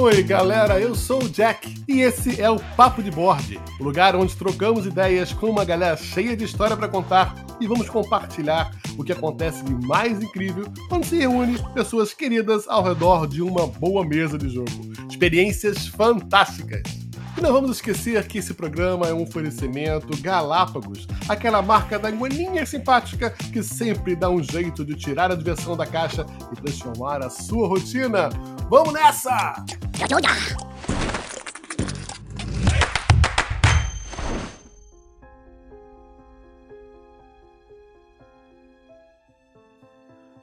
Oi, 0.00 0.22
galera, 0.22 0.78
eu 0.78 0.94
sou 0.94 1.24
o 1.24 1.28
Jack 1.28 1.74
e 1.88 2.02
esse 2.02 2.40
é 2.40 2.48
o 2.48 2.60
Papo 2.76 3.02
de 3.02 3.10
Board, 3.10 3.60
o 3.80 3.82
lugar 3.82 4.14
onde 4.14 4.36
trocamos 4.36 4.86
ideias 4.86 5.32
com 5.32 5.50
uma 5.50 5.64
galera 5.64 5.96
cheia 5.96 6.36
de 6.36 6.44
história 6.44 6.76
para 6.76 6.86
contar 6.86 7.34
e 7.60 7.66
vamos 7.66 7.90
compartilhar 7.90 8.70
o 8.96 9.02
que 9.02 9.10
acontece 9.10 9.64
de 9.64 9.74
mais 9.88 10.22
incrível 10.22 10.66
quando 10.88 11.04
se 11.04 11.18
reúne 11.18 11.58
pessoas 11.74 12.14
queridas 12.14 12.68
ao 12.68 12.84
redor 12.84 13.26
de 13.26 13.42
uma 13.42 13.66
boa 13.66 14.04
mesa 14.04 14.38
de 14.38 14.48
jogo. 14.48 14.70
Experiências 15.10 15.88
fantásticas. 15.88 17.07
E 17.38 17.40
não 17.40 17.52
vamos 17.52 17.70
esquecer 17.70 18.26
que 18.26 18.38
esse 18.38 18.52
programa 18.52 19.06
é 19.06 19.14
um 19.14 19.22
oferecimento 19.22 20.08
Galápagos, 20.20 21.06
aquela 21.28 21.62
marca 21.62 21.96
da 21.96 22.10
iguaninha 22.10 22.66
simpática 22.66 23.30
que 23.30 23.62
sempre 23.62 24.16
dá 24.16 24.28
um 24.28 24.42
jeito 24.42 24.84
de 24.84 24.96
tirar 24.96 25.30
a 25.30 25.36
diversão 25.36 25.76
da 25.76 25.86
caixa 25.86 26.26
e 26.50 26.56
transformar 26.56 27.22
a 27.22 27.30
sua 27.30 27.68
rotina. 27.68 28.28
Vamos 28.68 28.92
nessa! 28.92 29.64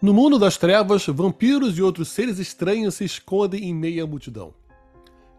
No 0.01 0.13
mundo 0.13 0.39
das 0.39 0.55
trevas, 0.55 1.05
vampiros 1.07 1.77
e 1.77 1.81
outros 1.81 2.07
seres 2.07 2.39
estranhos 2.39 2.95
se 2.95 3.03
escondem 3.03 3.65
em 3.65 3.75
meio 3.75 4.05
à 4.05 4.07
multidão. 4.07 4.53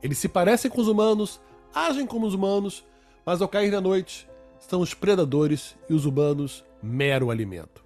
Eles 0.02 0.18
se 0.18 0.28
parecem 0.28 0.70
com 0.70 0.80
os 0.80 0.86
humanos, 0.88 1.40
agem 1.76 2.06
como 2.06 2.26
os 2.26 2.32
humanos, 2.32 2.82
mas 3.24 3.42
ao 3.42 3.48
cair 3.48 3.70
da 3.70 3.82
noite, 3.82 4.26
são 4.58 4.80
os 4.80 4.94
predadores 4.94 5.76
e 5.90 5.92
os 5.92 6.06
humanos 6.06 6.64
mero 6.82 7.30
alimento. 7.30 7.84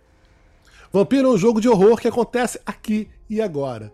Vampiro 0.93 1.29
é 1.29 1.33
um 1.33 1.37
jogo 1.37 1.61
de 1.61 1.69
horror 1.69 2.01
que 2.01 2.07
acontece 2.07 2.61
aqui 2.65 3.09
e 3.29 3.43
agora. 3.43 3.93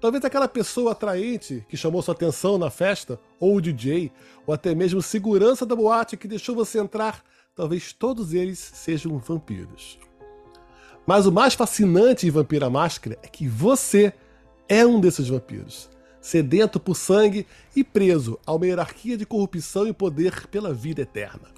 Talvez 0.00 0.24
aquela 0.24 0.48
pessoa 0.48 0.92
atraente 0.92 1.64
que 1.68 1.76
chamou 1.76 2.00
sua 2.00 2.14
atenção 2.14 2.56
na 2.56 2.70
festa, 2.70 3.20
ou 3.38 3.56
o 3.56 3.60
DJ, 3.60 4.10
ou 4.46 4.54
até 4.54 4.74
mesmo 4.74 5.02
segurança 5.02 5.66
da 5.66 5.76
boate 5.76 6.16
que 6.16 6.28
deixou 6.28 6.54
você 6.54 6.78
entrar, 6.78 7.22
talvez 7.54 7.92
todos 7.92 8.32
eles 8.32 8.58
sejam 8.58 9.18
vampiros. 9.18 9.98
Mas 11.06 11.26
o 11.26 11.32
mais 11.32 11.52
fascinante 11.52 12.26
em 12.26 12.30
Vampira 12.30 12.70
Máscara 12.70 13.18
é 13.22 13.28
que 13.28 13.46
você 13.46 14.14
é 14.66 14.84
um 14.86 14.98
desses 14.98 15.28
vampiros 15.28 15.94
sedento 16.26 16.80
por 16.80 16.96
sangue 16.96 17.46
e 17.74 17.84
preso 17.84 18.36
a 18.44 18.52
uma 18.52 18.66
hierarquia 18.66 19.16
de 19.16 19.24
corrupção 19.24 19.86
e 19.86 19.92
poder 19.92 20.48
pela 20.48 20.74
vida 20.74 21.02
eterna. 21.02 21.48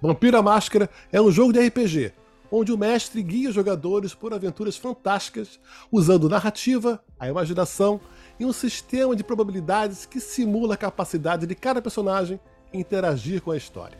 Vampira 0.00 0.40
Máscara 0.40 0.88
é 1.12 1.20
um 1.20 1.30
jogo 1.30 1.52
de 1.52 1.60
RPG, 1.60 2.14
onde 2.50 2.72
o 2.72 2.78
mestre 2.78 3.22
guia 3.22 3.50
os 3.50 3.54
jogadores 3.54 4.14
por 4.14 4.32
aventuras 4.32 4.78
fantásticas, 4.78 5.60
usando 5.92 6.30
narrativa, 6.30 7.04
a 7.18 7.28
imaginação 7.28 8.00
e 8.38 8.46
um 8.46 8.54
sistema 8.54 9.14
de 9.14 9.22
probabilidades 9.22 10.06
que 10.06 10.18
simula 10.18 10.72
a 10.72 10.78
capacidade 10.78 11.46
de 11.46 11.54
cada 11.54 11.82
personagem 11.82 12.40
interagir 12.72 13.42
com 13.42 13.50
a 13.50 13.56
história. 13.58 13.98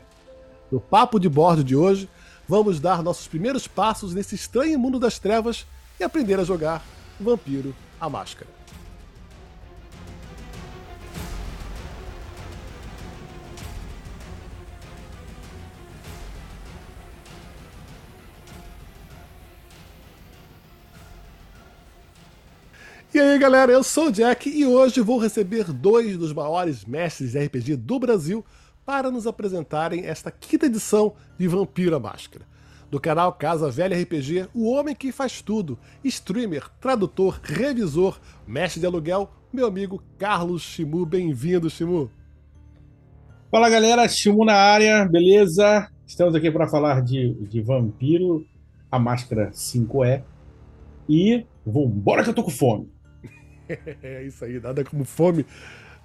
No 0.71 0.79
papo 0.81 1.19
de 1.19 1.29
bordo 1.29 1.63
de 1.63 1.75
hoje, 1.75 2.09
vamos 2.47 2.79
dar 2.79 3.03
nossos 3.03 3.27
primeiros 3.27 3.67
passos 3.67 4.15
nesse 4.15 4.33
estranho 4.33 4.79
mundo 4.79 4.97
das 4.97 5.19
trevas 5.19 5.67
e 5.99 6.03
aprender 6.03 6.39
a 6.39 6.43
jogar 6.43 6.83
Vampiro 7.19 7.75
a 7.99 8.09
Máscara. 8.09 8.60
E 23.13 23.19
aí 23.19 23.37
galera, 23.37 23.73
eu 23.73 23.83
sou 23.83 24.07
o 24.07 24.11
Jack 24.11 24.49
e 24.49 24.65
hoje 24.65 25.01
vou 25.01 25.19
receber 25.19 25.65
dois 25.65 26.17
dos 26.17 26.31
maiores 26.31 26.85
mestres 26.85 27.33
de 27.33 27.39
RPG 27.39 27.75
do 27.75 27.99
Brasil 27.99 28.45
para 28.85 29.11
nos 29.11 29.27
apresentarem 29.27 30.05
esta 30.05 30.31
quinta 30.31 30.67
edição 30.67 31.13
de 31.37 31.45
Vampiro 31.45 31.93
a 31.93 31.99
Máscara. 31.99 32.45
Do 32.89 33.01
canal 33.01 33.33
Casa 33.33 33.69
Velha 33.69 34.01
RPG, 34.01 34.47
o 34.53 34.71
homem 34.71 34.95
que 34.95 35.11
faz 35.11 35.41
tudo, 35.41 35.77
streamer, 36.05 36.69
tradutor, 36.79 37.37
revisor, 37.43 38.17
mestre 38.47 38.79
de 38.79 38.85
aluguel, 38.85 39.29
meu 39.51 39.67
amigo 39.67 40.01
Carlos 40.17 40.61
Chimu. 40.61 41.05
Bem-vindo, 41.05 41.69
Chimu. 41.69 42.09
Fala 43.51 43.69
galera, 43.69 44.07
Chimu 44.07 44.45
na 44.45 44.55
área, 44.55 45.03
beleza? 45.03 45.91
Estamos 46.07 46.33
aqui 46.33 46.49
para 46.49 46.65
falar 46.65 47.01
de, 47.01 47.33
de 47.41 47.61
Vampiro, 47.61 48.45
a 48.89 48.97
Máscara 48.97 49.51
5E. 49.51 50.23
E 51.09 51.45
vambora 51.65 52.23
que 52.23 52.29
eu 52.29 52.33
tô 52.33 52.43
com 52.43 52.49
fome. 52.49 53.00
é 54.01 54.23
isso 54.23 54.43
aí, 54.43 54.59
nada 54.59 54.83
como 54.83 55.05
fome 55.05 55.45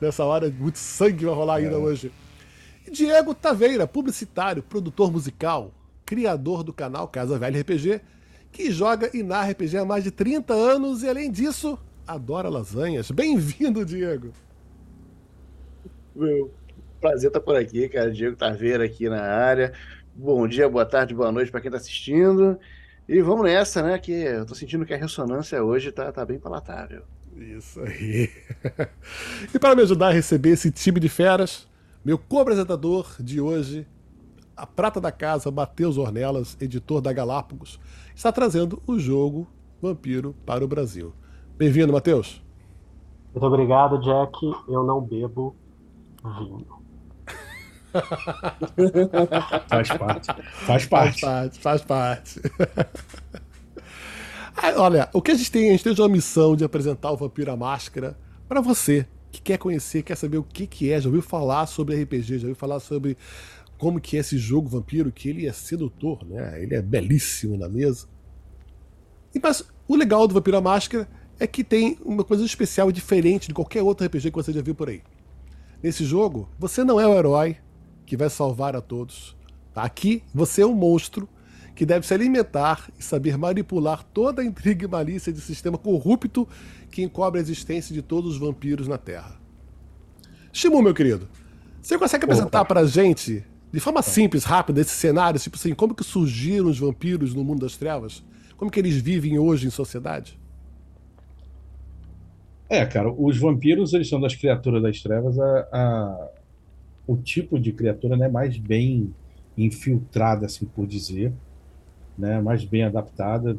nessa 0.00 0.24
hora, 0.24 0.48
muito 0.50 0.78
sangue 0.78 1.24
vai 1.24 1.34
rolar 1.34 1.56
ainda 1.56 1.74
é. 1.74 1.78
hoje. 1.78 2.12
E 2.86 2.90
Diego 2.90 3.34
Taveira, 3.34 3.86
publicitário, 3.86 4.62
produtor 4.62 5.10
musical, 5.10 5.72
criador 6.04 6.62
do 6.62 6.72
canal 6.72 7.08
Casa 7.08 7.38
Velha 7.38 7.60
RPG, 7.60 8.00
que 8.52 8.70
joga 8.70 9.10
e 9.12 9.22
narra 9.22 9.50
RPG 9.50 9.78
há 9.78 9.84
mais 9.84 10.04
de 10.04 10.10
30 10.10 10.54
anos 10.54 11.02
e, 11.02 11.08
além 11.08 11.30
disso, 11.30 11.78
adora 12.06 12.48
lasanhas. 12.48 13.10
Bem-vindo, 13.10 13.84
Diego! 13.84 14.32
Meu 16.14 16.50
prazer 17.00 17.28
estar 17.28 17.40
por 17.40 17.56
aqui, 17.56 17.88
cara. 17.88 18.10
Diego 18.10 18.36
Taveira 18.36 18.84
aqui 18.84 19.08
na 19.08 19.20
área. 19.20 19.72
Bom 20.14 20.48
dia, 20.48 20.68
boa 20.68 20.86
tarde, 20.86 21.14
boa 21.14 21.30
noite 21.30 21.50
para 21.50 21.60
quem 21.60 21.68
está 21.68 21.76
assistindo. 21.76 22.58
E 23.08 23.20
vamos 23.20 23.44
nessa, 23.44 23.82
né? 23.82 23.98
Que 23.98 24.12
eu 24.12 24.46
tô 24.46 24.54
sentindo 24.54 24.86
que 24.86 24.94
a 24.94 24.96
ressonância 24.96 25.62
hoje 25.62 25.92
tá, 25.92 26.10
tá 26.10 26.24
bem 26.24 26.38
palatável. 26.38 27.02
Isso 27.36 27.80
aí. 27.80 28.30
e 29.54 29.58
para 29.58 29.74
me 29.74 29.82
ajudar 29.82 30.08
a 30.08 30.12
receber 30.12 30.50
esse 30.50 30.70
time 30.70 30.98
de 30.98 31.08
feras, 31.08 31.68
meu 32.04 32.18
co-apresentador 32.18 33.14
de 33.20 33.40
hoje, 33.40 33.86
a 34.56 34.66
prata 34.66 35.00
da 35.00 35.12
casa, 35.12 35.50
Matheus 35.50 35.98
Ornelas, 35.98 36.56
editor 36.60 37.00
da 37.00 37.12
Galápagos, 37.12 37.78
está 38.14 38.32
trazendo 38.32 38.82
o 38.86 38.98
jogo 38.98 39.46
Vampiro 39.82 40.34
para 40.46 40.64
o 40.64 40.68
Brasil. 40.68 41.12
Bem-vindo, 41.58 41.92
Matheus. 41.92 42.42
Muito 43.34 43.46
obrigado, 43.46 43.98
Jack. 44.00 44.32
Eu 44.68 44.82
não 44.82 45.02
bebo 45.02 45.54
vinho. 46.38 46.66
faz 49.68 49.88
parte. 49.88 50.28
Faz 50.52 50.86
parte. 50.86 51.20
Faz 51.20 51.20
parte. 51.20 51.60
Faz 51.60 51.82
parte. 51.82 52.40
Ah, 54.56 54.72
olha, 54.76 55.08
o 55.12 55.20
que 55.20 55.30
a 55.30 55.34
gente 55.34 55.52
tem? 55.52 55.68
A 55.68 55.72
gente 55.72 55.84
tem 55.84 55.92
uma 55.92 56.08
missão 56.08 56.56
de 56.56 56.64
apresentar 56.64 57.10
o 57.10 57.16
Vampiro 57.16 57.52
à 57.52 57.56
Máscara 57.56 58.18
para 58.48 58.60
você 58.60 59.06
que 59.30 59.42
quer 59.42 59.58
conhecer, 59.58 60.02
quer 60.02 60.16
saber 60.16 60.38
o 60.38 60.42
que, 60.42 60.66
que 60.66 60.90
é, 60.90 61.00
já 61.00 61.08
ouviu 61.08 61.20
falar 61.20 61.66
sobre 61.66 62.02
RPG, 62.02 62.38
já 62.38 62.46
ouviu 62.46 62.54
falar 62.54 62.80
sobre 62.80 63.18
como 63.76 64.00
que 64.00 64.16
é 64.16 64.20
esse 64.20 64.38
jogo 64.38 64.68
vampiro, 64.68 65.12
que 65.12 65.28
ele 65.28 65.46
é 65.46 65.52
sedutor, 65.52 66.24
né? 66.24 66.62
Ele 66.62 66.74
é 66.74 66.80
belíssimo 66.80 67.58
na 67.58 67.68
mesa. 67.68 68.06
E, 69.34 69.38
mas 69.38 69.62
o 69.86 69.94
legal 69.94 70.26
do 70.26 70.32
Vampiro 70.32 70.56
à 70.56 70.60
Máscara 70.62 71.06
é 71.38 71.46
que 71.46 71.62
tem 71.62 71.98
uma 72.02 72.24
coisa 72.24 72.42
especial 72.44 72.88
e 72.88 72.92
diferente 72.92 73.48
de 73.48 73.54
qualquer 73.54 73.82
outro 73.82 74.06
RPG 74.06 74.30
que 74.30 74.36
você 74.36 74.52
já 74.52 74.62
viu 74.62 74.74
por 74.74 74.88
aí. 74.88 75.02
Nesse 75.82 76.04
jogo, 76.04 76.48
você 76.58 76.82
não 76.82 76.98
é 76.98 77.06
o 77.06 77.14
herói 77.14 77.58
que 78.06 78.16
vai 78.16 78.30
salvar 78.30 78.74
a 78.74 78.80
todos. 78.80 79.36
Tá? 79.74 79.82
Aqui, 79.82 80.22
você 80.34 80.62
é 80.62 80.66
um 80.66 80.74
monstro 80.74 81.28
que 81.76 81.84
deve 81.84 82.06
se 82.06 82.14
alimentar 82.14 82.90
e 82.98 83.04
saber 83.04 83.36
manipular 83.36 84.02
toda 84.02 84.40
a 84.40 84.44
intriga 84.44 84.86
e 84.86 84.88
malícia 84.88 85.30
de 85.30 85.42
sistema 85.42 85.76
corrupto 85.76 86.48
que 86.90 87.02
encobre 87.02 87.38
a 87.38 87.42
existência 87.42 87.94
de 87.94 88.00
todos 88.00 88.32
os 88.32 88.38
vampiros 88.38 88.88
na 88.88 88.96
Terra. 88.96 89.38
Shimu, 90.50 90.80
meu 90.80 90.94
querido, 90.94 91.28
você 91.82 91.98
consegue 91.98 92.24
apresentar 92.24 92.64
para 92.64 92.80
a 92.80 92.86
gente, 92.86 93.44
de 93.70 93.78
forma 93.78 94.00
simples, 94.00 94.42
rápida, 94.44 94.80
esse 94.80 94.90
cenário, 94.90 95.38
tipo 95.38 95.56
assim, 95.56 95.74
como 95.74 95.94
que 95.94 96.02
surgiram 96.02 96.68
os 96.70 96.78
vampiros 96.78 97.34
no 97.34 97.44
mundo 97.44 97.60
das 97.60 97.76
trevas? 97.76 98.24
Como 98.56 98.70
que 98.70 98.80
eles 98.80 98.96
vivem 98.96 99.38
hoje 99.38 99.66
em 99.66 99.70
sociedade? 99.70 100.40
É, 102.70 102.86
cara, 102.86 103.12
os 103.12 103.38
vampiros, 103.38 103.92
eles 103.92 104.08
são 104.08 104.18
das 104.18 104.34
criaturas 104.34 104.82
das 104.82 105.00
trevas, 105.02 105.38
a, 105.38 105.68
a 105.70 106.28
o 107.06 107.16
tipo 107.16 107.56
de 107.60 107.70
criatura 107.70 108.16
né, 108.16 108.28
mais 108.28 108.56
bem 108.56 109.14
infiltrada, 109.56 110.46
assim 110.46 110.64
por 110.64 110.86
dizer 110.86 111.32
né, 112.18 112.40
mais 112.40 112.64
bem 112.64 112.84
adaptada. 112.84 113.56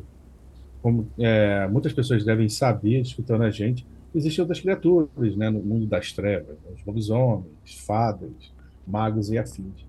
Como 0.81 1.07
é, 1.17 1.67
muitas 1.67 1.93
pessoas 1.93 2.23
devem 2.23 2.49
saber, 2.49 3.01
escutando 3.01 3.43
a 3.43 3.49
gente, 3.49 3.85
existem 4.13 4.41
outras 4.41 4.59
criaturas 4.59 5.35
né, 5.35 5.49
no 5.49 5.59
mundo 5.59 5.85
das 5.85 6.11
trevas, 6.11 6.55
né, 6.63 6.71
os 6.75 6.85
lobisomens, 6.85 7.47
fadas, 7.85 8.53
magos 8.85 9.29
e 9.29 9.37
afins. 9.37 9.85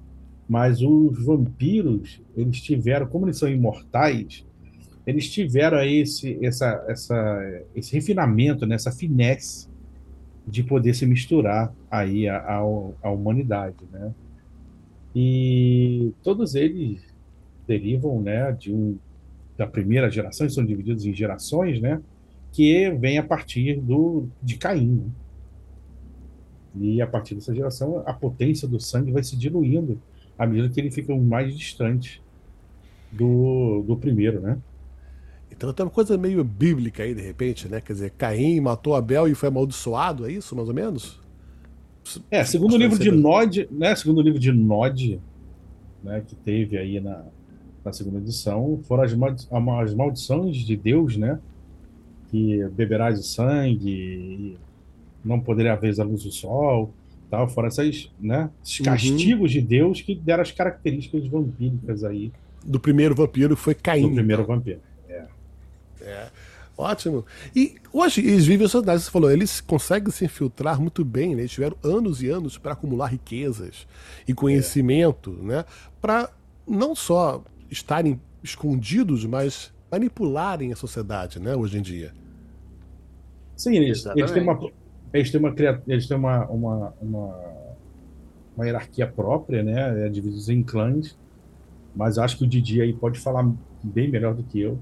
Mas 0.48 0.80
os 0.80 1.24
vampiros, 1.24 2.20
eles 2.36 2.60
tiveram, 2.60 3.06
como 3.06 3.26
eles 3.26 3.38
são 3.38 3.48
imortais, 3.48 4.46
eles 5.06 5.30
tiveram 5.30 5.82
esse, 5.82 6.38
essa, 6.44 6.84
essa, 6.88 7.62
esse 7.74 7.94
refinamento, 7.94 8.66
né, 8.66 8.74
essa 8.74 8.90
finesse 8.90 9.68
de 10.46 10.62
poder 10.62 10.94
se 10.94 11.06
misturar 11.06 11.72
aí 11.90 12.28
à, 12.28 12.38
à, 12.38 12.58
à 13.02 13.10
humanidade, 13.10 13.76
né? 13.92 14.14
E 15.14 16.12
todos 16.22 16.54
eles 16.54 17.02
derivam 17.68 18.20
né, 18.22 18.50
de 18.52 18.72
um, 18.72 18.96
da 19.56 19.66
primeira 19.66 20.10
geração, 20.10 20.48
são 20.48 20.64
divididos 20.64 21.04
em 21.04 21.12
gerações, 21.12 21.80
né, 21.80 22.00
que 22.50 22.90
vem 22.92 23.18
a 23.18 23.22
partir 23.22 23.78
do, 23.78 24.26
de 24.42 24.56
Caim. 24.56 24.96
Né? 24.96 25.10
E 26.80 27.02
a 27.02 27.06
partir 27.06 27.34
dessa 27.34 27.54
geração, 27.54 28.02
a 28.06 28.12
potência 28.12 28.66
do 28.66 28.80
sangue 28.80 29.12
vai 29.12 29.22
se 29.22 29.36
diluindo 29.36 30.00
à 30.38 30.46
medida 30.46 30.68
que 30.68 30.80
ele 30.80 30.90
fica 30.90 31.14
mais 31.14 31.56
distante 31.56 32.22
do, 33.10 33.82
do 33.86 33.96
primeiro, 33.96 34.40
né? 34.40 34.58
Então 35.50 35.72
tem 35.72 35.84
uma 35.84 35.90
coisa 35.90 36.16
meio 36.16 36.44
bíblica 36.44 37.02
aí, 37.02 37.14
de 37.14 37.22
repente, 37.22 37.68
né? 37.68 37.80
Quer 37.80 37.94
dizer, 37.94 38.10
Caim 38.10 38.60
matou 38.60 38.94
Abel 38.94 39.26
e 39.26 39.34
foi 39.34 39.48
amaldiçoado, 39.48 40.26
é 40.26 40.30
isso, 40.30 40.54
mais 40.54 40.68
ou 40.68 40.74
menos? 40.74 41.20
É, 42.30 42.44
segundo 42.44 42.74
o 42.74 42.76
livro 42.76 42.98
de 42.98 43.10
Nod, 43.10 43.68
né? 43.72 43.96
Segundo 43.96 44.18
o 44.18 44.22
livro 44.22 44.38
de 44.38 44.52
Nod, 44.52 45.20
né, 46.02 46.22
que 46.26 46.36
teve 46.36 46.78
aí 46.78 47.00
na, 47.00 47.24
na 47.88 47.92
segunda 47.92 48.18
edição, 48.18 48.80
foram 48.84 49.02
as, 49.02 49.14
maldi 49.14 49.46
as 49.50 49.94
maldições 49.94 50.56
de 50.58 50.76
Deus, 50.76 51.16
né? 51.16 51.38
Que 52.30 52.64
beberás 52.68 53.18
o 53.18 53.22
sangue, 53.22 54.56
não 55.24 55.40
poderia 55.40 55.72
haver 55.72 55.98
a 56.00 56.04
luz 56.04 56.22
do 56.22 56.30
sol, 56.30 56.92
tal, 57.30 57.48
foram 57.48 57.68
essas, 57.68 58.10
né? 58.20 58.50
Esses 58.64 58.80
uhum. 58.80 58.84
castigos 58.86 59.54
uhum. 59.54 59.60
de 59.60 59.60
Deus 59.60 60.00
que 60.00 60.14
deram 60.14 60.42
as 60.42 60.52
características 60.52 61.26
vampíricas 61.26 62.04
aí. 62.04 62.32
Do 62.64 62.78
primeiro 62.78 63.14
vampiro 63.14 63.56
foi 63.56 63.74
Caim. 63.74 64.08
Do 64.08 64.14
primeiro 64.14 64.44
vampiro. 64.44 64.80
É. 66.00 66.28
Ótimo. 66.76 67.26
E 67.56 67.74
hoje 67.92 68.20
eles 68.20 68.46
vivem 68.46 68.64
a 68.64 68.68
sociedade, 68.68 69.02
você 69.02 69.10
falou, 69.10 69.30
eles 69.30 69.60
conseguem 69.60 70.12
se 70.12 70.24
infiltrar 70.24 70.80
muito 70.80 71.04
bem, 71.04 71.34
né? 71.34 71.42
Eles 71.42 71.50
tiveram 71.50 71.76
anos 71.82 72.22
e 72.22 72.28
anos 72.28 72.56
para 72.56 72.72
acumular 72.72 73.08
riquezas 73.08 73.86
e 74.28 74.32
conhecimento, 74.32 75.36
é. 75.42 75.44
né? 75.44 75.64
Para 76.00 76.30
não 76.66 76.94
só 76.94 77.42
estarem 77.70 78.20
escondidos, 78.42 79.24
mas 79.24 79.72
manipularem 79.90 80.72
a 80.72 80.76
sociedade, 80.76 81.40
né? 81.40 81.54
Hoje 81.54 81.78
em 81.78 81.82
dia. 81.82 82.12
Sim, 83.56 83.76
eles, 83.76 84.04
eles 84.06 84.30
têm 84.30 84.42
uma 84.42 84.70
eles 85.12 85.30
têm 85.30 85.40
uma 85.40 85.54
eles 85.86 86.06
têm 86.06 86.16
uma, 86.16 86.44
uma, 86.46 86.94
uma, 87.00 87.40
uma 88.56 88.64
hierarquia 88.64 89.06
própria, 89.06 89.62
né? 89.62 90.06
É 90.06 90.08
divididos 90.08 90.48
em 90.48 90.62
clãs, 90.62 91.16
mas 91.94 92.18
acho 92.18 92.38
que 92.38 92.44
o 92.44 92.46
Didi 92.46 92.80
aí 92.80 92.92
pode 92.92 93.18
falar 93.18 93.50
bem 93.82 94.08
melhor 94.08 94.34
do 94.34 94.42
que 94.42 94.60
eu 94.60 94.78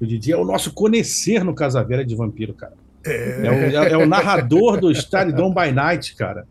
o 0.00 0.06
Didi 0.06 0.32
é 0.32 0.36
o 0.36 0.44
nosso 0.44 0.72
conhecer 0.72 1.44
no 1.44 1.54
Casa 1.54 1.82
Velha 1.82 2.04
de 2.04 2.14
vampiro, 2.14 2.54
cara. 2.54 2.74
É, 3.04 3.46
é, 3.46 3.50
o, 3.50 3.54
é, 3.54 3.92
é 3.92 3.96
o, 3.96 4.06
narrador 4.06 4.80
do 4.80 4.90
Staridon 4.90 5.52
by 5.52 5.72
Night, 5.72 6.14
cara. 6.14 6.46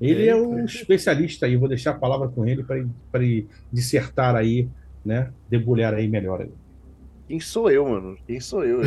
Ele 0.00 0.28
é 0.28 0.34
o 0.34 0.64
especialista 0.64 1.46
aí, 1.46 1.56
vou 1.56 1.68
deixar 1.68 1.90
a 1.90 1.94
palavra 1.94 2.28
com 2.28 2.46
ele 2.46 2.62
para 2.62 2.78
ele 3.22 3.48
dissertar 3.72 4.36
aí, 4.36 4.68
né? 5.08 5.32
Debulhar 5.48 5.94
aí 5.94 6.06
melhor. 6.06 6.42
Aí. 6.42 6.50
Quem 7.26 7.40
sou 7.40 7.70
eu, 7.70 7.86
mano? 7.86 8.16
Quem 8.26 8.40
sou 8.40 8.64
eu? 8.64 8.80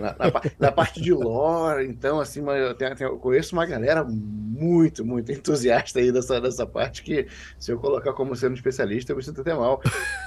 na, 0.00 0.16
na, 0.18 0.42
na, 0.58 0.72
parte 0.72 1.02
de 1.02 1.12
lore, 1.12 1.86
então, 1.86 2.18
assim, 2.18 2.42
eu, 2.48 2.74
tenho, 2.74 2.94
eu, 2.98 3.18
conheço 3.18 3.54
uma 3.54 3.66
galera 3.66 4.02
muito, 4.04 5.04
muito 5.04 5.30
entusiasta 5.32 5.98
aí 5.98 6.10
dessa, 6.10 6.40
dessa 6.40 6.66
parte 6.66 7.02
que, 7.02 7.26
se 7.58 7.70
eu 7.70 7.78
colocar 7.78 8.14
como 8.14 8.34
sendo 8.34 8.54
especialista, 8.54 9.12
eu 9.12 9.16
me 9.16 9.22
sinto 9.22 9.42
até 9.42 9.54
mal. 9.54 9.82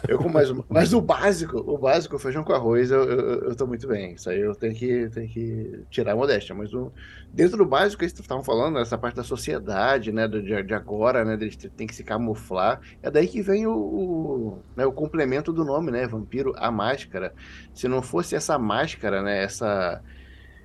Eu, 0.07 0.19
mas, 0.29 0.53
mas 0.69 0.93
o 0.93 1.01
básico, 1.01 1.57
o 1.57 1.77
básico, 1.79 2.19
feijão 2.19 2.43
com 2.43 2.53
arroz, 2.53 2.91
eu, 2.91 3.03
eu, 3.03 3.49
eu 3.49 3.55
tô 3.55 3.65
muito 3.65 3.87
bem. 3.87 4.13
Isso 4.13 4.29
aí 4.29 4.39
eu 4.39 4.53
tenho 4.53 4.75
que, 4.75 5.09
tenho 5.09 5.27
que 5.27 5.79
tirar 5.89 6.11
a 6.11 6.15
modéstia. 6.15 6.53
Mas 6.53 6.73
o, 6.73 6.91
dentro 7.37 7.55
do 7.55 7.65
básico, 7.67 7.99
que 7.99 8.09
vocês 8.09 8.19
estavam 8.19 8.43
falando, 8.43 8.79
essa 8.79 8.97
parte 8.97 9.15
da 9.15 9.23
sociedade, 9.23 10.11
né, 10.11 10.27
de, 10.27 10.63
de 10.63 10.73
agora, 10.73 11.23
né, 11.23 11.35
eles 11.35 11.55
têm 11.55 11.85
que 11.85 11.93
se 11.93 12.03
camuflar, 12.03 12.81
é 12.99 13.11
daí 13.11 13.27
que 13.27 13.43
vem 13.43 13.67
o, 13.67 13.75
o, 13.77 14.63
né, 14.75 14.87
o 14.87 14.91
complemento 14.91 15.53
do 15.53 15.63
nome, 15.63 15.91
né, 15.91 16.07
vampiro, 16.07 16.55
a 16.57 16.71
máscara. 16.71 17.35
Se 17.75 17.87
não 17.87 18.01
fosse 18.01 18.35
essa 18.35 18.57
máscara, 18.57 19.21
né, 19.21 19.43
essa, 19.43 20.01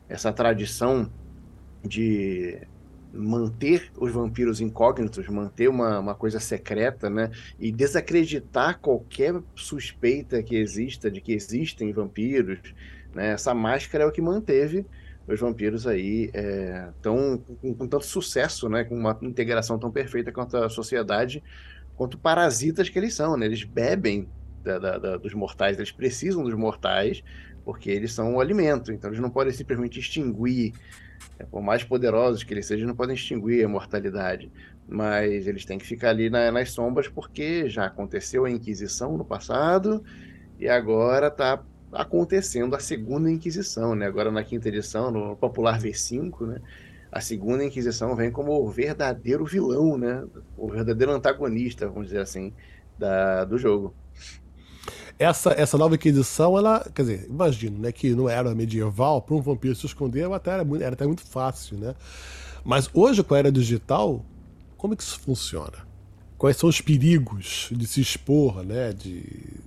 essa 0.09 0.33
tradição 0.33 1.13
de 1.85 2.59
manter 3.13 3.93
os 3.99 4.11
vampiros 4.11 4.59
incógnitos, 4.59 5.29
manter 5.29 5.69
uma, 5.69 5.99
uma 5.99 6.15
coisa 6.15 6.41
secreta, 6.41 7.11
né? 7.11 7.31
E 7.61 7.71
desacreditar 7.71 8.79
qualquer 8.81 9.35
suspeita 9.55 10.43
que 10.43 10.57
exista 10.57 11.11
de 11.11 11.21
que 11.21 11.35
existem 11.35 11.93
vampiros, 11.93 12.59
né? 13.15 13.33
Essa 13.33 13.53
máscara 13.53 14.05
é 14.05 14.07
o 14.07 14.11
que 14.13 14.23
manteve 14.23 14.87
os 15.27 15.39
vampiros 15.41 15.87
aí 15.87 16.31
é, 16.33 16.89
tão, 17.01 17.39
com, 17.61 17.75
com, 17.75 17.87
tanto 17.87 18.05
sucesso, 18.07 18.69
né? 18.69 18.85
Com 18.85 18.97
uma 18.97 19.19
integração 19.23 19.79
tão 19.79 19.91
perfeita 19.91 20.33
quanto 20.33 20.57
a 20.57 20.69
sociedade, 20.69 21.43
quanto 21.95 22.19
parasitas 22.19 22.89
que 22.89 22.99
eles 22.99 23.15
são, 23.15 23.37
né? 23.37 23.47
Eles 23.47 23.65
bebem 23.65 24.29
da, 24.63 24.79
da, 24.79 24.99
da, 24.99 25.17
dos 25.17 25.35
mortais, 25.35 25.77
eles 25.77 25.91
precisam 25.91 26.45
dos 26.45 26.55
mortais 26.55 27.23
porque 27.65 27.91
eles 27.91 28.13
são 28.13 28.37
o 28.37 28.41
alimento, 28.41 28.93
então 28.93 29.11
eles 29.11 29.21
não 29.21 29.31
podem 29.31 29.53
simplesmente 29.53 29.99
extinguir, 29.99 30.73
é, 31.39 31.45
por 31.45 31.63
mais 31.63 31.85
poderosos 31.85 32.43
que 32.43 32.53
eles 32.53 32.67
sejam, 32.67 32.89
não 32.89 32.95
podem 32.95 33.15
extinguir 33.15 33.65
a 33.65 33.69
mortalidade, 33.69 34.51
mas 34.89 35.47
eles 35.47 35.65
têm 35.65 35.79
que 35.79 35.87
ficar 35.87 36.11
ali 36.11 36.29
na, 36.29 36.51
nas 36.51 36.73
sombras 36.73 37.09
porque 37.09 37.69
já 37.69 37.87
aconteceu 37.87 38.45
a 38.45 38.51
Inquisição 38.51 39.17
no 39.17 39.25
passado 39.25 40.03
e 40.59 40.69
agora 40.69 41.29
está 41.29 41.63
acontecendo 41.93 42.75
a 42.75 42.81
segunda 42.81 43.31
Inquisição, 43.31 43.95
né? 43.95 44.07
Agora 44.07 44.31
na 44.31 44.43
quinta 44.43 44.69
edição, 44.69 45.11
no 45.11 45.37
popular 45.37 45.81
V5, 45.81 46.47
né? 46.47 46.61
A 47.11 47.21
segunda 47.21 47.65
Inquisição 47.65 48.17
vem 48.17 48.31
como 48.31 48.53
o 48.53 48.71
verdadeiro 48.71 49.45
vilão, 49.45 49.99
né? 49.99 50.25
O 50.57 50.69
verdadeiro 50.69 51.13
antagonista, 51.13 51.87
vamos 51.89 52.07
dizer 52.07 52.21
assim, 52.21 52.53
da, 52.99 53.45
do 53.45 53.59
jogo 53.59 53.95
essa, 55.19 55.53
essa 55.53 55.79
nova 55.79 55.95
Inquisição, 55.95 56.59
ela, 56.59 56.81
quer 56.95 57.03
dizer, 57.03 57.27
imagino, 57.29 57.79
né, 57.79 57.93
que 57.93 58.15
não 58.15 58.29
era 58.29 58.55
medieval, 58.55 59.23
para 59.23 59.35
um 59.35 59.41
vampiro 59.41 59.75
se 59.75 59.87
esconder 59.87 60.31
até 60.33 60.51
era, 60.51 60.65
muito, 60.65 60.83
era 60.83 60.95
até 60.95 61.07
muito 61.07 61.23
fácil, 61.23 61.79
né? 61.79 61.95
Mas 62.65 62.89
hoje, 62.93 63.23
com 63.23 63.35
a 63.35 63.39
era 63.39 63.53
digital, 63.53 64.25
como 64.77 64.95
é 64.95 64.97
que 64.97 65.03
isso 65.03 65.19
funciona? 65.21 65.87
Quais 66.39 66.57
são 66.57 66.69
os 66.69 66.81
perigos 66.81 67.69
de 67.71 67.87
se 67.87 68.01
expor, 68.01 68.65
né, 68.65 68.93
de 68.93 69.61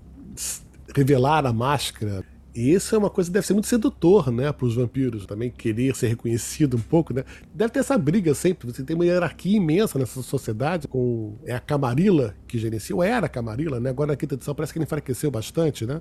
revelar 0.96 1.46
a 1.46 1.54
máscara? 1.54 2.24
E 2.56 2.72
isso 2.72 2.96
é 2.96 2.98
uma 2.98 3.10
coisa 3.10 3.30
que 3.30 3.34
deve 3.34 3.46
ser 3.46 3.52
muito 3.52 3.68
sedutor, 3.68 4.32
né, 4.32 4.50
para 4.54 4.66
os 4.66 4.76
vampiros 4.76 5.26
também, 5.26 5.52
querer 5.52 5.94
ser 5.94 6.08
reconhecido 6.08 6.78
um 6.78 6.80
pouco, 6.80 7.14
né? 7.14 7.26
Deve 7.54 7.74
ter 7.74 7.80
essa 7.80 7.98
briga 7.98 8.34
sempre. 8.34 8.72
Você 8.72 8.82
tem 8.82 8.96
uma 8.96 9.06
hierarquia 9.06 9.58
imensa 9.58 10.00
nessa 10.00 10.22
sociedade, 10.24 10.88
com 10.88 11.36
é 11.44 11.54
a 11.54 11.60
Camarilla 11.60 12.34
que 12.48 12.58
gerencia, 12.58 12.96
ou 12.96 13.04
era 13.04 13.26
a 13.26 13.30
Camarilla, 13.30 13.78
né? 13.82 13.90
Agora 13.90 14.08
na 14.08 14.16
quinta 14.16 14.36
edição 14.36 14.56
parece 14.56 14.72
que 14.72 14.80
ele 14.80 14.86
enfraqueceu 14.86 15.30
bastante, 15.30 15.86
né? 15.86 16.00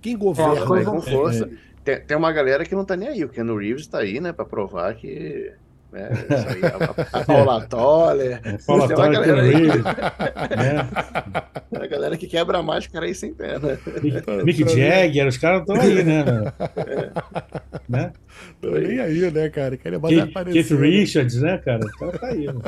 Quem 0.00 0.16
governa? 0.16 0.80
É, 0.80 0.84
com 0.84 1.02
força. 1.02 1.50
Tem, 1.82 2.00
tem 2.00 2.16
uma 2.16 2.30
galera 2.30 2.64
que 2.64 2.76
não 2.76 2.84
tá 2.84 2.96
nem 2.96 3.08
aí. 3.08 3.24
O 3.24 3.28
Ken 3.28 3.42
Reeves 3.42 3.82
está 3.82 3.98
aí, 3.98 4.20
né, 4.20 4.32
para 4.32 4.44
provar 4.44 4.94
que 4.94 5.52
né? 5.92 6.10
Aí, 6.48 6.60
a, 6.64 7.18
a, 7.20 7.24
Paula 7.24 7.66
Toller. 7.66 8.40
É, 8.44 8.58
Paula 8.66 8.88
tem 8.88 8.96
uma 8.96 9.08
galera 9.08 9.42
aí. 9.42 9.68
É. 11.72 11.82
A 11.82 11.86
galera 11.88 12.16
que 12.16 12.26
quebra 12.26 12.58
a 12.58 12.62
máscara 12.62 13.06
aí 13.06 13.14
sem 13.14 13.32
pé, 13.34 13.58
né? 13.58 13.78
Mick, 14.44 14.68
Jagger, 14.68 15.26
os 15.26 15.36
caras 15.36 15.60
estão 15.60 15.76
aí, 15.76 16.02
né? 16.02 16.24
É. 16.76 17.10
né? 17.88 18.12
Tô 18.60 18.70
nem 18.70 19.00
aí, 19.00 19.30
né, 19.30 19.48
cara? 19.48 19.76
Querem 19.76 20.00
Keith, 20.00 20.30
aparecer, 20.30 20.52
Keith 20.52 20.70
né? 20.70 20.86
Richards, 20.86 21.40
né, 21.40 21.58
cara? 21.58 21.84
O 21.84 21.98
cara 21.98 22.18
tá 22.18 22.26
aí, 22.26 22.46
né? 22.46 22.62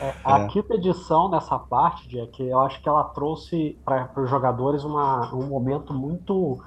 É, 0.00 0.14
a 0.24 0.40
é. 0.40 0.46
quinta 0.48 0.74
edição 0.74 1.28
nessa 1.28 1.58
parte, 1.58 2.08
Jack, 2.08 2.42
eu 2.42 2.60
acho 2.60 2.80
que 2.80 2.88
ela 2.88 3.04
trouxe 3.04 3.76
para 3.84 4.10
os 4.16 4.30
jogadores 4.30 4.84
uma, 4.84 5.34
um 5.34 5.46
momento 5.46 5.92
muito 5.92 6.62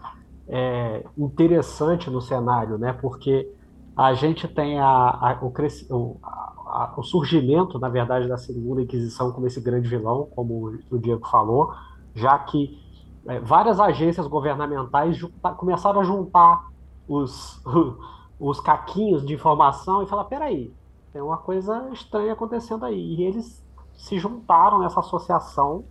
é, 0.48 1.04
interessante 1.18 2.10
no 2.10 2.22
cenário, 2.22 2.78
né? 2.78 2.94
Porque 3.02 3.48
a 3.96 4.14
gente 4.14 4.48
tem 4.48 4.80
a, 4.80 4.86
a, 4.86 5.40
o, 5.42 5.54
o, 5.90 6.18
a, 6.24 6.94
o, 6.98 7.04
surgimento, 7.04 7.78
na 7.78 7.90
verdade, 7.90 8.28
da 8.28 8.38
Segunda 8.38 8.82
Inquisição 8.82 9.32
como 9.32 9.48
esse 9.48 9.60
grande 9.60 9.90
vilão, 9.90 10.28
como 10.36 10.78
o 10.90 10.98
Diego 10.98 11.28
falou, 11.28 11.74
já 12.16 12.38
que 12.40 12.80
é, 13.28 13.40
várias 13.40 13.80
agências 13.80 14.28
governamentais 14.28 15.20
começaram 15.58 16.00
a 16.00 16.04
juntar 16.04 16.68
os, 17.08 17.62
os 18.40 18.60
caquinhos 18.60 19.26
de 19.26 19.34
informação 19.34 20.02
e 20.02 20.08
falar: 20.08 20.24
peraí, 20.26 20.74
tem 21.12 21.22
uma 21.22 21.38
coisa 21.38 21.90
estranha 21.92 22.34
acontecendo 22.34 22.86
aí. 22.86 23.16
E 23.16 23.24
eles 23.24 23.64
se 23.94 24.18
juntaram 24.18 24.80
nessa 24.80 25.02
associação, 25.02 25.84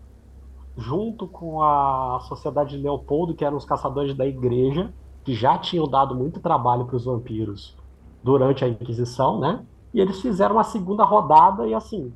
junto 0.77 1.29
com 1.29 1.63
a 1.63 2.19
Sociedade 2.23 2.77
de 2.77 2.83
Leopoldo, 2.83 3.35
que 3.35 3.45
eram 3.45 3.59
os 3.59 3.67
caçadores 3.67 4.15
da 4.15 4.27
igreja, 4.27 4.93
que 5.23 5.35
já 5.35 5.59
tinham 5.59 5.87
dado 5.87 6.15
muito 6.15 6.41
trabalho 6.41 6.87
para 6.87 6.97
os 6.97 7.05
vampiros 7.05 7.79
durante 8.23 8.65
a 8.65 8.69
Inquisição, 8.69 9.39
né? 9.39 9.65
E 9.93 10.01
eles 10.01 10.21
fizeram 10.21 10.57
uma 10.57 10.65
segunda 10.65 11.05
rodada 11.05 11.67
e 11.67 11.75
assim 11.75 12.13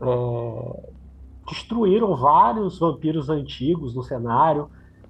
é, 0.00 0.90
destruíram 1.48 2.16
vários 2.16 2.78
vampiros 2.78 3.28
antigos 3.28 3.94
no 3.94 4.02
cenário, 4.02 4.68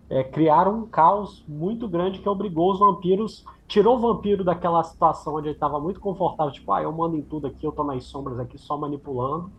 é, 0.08 0.22
criaram 0.22 0.80
um 0.80 0.86
caos 0.86 1.44
muito 1.48 1.88
grande 1.88 2.20
que 2.20 2.28
obrigou 2.28 2.72
os 2.72 2.78
vampiros, 2.78 3.44
tirou 3.66 3.96
o 3.96 4.00
vampiro 4.00 4.44
daquela 4.44 4.82
situação 4.84 5.34
onde 5.34 5.48
ele 5.48 5.56
estava 5.56 5.80
muito 5.80 5.98
confortável, 5.98 6.52
tipo, 6.52 6.70
ah, 6.72 6.82
eu 6.82 6.92
mando 6.92 7.16
em 7.16 7.22
tudo 7.22 7.46
aqui, 7.48 7.66
eu 7.66 7.72
tô 7.72 7.82
nas 7.82 8.04
sombras 8.04 8.38
aqui 8.38 8.56
só 8.56 8.76
manipulando, 8.76 9.50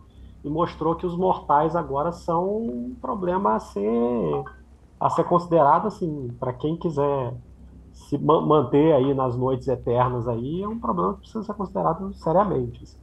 e 0.42 0.48
mostrou 0.48 0.94
que 0.94 1.04
os 1.04 1.16
mortais 1.16 1.76
agora 1.76 2.12
são 2.12 2.48
um 2.48 2.96
problema 3.00 3.56
a 3.56 3.60
ser 3.60 4.44
a 5.00 5.08
ser 5.10 5.24
considerado 5.24 5.86
assim, 5.86 6.28
para 6.40 6.52
quem 6.52 6.76
quiser 6.76 7.32
se 8.08 8.16
manter 8.18 8.92
aí 8.92 9.12
nas 9.14 9.36
noites 9.36 9.66
eternas 9.68 10.28
aí 10.28 10.62
é 10.62 10.68
um 10.68 10.78
problema 10.78 11.14
que 11.14 11.20
precisa 11.20 11.42
ser 11.42 11.54
considerado 11.54 12.12
seriamente. 12.14 12.82
Assim. 12.82 12.98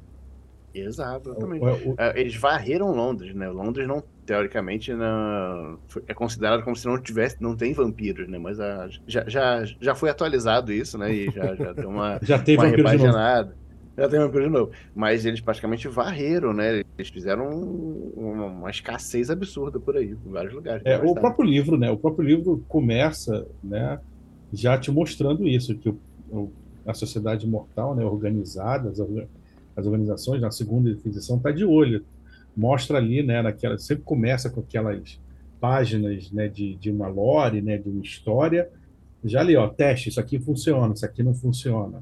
Exatamente. 0.74 1.66
É, 1.98 2.20
eles 2.20 2.36
varreram 2.36 2.92
Londres, 2.92 3.34
né? 3.34 3.48
Londres 3.50 3.88
não, 3.88 4.04
teoricamente, 4.26 4.94
não, 4.94 5.78
é 6.08 6.14
considerado 6.14 6.64
como 6.64 6.76
se 6.76 6.86
não 6.86 7.02
tivesse, 7.02 7.42
não 7.42 7.56
tem 7.56 7.74
vampiros, 7.74 8.28
né? 8.28 8.38
Mas 8.38 8.60
a, 8.60 8.88
já, 9.08 9.24
já, 9.28 9.64
já 9.80 9.96
foi 9.96 10.10
atualizado 10.10 10.74
isso, 10.74 10.98
né? 10.98 11.14
E 11.14 11.32
já, 11.32 11.56
já 11.56 11.72
deu 11.72 11.90
uma, 11.90 12.20
já 12.24 12.40
teve 12.40 12.64
uma 12.64 12.68
repaginada. 12.68 13.56
Já 13.98 14.10
tem 14.10 14.20
vampiro 14.20 14.44
de 14.44 14.50
novo. 14.50 14.72
Mas 14.94 15.26
eles 15.26 15.40
praticamente 15.40 15.88
varreram, 15.88 16.54
né? 16.54 16.82
Eles 16.98 17.10
fizeram 17.10 17.48
uma, 17.48 18.46
uma 18.46 18.70
escassez 18.70 19.30
absurda 19.30 19.80
por 19.80 19.96
aí, 19.96 20.12
em 20.12 20.32
vários 20.32 20.54
lugares. 20.54 20.84
É, 20.86 20.98
o 20.98 21.14
próprio 21.14 21.46
livro, 21.46 21.78
né? 21.78 21.90
O 21.90 21.98
próprio 21.98 22.28
livro 22.28 22.62
começa, 22.68 23.48
né? 23.64 23.98
Já 24.56 24.78
te 24.78 24.90
mostrando 24.92 25.48
isso, 25.48 25.76
que 25.76 25.90
o, 26.32 26.50
a 26.86 26.94
sociedade 26.94 27.48
mortal, 27.48 27.96
né? 27.96 28.04
Organizada, 28.06 28.90
as, 28.90 29.00
as 29.76 29.86
organizações, 29.86 30.42
na 30.42 30.52
segunda 30.52 30.90
edição, 30.90 31.38
está 31.38 31.52
de 31.52 31.66
olho. 31.66 32.04
Mostra 32.56 32.98
ali, 32.98 33.22
né, 33.22 33.42
naquela, 33.42 33.78
sempre 33.78 34.04
começa 34.06 34.50
com 34.50 34.62
aquelas 34.62 35.20
páginas 35.60 36.32
né, 36.32 36.48
de, 36.48 36.76
de 36.76 36.90
uma 36.90 37.08
lore, 37.08 37.62
né, 37.62 37.78
de 37.78 37.90
uma 37.90 38.02
história. 38.02 38.70
Já 39.24 39.42
ali, 39.42 39.56
ó, 39.58 39.68
teste, 39.68 40.10
isso 40.10 40.20
aqui 40.20 40.40
funciona, 40.40 40.94
isso 40.94 41.06
aqui 41.06 41.22
não 41.22 41.34
funciona. 41.34 42.02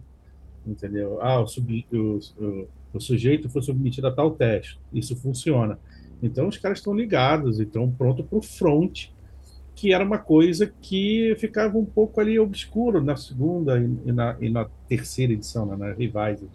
Entendeu? 0.65 1.19
Ah, 1.21 1.39
o, 1.39 1.47
sub, 1.47 1.85
o, 1.91 2.19
o, 2.37 2.67
o 2.93 2.99
sujeito 2.99 3.49
foi 3.49 3.61
submetido 3.63 4.07
a 4.07 4.11
tal 4.11 4.31
teste, 4.31 4.79
isso 4.93 5.15
funciona. 5.15 5.79
Então 6.21 6.47
os 6.47 6.57
caras 6.57 6.77
estão 6.77 6.93
ligados 6.93 7.59
e 7.59 7.63
estão 7.63 7.89
prontos 7.89 8.25
para 8.25 8.37
o 8.37 8.41
front, 8.41 9.07
que 9.75 9.93
era 9.93 10.03
uma 10.03 10.17
coisa 10.17 10.71
que 10.81 11.35
ficava 11.39 11.77
um 11.77 11.85
pouco 11.85 12.21
ali 12.21 12.37
obscuro 12.37 13.01
na 13.01 13.15
segunda 13.15 13.79
e, 13.79 14.11
na, 14.11 14.37
e 14.39 14.49
na 14.49 14.65
terceira 14.87 15.33
edição, 15.33 15.65
né, 15.65 15.75
na 15.75 15.87
Revised 15.93 16.49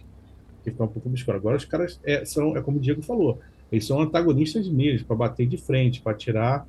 que 0.63 0.71
fica 0.71 0.85
um 0.85 0.89
pouco 0.89 1.09
obscuro. 1.09 1.37
Agora 1.37 1.57
os 1.57 1.65
caras 1.65 2.01
é, 2.05 2.25
são, 2.25 2.57
é 2.57 2.63
como 2.63 2.79
o 2.79 2.81
Diego 2.81 3.03
falou, 3.03 3.41
eles 3.71 3.87
são 3.87 4.01
antagonistas 4.01 4.69
mesmo, 4.69 5.07
para 5.07 5.17
bater 5.17 5.47
de 5.47 5.57
frente, 5.57 6.01
para 6.01 6.15
tirar 6.15 6.67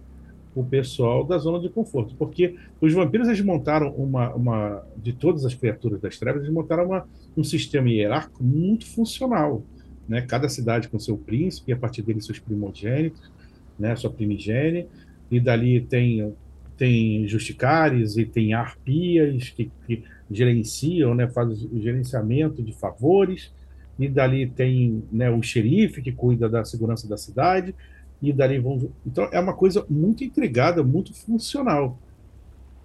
o 0.55 0.63
pessoal 0.63 1.23
da 1.23 1.37
zona 1.37 1.59
de 1.59 1.69
conforto. 1.69 2.15
Porque 2.17 2.55
os 2.81 2.93
vampiros 2.93 3.27
eles 3.27 3.41
montaram 3.41 3.91
uma, 3.91 4.33
uma 4.33 4.83
de 4.97 5.13
todas 5.13 5.45
as 5.45 5.53
criaturas 5.53 6.01
das 6.01 6.17
trevas, 6.17 6.43
eles 6.43 6.53
montaram 6.53 6.87
uma, 6.87 7.07
um 7.37 7.43
sistema 7.43 7.89
hierárquico 7.89 8.43
muito 8.43 8.85
funcional. 8.85 9.63
Né? 10.07 10.21
Cada 10.21 10.49
cidade 10.49 10.89
com 10.89 10.99
seu 10.99 11.17
príncipe, 11.17 11.71
e 11.71 11.73
a 11.73 11.77
partir 11.77 12.01
dele 12.01 12.21
seus 12.21 12.39
primogênitos, 12.39 13.31
né? 13.77 13.95
sua 13.95 14.09
primigênia, 14.09 14.87
e 15.31 15.39
dali 15.39 15.81
tem 15.81 16.33
tem 16.79 17.27
justicares 17.27 18.15
e 18.15 18.25
tem 18.25 18.53
arpias 18.53 19.49
que, 19.49 19.69
que 19.85 20.01
gerenciam, 20.31 21.13
né, 21.13 21.27
fazem 21.27 21.69
o 21.73 21.81
gerenciamento 21.81 22.63
de 22.63 22.71
favores, 22.71 23.51
e 23.99 24.07
dali 24.07 24.47
tem 24.47 25.03
né, 25.11 25.29
o 25.29 25.43
xerife 25.43 26.01
que 26.01 26.13
cuida 26.13 26.47
da 26.47 26.63
segurança 26.63 27.05
da 27.05 27.17
cidade, 27.17 27.75
e 28.21 28.31
dali 28.31 28.59
vão. 28.59 28.89
Então 29.05 29.27
é 29.31 29.39
uma 29.41 29.53
coisa 29.53 29.85
muito 29.89 30.23
intrigada, 30.23 30.81
muito 30.81 31.13
funcional. 31.13 31.99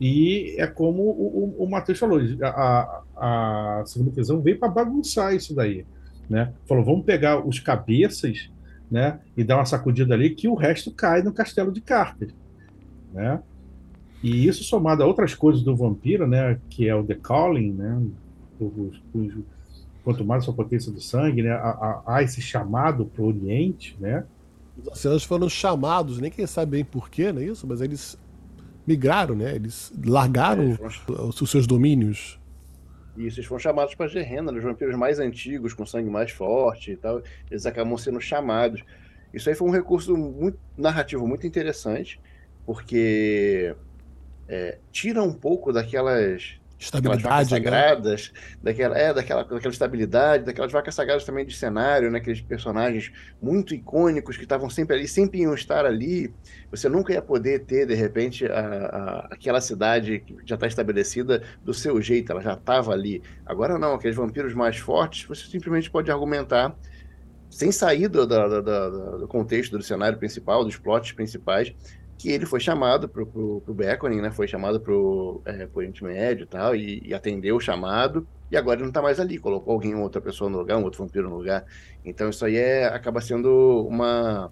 E 0.01 0.57
é 0.59 0.67
como 0.67 1.03
o, 1.03 1.55
o, 1.59 1.65
o 1.65 1.71
Matheus 1.71 2.01
falou, 2.01 2.21
a, 2.43 3.03
a 3.17 3.83
segunda 3.87 4.11
visão 4.11 4.41
veio 4.41 4.59
para 4.59 4.69
bagunçar 4.69 5.35
isso 5.35 5.55
daí. 5.55 5.87
Né? 6.29 6.53
Falou, 6.67 6.85
vamos 6.85 7.05
pegar 7.05 7.47
os 7.47 7.61
cabeças 7.61 8.51
né, 8.95 9.19
e 9.37 9.43
dar 9.43 9.57
uma 9.57 9.65
sacudida 9.65 10.15
ali 10.15 10.31
que 10.31 10.47
o 10.47 10.55
resto 10.55 10.93
cai 10.93 11.21
no 11.21 11.33
castelo 11.33 11.73
de 11.73 11.81
cartas. 11.81 12.33
Né? 13.13 13.43
E 14.23 14.47
isso 14.47 14.63
somado 14.63 15.03
a 15.03 15.07
outras 15.07 15.35
coisas 15.35 15.63
do 15.63 15.75
vampiro, 15.75 16.29
né, 16.29 16.61
que 16.71 16.89
é 16.89 16.95
o 16.95 17.03
The 17.03 17.17
Calling, 17.17 17.73
né, 17.73 18.01
os, 18.61 19.03
os, 19.13 19.35
quanto 20.05 20.25
mais 20.25 20.45
a 20.45 20.47
sua 20.47 20.55
potência 20.55 20.93
do 20.93 21.01
sangue, 21.01 21.43
né, 21.43 21.51
há, 21.51 22.03
há 22.07 22.23
esse 22.23 22.41
chamado 22.41 23.05
para 23.07 23.21
o 23.21 23.27
Oriente, 23.27 23.97
né? 23.99 24.25
Os 24.81 24.87
oceanos 24.87 25.25
foram 25.25 25.49
chamados, 25.49 26.21
nem 26.21 26.31
quem 26.31 26.47
sabe 26.47 26.73
bem 26.73 26.85
porquê, 26.85 27.33
não 27.33 27.43
é 27.43 27.47
isso? 27.47 27.67
Mas 27.67 27.81
eles 27.81 28.17
migraram, 28.87 29.35
né? 29.35 29.57
Eles 29.57 29.93
largaram 30.05 30.71
é, 30.71 30.77
foram... 30.77 31.29
os 31.29 31.51
seus 31.51 31.67
domínios. 31.67 32.39
Isso, 33.17 33.39
eles 33.39 33.47
foram 33.47 33.61
chamados 33.61 33.95
para 33.95 34.09
Gerena, 34.09 34.53
os 34.53 34.63
vampiros 34.63 34.97
mais 34.97 35.19
antigos, 35.19 35.73
com 35.73 35.87
sangue 35.87 36.11
mais 36.11 36.31
forte 36.31 36.93
e 36.93 36.97
tal. 36.97 37.23
Eles 37.51 37.65
acabam 37.65 37.97
sendo 37.97 38.21
chamados. 38.21 38.83
Isso 39.33 39.49
aí 39.49 39.55
foi 39.55 39.69
um 39.69 39.73
recurso 39.73 40.17
muito 40.17 40.59
narrativo 40.77 41.27
muito 41.27 41.47
interessante, 41.47 42.21
porque 42.67 43.75
é, 44.49 44.79
tira 44.91 45.23
um 45.23 45.33
pouco 45.33 45.73
daquelas 45.73 46.61
Estabilidade, 46.79 47.51
né? 47.51 47.57
sagradas, 47.57 48.33
daquela, 48.63 48.99
é, 48.99 49.15
daquela, 49.15 49.45
daquela 49.45 49.73
estabilidade, 49.73 50.45
daquelas 50.45 50.73
vacas 50.73 50.95
sagradas 50.95 51.25
também 51.25 51.47
de 51.47 51.57
cenário, 51.57 52.11
né? 52.11 52.19
Aqueles 52.19 52.41
personagens 52.41 53.13
muito 53.41 53.75
icônicos 53.75 54.37
que 54.37 54.43
estavam 54.43 54.69
sempre 54.69 54.97
ali, 54.97 55.09
sempre 55.09 55.41
iam 55.41 55.55
estar 55.55 55.87
ali. 55.87 56.35
Você 56.71 56.89
nunca 56.89 57.13
ia 57.13 57.23
poder 57.23 57.61
ter, 57.61 57.87
de 57.87 57.95
repente, 57.95 58.45
a, 58.47 58.59
a 58.59 59.29
aquela 59.31 59.61
cidade 59.61 60.21
que 60.21 60.37
já 60.45 60.57
está 60.57 60.67
estabelecida 60.67 61.43
do 61.65 61.73
seu 61.73 62.01
jeito, 62.03 62.33
ela 62.33 62.43
já 62.43 62.55
estava 62.55 62.93
ali. 62.93 63.23
Agora 63.47 63.79
não, 63.79 63.95
aqueles 63.95 64.17
vampiros 64.17 64.55
mais 64.55 64.77
fortes, 64.77 65.27
você 65.27 65.47
simplesmente 65.47 65.91
pode 65.91 66.11
argumentar 66.11 66.77
sem 67.49 67.71
sair 67.71 68.09
do, 68.09 68.27
do, 68.27 68.63
do, 68.63 69.19
do 69.19 69.29
contexto 69.29 69.79
do 69.79 69.85
cenário 69.85 70.19
principal, 70.19 70.65
dos 70.65 70.77
plots 70.77 71.13
principais, 71.13 71.73
que 72.25 72.33
ele 72.33 72.47
foi 72.47 72.59
chamado 72.59 73.07
pro, 73.07 73.27
pro, 73.27 73.61
pro 73.61 73.75
Beckoning, 73.75 74.23
né? 74.23 74.31
Foi 74.31 74.49
chamado 74.49 74.81
pro, 74.81 75.43
é, 75.45 75.69
Oriente 75.75 76.03
Médio 76.03 76.45
e 76.45 76.47
tal, 76.47 76.75
e, 76.75 77.03
e, 77.05 77.13
atendeu 77.13 77.57
o 77.57 77.61
chamado, 77.61 78.27
e 78.51 78.57
agora 78.57 78.79
ele 78.79 78.87
não 78.87 78.93
tá 78.93 79.03
mais 79.03 79.21
ali, 79.21 79.37
colocou 79.37 79.75
alguém, 79.75 79.95
outra 79.95 80.23
pessoa 80.23 80.49
no 80.49 80.57
lugar, 80.57 80.79
um 80.79 80.85
outro 80.85 81.05
vampiro 81.05 81.29
no 81.29 81.37
lugar. 81.37 81.67
Então 82.03 82.31
isso 82.31 82.43
aí 82.47 82.57
é, 82.57 82.87
acaba 82.87 83.21
sendo 83.21 83.87
uma, 83.87 84.51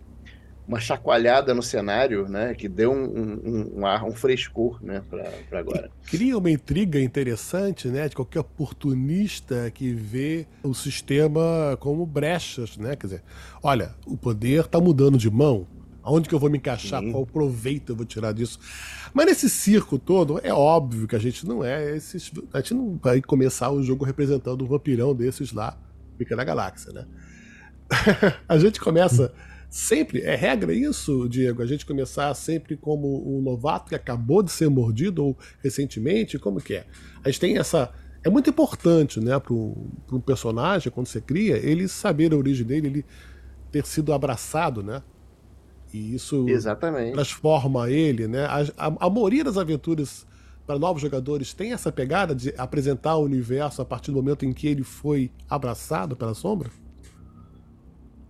uma 0.69 0.81
chacoalhada 0.81 1.55
no 1.55 1.63
cenário, 1.63 2.29
né? 2.29 2.53
Que 2.53 2.69
deu 2.69 2.93
um, 2.93 3.05
um, 3.07 3.79
um 3.79 3.87
ar, 3.87 4.05
um 4.05 4.13
frescor, 4.13 4.79
né? 4.85 5.03
Para 5.09 5.59
agora. 5.59 5.91
Cria 6.05 6.37
uma 6.37 6.51
intriga 6.51 7.01
interessante, 7.01 7.89
né? 7.89 8.07
De 8.07 8.15
qualquer 8.15 8.41
oportunista 8.41 9.71
que 9.71 9.95
vê 9.95 10.47
o 10.63 10.75
sistema 10.75 11.75
como 11.81 12.05
brechas, 12.05 12.77
né? 12.77 12.97
Quer 12.97 13.07
dizer, 13.07 13.23
olha, 13.63 13.95
o 14.07 14.15
poder 14.15 14.67
tá 14.67 14.79
mudando 14.79 15.17
de 15.17 15.31
mão 15.31 15.67
Aonde 16.03 16.29
que 16.29 16.35
eu 16.35 16.39
vou 16.39 16.51
me 16.51 16.59
encaixar? 16.59 17.01
Sim. 17.01 17.13
Qual 17.13 17.25
proveito 17.25 17.93
eu 17.93 17.97
vou 17.97 18.05
tirar 18.05 18.33
disso? 18.33 18.59
Mas 19.15 19.27
nesse 19.27 19.49
circo 19.49 19.99
todo, 19.99 20.41
é 20.43 20.53
óbvio 20.53 21.07
que 21.07 21.15
a 21.15 21.19
gente 21.19 21.47
não 21.47 21.65
é 21.65 21.95
esses. 21.97 22.33
A 22.53 22.59
gente 22.61 22.75
não 22.75 22.99
vai 23.01 23.21
começar 23.21 23.71
o 23.71 23.83
jogo 23.83 24.05
representando 24.05 24.65
um 24.65 24.69
vampirão 24.69 25.15
desses 25.15 25.53
lá, 25.53 25.79
fica 26.19 26.35
na 26.35 26.45
galáxia, 26.45 26.93
né? 26.93 27.07
a 28.49 28.59
gente 28.59 28.81
começa 28.81 29.33
sempre, 29.73 30.21
é 30.21 30.35
regra 30.35 30.75
isso, 30.75 31.29
Diego? 31.29 31.63
A 31.63 31.67
gente 31.67 31.87
começar 31.87 32.33
sempre 32.35 32.77
como 32.77 33.39
um 33.39 33.41
novato 33.41 33.89
que 33.89 33.95
acabou 33.95 34.43
de 34.43 34.53
ser 34.53 34.69
mordido 34.69 35.25
ou 35.25 35.39
recentemente? 35.63 36.39
Como 36.39 36.61
que 36.61 36.75
é? 36.75 36.87
A 37.25 37.31
gente 37.31 37.41
tem 37.41 37.59
essa. 37.59 37.91
É 38.25 38.31
muito 38.31 38.51
importante, 38.51 39.19
né, 39.19 39.37
para 39.41 39.53
um 39.53 40.21
personagem, 40.25 40.93
quando 40.93 41.09
você 41.09 41.21
cria, 41.21 41.57
ele 41.57 41.89
saber 41.89 42.33
a 42.33 42.37
origem 42.37 42.65
dele, 42.65 42.87
ele 42.87 43.05
ter 43.73 43.85
sido 43.85 44.13
abraçado, 44.13 44.81
né? 44.83 45.03
E 45.93 46.15
isso 46.15 46.49
Exatamente. 46.49 47.13
transforma 47.13 47.91
ele, 47.91 48.27
né? 48.27 48.47
A, 48.47 48.87
a, 48.87 49.07
a 49.07 49.11
maioria 49.11 49.45
das 49.45 49.59
aventuras 49.59 50.27
para 50.67 50.79
novos 50.79 51.03
jogadores 51.03 51.53
tem 51.53 51.73
essa 51.73 51.93
pegada 51.93 52.35
de 52.35 52.55
apresentar 52.57 53.17
o 53.17 53.25
universo 53.25 53.83
a 53.83 53.85
partir 53.85 54.11
do 54.11 54.17
momento 54.17 54.45
em 54.45 54.53
que 54.53 54.67
ele 54.67 54.83
foi 54.83 55.31
abraçado 55.49 56.17
pela 56.17 56.35
sombra? 56.35 56.71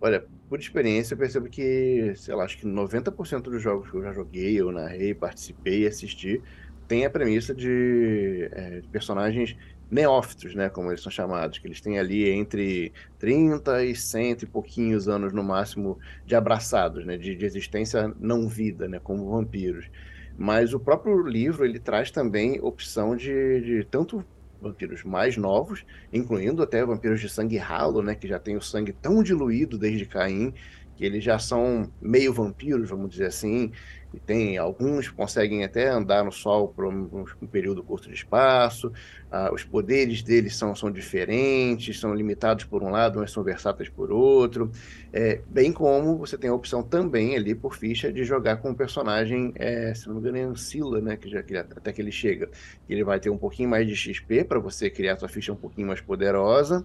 Olha, 0.01 0.25
por 0.49 0.59
experiência, 0.59 1.15
eu 1.15 1.19
percebo 1.19 1.49
que, 1.49 2.13
sei 2.17 2.35
lá, 2.35 2.45
acho 2.45 2.59
que 2.59 2.67
90% 2.67 3.43
dos 3.43 3.63
jogos 3.63 3.91
que 3.91 3.97
eu 3.97 4.03
já 4.03 4.13
joguei, 4.13 4.61
eu 4.61 4.73
narrei, 4.73 5.15
participei 5.15 5.87
assisti, 5.87 6.43
tem 6.89 7.05
a 7.05 7.11
premissa 7.11 7.55
de, 7.55 8.49
é, 8.53 8.81
de 8.81 8.89
personagens 8.89 9.57
neófitos, 9.93 10.55
né, 10.55 10.71
como 10.71 10.91
eles 10.91 11.03
são 11.03 11.13
chamados, 11.13 11.59
que 11.59 11.67
eles 11.67 11.83
têm 11.83 11.99
ali 11.99 12.31
entre 12.31 12.95
30 13.19 13.85
e 13.85 13.95
100 13.95 14.39
e 14.43 14.47
pouquinhos 14.47 15.07
anos 15.07 15.35
no 15.35 15.45
máximo 15.45 15.99
de 16.25 16.35
abraçados, 16.35 17.05
né, 17.05 17.19
de, 17.19 17.37
de 17.37 17.45
existência 17.45 18.11
não 18.19 18.49
vida, 18.49 18.89
né, 18.89 18.99
como 18.99 19.31
vampiros. 19.31 19.91
Mas 20.39 20.73
o 20.73 20.81
próprio 20.81 21.23
livro 21.23 21.67
ele 21.67 21.79
traz 21.79 22.11
também 22.11 22.59
opção 22.63 23.15
de, 23.15 23.61
de 23.61 23.85
tanto 23.85 24.25
vampiros 24.63 25.05
mais 25.05 25.37
novos, 25.37 25.85
incluindo 26.11 26.63
até 26.63 26.83
vampiros 26.87 27.21
de 27.21 27.29
sangue 27.29 27.59
ralo, 27.59 28.01
né, 28.01 28.15
que 28.15 28.27
já 28.27 28.39
tem 28.39 28.57
o 28.57 28.63
sangue 28.63 28.95
tão 28.95 29.23
diluído 29.23 29.77
desde 29.77 30.07
Caim 30.07 30.55
que 30.97 31.05
eles 31.05 31.25
já 31.25 31.39
são 31.39 31.91
meio 32.01 32.33
vampiros, 32.33 32.89
vamos 32.89 33.11
dizer 33.11 33.27
assim, 33.27 33.73
e 34.15 34.21
tem 34.21 34.59
alguns 34.59 35.09
conseguem 35.09 35.65
até 35.65 35.89
andar 35.89 36.25
no 36.25 36.33
sol 36.33 36.69
por 36.69 36.87
um, 36.87 37.25
um 37.41 37.47
período 37.47 37.83
curto 37.83 38.09
de 38.09 38.15
espaço. 38.15 38.93
Ah, 39.31 39.51
os 39.53 39.65
poderes 39.65 40.23
deles 40.23 40.55
são, 40.57 40.77
são 40.77 40.91
diferentes, 40.91 41.99
são 41.99 42.15
limitados 42.15 42.65
por 42.65 42.83
um 42.83 42.91
lado, 42.91 43.21
mas 43.21 43.31
são 43.31 43.43
versáteis 43.43 43.89
por 43.89 44.13
outro. 44.13 44.71
É, 45.13 45.41
bem 45.49 45.73
como 45.73 46.19
você 46.19 46.37
tem 46.37 46.51
a 46.51 46.55
opção 46.55 46.83
também 46.83 47.35
ali 47.35 47.55
por 47.55 47.75
ficha 47.75 48.13
de 48.13 48.25
jogar 48.25 48.59
com 48.59 48.71
um 48.71 48.75
personagem, 48.75 49.53
é, 49.57 49.95
se 49.95 50.07
não 50.07 50.17
me 50.17 50.21
engano, 50.21 50.37
é 50.37 50.43
Ancila, 50.43 51.01
né? 51.01 51.17
Que 51.17 51.31
já, 51.31 51.43
que 51.43 51.57
até 51.57 51.93
que 51.93 52.03
ele 52.03 52.13
chega. 52.13 52.51
Ele 52.89 53.03
vai 53.03 53.19
ter 53.19 53.31
um 53.31 53.39
pouquinho 53.39 53.71
mais 53.71 53.87
de 53.87 53.97
XP 53.97 54.45
para 54.45 54.59
você 54.59 54.91
criar 54.91 55.17
sua 55.19 55.29
ficha 55.29 55.53
um 55.53 55.57
pouquinho 55.57 55.87
mais 55.87 56.01
poderosa 56.01 56.85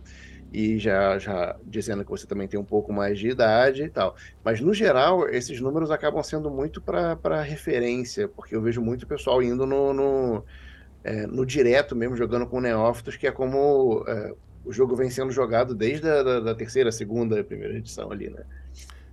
e 0.57 0.79
já, 0.79 1.19
já 1.19 1.55
dizendo 1.63 2.03
que 2.03 2.09
você 2.09 2.25
também 2.25 2.47
tem 2.47 2.59
um 2.59 2.63
pouco 2.63 2.91
mais 2.91 3.19
de 3.19 3.29
idade 3.29 3.83
e 3.83 3.89
tal. 3.89 4.15
Mas, 4.43 4.59
no 4.59 4.73
geral, 4.73 5.29
esses 5.29 5.61
números 5.61 5.91
acabam 5.91 6.23
sendo 6.23 6.49
muito 6.49 6.81
para 6.81 7.43
referência, 7.43 8.27
porque 8.27 8.55
eu 8.55 8.61
vejo 8.63 8.81
muito 8.81 9.05
pessoal 9.05 9.43
indo 9.43 9.67
no, 9.67 9.93
no, 9.93 10.43
é, 11.03 11.27
no 11.27 11.45
direto 11.45 11.95
mesmo, 11.95 12.17
jogando 12.17 12.47
com 12.47 12.59
neófitos, 12.59 13.15
que 13.15 13.27
é 13.27 13.31
como 13.31 14.03
é, 14.07 14.33
o 14.65 14.73
jogo 14.73 14.95
vem 14.95 15.11
sendo 15.11 15.31
jogado 15.31 15.75
desde 15.75 16.09
a 16.09 16.23
da, 16.23 16.39
da 16.39 16.55
terceira, 16.55 16.91
segunda, 16.91 17.43
primeira 17.43 17.77
edição 17.77 18.11
ali, 18.11 18.27
né? 18.27 18.41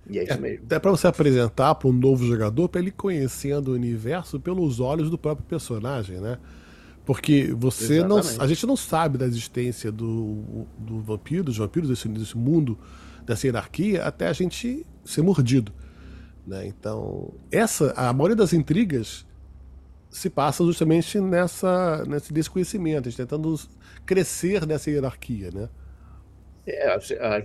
E 0.09 0.17
é 0.17 0.23
isso 0.23 0.33
é, 0.33 0.37
mesmo. 0.37 0.65
É 0.67 0.79
para 0.79 0.89
você 0.89 1.05
apresentar 1.05 1.75
para 1.75 1.87
um 1.87 1.93
novo 1.93 2.25
jogador, 2.25 2.67
para 2.69 2.81
ele 2.81 2.89
conhecendo 2.89 3.67
o 3.67 3.75
universo 3.75 4.39
pelos 4.39 4.79
olhos 4.79 5.11
do 5.11 5.17
próprio 5.17 5.45
personagem, 5.45 6.17
né? 6.19 6.39
Porque 7.05 7.53
você 7.55 7.97
Exatamente. 7.97 8.37
não. 8.37 8.43
A 8.43 8.47
gente 8.47 8.65
não 8.65 8.75
sabe 8.75 9.17
da 9.17 9.25
existência 9.25 9.91
do, 9.91 10.65
do 10.77 10.99
vampiro, 11.01 11.43
dos 11.43 11.57
vampiros, 11.57 11.89
desse, 11.89 12.07
desse 12.07 12.35
mundo, 12.35 12.77
dessa 13.23 13.45
hierarquia, 13.45 14.03
até 14.03 14.27
a 14.27 14.33
gente 14.33 14.85
ser 15.03 15.21
mordido. 15.21 15.71
Né? 16.45 16.65
Então, 16.67 17.33
essa, 17.51 17.93
a 17.95 18.11
maioria 18.11 18.35
das 18.35 18.53
intrigas 18.53 19.25
se 20.09 20.29
passa 20.29 20.63
justamente 20.63 21.19
nessa, 21.19 22.03
nesse 22.05 22.33
desconhecimento, 22.33 23.11
tentando 23.15 23.55
crescer 24.05 24.65
nessa 24.65 24.89
hierarquia, 24.89 25.51
né? 25.51 25.69
É, 26.67 26.97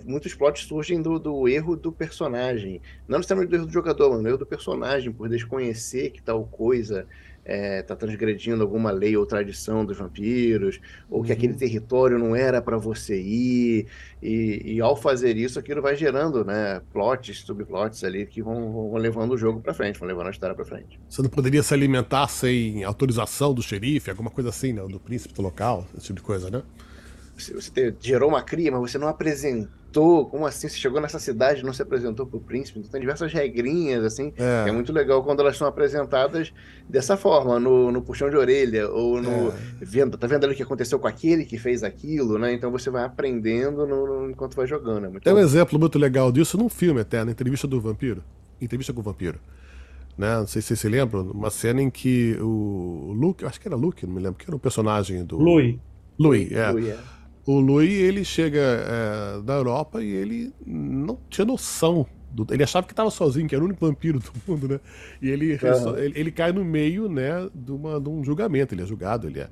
muitos 0.06 0.34
plots 0.34 0.64
surgem 0.64 1.02
do, 1.02 1.18
do, 1.18 1.46
erro 1.46 1.76
do 1.76 1.92
personagem. 1.92 2.80
Não 3.06 3.18
necessariamente 3.18 3.50
do 3.50 3.56
erro 3.56 3.66
do 3.66 3.72
jogador, 3.72 4.10
mas 4.10 4.22
do 4.22 4.28
erro 4.28 4.38
do 4.38 4.46
personagem, 4.46 5.12
por 5.12 5.28
desconhecer 5.28 6.10
que 6.10 6.22
tal 6.22 6.46
coisa 6.46 7.06
está 7.50 7.54
é, 7.54 7.82
tá 7.82 7.96
transgredindo 7.96 8.62
alguma 8.62 8.90
lei 8.90 9.16
ou 9.16 9.26
tradição 9.26 9.84
dos 9.84 9.98
vampiros, 9.98 10.80
ou 11.10 11.22
que 11.22 11.32
aquele 11.32 11.52
uhum. 11.52 11.58
território 11.58 12.18
não 12.18 12.36
era 12.36 12.62
para 12.62 12.78
você 12.78 13.20
ir, 13.20 13.86
e, 14.22 14.74
e, 14.74 14.80
ao 14.80 14.94
fazer 14.94 15.36
isso, 15.36 15.58
aquilo 15.58 15.82
vai 15.82 15.96
gerando 15.96 16.44
né, 16.44 16.80
plots, 16.92 17.40
subplots 17.40 18.04
ali 18.04 18.26
que 18.26 18.42
vão, 18.42 18.90
vão 18.90 18.94
levando 18.96 19.32
o 19.32 19.38
jogo 19.38 19.60
para 19.60 19.74
frente, 19.74 19.98
vão 19.98 20.06
levando 20.06 20.28
a 20.28 20.30
história 20.30 20.54
para 20.54 20.64
frente. 20.64 21.00
Você 21.08 21.22
não 21.22 21.30
poderia 21.30 21.62
se 21.62 21.74
alimentar 21.74 22.28
sem 22.28 22.84
autorização 22.84 23.52
do 23.52 23.62
xerife, 23.62 24.10
alguma 24.10 24.30
coisa 24.30 24.50
assim, 24.50 24.72
né, 24.72 24.82
do 24.86 25.00
príncipe 25.00 25.34
do 25.34 25.42
local, 25.42 25.86
esse 25.96 26.06
tipo 26.06 26.20
de 26.20 26.22
coisa, 26.22 26.50
né? 26.50 26.62
Você, 27.36 27.54
você 27.54 27.94
gerou 28.00 28.28
uma 28.28 28.42
cria, 28.42 28.70
mas 28.70 28.80
você 28.80 28.98
não 28.98 29.08
apresentou 29.08 29.79
apresentou, 29.90 30.26
como 30.26 30.46
assim? 30.46 30.68
Você 30.68 30.78
chegou 30.78 31.00
nessa 31.00 31.18
cidade 31.18 31.60
e 31.60 31.64
não 31.64 31.72
se 31.72 31.82
apresentou 31.82 32.26
pro 32.26 32.40
príncipe? 32.40 32.78
Então 32.78 32.90
tem 32.90 33.00
diversas 33.00 33.32
regrinhas, 33.32 34.04
assim, 34.04 34.32
é, 34.38 34.68
é 34.68 34.72
muito 34.72 34.92
legal 34.92 35.22
quando 35.22 35.40
elas 35.40 35.56
são 35.56 35.66
apresentadas 35.66 36.52
dessa 36.88 37.16
forma, 37.16 37.58
no, 37.58 37.90
no 37.90 38.00
puxão 38.00 38.30
de 38.30 38.36
orelha, 38.36 38.88
ou 38.88 39.20
no. 39.20 39.48
É. 39.48 39.54
Vendo, 39.80 40.16
tá 40.16 40.26
vendo 40.26 40.44
ali 40.44 40.54
o 40.54 40.56
que 40.56 40.62
aconteceu 40.62 40.98
com 40.98 41.08
aquele 41.08 41.44
que 41.44 41.58
fez 41.58 41.82
aquilo, 41.82 42.38
né? 42.38 42.52
Então 42.52 42.70
você 42.70 42.88
vai 42.90 43.04
aprendendo 43.04 43.86
no, 43.86 44.06
no, 44.06 44.30
enquanto 44.30 44.54
vai 44.54 44.66
jogando. 44.66 45.16
É 45.16 45.20
tem 45.20 45.32
um 45.32 45.38
exemplo 45.38 45.78
muito 45.78 45.98
legal 45.98 46.30
disso 46.30 46.56
num 46.56 46.68
filme 46.68 47.00
até, 47.00 47.24
na 47.24 47.32
entrevista 47.32 47.66
do 47.66 47.80
vampiro. 47.80 48.22
Entrevista 48.60 48.92
com 48.92 49.00
o 49.00 49.04
vampiro. 49.04 49.38
Né? 50.16 50.36
Não 50.36 50.46
sei 50.46 50.60
se 50.60 50.68
vocês 50.68 50.80
se 50.80 50.88
lembram, 50.88 51.30
uma 51.30 51.50
cena 51.50 51.80
em 51.80 51.90
que 51.90 52.36
o 52.40 53.12
Luke, 53.16 53.44
acho 53.44 53.58
que 53.58 53.66
era 53.66 53.76
Luke, 53.76 54.06
não 54.06 54.14
me 54.14 54.20
lembro, 54.20 54.38
que 54.38 54.44
era 54.46 54.54
o 54.54 54.58
personagem 54.58 55.24
do. 55.24 55.38
Louis. 55.38 55.76
Louis, 56.18 56.52
é. 56.52 56.70
Louis, 56.70 56.88
é. 56.88 56.98
O 57.46 57.58
Louis, 57.58 57.90
ele 57.90 58.24
chega 58.24 58.60
é, 58.60 59.42
da 59.42 59.54
Europa 59.54 60.02
e 60.02 60.10
ele 60.10 60.52
não 60.64 61.18
tinha 61.28 61.44
noção. 61.44 62.06
Do, 62.30 62.46
ele 62.50 62.62
achava 62.62 62.86
que 62.86 62.92
estava 62.92 63.10
sozinho, 63.10 63.48
que 63.48 63.54
era 63.54 63.64
o 63.64 63.66
único 63.66 63.84
vampiro 63.84 64.20
do 64.20 64.30
mundo, 64.46 64.68
né? 64.68 64.80
E 65.20 65.28
ele, 65.28 65.54
uhum. 65.54 65.98
ele, 65.98 66.18
ele, 66.18 66.30
cai 66.30 66.52
no 66.52 66.64
meio, 66.64 67.08
né, 67.08 67.48
de, 67.52 67.72
uma, 67.72 68.00
de 68.00 68.08
um 68.08 68.22
julgamento. 68.22 68.74
Ele 68.74 68.82
é 68.82 68.86
julgado, 68.86 69.26
ele 69.26 69.40
é 69.40 69.48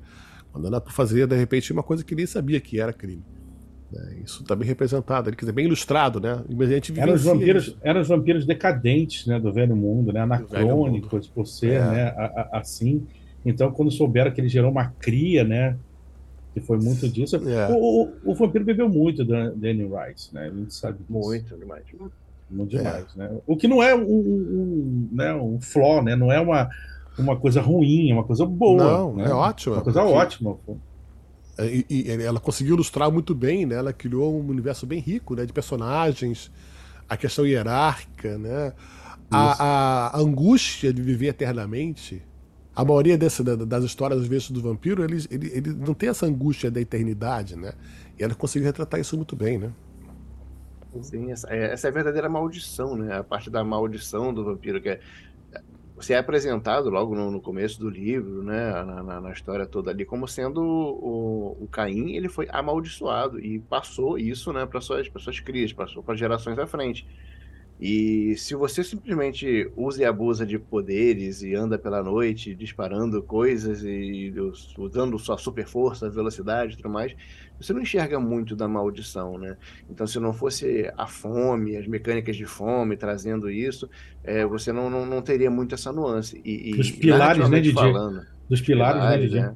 mandado 0.53 0.81
para 0.81 0.93
fazer, 0.93 1.27
de 1.27 1.35
repente, 1.35 1.71
uma 1.73 1.83
coisa 1.83 2.03
que 2.03 2.15
nem 2.15 2.25
sabia 2.25 2.59
que 2.59 2.79
era 2.79 2.93
crime. 2.93 3.23
É, 3.93 4.19
isso 4.23 4.43
está 4.43 4.55
bem 4.55 4.67
representado, 4.67 5.29
ele 5.29 5.35
quer 5.35 5.41
dizer, 5.41 5.51
bem 5.51 5.65
ilustrado, 5.65 6.19
né? 6.19 6.43
A 6.47 6.65
gente 6.65 6.99
eram 6.99 7.13
os 7.13 7.23
vampiros, 7.23 7.75
eram 7.81 8.01
os 8.01 8.07
vampiros 8.07 8.45
decadentes, 8.45 9.25
né, 9.25 9.39
do 9.39 9.51
velho 9.51 9.75
mundo, 9.75 10.13
né, 10.13 10.21
anacrônicos 10.21 11.27
por 11.27 11.47
ser, 11.47 11.73
é. 11.73 11.85
né, 11.85 12.03
a, 12.15 12.49
a, 12.53 12.59
assim. 12.59 13.07
Então, 13.43 13.71
quando 13.71 13.89
souberam 13.89 14.31
que 14.31 14.39
ele 14.39 14.47
gerou 14.47 14.69
uma 14.69 14.93
cria, 14.99 15.43
né, 15.43 15.75
que 16.53 16.59
foi 16.59 16.77
muito 16.77 17.07
disso. 17.07 17.35
É. 17.35 17.69
O, 17.69 18.03
o, 18.03 18.31
o, 18.31 18.35
Vampiro 18.35 18.65
bebeu 18.65 18.89
muito 18.89 19.23
da 19.23 19.49
Danny 19.49 19.83
Rice, 19.83 20.33
né? 20.33 20.47
A 20.47 20.49
gente 20.49 20.73
sabe 20.73 20.99
disso. 20.99 21.11
Muito 21.11 21.55
demais. 21.55 21.83
Muito 22.49 22.69
demais, 22.69 23.05
é. 23.15 23.19
né? 23.19 23.37
O 23.45 23.55
que 23.55 23.67
não 23.67 23.81
é 23.83 23.95
um, 23.95 24.01
um, 24.01 25.09
né, 25.11 25.33
um 25.35 25.59
flaw, 25.61 26.03
né? 26.03 26.15
Não 26.15 26.31
é 26.31 26.39
uma, 26.39 26.69
uma 27.17 27.35
coisa 27.35 27.61
ruim, 27.61 28.09
é 28.09 28.13
uma 28.13 28.23
coisa 28.23 28.45
boa. 28.45 28.83
Não, 28.83 29.15
né? 29.15 29.25
é 29.25 29.33
ótimo. 29.33 29.75
Uma 29.75 29.83
coisa 29.83 30.01
porque... 30.01 30.15
ótima. 30.15 30.57
É, 31.57 31.65
e, 31.67 31.85
e, 31.89 32.11
ela 32.23 32.39
conseguiu 32.39 32.75
ilustrar 32.75 33.11
muito 33.11 33.35
bem, 33.35 33.65
né? 33.65 33.75
Ela 33.75 33.93
criou 33.93 34.39
um 34.39 34.47
universo 34.47 34.87
bem 34.87 34.99
rico, 34.99 35.35
né? 35.35 35.45
De 35.45 35.53
personagens, 35.53 36.51
a 37.07 37.17
questão 37.17 37.45
hierárquica, 37.45 38.37
né? 38.37 38.73
A, 39.29 40.15
a, 40.15 40.19
angústia 40.19 40.91
de 40.91 41.03
viver 41.03 41.27
eternamente, 41.27 42.23
a 42.79 42.85
maioria 42.85 43.17
desse, 43.17 43.43
das 43.43 43.83
histórias, 43.83 44.21
às 44.21 44.27
vezes, 44.27 44.49
do 44.51 44.61
vampiro, 44.61 45.03
ele, 45.03 45.17
ele, 45.29 45.51
ele 45.53 45.73
não 45.73 45.93
tem 45.93 46.07
essa 46.07 46.25
angústia 46.25 46.71
da 46.71 46.79
eternidade, 46.79 47.57
né? 47.57 47.73
E 48.17 48.23
ela 48.23 48.33
conseguiu 48.33 48.65
retratar 48.65 49.01
isso 49.01 49.17
muito 49.17 49.35
bem, 49.35 49.57
né? 49.57 49.73
Sim, 51.01 51.29
essa, 51.29 51.53
é, 51.53 51.73
essa 51.73 51.87
é 51.87 51.89
a 51.89 51.93
verdadeira 51.93 52.29
maldição, 52.29 52.95
né? 52.95 53.17
A 53.17 53.23
parte 53.23 53.49
da 53.49 53.61
maldição 53.65 54.33
do 54.33 54.45
vampiro, 54.45 54.81
que 54.81 54.87
é 54.87 54.99
você 55.93 56.13
é 56.13 56.17
apresentado 56.17 56.89
logo 56.89 57.13
no, 57.13 57.29
no 57.29 57.41
começo 57.41 57.77
do 57.77 57.89
livro, 57.89 58.41
né, 58.41 58.71
na, 58.71 59.03
na, 59.03 59.19
na, 59.19 59.31
história 59.33 59.65
toda 59.65 59.91
ali, 59.91 60.05
como 60.05 60.25
sendo 60.29 60.61
o, 60.61 61.57
o 61.59 61.67
Caim, 61.67 62.15
ele 62.15 62.29
foi 62.29 62.47
amaldiçoado 62.49 63.37
e 63.37 63.59
passou 63.59 64.17
isso, 64.17 64.53
né, 64.53 64.65
para 64.65 64.79
suas, 64.79 65.11
suas 65.17 65.41
crias, 65.41 65.73
passou 65.73 66.01
para 66.01 66.15
gerações 66.15 66.57
à 66.57 66.65
frente. 66.65 67.05
E 67.79 68.35
se 68.35 68.55
você 68.55 68.83
simplesmente 68.83 69.71
usa 69.73 70.01
e 70.01 70.05
abusa 70.05 70.45
de 70.45 70.59
poderes 70.59 71.41
e 71.41 71.55
anda 71.55 71.79
pela 71.79 72.03
noite 72.03 72.53
disparando 72.53 73.23
coisas 73.23 73.83
e 73.85 74.33
usando 74.77 75.17
sua 75.17 75.37
super 75.37 75.65
força, 75.65 76.09
velocidade 76.09 76.73
e 76.73 76.75
tudo 76.75 76.89
mais, 76.89 77.15
você 77.57 77.71
não 77.71 77.81
enxerga 77.81 78.19
muito 78.19 78.53
da 78.53 78.67
maldição, 78.67 79.37
né? 79.37 79.55
Então, 79.89 80.05
se 80.05 80.19
não 80.19 80.33
fosse 80.33 80.91
a 80.97 81.07
fome, 81.07 81.77
as 81.77 81.87
mecânicas 81.87 82.35
de 82.35 82.45
fome 82.45 82.97
trazendo 82.97 83.49
isso, 83.49 83.89
é, 84.25 84.45
você 84.45 84.73
não, 84.73 84.89
não, 84.89 85.05
não, 85.05 85.21
teria 85.21 85.49
muito 85.49 85.73
essa 85.73 85.91
nuance. 85.93 86.41
E, 86.43 86.75
Dos 86.75 86.91
pilares, 86.91 87.49
né, 87.49 87.61
DJ? 87.61 87.73
Falando, 87.73 88.25
Dos 88.49 88.59
pilares, 88.59 89.01
pilares 89.01 89.21
né, 89.21 89.27
DJ? 89.27 89.41
Né? 89.41 89.55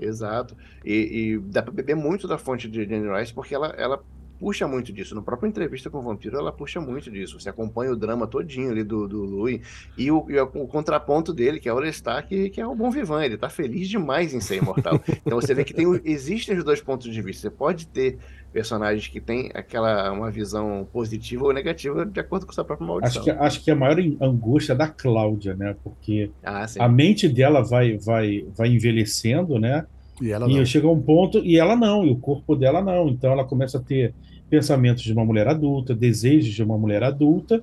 Exato. 0.00 0.56
E, 0.82 0.94
e, 1.34 1.38
dá 1.38 1.62
para 1.62 1.72
beber 1.72 1.94
muito 1.94 2.26
da 2.26 2.38
fonte 2.38 2.68
de 2.70 2.84
Jane 2.84 3.18
Rice 3.18 3.34
porque 3.34 3.54
ela, 3.54 3.68
ela 3.76 4.02
puxa 4.40 4.66
muito 4.66 4.90
disso. 4.90 5.14
No 5.14 5.22
próprio 5.22 5.48
entrevista 5.48 5.90
com 5.90 5.98
o 5.98 6.02
Vampiro, 6.02 6.38
ela 6.38 6.50
puxa 6.50 6.80
muito 6.80 7.10
disso. 7.10 7.38
Você 7.38 7.50
acompanha 7.50 7.92
o 7.92 7.96
drama 7.96 8.26
todinho 8.26 8.70
ali 8.70 8.82
do, 8.82 9.06
do 9.06 9.22
Louis 9.22 9.60
e 9.98 10.10
o, 10.10 10.24
e 10.30 10.40
o, 10.40 10.44
o 10.44 10.66
contraponto 10.66 11.34
dele, 11.34 11.60
que 11.60 11.68
é 11.68 11.72
o 11.72 11.78
Lestat, 11.78 12.26
que, 12.26 12.48
que 12.48 12.60
é 12.60 12.66
o 12.66 12.74
bom 12.74 12.90
vivant. 12.90 13.22
Ele 13.22 13.36
tá 13.36 13.50
feliz 13.50 13.88
demais 13.88 14.32
em 14.32 14.40
ser 14.40 14.56
imortal. 14.56 14.98
então 15.24 15.38
você 15.38 15.52
vê 15.52 15.62
que 15.62 15.74
tem, 15.74 15.86
existem 16.04 16.56
os 16.56 16.64
dois 16.64 16.80
pontos 16.80 17.12
de 17.12 17.20
vista. 17.20 17.42
Você 17.42 17.50
pode 17.50 17.86
ter 17.86 18.18
personagens 18.50 19.06
que 19.06 19.20
têm 19.20 19.50
aquela 19.54 20.10
uma 20.10 20.30
visão 20.30 20.88
positiva 20.92 21.44
ou 21.44 21.52
negativa 21.52 22.04
de 22.04 22.18
acordo 22.18 22.46
com 22.46 22.52
sua 22.52 22.64
própria 22.64 22.86
maldição. 22.86 23.22
Acho 23.22 23.32
que, 23.32 23.38
acho 23.38 23.64
que 23.64 23.70
a 23.70 23.76
maior 23.76 23.98
angústia 24.20 24.72
é 24.72 24.76
da 24.76 24.88
Cláudia, 24.88 25.54
né? 25.54 25.76
Porque 25.84 26.30
ah, 26.42 26.66
a 26.78 26.88
mente 26.88 27.28
dela 27.28 27.62
vai, 27.62 27.96
vai, 27.98 28.46
vai 28.56 28.68
envelhecendo, 28.68 29.58
né? 29.58 29.86
E, 30.20 30.30
ela 30.30 30.50
e 30.50 30.66
chega 30.66 30.86
um 30.86 31.00
ponto, 31.00 31.38
e 31.38 31.58
ela 31.58 31.74
não, 31.74 32.04
e 32.04 32.10
o 32.10 32.16
corpo 32.16 32.54
dela 32.54 32.82
não. 32.82 33.08
Então 33.08 33.32
ela 33.32 33.44
começa 33.44 33.78
a 33.78 33.80
ter 33.80 34.14
pensamentos 34.50 35.04
de 35.04 35.12
uma 35.12 35.24
mulher 35.24 35.46
adulta, 35.46 35.94
desejos 35.94 36.52
de 36.52 36.62
uma 36.62 36.76
mulher 36.76 37.02
adulta, 37.04 37.62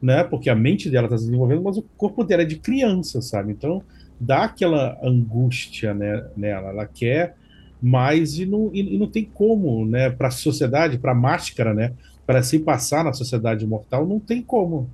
né? 0.00 0.24
Porque 0.24 0.50
a 0.50 0.54
mente 0.54 0.90
dela 0.90 1.06
está 1.06 1.18
se 1.18 1.26
desenvolvendo, 1.26 1.62
mas 1.62 1.76
o 1.76 1.82
corpo 1.96 2.24
dela 2.24 2.42
é 2.42 2.46
de 2.46 2.56
criança, 2.56 3.20
sabe? 3.20 3.52
Então 3.52 3.82
dá 4.18 4.44
aquela 4.44 4.98
angústia 5.02 5.92
né, 5.94 6.26
nela. 6.36 6.70
Ela 6.70 6.86
quer 6.86 7.36
mais 7.80 8.38
e 8.38 8.46
não, 8.46 8.70
e, 8.72 8.96
não 8.96 9.06
tem 9.06 9.24
como, 9.24 9.84
né? 9.84 10.10
Para 10.10 10.28
a 10.28 10.30
sociedade, 10.32 10.98
para 10.98 11.12
a 11.12 11.14
máscara, 11.14 11.74
né? 11.74 11.92
Para 12.26 12.42
se 12.42 12.58
passar 12.58 13.04
na 13.04 13.12
sociedade 13.12 13.66
mortal, 13.66 14.06
não 14.06 14.18
tem 14.18 14.40
como. 14.40 14.88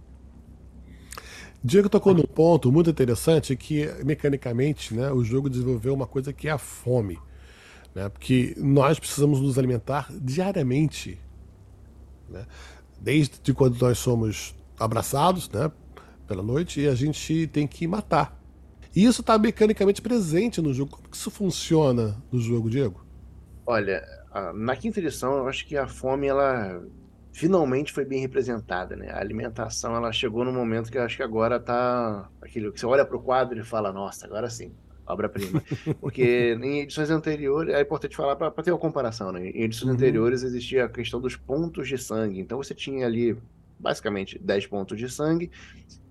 Diego 1.63 1.89
tocou 1.89 2.15
num 2.15 2.23
ponto 2.23 2.71
muito 2.73 2.89
interessante 2.89 3.57
que, 3.57 3.89
mecanicamente, 4.05 4.95
né, 4.95 5.11
o 5.11 5.25
jogo 5.25 5.51
desenvolveu 5.51 5.93
uma 5.93 6.07
coisa 6.07 6.33
que 6.33 6.49
é 6.49 6.53
a 6.53 6.59
fome. 6.59 7.19
Né, 7.95 8.09
porque 8.09 8.55
nós 8.57 8.99
precisamos 8.99 9.41
nos 9.41 9.59
alimentar 9.59 10.09
diariamente 10.11 11.19
né? 12.29 12.47
Desde 13.01 13.55
quando 13.55 13.81
nós 13.81 13.99
somos 13.99 14.55
abraçados, 14.79 15.49
né? 15.51 15.71
Pela 16.27 16.43
noite, 16.43 16.81
e 16.81 16.89
a 16.89 16.95
gente 16.95 17.47
tem 17.49 17.67
que 17.67 17.87
matar. 17.87 18.39
E 18.95 19.05
isso 19.05 19.21
está 19.21 19.39
mecanicamente 19.39 20.03
presente 20.03 20.61
no 20.61 20.75
jogo. 20.75 20.93
Como 20.93 21.09
que 21.09 21.17
isso 21.17 21.31
funciona 21.31 22.17
no 22.31 22.41
jogo, 22.41 22.69
Diego? 22.69 23.05
Olha, 23.65 24.05
na 24.55 24.75
quinta 24.77 24.99
edição, 24.99 25.39
eu 25.39 25.49
acho 25.49 25.67
que 25.67 25.77
a 25.77 25.87
fome, 25.87 26.27
ela 26.27 26.83
finalmente 27.33 27.93
foi 27.93 28.05
bem 28.05 28.21
representada, 28.21 28.97
né? 28.97 29.11
A 29.11 29.21
alimentação, 29.21 29.95
ela 29.95 30.11
chegou 30.11 30.45
no 30.45 30.53
momento 30.53 30.91
que 30.91 30.99
eu 30.99 31.03
acho 31.03 31.17
que 31.17 31.23
agora 31.23 31.61
tá 31.61 32.29
aquilo 32.43 32.73
que 32.73 32.81
você 32.81 32.87
olha 32.87 33.05
para 33.05 33.17
o 33.17 33.23
quadro 33.23 33.61
e 33.61 33.65
fala, 33.65 33.93
nossa, 33.93 34.27
agora 34.27 34.51
sim, 34.51 34.73
obra-prima. 35.13 35.63
Porque 36.01 36.57
em 36.61 36.81
edições 36.81 37.11
anteriores, 37.11 37.75
é 37.75 37.81
importante 37.81 38.17
falar 38.17 38.37
para 38.37 38.51
ter 38.63 38.71
uma 38.71 38.79
comparação, 38.79 39.33
né? 39.33 39.49
Em 39.49 39.63
edições 39.63 39.89
uhum. 39.89 39.95
anteriores 39.95 40.43
existia 40.43 40.85
a 40.85 40.89
questão 40.89 41.21
dos 41.21 41.37
pontos 41.37 41.89
de 41.89 41.99
sangue. 41.99 42.41
Então 42.41 42.59
você 42.59 42.75
tinha 42.75 43.07
ali 43.07 43.37
basicamente 43.79 44.39
10 44.39 44.67
pontos 44.67 44.99
de 44.99 45.09
sangue 45.09 45.51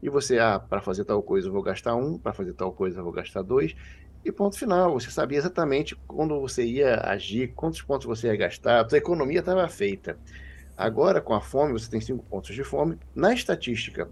e 0.02 0.10
você, 0.10 0.40
ah, 0.40 0.60
para 0.60 0.82
fazer 0.82 1.04
tal 1.04 1.22
coisa 1.22 1.48
eu 1.48 1.52
vou 1.52 1.62
gastar 1.62 1.96
um, 1.96 2.18
para 2.18 2.34
fazer 2.34 2.54
tal 2.54 2.72
coisa 2.72 3.00
eu 3.00 3.04
vou 3.04 3.12
gastar 3.12 3.42
dois. 3.42 3.76
E 4.24 4.32
ponto 4.32 4.58
final. 4.58 4.94
Você 4.94 5.10
sabia 5.10 5.38
exatamente 5.38 5.96
quando 6.08 6.40
você 6.40 6.66
ia 6.66 7.00
agir, 7.02 7.54
quantos 7.56 7.82
pontos 7.82 8.06
você 8.06 8.28
ia 8.28 8.36
gastar, 8.36 8.86
a 8.86 8.90
sua 8.90 8.98
economia 8.98 9.40
estava 9.40 9.68
feita. 9.70 10.18
Agora, 10.76 11.22
com 11.22 11.34
a 11.34 11.42
fome, 11.42 11.74
você 11.74 11.90
tem 11.90 12.02
cinco 12.02 12.24
pontos 12.26 12.54
de 12.54 12.64
fome. 12.64 13.00
Na 13.16 13.34
estatística, 13.34 14.10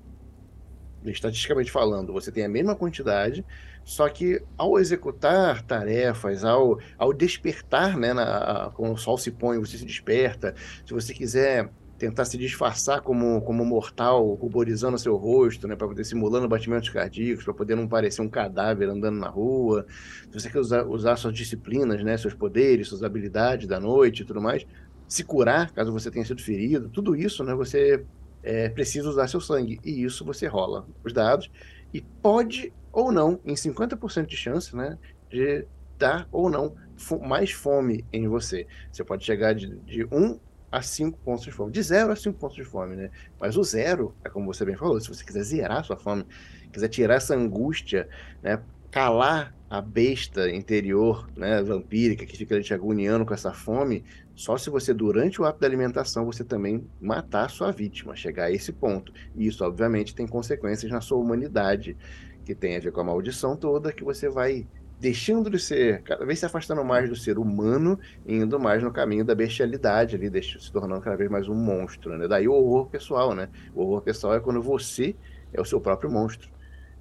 estatisticamente 1.04 1.72
falando, 1.72 2.12
você 2.12 2.32
tem 2.32 2.44
a 2.44 2.50
mesma 2.50 2.76
quantidade, 2.76 3.46
só 3.86 4.10
que 4.10 4.42
ao 4.58 4.80
executar 4.80 5.62
tarefas, 5.62 6.44
ao, 6.44 6.80
ao 6.98 7.14
despertar, 7.14 7.96
né, 7.96 8.14
na, 8.14 8.72
quando 8.74 8.94
o 8.94 8.98
sol 8.98 9.16
se 9.16 9.30
põe, 9.30 9.60
você 9.60 9.78
se 9.78 9.86
desperta. 9.86 10.56
Se 10.84 10.92
você 10.92 11.14
quiser 11.14 11.70
tentar 12.00 12.26
se 12.26 12.36
disfarçar 12.36 13.02
como, 13.02 13.42
como 13.42 13.64
mortal, 13.64 14.34
ruborizando 14.34 14.98
seu 14.98 15.16
rosto, 15.16 15.68
né, 15.68 15.76
para 15.76 15.88
poder 15.88 16.04
simulando 16.04 16.48
batimentos 16.48 16.90
cardíacos, 16.90 17.46
para 17.46 17.54
poder 17.54 17.76
não 17.76 17.88
parecer 17.88 18.24
um 18.24 18.28
cadáver 18.28 18.90
andando 18.90 19.20
na 19.20 19.30
rua. 19.30 19.86
Se 20.32 20.40
você 20.40 20.50
quer 20.50 20.60
usar, 20.60 20.84
usar 20.88 21.16
suas 21.16 21.36
disciplinas, 21.36 22.04
né, 22.04 22.18
seus 22.18 22.34
poderes, 22.34 22.88
suas 22.88 23.04
habilidades 23.04 23.68
da 23.68 23.80
noite 23.80 24.24
e 24.24 24.26
tudo 24.26 24.42
mais, 24.42 24.66
se 25.08 25.24
curar, 25.24 25.72
caso 25.72 25.94
você 25.94 26.10
tenha 26.10 26.26
sido 26.26 26.42
ferido, 26.42 26.90
tudo 26.90 27.16
isso, 27.16 27.44
né, 27.44 27.54
você 27.54 28.04
é, 28.42 28.68
precisa 28.68 29.08
usar 29.08 29.28
seu 29.28 29.40
sangue. 29.40 29.80
E 29.86 30.04
isso 30.04 30.26
você 30.26 30.48
rola 30.48 30.88
os 31.04 31.14
dados 31.14 31.52
e 31.94 32.02
pode 32.02 32.74
ou 32.96 33.12
não, 33.12 33.42
em 33.44 33.56
50% 33.56 34.26
de 34.26 34.38
chance, 34.38 34.74
né, 34.74 34.98
de 35.30 35.68
dar 36.00 36.28
ou 36.32 36.50
não 36.50 36.74
mais 37.22 37.52
fome 37.52 38.06
em 38.12 38.26
você. 38.26 38.66
Você 38.90 39.04
pode 39.04 39.26
chegar 39.26 39.54
de, 39.54 39.76
de 39.80 40.06
1 40.06 40.40
a 40.72 40.82
5 40.82 41.20
pontos 41.20 41.44
de 41.44 41.52
fome. 41.52 41.74
De 41.74 41.84
0 41.84 42.14
a 42.14 42.16
5 42.16 42.40
pontos 42.40 42.56
de 42.56 42.64
fome, 42.64 42.96
né? 42.96 43.12
Mas 43.40 43.58
o 43.58 43.64
zero, 43.64 44.16
é 44.24 44.30
como 44.30 44.46
você 44.46 44.64
bem 44.64 44.78
falou, 44.78 45.00
se 45.02 45.10
você 45.10 45.26
quiser 45.26 45.44
zerar 45.44 45.84
sua 45.84 45.98
fome, 45.98 46.26
quiser 46.72 46.88
tirar 46.88 47.16
essa 47.16 47.36
angústia, 47.36 48.08
né, 48.42 48.62
calar 48.90 49.54
a 49.70 49.82
besta 49.82 50.50
interior, 50.50 51.30
né, 51.36 51.62
vampírica, 51.62 52.26
que 52.26 52.38
fica 52.38 52.62
te 52.62 52.74
agoniando 52.74 53.26
com 53.26 53.34
essa 53.34 53.52
fome, 53.52 54.06
só 54.34 54.58
se 54.58 54.70
você, 54.70 54.94
durante 54.94 55.42
o 55.42 55.46
ato 55.46 55.60
da 55.60 55.68
alimentação, 55.68 56.26
você 56.26 56.46
também 56.46 56.88
matar 57.02 57.46
a 57.46 57.50
sua 57.50 57.72
vítima, 57.72 58.16
chegar 58.16 58.46
a 58.46 58.52
esse 58.52 58.72
ponto. 58.72 59.12
E 59.36 59.48
isso, 59.48 59.66
obviamente, 59.66 60.16
tem 60.16 60.26
consequências 60.26 60.90
na 60.92 61.02
sua 61.02 61.18
humanidade, 61.18 61.98
que 62.46 62.54
tem 62.56 62.78
a 62.78 62.80
ver 62.80 62.92
com 62.92 63.02
a 63.02 63.04
maldição 63.04 63.58
toda, 63.58 63.92
que 63.92 64.04
você 64.04 64.30
vai 64.30 64.68
deixando 65.00 65.50
de 65.50 65.60
ser, 65.60 66.02
cada 66.04 66.26
vez 66.26 66.40
se 66.40 66.46
afastando 66.46 66.84
mais 66.84 67.10
do 67.10 67.16
ser 67.16 67.38
humano 67.38 68.00
indo 68.26 68.60
mais 68.60 68.82
no 68.82 68.92
caminho 68.92 69.26
da 69.26 69.36
bestialidade 69.36 70.16
ali, 70.16 70.44
se 70.44 70.72
tornando 70.72 71.02
cada 71.02 71.18
vez 71.18 71.30
mais 71.30 71.50
um 71.50 71.56
monstro, 71.56 72.18
né? 72.18 72.28
Daí 72.28 72.48
o 72.48 72.54
horror 72.54 72.88
pessoal, 72.88 73.36
né? 73.36 73.50
O 73.74 73.82
horror 73.82 74.02
pessoal 74.02 74.36
é 74.36 74.40
quando 74.40 74.62
você 74.62 75.16
é 75.52 75.60
o 75.60 75.66
seu 75.66 75.82
próprio 75.82 76.10
monstro. 76.10 76.50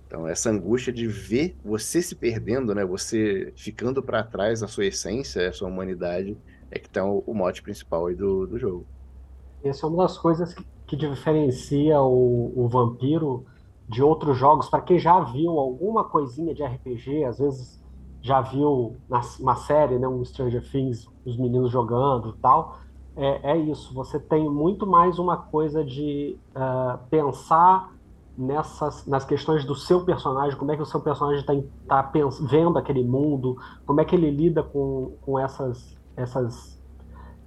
Então, 0.06 0.28
essa 0.28 0.50
angústia 0.50 0.92
de 0.92 1.06
ver 1.06 1.56
você 1.64 2.00
se 2.02 2.14
perdendo, 2.14 2.74
né? 2.74 2.84
Você 2.84 3.52
ficando 3.56 4.02
para 4.02 4.22
trás 4.22 4.60
da 4.60 4.68
sua 4.68 4.86
essência, 4.86 5.48
a 5.48 5.52
sua 5.52 5.68
humanidade, 5.68 6.36
é 6.70 6.78
que 6.78 6.86
está 6.86 7.04
o, 7.04 7.22
o, 7.26 7.34
mote 7.34 7.62
principal 7.62 8.06
aí 8.06 8.14
do, 8.14 8.46
do 8.46 8.58
jogo. 8.58 8.86
Essa 9.62 9.86
é 9.86 9.88
uma 9.88 10.02
das 10.02 10.18
coisas 10.18 10.52
que, 10.52 10.64
que 10.86 10.96
diferencia 10.96 12.00
o, 12.00 12.52
o 12.54 12.68
vampiro 12.68 13.46
de 13.88 14.02
outros 14.02 14.36
jogos. 14.36 14.68
Para 14.68 14.80
quem 14.80 14.98
já 14.98 15.20
viu 15.20 15.58
alguma 15.58 16.04
coisinha 16.04 16.54
de 16.54 16.62
RPG, 16.64 17.24
às 17.24 17.38
vezes 17.38 17.82
já 18.22 18.40
viu 18.40 18.96
na, 19.08 19.20
uma 19.40 19.56
série, 19.56 19.98
né, 19.98 20.08
um 20.08 20.24
Stranger 20.24 20.62
Things, 20.70 21.06
os 21.24 21.36
meninos 21.36 21.70
jogando 21.70 22.30
e 22.30 22.40
tal. 22.40 22.78
É, 23.16 23.52
é 23.52 23.58
isso. 23.58 23.92
Você 23.94 24.18
tem 24.18 24.48
muito 24.48 24.86
mais 24.86 25.18
uma 25.18 25.36
coisa 25.36 25.84
de 25.84 26.38
uh, 26.56 26.98
pensar 27.10 27.92
nessas 28.36 29.06
nas 29.06 29.24
questões 29.24 29.64
do 29.64 29.76
seu 29.76 30.04
personagem, 30.04 30.58
como 30.58 30.72
é 30.72 30.76
que 30.76 30.82
o 30.82 30.86
seu 30.86 31.00
personagem 31.00 31.40
está 31.40 32.02
tá 32.02 32.10
vendo 32.40 32.76
aquele 32.76 33.04
mundo, 33.04 33.56
como 33.86 34.00
é 34.00 34.04
que 34.04 34.16
ele 34.16 34.28
lida 34.28 34.60
com, 34.60 35.12
com 35.22 35.38
essas 35.38 35.94
essas, 36.16 36.80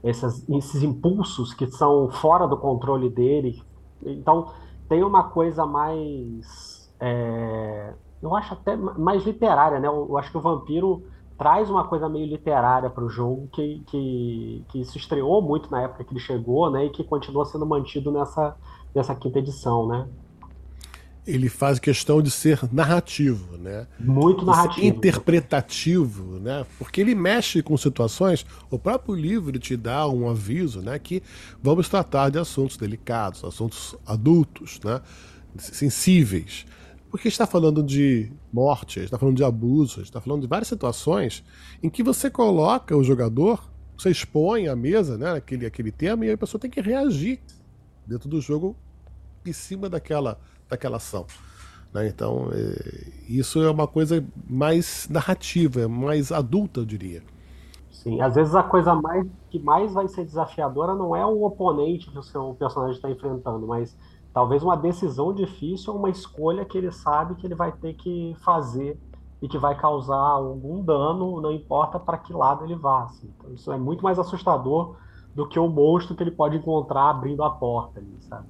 essas, 0.04 0.48
esses 0.50 0.84
impulsos 0.84 1.54
que 1.54 1.68
são 1.68 2.10
fora 2.10 2.48
do 2.48 2.58
controle 2.58 3.10
dele. 3.10 3.62
Então, 4.06 4.52
tem 4.88 5.04
uma 5.04 5.30
coisa 5.30 5.66
mais. 5.66 6.92
É, 7.00 7.94
eu 8.22 8.36
acho 8.36 8.54
até 8.54 8.76
mais 8.76 9.24
literária, 9.24 9.80
né? 9.80 9.88
Eu, 9.88 10.08
eu, 10.10 10.18
acho 10.18 10.32
que 10.32 10.38
o 10.38 10.42
Vampiro 10.42 11.04
traz 11.38 11.70
uma 11.70 11.88
coisa 11.88 12.10
meio 12.10 12.26
literária 12.26 12.90
para 12.90 13.04
o 13.04 13.10
jogo 13.10 13.48
que, 13.52 13.84
que, 13.88 14.66
que 14.70 14.86
se 14.86 14.98
estreou 14.98 15.42
muito 15.42 15.70
na 15.70 15.84
época 15.84 16.04
que 16.04 16.12
ele 16.12 16.20
chegou, 16.20 16.70
né? 16.72 16.86
E 16.86 16.90
que 16.90 17.04
continua 17.04 17.46
sendo 17.46 17.66
mantido 17.66 18.12
nessa, 18.12 18.56
nessa 18.94 19.16
quinta 19.16 19.40
edição, 19.40 19.88
né? 19.88 20.08
Ele 21.28 21.50
faz 21.50 21.78
questão 21.78 22.22
de 22.22 22.32
ser 22.32 22.62
narrativo, 22.72 23.58
né? 23.58 23.86
Muito 24.00 24.46
narrativo. 24.46 24.88
Interpretativo, 24.88 26.40
né? 26.40 26.66
Porque 26.80 27.02
ele 27.02 27.14
mexe 27.14 27.62
com 27.62 27.76
situações, 27.76 28.46
o 28.72 28.80
próprio 28.80 29.14
livro 29.14 29.60
te 29.60 29.76
dá 29.76 30.08
um 30.08 30.30
aviso, 30.30 30.82
né? 30.82 30.98
Que 30.98 31.22
vamos 31.62 31.90
tratar 31.90 32.30
de 32.30 32.40
assuntos 32.40 32.78
delicados, 32.78 33.44
assuntos 33.44 33.94
adultos, 34.06 34.80
né? 34.86 35.02
Sensíveis. 35.58 36.66
Porque 37.12 37.28
está 37.28 37.46
falando 37.46 37.84
de 37.84 38.32
morte, 38.52 39.02
está 39.02 39.20
falando 39.20 39.36
de 39.36 39.44
abuso, 39.44 40.02
está 40.02 40.22
falando 40.22 40.42
de 40.42 40.48
várias 40.48 40.70
situações 40.70 41.44
em 41.84 41.90
que 41.90 42.04
você 42.04 42.30
coloca 42.30 42.96
o 42.96 43.04
jogador, 43.04 43.70
você 43.98 44.10
expõe 44.10 44.70
a 44.70 44.76
mesa, 44.78 45.18
né? 45.18 45.34
Aquele, 45.34 45.66
aquele 45.66 45.92
tema, 45.92 46.26
e 46.26 46.32
a 46.32 46.38
pessoa 46.38 46.60
tem 46.60 46.72
que 46.72 46.80
reagir 46.80 47.42
dentro 48.06 48.30
do 48.30 48.40
jogo 48.40 48.78
em 49.46 49.52
cima 49.52 49.90
daquela 49.90 50.40
daquela 50.70 50.98
ação. 50.98 51.26
Né? 51.94 52.08
Então, 52.08 52.50
é, 52.52 53.12
isso 53.28 53.62
é 53.62 53.70
uma 53.70 53.88
coisa 53.88 54.24
mais 54.50 55.08
narrativa, 55.10 55.88
mais 55.88 56.32
adulta, 56.32 56.82
eu 56.82 56.86
diria. 56.86 57.24
Sim, 57.90 58.22
às 58.22 58.36
vezes 58.36 58.54
a 58.56 58.64
coisa 58.64 58.94
mais 58.94 59.26
que 59.50 59.60
mais 59.60 59.94
vai 59.94 60.08
ser 60.08 60.24
desafiadora 60.24 60.94
não 60.94 61.16
é 61.16 61.26
o 61.26 61.44
oponente 61.44 62.12
que 62.12 62.18
o 62.18 62.24
seu 62.24 62.56
personagem 62.58 62.96
está 62.96 63.10
enfrentando, 63.10 63.66
mas 63.66 63.98
talvez 64.34 64.62
uma 64.62 64.78
decisão 64.78 65.34
difícil 65.34 65.94
ou 65.94 66.00
uma 66.00 66.10
escolha 66.10 66.64
que 66.64 66.78
ele 66.78 66.92
sabe 66.92 67.36
que 67.36 67.48
ele 67.48 67.56
vai 67.56 67.72
ter 67.72 67.96
que 67.96 68.36
fazer 68.40 69.00
e 69.42 69.48
que 69.48 69.58
vai 69.58 69.76
causar 69.76 70.16
algum 70.16 70.84
dano, 70.84 71.42
não 71.42 71.52
importa 71.52 72.00
para 72.00 72.18
que 72.18 72.34
lado 72.34 72.64
ele 72.64 72.76
vá. 72.76 73.04
Assim. 73.04 73.30
Então, 73.38 73.54
isso 73.54 73.72
é 73.72 73.78
muito 73.78 74.04
mais 74.04 74.18
assustador 74.20 74.96
do 75.34 75.48
que 75.48 75.60
o 75.60 75.68
monstro 75.68 76.16
que 76.16 76.24
ele 76.24 76.32
pode 76.32 76.58
encontrar 76.58 77.10
abrindo 77.10 77.44
a 77.44 77.50
porta 77.50 78.00
ali, 78.00 78.16
sabe? 78.22 78.48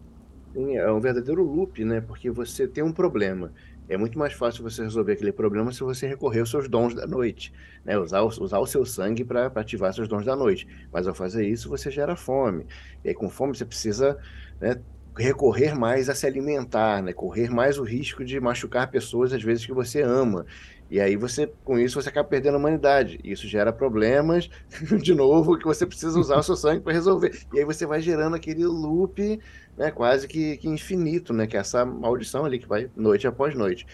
É 0.76 0.92
um 0.92 1.00
verdadeiro 1.00 1.44
loop, 1.44 1.84
né? 1.86 2.02
Porque 2.02 2.30
você 2.30 2.68
tem 2.68 2.84
um 2.84 2.92
problema. 2.92 3.54
É 3.90 3.96
muito 3.96 4.18
mais 4.20 4.34
fácil 4.34 4.64
você 4.64 4.84
resolver 4.84 5.14
aquele 5.14 5.32
problema 5.32 5.72
se 5.72 5.82
você 5.82 6.08
recorrer 6.08 6.42
aos 6.42 6.50
seus 6.50 6.68
dons 6.68 6.94
da 6.94 7.08
noite, 7.08 7.54
né? 7.86 7.98
Usar, 7.98 8.22
o, 8.22 8.28
usar 8.28 8.60
o 8.60 8.66
seu 8.66 8.86
sangue 8.86 9.24
para 9.24 9.48
ativar 9.48 9.94
seus 9.94 10.08
dons 10.08 10.26
da 10.26 10.36
noite. 10.36 10.68
Mas 10.92 11.08
ao 11.08 11.16
fazer 11.16 11.48
isso, 11.48 11.70
você 11.70 11.90
gera 11.90 12.16
fome. 12.16 12.66
E 13.04 13.10
aí, 13.10 13.16
com 13.16 13.30
fome, 13.30 13.56
você 13.56 13.66
precisa 13.66 14.18
né, 14.60 14.82
recorrer 15.18 15.74
mais 15.74 16.10
a 16.10 16.16
se 16.16 16.26
alimentar, 16.26 17.02
né? 17.02 17.14
Correr 17.14 17.50
mais 17.50 17.78
o 17.80 17.84
risco 17.84 18.26
de 18.26 18.40
machucar 18.40 18.90
pessoas 18.90 19.34
às 19.34 19.42
vezes 19.44 19.66
que 19.66 19.74
você 19.74 20.02
ama. 20.02 20.46
E 20.90 21.00
aí 21.00 21.16
você, 21.16 21.52
com 21.64 21.78
isso, 21.78 22.02
você 22.02 22.10
acaba 22.10 22.28
perdendo 22.28 22.56
a 22.56 22.58
humanidade. 22.58 23.20
Isso 23.24 23.48
gera 23.48 23.74
problemas, 23.74 24.50
de 25.02 25.14
novo, 25.14 25.58
que 25.58 25.66
você 25.66 25.86
precisa 25.86 26.18
usar 26.20 26.38
o 26.38 26.44
seu 26.44 26.56
sangue 26.56 26.82
para 26.82 26.94
resolver. 26.94 27.38
E 27.54 27.60
aí 27.60 27.66
você 27.66 27.86
vai 27.86 28.02
gerando 28.02 28.36
aquele 28.36 28.66
loop, 28.66 29.40
né, 29.78 29.92
quase 29.92 30.28
que, 30.28 30.58
que 30.58 30.68
infinito, 30.68 31.34
né? 31.34 31.46
Que 31.46 31.58
é 31.58 31.60
essa 31.60 31.86
maldição 31.86 32.46
ali 32.46 32.60
que 32.60 32.68
vai 32.68 32.90
noite 32.96 33.28
após 33.28 33.54
noite. 33.54 33.86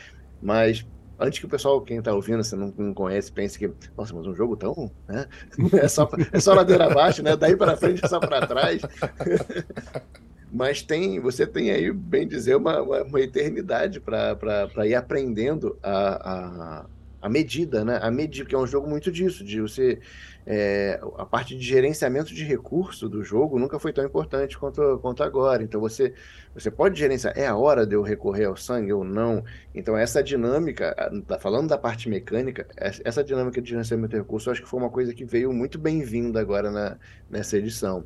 Mas 0.42 0.86
antes 1.20 1.40
que 1.40 1.46
o 1.46 1.50
pessoal, 1.50 1.82
quem 1.82 1.98
está 1.98 2.14
ouvindo, 2.14 2.44
você 2.44 2.56
não, 2.56 2.74
não, 2.78 2.94
conhece, 2.94 3.32
pense 3.32 3.58
que, 3.58 3.72
nossa, 3.98 4.14
mas 4.14 4.28
um 4.28 4.36
jogo 4.36 4.56
tão, 4.56 4.92
né? 5.08 5.28
É 5.74 5.88
só, 5.88 6.10
é 6.32 6.40
só 6.40 6.54
ladeira 6.54 6.86
abaixo, 6.86 7.24
né? 7.24 7.36
Daí 7.36 7.56
para 7.56 7.78
frente 7.78 8.04
é 8.04 8.08
só 8.08 8.20
para 8.20 8.46
trás. 8.46 8.82
mas 10.54 10.84
tem, 10.84 11.20
você 11.20 11.48
tem 11.48 11.72
aí, 11.72 11.92
bem 11.92 12.28
dizer, 12.28 12.56
uma, 12.56 12.80
uma, 12.80 13.20
eternidade 13.20 14.00
para 14.00 14.88
ir 14.88 14.94
aprendendo 14.94 15.76
a, 15.82 16.32
a, 16.32 16.86
a 17.24 17.30
medida, 17.30 17.84
né? 17.84 18.00
A 18.00 18.12
medida, 18.12 18.48
que 18.48 18.54
é 18.54 18.58
um 18.58 18.68
jogo 18.68 18.88
muito 18.88 19.12
disso, 19.12 19.44
de 19.44 19.60
você. 19.60 20.00
É, 20.46 21.00
a 21.18 21.26
parte 21.26 21.56
de 21.56 21.64
gerenciamento 21.64 22.34
de 22.34 22.44
recurso 22.44 23.08
do 23.08 23.24
jogo 23.24 23.58
nunca 23.58 23.80
foi 23.80 23.94
tão 23.94 24.04
importante 24.04 24.58
quanto, 24.58 25.00
quanto 25.02 25.24
agora. 25.24 25.64
Então 25.64 25.80
você, 25.80 26.14
você 26.54 26.70
pode 26.70 27.00
gerenciar, 27.00 27.38
é 27.38 27.48
a 27.48 27.56
hora 27.56 27.86
de 27.86 27.96
eu 27.96 28.02
recorrer 28.02 28.46
ao 28.46 28.56
sangue 28.56 28.92
ou 28.92 29.04
não. 29.04 29.44
Então 29.74 29.98
essa 29.98 30.22
dinâmica, 30.22 30.94
tá 31.28 31.40
falando 31.40 31.70
da 31.70 31.78
parte 31.78 32.10
mecânica, 32.10 32.68
essa 32.78 33.24
dinâmica 33.24 33.62
de 33.62 33.70
gerenciamento 33.70 34.10
de 34.10 34.18
recurso, 34.18 34.52
acho 34.52 34.62
que 34.62 34.68
foi 34.68 34.80
uma 34.80 34.90
coisa 34.90 35.14
que 35.14 35.24
veio 35.24 35.54
muito 35.54 35.80
bem-vinda 35.80 36.40
agora 36.40 36.70
na, 36.70 36.98
nessa 37.30 37.58
edição. 37.58 38.04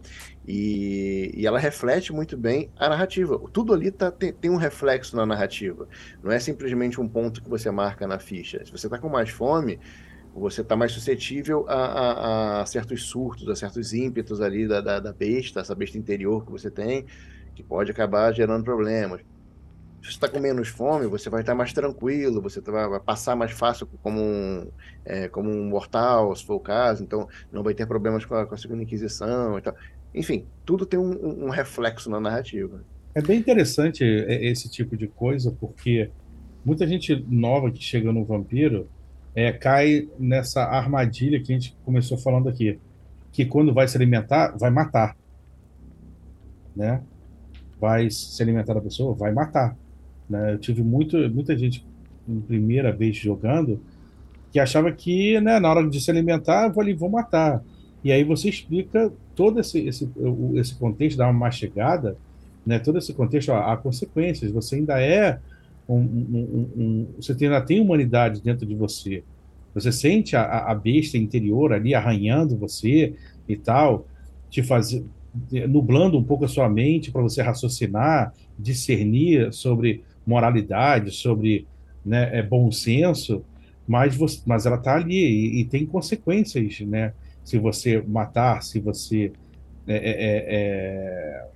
E, 0.48 1.32
e, 1.36 1.46
ela 1.46 1.60
reflete 1.60 2.14
muito 2.14 2.38
bem 2.38 2.72
a 2.78 2.88
narrativa. 2.88 3.38
Tudo 3.52 3.74
ali 3.74 3.92
tá, 3.92 4.10
tem, 4.10 4.32
tem, 4.32 4.50
um 4.50 4.56
reflexo 4.56 5.16
na 5.16 5.26
narrativa. 5.26 5.88
Não 6.24 6.32
é 6.32 6.40
simplesmente 6.40 7.02
um 7.02 7.08
ponto 7.08 7.44
que 7.44 7.50
você 7.50 7.70
marca 7.70 8.08
na 8.08 8.18
ficha. 8.18 8.64
Se 8.66 8.72
você 8.72 8.88
está 8.88 8.98
com 8.98 9.10
mais 9.10 9.30
fome, 9.30 9.78
você 10.40 10.62
está 10.62 10.76
mais 10.76 10.92
suscetível 10.92 11.66
a, 11.68 11.74
a, 11.74 12.62
a, 12.62 12.66
certos 12.66 13.04
surtos, 13.04 13.50
a 13.50 13.56
certos 13.56 13.94
ímpetos 13.94 14.40
ali 14.40 14.68
da, 14.68 14.82
da, 14.82 15.00
da, 15.00 15.12
besta, 15.12 15.62
essa 15.62 15.74
besta 15.74 15.98
interior 15.98 16.46
que 16.46 16.52
você 16.52 16.70
tem, 16.70 17.06
que 17.56 17.64
pode 17.64 17.90
acabar 17.92 18.34
gerando 18.34 18.64
problemas. 18.64 19.22
Se 20.02 20.10
você 20.10 20.18
está 20.18 20.30
com 20.30 20.40
menos 20.40 20.68
fome, 20.68 21.08
você 21.08 21.30
vai 21.30 21.42
estar 21.42 21.56
mais 21.56 21.74
tranquilo, 21.74 22.42
você 22.42 22.62
tá, 22.62 22.88
vai 22.88 23.00
passar 23.00 23.36
mais 23.36 23.52
fácil 23.52 23.88
como 24.04 24.22
um, 24.22 24.70
é, 25.04 25.28
como 25.28 25.50
um 25.50 25.68
mortal, 25.68 26.36
se 26.36 26.46
for 26.46 26.56
o 26.56 26.60
caso, 26.60 27.04
então 27.04 27.28
não 27.52 27.64
vai 27.64 27.74
ter 27.74 27.88
problemas 27.88 28.24
com 28.24 28.36
a, 28.36 28.46
com 28.46 28.54
a 28.54 28.58
segunda 28.58 28.84
Inquisição 28.84 29.58
e 29.58 29.62
tal. 29.62 29.76
Enfim, 30.14 30.46
tudo 30.66 30.86
tem 30.86 31.00
um, 31.00 31.46
um 31.46 31.50
reflexo 31.50 32.10
na 32.10 32.20
narrativa. 32.20 32.84
É 33.16 33.22
bem 33.22 33.40
interessante 33.40 34.04
esse 34.04 34.70
tipo 34.70 34.96
de 34.96 35.08
coisa, 35.08 35.52
porque 35.60 36.12
muita 36.64 36.86
gente 36.86 37.26
nova 37.28 37.72
que 37.72 37.82
chega 37.82 38.12
no 38.12 38.24
Vampiro 38.24 38.88
é, 39.38 39.52
cai 39.52 40.10
nessa 40.18 40.64
armadilha 40.64 41.40
que 41.40 41.54
a 41.54 41.56
gente 41.56 41.78
começou 41.86 42.18
falando 42.18 42.50
aqui, 42.50 42.80
que 43.32 43.46
quando 43.46 43.72
vai 43.72 43.88
se 43.88 43.96
alimentar, 43.96 44.58
vai 44.58 44.72
matar. 44.72 45.16
Né? 46.76 47.04
Vai 47.80 48.10
se 48.10 48.42
alimentar 48.42 48.74
da 48.74 48.82
pessoa, 48.82 49.14
vai 49.14 49.32
matar. 49.32 49.78
Né? 50.28 50.54
Eu 50.54 50.58
tive 50.58 50.82
muito, 50.82 51.16
muita 51.30 51.56
gente, 51.56 51.86
primeira 52.48 52.92
vez 52.92 53.16
jogando, 53.16 53.80
que 54.52 54.60
achava 54.60 54.92
que 54.92 55.40
né, 55.40 55.60
na 55.60 55.70
hora 55.70 55.88
de 55.88 56.02
se 56.02 56.10
alimentar, 56.10 56.70
vou 56.70 56.82
ali, 56.82 56.96
vou 56.96 57.08
matar. 57.08 57.64
E 58.04 58.12
aí 58.12 58.24
você 58.24 58.50
explica 58.50 59.14
todo 59.36 59.60
esse, 59.60 59.88
esse, 59.88 60.10
esse 60.56 60.74
contexto, 60.74 61.16
dá 61.16 61.26
uma 61.28 61.34
mastigada, 61.34 62.18
né, 62.66 62.80
todo 62.80 62.98
esse 62.98 63.14
contexto, 63.14 63.52
ó, 63.52 63.72
há 63.72 63.78
consequências, 63.78 64.50
você 64.50 64.78
ainda 64.78 65.00
é 65.00 65.40
um, 65.88 66.00
um, 66.00 66.70
um, 66.76 67.08
você 67.16 67.34
ainda 67.40 67.62
tem 67.62 67.80
humanidade 67.80 68.42
dentro 68.42 68.66
de 68.66 68.76
você, 68.76 69.24
você 69.74 69.92
sente 69.92 70.36
a, 70.36 70.44
a 70.44 70.76
besta 70.76 71.18
interior 71.18 71.72
ali 71.72 71.94
arranhando 71.94 72.58
você 72.58 73.14
e 73.48 73.56
tal, 73.56 74.08
te 74.50 74.64
fazer, 74.64 75.06
nublando 75.70 76.18
um 76.18 76.24
pouco 76.24 76.46
a 76.46 76.48
sua 76.48 76.68
mente 76.68 77.12
para 77.12 77.22
você 77.22 77.42
raciocinar, 77.42 78.34
discernir 78.58 79.54
sobre 79.54 80.04
moralidade, 80.26 81.12
sobre 81.12 81.68
né, 82.06 82.38
é, 82.40 82.42
bom 82.42 82.72
senso, 82.72 83.44
mas, 83.88 84.16
você, 84.16 84.42
mas 84.46 84.66
ela 84.66 84.78
está 84.78 84.96
ali 84.96 85.16
e, 85.16 85.62
e, 85.62 85.66
tem 85.66 85.86
consequências, 85.86 86.80
né? 86.82 87.14
se 87.44 87.58
você 87.58 88.02
matar, 88.02 88.62
se 88.62 88.78
você 88.78 89.32
é, 89.88 89.96
é, 89.96 90.10
é, 90.10 90.46
é, 90.50 91.48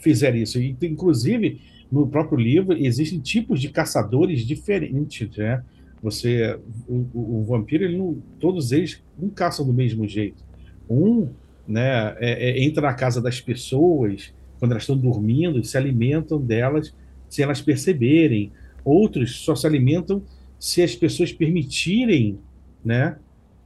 fizer 0.00 0.34
isso. 0.34 0.58
E, 0.58 0.74
inclusive, 0.80 1.60
no 2.00 2.08
próprio 2.08 2.38
livro, 2.38 2.76
existem 2.76 3.18
tipos 3.18 3.60
de 3.60 3.68
caçadores 3.68 4.46
diferentes, 4.46 5.36
né? 5.36 5.62
Você, 6.02 6.58
o, 6.86 7.38
o 7.40 7.44
vampiro, 7.44 7.84
ele 7.84 7.96
não, 7.96 8.18
todos 8.38 8.72
eles 8.72 9.02
não 9.18 9.30
caçam 9.30 9.64
do 9.64 9.72
mesmo 9.72 10.06
jeito. 10.06 10.44
Um, 10.88 11.28
né, 11.66 12.14
é, 12.18 12.50
é, 12.50 12.62
entra 12.62 12.82
na 12.82 12.92
casa 12.92 13.22
das 13.22 13.40
pessoas 13.40 14.34
quando 14.58 14.72
elas 14.72 14.82
estão 14.82 14.98
dormindo 14.98 15.58
e 15.58 15.64
se 15.64 15.78
alimentam 15.78 16.38
delas 16.38 16.94
sem 17.28 17.42
elas 17.42 17.62
perceberem. 17.62 18.52
Outros 18.84 19.40
só 19.40 19.54
se 19.54 19.66
alimentam 19.66 20.22
se 20.58 20.82
as 20.82 20.94
pessoas 20.94 21.32
permitirem, 21.32 22.38
né? 22.84 23.16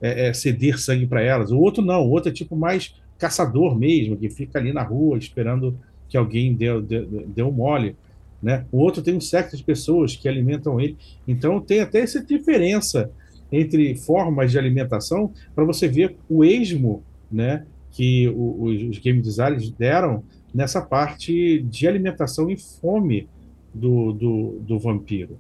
é, 0.01 0.29
é, 0.29 0.33
ceder 0.33 0.79
sangue 0.79 1.07
para 1.07 1.23
elas. 1.23 1.51
O 1.51 1.59
outro 1.59 1.83
não, 1.85 2.03
o 2.07 2.11
outro 2.11 2.31
é 2.31 2.33
tipo 2.33 2.57
mais 2.57 2.95
caçador 3.19 3.77
mesmo, 3.77 4.17
que 4.17 4.31
fica 4.31 4.59
ali 4.59 4.73
na 4.73 4.83
rua 4.83 5.19
esperando 5.19 5.79
que 6.09 6.17
alguém 6.17 6.55
dê, 6.55 6.69
dê 7.27 7.43
um 7.43 7.51
mole. 7.51 7.97
Né? 8.43 8.65
O 8.71 8.79
outro 8.79 9.03
tem 9.03 9.15
um 9.15 9.21
secto 9.21 9.57
de 9.57 9.65
pessoas 9.65 10.15
que 10.15 10.29
alimentam 10.29 10.81
ele. 10.81 10.97
Então 11.27 11.61
tem 11.61 11.81
até 11.81 12.01
essa 12.01 12.23
diferença 12.25 13.11
entre 13.51 13.95
formas 13.97 14.51
de 14.51 14.59
alimentação 14.59 15.33
para 15.55 15.65
você 15.65 15.89
ver 15.89 16.17
o 16.29 16.45
esmo 16.45 17.03
né, 17.31 17.65
que 17.91 18.29
o, 18.29 18.65
os 18.65 18.99
game 18.99 19.21
designers 19.21 19.71
deram 19.71 20.23
nessa 20.55 20.81
parte 20.81 21.63
de 21.63 21.87
alimentação 21.87 22.51
e 22.51 22.57
fome 22.57 23.29
do, 23.75 24.13
do, 24.13 24.59
do 24.61 24.79
vampiro. 24.79 25.39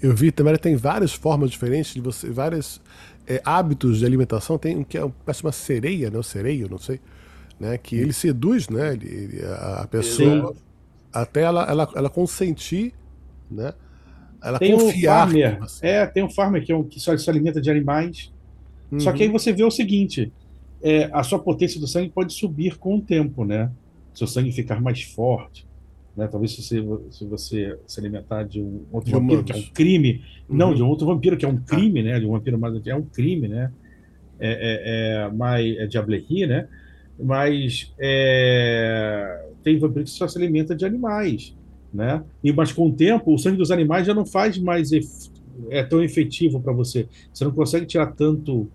Eu 0.00 0.14
vi 0.14 0.32
também 0.32 0.56
tem 0.56 0.74
várias 0.74 1.12
formas 1.12 1.50
diferentes 1.50 1.94
de 1.94 2.00
você, 2.00 2.28
várias 2.28 2.80
é, 3.26 3.40
hábitos 3.44 4.00
de 4.00 4.06
alimentação. 4.06 4.58
Tem 4.58 4.76
um 4.76 4.82
que 4.82 4.98
é 4.98 5.10
parece 5.24 5.44
uma 5.44 5.52
sereia, 5.52 6.10
né? 6.10 6.18
O 6.18 6.24
sereio, 6.24 6.68
não 6.68 6.78
sei, 6.78 7.00
né? 7.60 7.78
Que 7.78 7.96
ele 7.96 8.12
seduz, 8.12 8.68
né? 8.68 8.94
Ele, 8.94 9.40
a, 9.44 9.86
pessoa 9.88 10.52
Sim. 10.52 10.60
Até 11.12 11.42
ela, 11.42 11.64
ela, 11.68 11.88
ela 11.94 12.10
consentir, 12.10 12.94
né? 13.50 13.74
Ela 14.42 14.58
tem 14.58 14.72
confiar. 14.72 15.26
Um 15.26 15.30
farmer, 15.30 15.62
assim. 15.62 15.86
É, 15.86 16.06
tem 16.06 16.22
um 16.22 16.30
farmer 16.30 16.64
que, 16.64 16.72
é 16.72 16.76
um, 16.76 16.82
que 16.82 16.98
só 16.98 17.16
se 17.16 17.30
alimenta 17.30 17.60
de 17.60 17.70
animais. 17.70 18.32
Uhum. 18.90 18.98
Só 19.00 19.12
que 19.12 19.22
aí 19.22 19.28
uhum. 19.28 19.32
você 19.32 19.52
vê 19.52 19.62
o 19.62 19.70
seguinte: 19.70 20.32
é, 20.82 21.08
a 21.12 21.22
sua 21.22 21.38
potência 21.38 21.80
do 21.80 21.86
sangue 21.86 22.10
pode 22.10 22.32
subir 22.32 22.76
com 22.76 22.96
o 22.96 23.00
tempo, 23.00 23.44
né? 23.44 23.70
Seu 24.12 24.26
sangue 24.26 24.50
ficar 24.50 24.80
mais 24.80 25.02
forte. 25.02 25.66
Né? 26.16 26.26
Talvez 26.26 26.52
se 26.52 26.62
você, 26.62 27.00
se 27.10 27.24
você 27.24 27.78
se 27.86 28.00
alimentar 28.00 28.42
de 28.42 28.60
um 28.60 28.84
outro 28.92 29.10
de 29.10 29.12
vampiro, 29.12 29.44
que 29.44 29.52
é 29.52 29.56
um 29.56 29.62
crime. 29.72 30.24
Uhum. 30.48 30.56
Não, 30.56 30.74
de 30.74 30.82
um 30.82 30.88
outro 30.88 31.06
vampiro, 31.06 31.36
que 31.36 31.44
é 31.44 31.48
um 31.48 31.56
ah. 31.56 31.64
crime, 31.66 32.00
ah. 32.00 32.04
né? 32.04 32.20
De 32.20 32.26
um 32.26 32.32
vampiro 32.32 32.58
mais 32.58 32.86
é 32.86 32.94
um 32.94 33.02
crime, 33.02 33.48
né? 33.48 33.70
É, 34.40 34.50
é, 34.50 35.26
é, 35.26 35.30
mais, 35.30 35.76
é 35.78 35.86
diablerie, 35.86 36.46
né? 36.46 36.66
Mas 37.18 37.92
é, 37.98 39.51
tem 39.62 39.78
vampiro 39.78 40.04
que 40.04 40.10
só 40.10 40.26
se 40.28 40.38
alimenta 40.38 40.74
de 40.74 40.84
animais, 40.84 41.54
né? 41.92 42.22
E, 42.42 42.52
mas 42.52 42.72
com 42.72 42.88
o 42.88 42.92
tempo, 42.92 43.34
o 43.34 43.38
sangue 43.38 43.56
dos 43.56 43.70
animais 43.70 44.06
já 44.06 44.14
não 44.14 44.26
faz 44.26 44.58
mais 44.58 44.90
é 45.70 45.82
tão 45.82 46.02
efetivo 46.02 46.60
para 46.60 46.72
você. 46.72 47.06
Você 47.32 47.44
não 47.44 47.52
consegue 47.52 47.86
tirar 47.86 48.06
tanto 48.06 48.68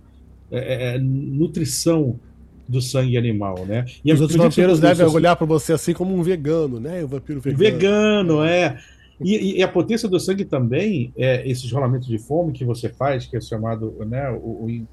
é, 0.52 0.96
é 0.96 1.00
nutrição 1.00 2.20
do 2.68 2.82
sangue 2.82 3.18
animal, 3.18 3.66
né? 3.66 3.86
E 4.04 4.12
os 4.12 4.20
outros 4.20 4.38
vampiros 4.38 4.80
devem 4.80 5.06
assim, 5.06 5.16
olhar 5.16 5.36
para 5.36 5.46
você 5.46 5.74
assim 5.74 5.94
como 5.94 6.14
um 6.14 6.22
vegano, 6.22 6.80
né? 6.80 7.04
O 7.04 7.08
vampiro 7.08 7.40
vegano. 7.40 7.58
Vegano, 7.58 8.44
é. 8.44 8.78
E, 9.20 9.58
e, 9.58 9.64
a 9.64 9.68
potência 9.68 10.08
do 10.08 10.20
sangue 10.20 10.46
também, 10.46 11.12
é 11.18 11.50
esses 11.50 11.72
rolamentos 11.72 12.08
de 12.08 12.20
fome 12.20 12.52
que 12.54 12.64
você 12.64 12.88
faz, 12.88 13.26
que 13.26 13.36
é 13.36 13.42
chamado, 13.42 13.96
né, 14.06 14.30
o, 14.30 14.66
o 14.66 14.88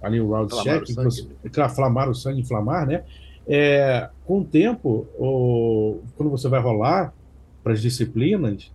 ali 0.00 0.18
o 0.18 0.30
round 0.30 0.54
check, 0.62 0.84
inflamar 1.44 2.08
o 2.08 2.14
sangue, 2.14 2.40
inflamar, 2.40 2.86
né? 2.86 3.02
É, 3.48 4.08
com 4.24 4.40
o 4.40 4.44
tempo, 4.44 5.06
o, 5.18 6.00
quando 6.16 6.30
você 6.30 6.48
vai 6.48 6.60
rolar 6.60 7.14
para 7.62 7.72
as 7.72 7.80
disciplinas, 7.80 8.72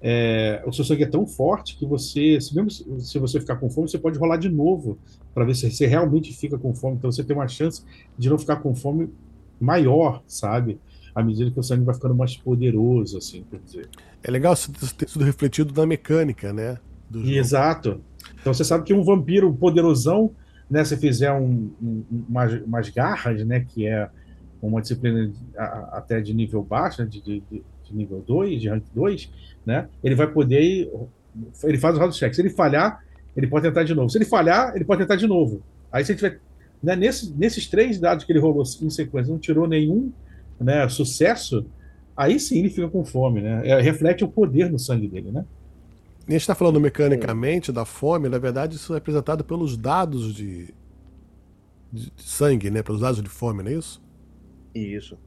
é, 0.00 0.62
o 0.64 0.72
seu 0.72 0.84
sangue 0.84 1.02
é 1.02 1.06
tão 1.06 1.26
forte 1.26 1.76
que 1.76 1.84
você, 1.84 2.40
se 2.40 2.54
mesmo 2.54 2.70
se 3.00 3.18
você 3.18 3.40
ficar 3.40 3.56
com 3.56 3.68
fome, 3.68 3.88
você 3.88 3.98
pode 3.98 4.18
rolar 4.18 4.36
de 4.36 4.48
novo 4.48 4.98
para 5.34 5.44
ver 5.44 5.54
se 5.54 5.70
você 5.70 5.86
realmente 5.86 6.32
fica 6.32 6.56
com 6.56 6.74
fome. 6.74 6.96
Então 6.96 7.10
você 7.10 7.24
tem 7.24 7.34
uma 7.34 7.48
chance 7.48 7.82
de 8.16 8.28
não 8.28 8.38
ficar 8.38 8.56
com 8.56 8.74
fome 8.74 9.08
maior, 9.60 10.22
sabe? 10.26 10.78
À 11.14 11.22
medida 11.22 11.50
que 11.50 11.58
o 11.58 11.62
sangue 11.62 11.84
vai 11.84 11.94
ficando 11.94 12.14
mais 12.14 12.36
poderoso, 12.36 13.18
assim, 13.18 13.44
quer 13.50 13.60
dizer. 13.60 13.88
É 14.22 14.30
legal 14.30 14.52
isso 14.52 14.72
ter 14.72 15.08
sido 15.08 15.24
refletido 15.24 15.72
na 15.78 15.86
mecânica, 15.86 16.52
né? 16.52 16.78
Exato. 17.12 18.00
Então 18.40 18.54
você 18.54 18.64
sabe 18.64 18.84
que 18.84 18.94
um 18.94 19.02
vampiro 19.02 19.52
poderosão, 19.52 20.30
né? 20.70 20.84
Se 20.84 20.96
fizer 20.96 21.32
um, 21.32 21.70
um, 21.82 22.04
umas, 22.28 22.52
umas, 22.62 22.88
garras, 22.88 23.44
né? 23.44 23.60
Que 23.60 23.86
é 23.86 24.08
uma 24.60 24.80
disciplina 24.80 25.32
até 25.92 26.20
de 26.20 26.34
nível 26.34 26.62
baixo, 26.62 27.02
né, 27.02 27.08
de, 27.08 27.20
de, 27.20 27.42
de 27.50 27.96
nível 27.96 28.22
2, 28.26 28.60
de 28.60 28.68
rank 28.68 28.84
2, 28.94 29.30
né? 29.64 29.88
Ele 30.02 30.14
vai 30.14 30.26
poder. 30.26 30.90
Ele 31.62 31.78
faz 31.78 31.96
o 31.96 31.98
round 31.98 32.16
check. 32.16 32.34
Se 32.34 32.40
ele 32.40 32.50
falhar, 32.50 33.04
ele 33.36 33.46
pode 33.46 33.66
tentar 33.66 33.84
de 33.84 33.94
novo. 33.94 34.10
Se 34.10 34.18
ele 34.18 34.24
falhar, 34.24 34.74
ele 34.74 34.84
pode 34.84 35.00
tentar 35.00 35.16
de 35.16 35.26
novo. 35.26 35.62
Aí 35.92 36.04
se 36.04 36.12
ele 36.12 36.18
tiver. 36.18 36.40
Né, 36.80 36.94
nesse, 36.94 37.32
nesses 37.32 37.66
três 37.66 37.98
dados 37.98 38.24
que 38.24 38.30
ele 38.30 38.38
rolou 38.38 38.62
em 38.82 38.90
sequência, 38.90 39.32
não 39.32 39.38
tirou 39.38 39.66
nenhum 39.66 40.12
né, 40.60 40.88
sucesso, 40.88 41.66
aí 42.16 42.38
sim 42.38 42.58
ele 42.58 42.70
fica 42.70 42.88
com 42.88 43.04
fome, 43.04 43.40
né? 43.40 43.62
É, 43.64 43.80
reflete 43.80 44.24
o 44.24 44.28
poder 44.28 44.70
no 44.70 44.78
sangue 44.78 45.08
dele, 45.08 45.32
né? 45.32 45.44
A 46.28 46.32
gente 46.32 46.42
está 46.42 46.54
falando 46.54 46.80
mecanicamente 46.80 47.72
da 47.72 47.84
fome, 47.84 48.28
na 48.28 48.38
verdade, 48.38 48.76
isso 48.76 48.94
é 48.94 48.98
apresentado 48.98 49.42
pelos 49.42 49.76
dados 49.76 50.34
de, 50.34 50.74
de, 51.92 52.12
sangue, 52.16 52.70
né? 52.70 52.82
Pelos 52.82 53.00
dados 53.00 53.22
de 53.22 53.28
fome, 53.28 53.62
não 53.62 53.70
é 53.70 53.74
isso? 53.74 54.02
Isso. 54.74 55.18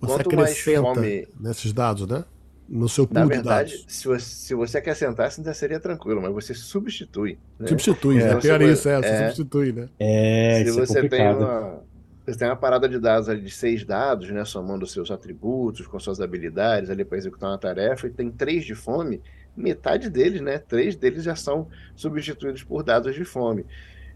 Você 0.00 0.14
Quanto 0.14 0.28
acrescenta 0.28 0.94
fome... 0.94 1.28
nesses 1.38 1.72
dados, 1.72 2.06
né? 2.06 2.24
no 2.70 2.88
seu 2.88 3.04
pool 3.04 3.18
Na 3.18 3.26
verdade, 3.26 3.84
se 3.88 4.06
você, 4.06 4.24
se 4.24 4.54
você 4.54 4.78
acrescentasse, 4.78 5.40
ainda 5.40 5.52
seria 5.52 5.80
tranquilo, 5.80 6.22
mas 6.22 6.32
você 6.32 6.54
substitui. 6.54 7.36
Né? 7.58 7.66
Substitui, 7.66 8.20
é, 8.20 8.34
né? 8.34 8.40
Pior 8.40 8.62
isso, 8.62 8.88
é, 8.88 8.96
você 9.02 9.08
é, 9.08 9.24
substitui, 9.24 9.72
né? 9.72 9.88
É, 9.98 10.64
se 10.64 10.70
você 10.70 11.00
é 11.00 11.08
tem 11.08 11.28
uma. 11.28 11.82
Você 12.24 12.38
tem 12.38 12.48
uma 12.48 12.56
parada 12.56 12.88
de 12.88 13.00
dados 13.00 13.28
ali 13.28 13.40
de 13.40 13.50
seis 13.50 13.84
dados, 13.84 14.30
né? 14.30 14.44
Somando 14.44 14.86
seus 14.86 15.10
atributos, 15.10 15.86
com 15.88 15.98
suas 15.98 16.20
habilidades 16.20 16.90
ali 16.90 17.04
para 17.04 17.18
executar 17.18 17.50
uma 17.50 17.58
tarefa, 17.58 18.06
e 18.06 18.10
tem 18.10 18.30
três 18.30 18.64
de 18.64 18.74
fome, 18.74 19.20
metade 19.56 20.08
deles, 20.08 20.40
né? 20.40 20.58
Três 20.58 20.96
deles 20.96 21.24
já 21.24 21.36
são 21.36 21.68
substituídos 21.94 22.62
por 22.62 22.82
dados 22.82 23.14
de 23.14 23.24
fome. 23.24 23.66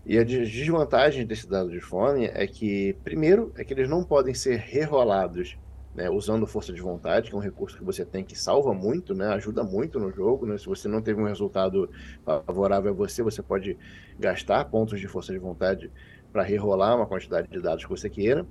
E 0.06 0.18
a 0.18 0.24
desvantagem 0.24 1.26
desses 1.26 1.46
dados 1.46 1.72
de 1.72 1.80
fome 1.80 2.26
é 2.26 2.46
que, 2.46 2.94
primeiro, 3.02 3.52
é 3.56 3.64
que 3.64 3.72
eles 3.72 3.88
não 3.88 4.04
podem 4.04 4.34
ser 4.34 4.56
rerolados 4.56 5.56
né, 5.94 6.10
usando 6.10 6.46
força 6.46 6.72
de 6.72 6.80
vontade, 6.80 7.30
que 7.30 7.34
é 7.34 7.38
um 7.38 7.40
recurso 7.40 7.78
que 7.78 7.84
você 7.84 8.04
tem 8.04 8.24
que 8.24 8.36
salva 8.36 8.74
muito, 8.74 9.14
né, 9.14 9.28
ajuda 9.28 9.62
muito 9.62 9.98
no 9.98 10.10
jogo. 10.10 10.44
Né, 10.44 10.58
se 10.58 10.66
você 10.66 10.88
não 10.88 11.00
teve 11.00 11.20
um 11.20 11.26
resultado 11.26 11.88
favorável 12.24 12.90
a 12.90 12.94
você, 12.94 13.22
você 13.22 13.42
pode 13.42 13.78
gastar 14.18 14.64
pontos 14.66 15.00
de 15.00 15.06
força 15.06 15.32
de 15.32 15.38
vontade 15.38 15.90
para 16.32 16.42
rerolar 16.42 16.96
uma 16.96 17.06
quantidade 17.06 17.48
de 17.48 17.60
dados 17.60 17.84
que 17.84 17.90
você 17.90 18.10
queira. 18.10 18.44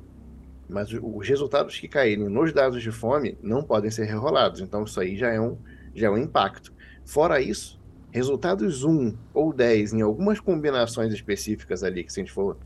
Mas 0.69 0.91
os 0.93 1.27
resultados 1.27 1.77
que 1.77 1.87
caírem 1.89 2.29
nos 2.29 2.53
dados 2.53 2.81
de 2.81 2.89
fome 2.89 3.37
não 3.43 3.61
podem 3.61 3.91
ser 3.91 4.05
rerolados. 4.05 4.61
Então, 4.61 4.85
isso 4.85 4.99
aí 4.99 5.17
já 5.17 5.29
é 5.29 5.39
um, 5.39 5.57
já 5.95 6.07
é 6.07 6.09
um 6.09 6.17
impacto. 6.17 6.73
Fora 7.05 7.41
isso, 7.41 7.79
resultados 8.11 8.83
1 8.83 9.15
ou 9.33 9.53
10 9.53 9.93
em 9.93 10.01
algumas 10.01 10.39
combinações 10.39 11.13
específicas 11.13 11.83
ali, 11.83 12.03
que 12.03 12.13
se 12.13 12.19
a 12.19 12.23
gente 12.23 12.33
for 12.33 12.57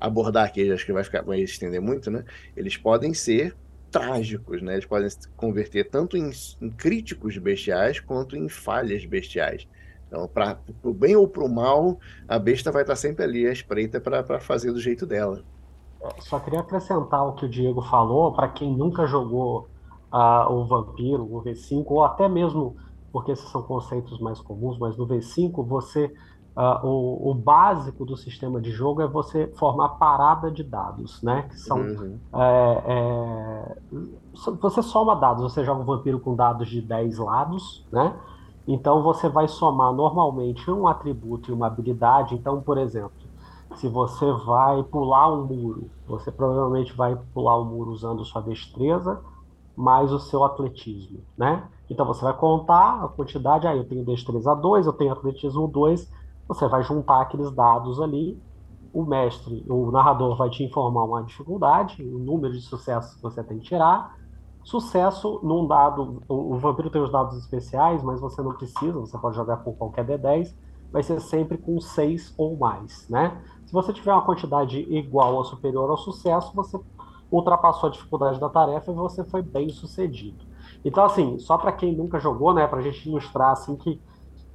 abordar 0.00 0.46
aqui, 0.46 0.70
acho 0.70 0.84
que 0.84 0.92
vai, 0.92 1.04
ficar, 1.04 1.22
vai 1.22 1.40
estender 1.40 1.80
muito, 1.80 2.10
né? 2.10 2.24
Eles 2.56 2.76
podem 2.76 3.14
ser 3.14 3.56
trágicos, 3.90 4.60
né? 4.60 4.74
Eles 4.74 4.86
podem 4.86 5.08
se 5.08 5.28
converter 5.36 5.88
tanto 5.88 6.16
em, 6.16 6.30
em 6.60 6.70
críticos 6.70 7.38
bestiais 7.38 8.00
quanto 8.00 8.36
em 8.36 8.48
falhas 8.48 9.04
bestiais. 9.04 9.68
Então, 10.08 10.28
para 10.28 10.58
o 10.82 10.92
bem 10.92 11.16
ou 11.16 11.28
para 11.28 11.44
o 11.44 11.48
mal, 11.48 11.98
a 12.28 12.38
besta 12.38 12.70
vai 12.70 12.82
estar 12.82 12.96
sempre 12.96 13.24
ali 13.24 13.46
à 13.46 13.52
espreita 13.52 14.00
para 14.00 14.40
fazer 14.40 14.72
do 14.72 14.80
jeito 14.80 15.06
dela. 15.06 15.42
Só 16.20 16.38
queria 16.38 16.60
acrescentar 16.60 17.26
o 17.26 17.32
que 17.34 17.46
o 17.46 17.48
Diego 17.48 17.82
falou, 17.82 18.32
para 18.32 18.48
quem 18.48 18.76
nunca 18.76 19.06
jogou 19.06 19.68
uh, 20.14 20.52
o 20.52 20.64
Vampiro, 20.64 21.24
o 21.24 21.42
V5, 21.42 21.84
ou 21.88 22.04
até 22.04 22.28
mesmo 22.28 22.76
porque 23.12 23.32
esses 23.32 23.48
são 23.50 23.62
conceitos 23.62 24.18
mais 24.20 24.40
comuns, 24.40 24.78
mas 24.78 24.96
no 24.96 25.06
V5 25.06 25.64
você 25.66 26.12
uh, 26.56 26.86
o, 26.86 27.30
o, 27.30 27.34
básico 27.34 28.04
do 28.04 28.16
sistema 28.16 28.60
de 28.60 28.70
jogo 28.70 29.02
é 29.02 29.06
você 29.06 29.48
formar 29.56 29.90
parada 29.90 30.50
de 30.50 30.62
dados, 30.62 31.22
né? 31.22 31.42
Que 31.42 31.58
são 31.58 31.78
uhum. 31.78 32.18
é, 32.32 32.82
é, 32.86 33.76
você 34.60 34.82
soma 34.82 35.14
dados, 35.16 35.42
você 35.42 35.64
joga 35.64 35.82
um 35.82 35.84
vampiro 35.84 36.18
com 36.20 36.34
dados 36.34 36.68
de 36.68 36.80
10 36.80 37.18
lados, 37.18 37.84
né? 37.92 38.16
Então 38.66 39.02
você 39.02 39.28
vai 39.28 39.46
somar 39.46 39.92
normalmente 39.92 40.70
um 40.70 40.88
atributo 40.88 41.50
e 41.50 41.54
uma 41.54 41.66
habilidade. 41.66 42.34
Então, 42.34 42.62
por 42.62 42.78
exemplo, 42.78 43.12
se 43.76 43.88
você 43.88 44.32
vai 44.44 44.82
pular 44.82 45.30
um 45.32 45.44
muro, 45.44 45.90
você 46.06 46.32
provavelmente 46.32 46.92
vai 46.94 47.16
pular 47.34 47.56
o 47.56 47.62
um 47.62 47.66
muro 47.66 47.90
usando 47.90 48.24
sua 48.24 48.40
destreza 48.40 49.20
mais 49.76 50.12
o 50.12 50.18
seu 50.18 50.44
atletismo, 50.44 51.20
né? 51.36 51.68
Então 51.90 52.06
você 52.06 52.22
vai 52.22 52.36
contar 52.36 53.04
a 53.04 53.08
quantidade, 53.08 53.66
aí 53.66 53.78
ah, 53.78 53.80
eu 53.80 53.88
tenho 53.88 54.04
destreza 54.04 54.54
2, 54.54 54.86
eu 54.86 54.92
tenho 54.92 55.12
atletismo 55.12 55.68
2, 55.68 56.10
você 56.48 56.68
vai 56.68 56.82
juntar 56.82 57.20
aqueles 57.20 57.50
dados 57.50 58.00
ali, 58.00 58.40
o 58.92 59.04
mestre, 59.04 59.64
o 59.68 59.90
narrador 59.90 60.36
vai 60.36 60.48
te 60.48 60.62
informar 60.62 61.04
uma 61.04 61.22
dificuldade, 61.24 62.02
o 62.02 62.18
número 62.18 62.54
de 62.54 62.62
sucessos 62.62 63.16
que 63.16 63.22
você 63.22 63.42
tem 63.42 63.58
que 63.58 63.64
tirar. 63.64 64.16
Sucesso 64.62 65.40
num 65.42 65.66
dado, 65.66 66.22
o, 66.28 66.54
o 66.54 66.58
vampiro 66.58 66.88
tem 66.88 67.02
os 67.02 67.10
dados 67.10 67.36
especiais, 67.36 68.02
mas 68.02 68.20
você 68.20 68.40
não 68.40 68.54
precisa, 68.54 68.98
você 68.98 69.18
pode 69.18 69.36
jogar 69.36 69.58
com 69.58 69.74
qualquer 69.74 70.06
D10, 70.06 70.54
vai 70.92 71.02
ser 71.02 71.20
sempre 71.20 71.58
com 71.58 71.80
6 71.80 72.34
ou 72.38 72.56
mais, 72.56 73.08
né? 73.10 73.42
Se 73.66 73.72
você 73.72 73.92
tiver 73.92 74.12
uma 74.12 74.24
quantidade 74.24 74.78
igual 74.78 75.34
ou 75.34 75.44
superior 75.44 75.90
ao 75.90 75.96
sucesso, 75.96 76.54
você 76.54 76.78
ultrapassou 77.30 77.88
a 77.88 77.92
dificuldade 77.92 78.38
da 78.38 78.48
tarefa 78.48 78.90
e 78.90 78.94
você 78.94 79.24
foi 79.24 79.42
bem 79.42 79.68
sucedido. 79.70 80.44
Então, 80.84 81.04
assim, 81.04 81.38
só 81.38 81.56
para 81.56 81.72
quem 81.72 81.94
nunca 81.94 82.18
jogou, 82.18 82.52
né, 82.52 82.66
para 82.66 82.78
a 82.78 82.82
gente 82.82 83.08
ilustrar 83.08 83.52
assim 83.52 83.76
que 83.76 84.00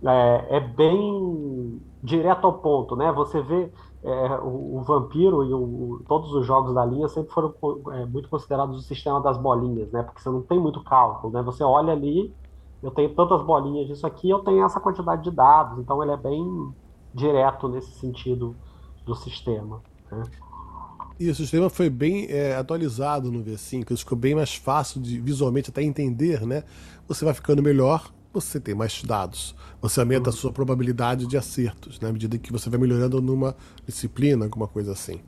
é, 0.06 0.58
é, 0.58 0.60
bem 0.60 1.82
direto 2.02 2.46
ao 2.46 2.54
ponto, 2.54 2.96
né? 2.96 3.12
Você 3.12 3.42
vê 3.42 3.72
é, 4.04 4.36
o, 4.42 4.78
o, 4.78 4.82
Vampiro 4.82 5.44
e 5.44 5.54
o, 5.54 6.02
todos 6.08 6.34
os 6.34 6.46
jogos 6.46 6.74
da 6.74 6.86
linha 6.86 7.08
sempre 7.10 7.34
foram 7.34 7.54
é, 7.92 8.06
muito 8.06 8.30
considerados 8.30 8.78
o 8.78 8.82
sistema 8.82 9.20
das 9.20 9.38
bolinhas, 9.38 9.92
né? 9.92 10.04
Porque 10.04 10.22
você 10.22 10.30
não 10.30 10.42
tem 10.42 10.60
muito 10.60 10.82
cálculo, 10.84 11.34
né? 11.34 11.42
Você 11.42 11.64
olha 11.64 11.92
ali, 11.92 12.34
eu 12.82 12.92
tenho 12.92 13.14
tantas 13.14 13.42
bolinhas 13.42 13.88
disso 13.88 14.08
aqui, 14.08 14.30
eu 14.30 14.40
tenho 14.40 14.64
essa 14.64 14.80
quantidade 14.80 15.24
de 15.24 15.32
dados, 15.32 15.78
então 15.80 16.02
ele 16.02 16.14
é 16.14 16.18
bem 16.18 16.74
direto 17.14 17.68
nesse 17.68 17.92
sentido 17.92 18.56
do 19.06 19.16
sistema. 19.16 19.82
Né? 20.10 20.24
E 21.20 21.30
o 21.30 21.36
sistema 21.36 21.70
foi 21.70 21.90
bem 21.90 22.28
é, 22.30 22.56
atualizado 22.56 23.30
no 23.30 23.44
V5, 23.44 23.98
ficou 23.98 24.18
bem 24.18 24.36
mais 24.36 24.56
fácil 24.56 25.02
de 25.02 25.20
visualmente 25.20 25.70
até 25.70 25.84
entender, 25.84 26.48
né? 26.48 26.64
Você 27.10 27.26
vai 27.26 27.34
ficando 27.34 27.62
melhor, 27.62 28.10
você 28.32 28.58
tem 28.58 28.74
mais 28.74 29.04
dados. 29.04 29.54
Você 29.82 30.00
aumenta 30.00 30.30
a 30.30 30.32
sua 30.34 30.50
probabilidade 30.54 31.28
de 31.28 31.36
acertos, 31.36 32.00
né? 32.00 32.08
À 32.08 32.14
medida 32.14 32.38
que 32.38 32.54
você 32.54 32.70
vai 32.70 32.80
melhorando 32.80 33.22
numa 33.22 33.54
disciplina, 33.86 34.46
alguma 34.46 34.66
coisa 34.66 34.94
assim. 34.94 35.20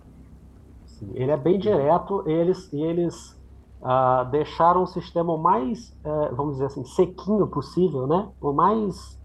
Sim, 0.85 1.11
ele 1.13 1.29
é 1.31 1.35
bem 1.35 1.59
direto, 1.59 2.23
eles, 2.25 2.71
eles 2.71 3.37
uh, 3.81 4.31
deixaram 4.31 4.83
o 4.83 4.87
sistema 4.87 5.33
o 5.33 5.37
mais, 5.37 5.89
uh, 6.05 6.33
vamos 6.33 6.53
dizer 6.53 6.67
assim, 6.67 6.85
sequinho 6.85 7.47
possível, 7.47 8.07
né? 8.07 8.29
O 8.39 8.53
mais 8.53 9.19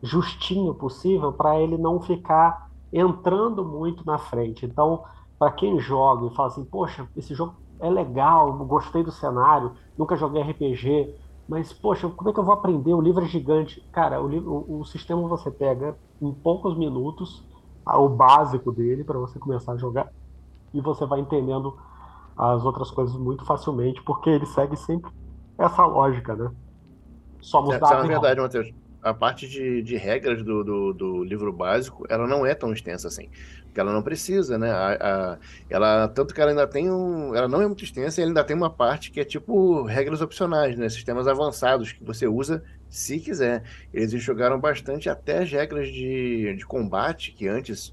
justinho 0.00 0.72
possível 0.72 1.32
para 1.32 1.58
ele 1.58 1.76
não 1.76 2.00
ficar 2.00 2.70
entrando 2.92 3.64
muito 3.64 4.06
na 4.06 4.18
frente. 4.18 4.64
Então, 4.64 5.02
para 5.42 5.50
quem 5.50 5.80
joga 5.80 6.28
e 6.28 6.36
fala 6.36 6.46
assim, 6.46 6.64
poxa, 6.64 7.04
esse 7.16 7.34
jogo 7.34 7.56
é 7.80 7.90
legal, 7.90 8.52
gostei 8.58 9.02
do 9.02 9.10
cenário, 9.10 9.72
nunca 9.98 10.14
joguei 10.14 10.40
RPG, 10.40 11.16
mas 11.48 11.72
poxa, 11.72 12.08
como 12.08 12.30
é 12.30 12.32
que 12.32 12.38
eu 12.38 12.44
vou 12.44 12.54
aprender? 12.54 12.94
O 12.94 13.00
livro 13.00 13.24
é 13.24 13.26
gigante. 13.26 13.84
Cara, 13.90 14.22
o, 14.22 14.28
livro, 14.28 14.64
o, 14.68 14.78
o 14.78 14.84
sistema 14.84 15.26
você 15.26 15.50
pega 15.50 15.98
em 16.20 16.32
poucos 16.32 16.78
minutos 16.78 17.44
o 17.84 18.08
básico 18.08 18.70
dele 18.70 19.02
para 19.02 19.18
você 19.18 19.36
começar 19.40 19.72
a 19.72 19.76
jogar 19.76 20.12
e 20.72 20.80
você 20.80 21.04
vai 21.06 21.18
entendendo 21.18 21.76
as 22.38 22.64
outras 22.64 22.92
coisas 22.92 23.16
muito 23.16 23.44
facilmente, 23.44 24.00
porque 24.04 24.30
ele 24.30 24.46
segue 24.46 24.76
sempre 24.76 25.10
essa 25.58 25.84
lógica, 25.84 26.36
né? 26.36 26.52
Somos 27.40 27.74
é, 27.74 27.80
dados. 27.80 28.04
É 28.04 28.06
verdade, 28.06 28.40
Matheus 28.40 28.81
a 29.02 29.12
parte 29.12 29.48
de, 29.48 29.82
de 29.82 29.96
regras 29.96 30.42
do, 30.42 30.62
do, 30.62 30.92
do, 30.92 31.24
livro 31.24 31.52
básico, 31.52 32.06
ela 32.08 32.26
não 32.26 32.46
é 32.46 32.54
tão 32.54 32.72
extensa 32.72 33.08
assim. 33.08 33.28
Porque 33.64 33.80
ela 33.80 33.92
não 33.92 34.02
precisa, 34.02 34.56
né? 34.58 34.70
A, 34.70 34.92
a, 35.00 35.38
ela, 35.68 36.08
tanto 36.08 36.32
que 36.32 36.40
ela 36.40 36.50
ainda 36.50 36.66
tem 36.66 36.90
um. 36.90 37.34
Ela 37.34 37.48
não 37.48 37.60
é 37.60 37.66
muito 37.66 37.82
extensa 37.82 38.20
e 38.20 38.24
ainda 38.24 38.44
tem 38.44 38.54
uma 38.54 38.70
parte 38.70 39.10
que 39.10 39.18
é 39.18 39.24
tipo 39.24 39.82
regras 39.82 40.20
opcionais, 40.20 40.76
né? 40.76 40.88
Sistemas 40.88 41.26
avançados 41.26 41.90
que 41.90 42.04
você 42.04 42.28
usa 42.28 42.62
se 42.88 43.18
quiser. 43.18 43.64
Eles 43.92 44.12
enxugaram 44.12 44.60
bastante 44.60 45.08
até 45.08 45.38
as 45.38 45.50
regras 45.50 45.88
de, 45.88 46.54
de 46.54 46.64
combate, 46.64 47.32
que 47.32 47.48
antes 47.48 47.92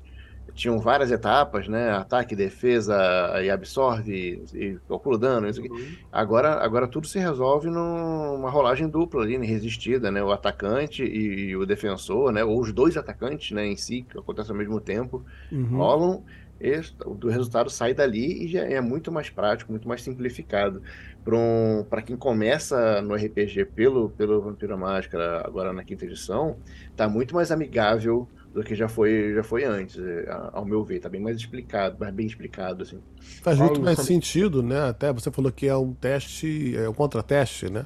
tinham 0.60 0.78
várias 0.78 1.10
etapas, 1.10 1.70
né? 1.70 1.92
Ataque, 1.92 2.36
defesa 2.36 2.94
e 3.42 3.50
absorve 3.50 4.44
e 4.54 4.78
calcula 4.90 5.18
dano. 5.18 5.48
Uhum. 5.48 5.96
Agora, 6.12 6.62
agora 6.64 6.86
tudo 6.86 7.08
se 7.08 7.18
resolve 7.18 7.70
numa 7.70 8.50
rolagem 8.50 8.90
dupla 8.90 9.24
ali, 9.24 9.38
né? 9.38 9.46
resistida, 9.48 10.12
né? 10.12 10.22
O 10.22 10.32
atacante 10.32 11.02
e, 11.02 11.56
o 11.56 11.66
defensor, 11.66 12.34
né? 12.34 12.44
Ou 12.44 12.60
os 12.60 12.74
dois 12.74 12.98
atacantes, 12.98 13.52
né? 13.52 13.66
Em 13.66 13.78
si, 13.78 14.02
que 14.02 14.18
acontece 14.18 14.52
ao 14.52 14.58
mesmo 14.58 14.82
tempo, 14.82 15.24
uhum. 15.50 15.78
rolam. 15.78 16.24
Esse, 16.60 16.94
o 17.06 17.30
resultado 17.30 17.70
sai 17.70 17.94
dali 17.94 18.44
e 18.44 18.48
já 18.50 18.64
é 18.64 18.82
muito 18.82 19.10
mais 19.14 19.30
prático, 19.30 19.72
muito 19.72 19.88
mais 19.88 20.02
simplificado. 20.02 20.82
Para 21.24 21.38
um, 21.38 21.86
quem 22.06 22.18
começa 22.18 23.02
no 23.02 23.16
RPG 23.16 23.64
pelo, 23.74 24.10
pelo 24.10 24.42
Vampiro 24.42 24.78
Máscara, 24.78 25.42
agora 25.46 25.72
na 25.72 25.86
quinta 25.86 26.04
edição, 26.04 26.58
tá 26.98 27.08
muito 27.08 27.34
mais 27.34 27.50
amigável 27.50 28.28
do 28.60 28.64
que 28.66 28.76
já 28.76 28.90
foi, 28.90 29.34
já 29.34 29.42
foi 29.42 29.64
antes, 29.64 29.98
é, 29.98 30.26
ao 30.52 30.66
meu 30.66 30.84
ver, 30.84 31.00
tá 31.00 31.08
bem 31.08 31.22
mais 31.22 31.38
explicado, 31.38 31.96
mais 31.98 32.14
bem 32.14 32.28
explicado, 32.28 32.84
assim. 32.84 33.00
Faz 33.42 33.58
muito 33.58 33.82
mais 33.82 34.00
sentido, 34.00 34.62
né? 34.62 34.90
Até 34.90 35.14
você 35.14 35.32
falou 35.32 35.50
que 35.50 35.66
é 35.66 35.76
um 35.76 35.94
teste, 35.94 36.76
é 36.76 36.90
um 36.90 36.94
contra-teste, 36.94 37.70
né? 37.70 37.86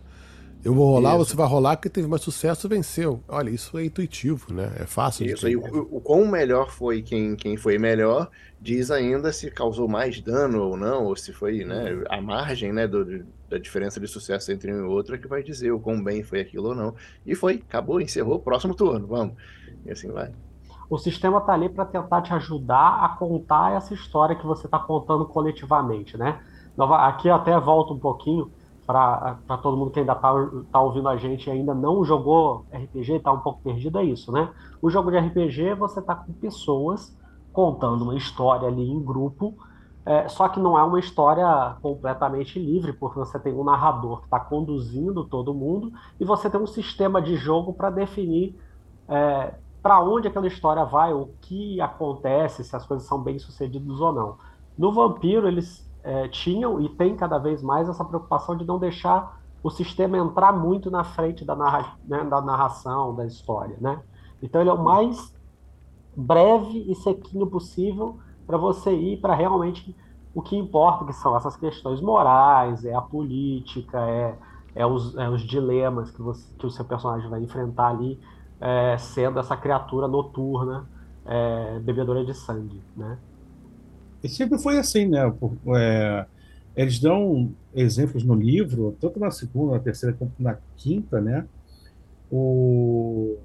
Eu 0.65 0.73
vou 0.73 0.89
rolar, 0.89 1.15
isso. 1.15 1.25
você 1.25 1.35
vai 1.35 1.45
rolar, 1.45 1.75
que 1.75 1.89
teve 1.89 2.07
mais 2.07 2.23
sucesso, 2.23 2.67
venceu. 2.67 3.21
Olha, 3.27 3.51
isso 3.51 3.77
é 3.77 3.85
intuitivo, 3.85 4.51
né? 4.51 4.71
É 4.79 4.85
fácil. 4.85 5.27
Isso, 5.27 5.47
e 5.47 5.55
o, 5.55 5.61
o 5.91 6.01
quão 6.01 6.25
melhor 6.25 6.71
foi 6.71 7.03
quem, 7.03 7.35
quem 7.35 7.55
foi 7.55 7.77
melhor, 7.77 8.31
diz 8.59 8.89
ainda 8.89 9.31
se 9.31 9.51
causou 9.51 9.87
mais 9.87 10.19
dano 10.21 10.63
ou 10.63 10.77
não, 10.77 11.05
ou 11.05 11.15
se 11.15 11.33
foi, 11.33 11.63
né? 11.65 11.91
Uhum. 11.91 12.03
A 12.09 12.19
margem, 12.19 12.73
né, 12.73 12.87
do, 12.87 13.25
da 13.47 13.59
diferença 13.59 13.99
de 13.99 14.07
sucesso 14.07 14.51
entre 14.51 14.73
um 14.73 14.77
e 14.77 14.81
outro 14.81 15.13
é 15.13 15.19
que 15.19 15.27
vai 15.27 15.43
dizer 15.43 15.71
o 15.71 15.79
quão 15.79 16.03
bem 16.03 16.23
foi 16.23 16.39
aquilo 16.39 16.69
ou 16.69 16.75
não. 16.75 16.95
E 17.23 17.35
foi, 17.35 17.61
acabou, 17.69 18.01
encerrou, 18.01 18.39
próximo 18.39 18.73
turno, 18.73 19.05
vamos. 19.05 19.35
E 19.85 19.91
assim 19.91 20.07
vai 20.07 20.31
o 20.93 20.97
sistema 20.99 21.39
está 21.39 21.53
ali 21.53 21.69
para 21.69 21.85
tentar 21.85 22.21
te 22.21 22.31
ajudar 22.35 23.03
a 23.03 23.09
contar 23.09 23.73
essa 23.73 23.95
história 23.95 24.35
que 24.35 24.45
você 24.45 24.67
está 24.67 24.77
contando 24.77 25.25
coletivamente, 25.25 26.15
né? 26.15 26.39
Aqui 26.77 27.31
até 27.31 27.59
volto 27.59 27.95
um 27.95 27.99
pouquinho. 27.99 28.51
para 28.85 29.57
todo 29.63 29.75
mundo 29.75 29.89
que 29.89 29.99
ainda 29.99 30.13
está 30.13 30.31
tá 30.71 30.81
ouvindo 30.81 31.09
a 31.09 31.17
gente 31.17 31.47
e 31.47 31.51
ainda 31.51 31.73
não 31.73 32.05
jogou 32.05 32.67
RPG, 32.71 33.13
está 33.13 33.31
um 33.31 33.39
pouco 33.39 33.63
perdido, 33.63 33.97
é 33.97 34.03
isso, 34.03 34.31
né? 34.31 34.49
O 34.83 34.89
jogo 34.91 35.09
de 35.09 35.17
RPG, 35.17 35.73
você 35.73 35.99
está 35.99 36.13
com 36.13 36.31
pessoas 36.31 37.17
contando 37.51 38.03
uma 38.03 38.15
história 38.15 38.67
ali 38.67 38.87
em 38.87 39.03
grupo, 39.03 39.55
é, 40.05 40.27
só 40.27 40.47
que 40.47 40.59
não 40.59 40.77
é 40.77 40.83
uma 40.83 40.99
história 40.99 41.75
completamente 41.81 42.59
livre, 42.59 42.93
porque 42.93 43.17
você 43.17 43.39
tem 43.39 43.51
um 43.51 43.63
narrador 43.63 44.19
que 44.19 44.25
está 44.25 44.39
conduzindo 44.39 45.23
todo 45.23 45.55
mundo 45.55 45.91
e 46.19 46.25
você 46.25 46.51
tem 46.51 46.61
um 46.61 46.67
sistema 46.67 47.19
de 47.19 47.35
jogo 47.35 47.73
para 47.73 47.89
definir 47.89 48.55
é, 49.07 49.55
para 49.83 50.01
onde 50.01 50.29
aquela 50.29 50.47
história 50.47 50.85
vai, 50.85 51.13
o 51.13 51.27
que 51.41 51.81
acontece, 51.81 52.63
se 52.63 52.73
as 52.73 52.85
coisas 52.85 53.05
são 53.05 53.21
bem 53.21 53.37
sucedidas 53.37 53.99
ou 53.99 54.13
não. 54.13 54.37
No 54.77 54.93
Vampiro, 54.93 55.45
eles 55.45 55.85
é, 56.01 56.29
tinham 56.29 56.79
e 56.79 56.87
tem 56.87 57.17
cada 57.17 57.37
vez 57.37 57.61
mais 57.61 57.89
essa 57.89 58.03
preocupação 58.05 58.55
de 58.55 58.65
não 58.65 58.79
deixar 58.79 59.41
o 59.61 59.69
sistema 59.69 60.17
entrar 60.17 60.53
muito 60.53 60.89
na 60.89 61.03
frente 61.03 61.43
da, 61.43 61.53
narra 61.53 61.97
né, 62.05 62.23
da 62.23 62.41
narração, 62.41 63.13
da 63.13 63.25
história. 63.25 63.77
Né? 63.81 64.01
Então, 64.41 64.61
ele 64.61 64.69
é 64.69 64.73
o 64.73 64.81
mais 64.81 65.35
breve 66.15 66.89
e 66.89 66.95
sequinho 66.95 67.47
possível 67.47 68.17
para 68.47 68.57
você 68.57 68.93
ir 68.93 69.17
para 69.17 69.35
realmente 69.35 69.95
o 70.33 70.41
que 70.41 70.55
importa, 70.55 71.05
que 71.05 71.13
são 71.13 71.35
essas 71.35 71.57
questões 71.57 71.99
morais, 71.99 72.85
é 72.85 72.93
a 72.93 73.01
política, 73.01 73.99
é, 73.99 74.37
é, 74.75 74.85
os, 74.85 75.15
é 75.17 75.29
os 75.29 75.41
dilemas 75.41 76.09
que, 76.09 76.21
você, 76.21 76.53
que 76.57 76.65
o 76.65 76.71
seu 76.71 76.85
personagem 76.85 77.29
vai 77.29 77.41
enfrentar 77.41 77.89
ali, 77.89 78.19
é, 78.63 78.97
sendo 78.97 79.39
essa 79.39 79.57
criatura 79.57 80.07
noturna, 80.07 80.87
é, 81.25 81.79
bebedora 81.79 82.23
de 82.23 82.33
sangue, 82.33 82.79
né? 82.95 83.17
E 84.23 84.29
sempre 84.29 84.57
foi 84.57 84.77
assim, 84.77 85.05
né? 85.05 85.33
É, 85.75 86.25
eles 86.73 86.97
dão 86.97 87.51
exemplos 87.75 88.23
no 88.23 88.33
livro, 88.33 88.95
tanto 89.01 89.19
na 89.19 89.29
segunda, 89.31 89.73
na 89.73 89.79
terceira, 89.79 90.15
quanto 90.17 90.41
na 90.41 90.57
quinta, 90.77 91.19
né? 91.19 91.45
O... 92.31 93.35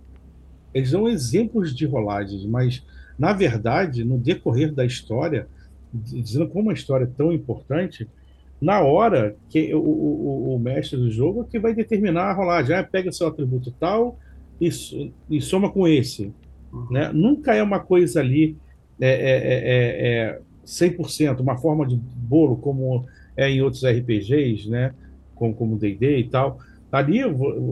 Eles 0.73 0.93
dão 0.93 1.09
exemplos 1.09 1.75
de 1.75 1.85
rolagens, 1.85 2.45
mas, 2.45 2.87
na 3.19 3.33
verdade, 3.33 4.05
no 4.05 4.19
decorrer 4.19 4.73
da 4.73 4.85
história, 4.85 5.49
dizendo 5.93 6.49
como 6.49 6.65
uma 6.65 6.73
história 6.73 7.05
é 7.05 7.11
tão 7.17 7.33
importante, 7.33 8.09
na 8.61 8.81
hora 8.83 9.35
que 9.49 9.75
o, 9.75 9.81
o, 9.81 10.55
o, 10.55 10.59
mestre 10.61 10.97
do 10.97 11.11
jogo 11.11 11.43
é 11.43 11.51
que 11.51 11.59
vai 11.59 11.75
determinar 11.75 12.31
a 12.31 12.33
rolagem, 12.33 12.77
ah, 12.77 12.85
pega 12.85 13.11
seu 13.11 13.27
atributo 13.27 13.73
tal 13.73 14.17
e, 14.61 14.69
e 15.31 15.41
soma 15.41 15.71
com 15.71 15.87
esse. 15.87 16.33
Uhum. 16.73 16.87
Né? 16.91 17.11
Nunca 17.13 17.55
é 17.55 17.63
uma 17.63 17.81
coisa 17.81 18.21
ali 18.21 18.57
é, 19.01 19.09
é, 19.09 20.39
é, 20.39 20.41
100%, 20.67 21.41
uma 21.41 21.57
forma 21.57 21.87
de 21.87 21.97
bolo 21.97 22.57
como 22.57 23.07
é 23.37 23.49
em 23.49 23.63
outros 23.63 23.85
RPGs, 23.85 24.69
né? 24.69 24.93
como 25.35 25.55
como 25.55 25.79
D&D 25.79 26.19
e 26.19 26.25
tal. 26.29 26.59
Ali 26.91 27.23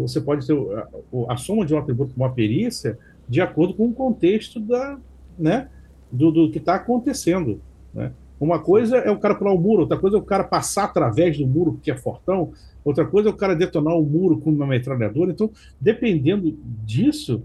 você 0.04 0.20
pode 0.20 0.46
ter 0.46 0.54
a, 0.54 1.32
a, 1.32 1.36
soma 1.36 1.64
de 1.64 1.74
um 1.74 1.78
atributo 1.78 2.14
com 2.14 2.22
uma 2.22 2.32
perícia 2.32 2.98
de 3.28 3.40
acordo 3.40 3.74
com 3.74 3.88
o 3.88 3.92
contexto 3.92 4.60
da, 4.60 4.98
né? 5.38 5.68
do, 6.12 6.30
do 6.30 6.50
que 6.50 6.58
está 6.58 6.76
acontecendo. 6.76 7.60
Né? 7.92 8.12
Uma 8.38 8.58
coisa 8.58 8.98
é 8.98 9.10
o 9.10 9.18
cara 9.18 9.34
pular 9.34 9.52
o 9.52 9.58
muro, 9.58 9.82
outra 9.82 9.98
coisa 9.98 10.16
é 10.16 10.20
o 10.20 10.24
cara 10.24 10.44
passar 10.44 10.84
através 10.84 11.38
do 11.38 11.46
muro, 11.46 11.72
porque 11.72 11.90
é 11.90 11.96
fortão, 11.96 12.52
outra 12.84 13.04
coisa 13.06 13.28
é 13.28 13.32
o 13.32 13.36
cara 13.36 13.54
detonar 13.54 13.94
o 13.94 14.04
muro 14.04 14.38
com 14.38 14.50
uma 14.50 14.66
metralhadora. 14.66 15.30
Então, 15.30 15.50
dependendo 15.80 16.56
disso, 16.84 17.42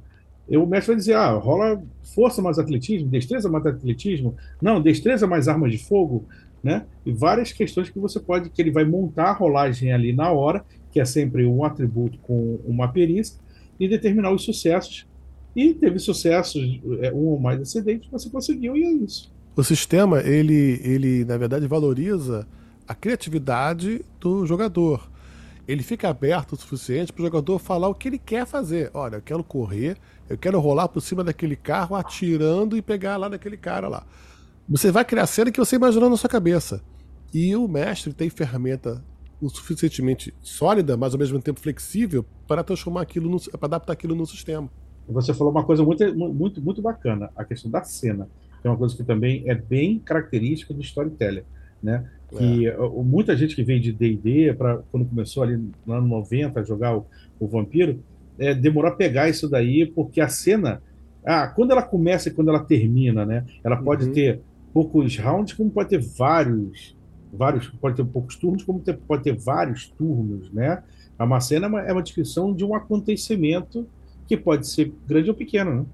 o 0.50 0.66
mestre 0.66 0.94
vai 0.94 0.96
dizer: 0.98 1.14
ah, 1.14 1.32
rola 1.32 1.82
força 2.14 2.42
mais 2.42 2.60
atletismo, 2.60 3.10
destreza 3.10 3.50
mais 3.50 3.66
atletismo, 3.66 4.36
não, 4.62 4.82
destreza 4.82 5.26
mais 5.26 5.48
armas 5.48 5.72
de 5.72 5.78
fogo, 5.78 6.26
né? 6.64 6.86
E 7.06 7.12
várias 7.12 7.54
questões 7.54 7.90
que 7.90 8.00
você 8.00 8.20
pode, 8.20 8.50
que 8.50 8.62
ele 8.62 8.72
vai 8.72 8.84
montar 8.84 9.30
a 9.30 9.34
rolagem 9.34 9.94
ali 9.94 10.14
na 10.14 10.32
hora, 10.32 10.64
que 10.92 11.00
é 11.00 11.06
sempre 11.06 11.46
um 11.46 11.64
atributo 11.64 12.18
com 12.20 12.60
uma 12.66 12.88
perícia, 12.90 13.40
e 13.80 13.88
determinar 13.88 14.32
os 14.32 14.44
sucessos. 14.44 15.08
E 15.56 15.74
teve 15.74 16.00
sucessos, 16.00 16.80
é, 17.02 17.12
um 17.12 17.28
ou 17.28 17.40
mais 17.40 17.60
excedentes, 17.60 18.10
você 18.10 18.30
conseguiu, 18.30 18.76
e 18.76 18.84
é 18.84 18.92
isso. 18.92 19.32
O 19.54 19.64
sistema, 19.64 20.22
ele, 20.22 20.80
ele 20.82 21.26
na 21.26 21.38
verdade 21.38 21.68
valoriza 21.68 22.48
a 22.88 22.96
criatividade 22.96 24.04
do 24.18 24.46
jogador. 24.46 25.10
Ele 25.68 25.84
fica 25.84 26.10
aberto 26.10 26.54
o 26.54 26.58
suficiente 26.58 27.12
para 27.12 27.22
o 27.22 27.26
jogador 27.26 27.60
falar 27.60 27.90
o 27.90 27.96
que 27.96 28.08
ele 28.08 28.18
quer 28.18 28.46
fazer. 28.46 28.90
Olha, 28.94 29.18
eu 29.18 29.22
quero 29.22 29.44
correr, 29.44 29.98
eu 30.30 30.38
quero 30.38 30.60
rolar 30.60 30.88
por 30.88 31.02
cima 31.02 31.22
daquele 31.22 31.58
carro, 31.58 31.98
atirando 31.98 32.78
e 32.78 32.82
pegar 32.82 33.18
lá 33.18 33.28
naquele 33.28 33.58
cara 33.58 33.90
lá. 33.90 34.06
Você 34.70 34.90
vai 34.90 35.04
criar 35.04 35.24
a 35.24 35.28
cena 35.28 35.52
que 35.52 35.60
você 35.60 35.76
imaginou 35.76 36.10
na 36.10 36.16
sua 36.16 36.30
cabeça. 36.30 36.82
E 37.34 37.54
o 37.56 37.68
mestre 37.68 38.14
tem 38.14 38.30
ferramenta 38.30 39.04
o 39.42 39.50
suficientemente 39.50 40.34
sólida, 40.42 40.96
mas 40.96 41.14
ao 41.14 41.20
mesmo 41.20 41.42
tempo 41.42 41.60
flexível, 41.60 42.26
para 42.48 42.64
transformar 42.64 43.02
aquilo, 43.02 43.38
para 43.52 43.68
adaptar 43.68 43.94
aquilo 43.94 44.16
no 44.16 44.26
sistema. 44.26 44.70
Você 45.10 45.34
falou 45.34 45.52
uma 45.52 45.64
coisa 45.64 45.84
muito, 45.84 46.16
muito, 46.16 46.62
muito 46.62 46.82
bacana, 46.82 47.30
a 47.36 47.44
questão 47.44 47.70
da 47.70 47.84
cena 47.84 48.30
que 48.62 48.68
é 48.68 48.70
uma 48.70 48.78
coisa 48.78 48.96
que 48.96 49.04
também 49.04 49.44
é 49.48 49.56
bem 49.56 50.00
característica 50.00 50.74
do 50.74 50.82
storyteller, 50.82 51.44
né? 51.82 52.06
Que 52.30 52.68
é. 52.68 52.78
muita 53.04 53.36
gente 53.36 53.56
que 53.56 53.64
veio 53.64 53.80
de 53.80 53.92
D&D 53.92 54.54
para 54.54 54.78
quando 54.92 55.06
começou 55.06 55.44
ali 55.44 55.58
no 55.86 55.94
ano 55.94 56.08
90 56.08 56.60
a 56.60 56.64
jogar 56.64 56.96
o, 56.96 57.06
o 57.40 57.48
Vampiro, 57.48 58.00
é, 58.40 58.54
demorou 58.54 58.92
a 58.92 58.96
pegar 58.96 59.30
isso 59.30 59.50
daí 59.50 59.86
porque 59.86 60.22
a 60.22 60.30
cena, 60.30 60.82
ah, 61.26 61.48
quando 61.48 61.72
ela 61.72 61.82
começa 61.82 62.30
e 62.30 62.32
quando 62.32 62.50
ela 62.50 62.64
termina, 62.64 63.26
né? 63.26 63.46
Ela 63.64 63.78
pode 63.78 64.08
uhum. 64.08 64.14
ter 64.14 64.40
poucos 64.74 65.18
rounds, 65.18 65.54
como 65.54 65.70
pode 65.70 65.90
ter 65.90 66.00
vários, 66.00 66.96
vários, 67.34 67.68
pode 67.68 67.98
ter 67.98 68.06
poucos 68.06 68.36
turnos, 68.36 68.64
como 68.64 68.80
ter, 68.80 68.98
pode 68.98 69.24
ter 69.24 69.36
vários 69.36 69.88
turnos, 69.90 70.52
né? 70.52 70.84
Uma 71.20 71.40
cena 71.40 71.66
é 71.66 71.70
uma, 71.70 71.82
é 71.82 71.94
uma 71.94 72.02
descrição 72.02 72.54
de 72.54 72.66
um 72.66 72.74
acontecimento 72.74 73.88
que 74.28 74.38
pode 74.38 74.68
ser 74.68 74.94
grande 75.08 75.30
ou 75.30 75.36
pequeno, 75.36 75.76
né? 75.76 75.86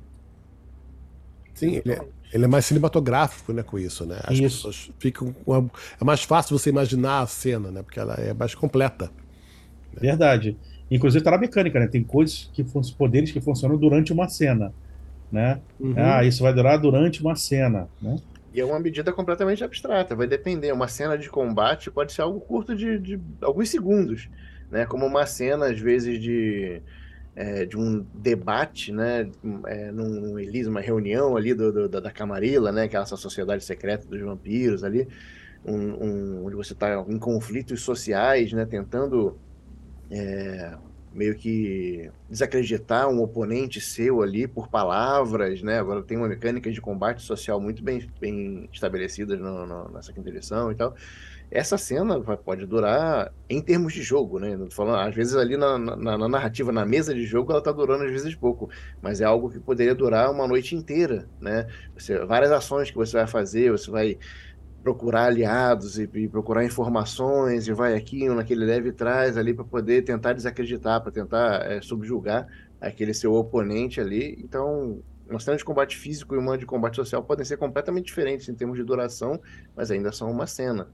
Sim, 1.53 1.81
ele 1.83 1.91
é, 1.91 2.07
ele 2.33 2.45
é 2.45 2.47
mais 2.47 2.65
cinematográfico, 2.65 3.53
né, 3.53 3.63
com 3.63 3.79
isso, 3.79 4.05
né? 4.05 4.19
As 4.23 4.37
isso. 4.37 4.43
pessoas 4.43 4.91
ficam 4.99 5.35
uma... 5.45 5.69
é 5.99 6.03
mais 6.03 6.23
fácil 6.23 6.57
você 6.57 6.69
imaginar 6.69 7.21
a 7.21 7.27
cena, 7.27 7.71
né? 7.71 7.81
Porque 7.81 7.99
ela 7.99 8.15
é 8.15 8.33
mais 8.33 8.53
completa. 8.53 9.05
Né? 9.93 10.01
Verdade. 10.01 10.57
Inclusive 10.89 11.23
tá 11.23 11.31
na 11.31 11.37
mecânica, 11.37 11.79
né? 11.79 11.87
Tem 11.87 12.03
coisas 12.03 12.49
que 12.53 12.63
poderes 12.97 13.31
que 13.31 13.41
funcionam 13.41 13.77
durante 13.77 14.11
uma 14.11 14.27
cena, 14.27 14.73
né? 15.31 15.59
Uhum. 15.79 15.93
Ah, 15.97 16.23
isso 16.23 16.43
vai 16.43 16.53
durar 16.53 16.79
durante 16.79 17.21
uma 17.21 17.35
cena, 17.35 17.87
né? 18.01 18.17
E 18.53 18.59
é 18.59 18.65
uma 18.65 18.79
medida 18.79 19.11
completamente 19.11 19.63
abstrata, 19.63 20.15
vai 20.15 20.27
depender. 20.27 20.71
Uma 20.71 20.87
cena 20.87 21.17
de 21.17 21.29
combate 21.29 21.91
pode 21.91 22.11
ser 22.13 22.21
algo 22.21 22.39
curto 22.39 22.75
de, 22.75 22.97
de 22.97 23.19
alguns 23.41 23.69
segundos, 23.69 24.29
né? 24.71 24.85
Como 24.85 25.05
uma 25.05 25.25
cena, 25.25 25.67
às 25.67 25.79
vezes, 25.79 26.21
de 26.21 26.81
é, 27.37 27.65
de 27.65 27.77
um 27.77 28.03
debate, 28.15 28.91
né, 28.91 29.29
é, 29.67 29.91
num, 29.91 30.09
num 30.09 30.67
uma 30.67 30.81
reunião 30.81 31.37
ali 31.37 31.53
do, 31.53 31.87
do, 31.87 32.01
da 32.01 32.09
Camarilla, 32.09 32.71
né, 32.71 32.87
que 32.87 32.97
é 32.97 32.99
essa 32.99 33.15
sociedade 33.15 33.63
secreta 33.63 34.07
dos 34.07 34.19
vampiros 34.19 34.83
ali, 34.83 35.07
um, 35.63 35.75
um, 35.75 36.45
onde 36.47 36.55
você 36.55 36.73
está 36.73 37.05
em 37.07 37.19
conflitos 37.19 37.83
sociais, 37.83 38.51
né, 38.53 38.65
tentando 38.65 39.37
é, 40.09 40.75
meio 41.13 41.35
que 41.35 42.09
desacreditar 42.27 43.07
um 43.07 43.21
oponente 43.21 43.79
seu 43.79 44.23
ali 44.23 44.47
por 44.47 44.67
palavras, 44.67 45.61
né, 45.61 45.77
agora 45.77 46.01
tem 46.01 46.17
uma 46.17 46.27
mecânica 46.27 46.71
de 46.71 46.81
combate 46.81 47.21
social 47.21 47.61
muito 47.61 47.83
bem, 47.83 48.09
bem 48.19 48.67
estabelecida 48.73 49.37
no, 49.37 49.63
no, 49.67 49.89
nessa 49.89 50.11
quinta 50.11 50.29
edição 50.29 50.71
e 50.71 50.75
tal, 50.75 50.95
essa 51.49 51.77
cena 51.77 52.19
pode 52.19 52.65
durar 52.65 53.33
em 53.49 53.61
termos 53.61 53.93
de 53.93 54.01
jogo, 54.01 54.37
né? 54.39 54.57
Falando, 54.69 55.07
às 55.07 55.15
vezes 55.15 55.35
ali 55.35 55.55
na, 55.55 55.77
na, 55.77 56.17
na, 56.17 56.27
narrativa, 56.27 56.71
na 56.71 56.85
mesa 56.85 57.13
de 57.13 57.25
jogo, 57.25 57.51
ela 57.51 57.61
tá 57.61 57.71
durando 57.71 58.03
às 58.03 58.11
vezes 58.11 58.35
pouco, 58.35 58.69
mas 59.01 59.21
é 59.21 59.25
algo 59.25 59.49
que 59.49 59.59
poderia 59.59 59.95
durar 59.95 60.29
uma 60.31 60.47
noite 60.47 60.75
inteira, 60.75 61.27
né? 61.39 61.67
Você, 61.97 62.17
várias 62.25 62.51
ações 62.51 62.91
que 62.91 62.97
você 62.97 63.17
vai 63.17 63.27
fazer, 63.27 63.71
você 63.71 63.89
vai 63.89 64.17
procurar 64.83 65.25
aliados 65.25 65.97
e, 65.97 66.09
e 66.13 66.27
procurar 66.27 66.63
informações 66.65 67.67
e 67.67 67.73
vai 67.73 67.95
aqui, 67.95 68.27
naquele 68.29 68.65
leve 68.65 68.91
traz 68.91 69.37
ali 69.37 69.53
para 69.53 69.65
poder 69.65 70.03
tentar 70.03 70.33
desacreditar, 70.33 71.01
para 71.01 71.11
tentar 71.11 71.65
é, 71.65 71.81
subjugar 71.81 72.47
aquele 72.79 73.13
seu 73.13 73.33
oponente 73.33 73.99
ali. 73.99 74.37
Então, 74.43 75.01
uma 75.29 75.39
cena 75.39 75.57
de 75.57 75.65
combate 75.65 75.97
físico 75.97 76.35
e 76.35 76.37
uma 76.37 76.57
de 76.57 76.65
combate 76.65 76.95
social 76.95 77.23
podem 77.23 77.45
ser 77.45 77.57
completamente 77.57 78.05
diferentes 78.05 78.47
em 78.47 78.55
termos 78.55 78.77
de 78.77 78.83
duração, 78.83 79.39
mas 79.75 79.91
ainda 79.91 80.11
são 80.11 80.29
uma 80.31 80.47
cena. 80.47 80.87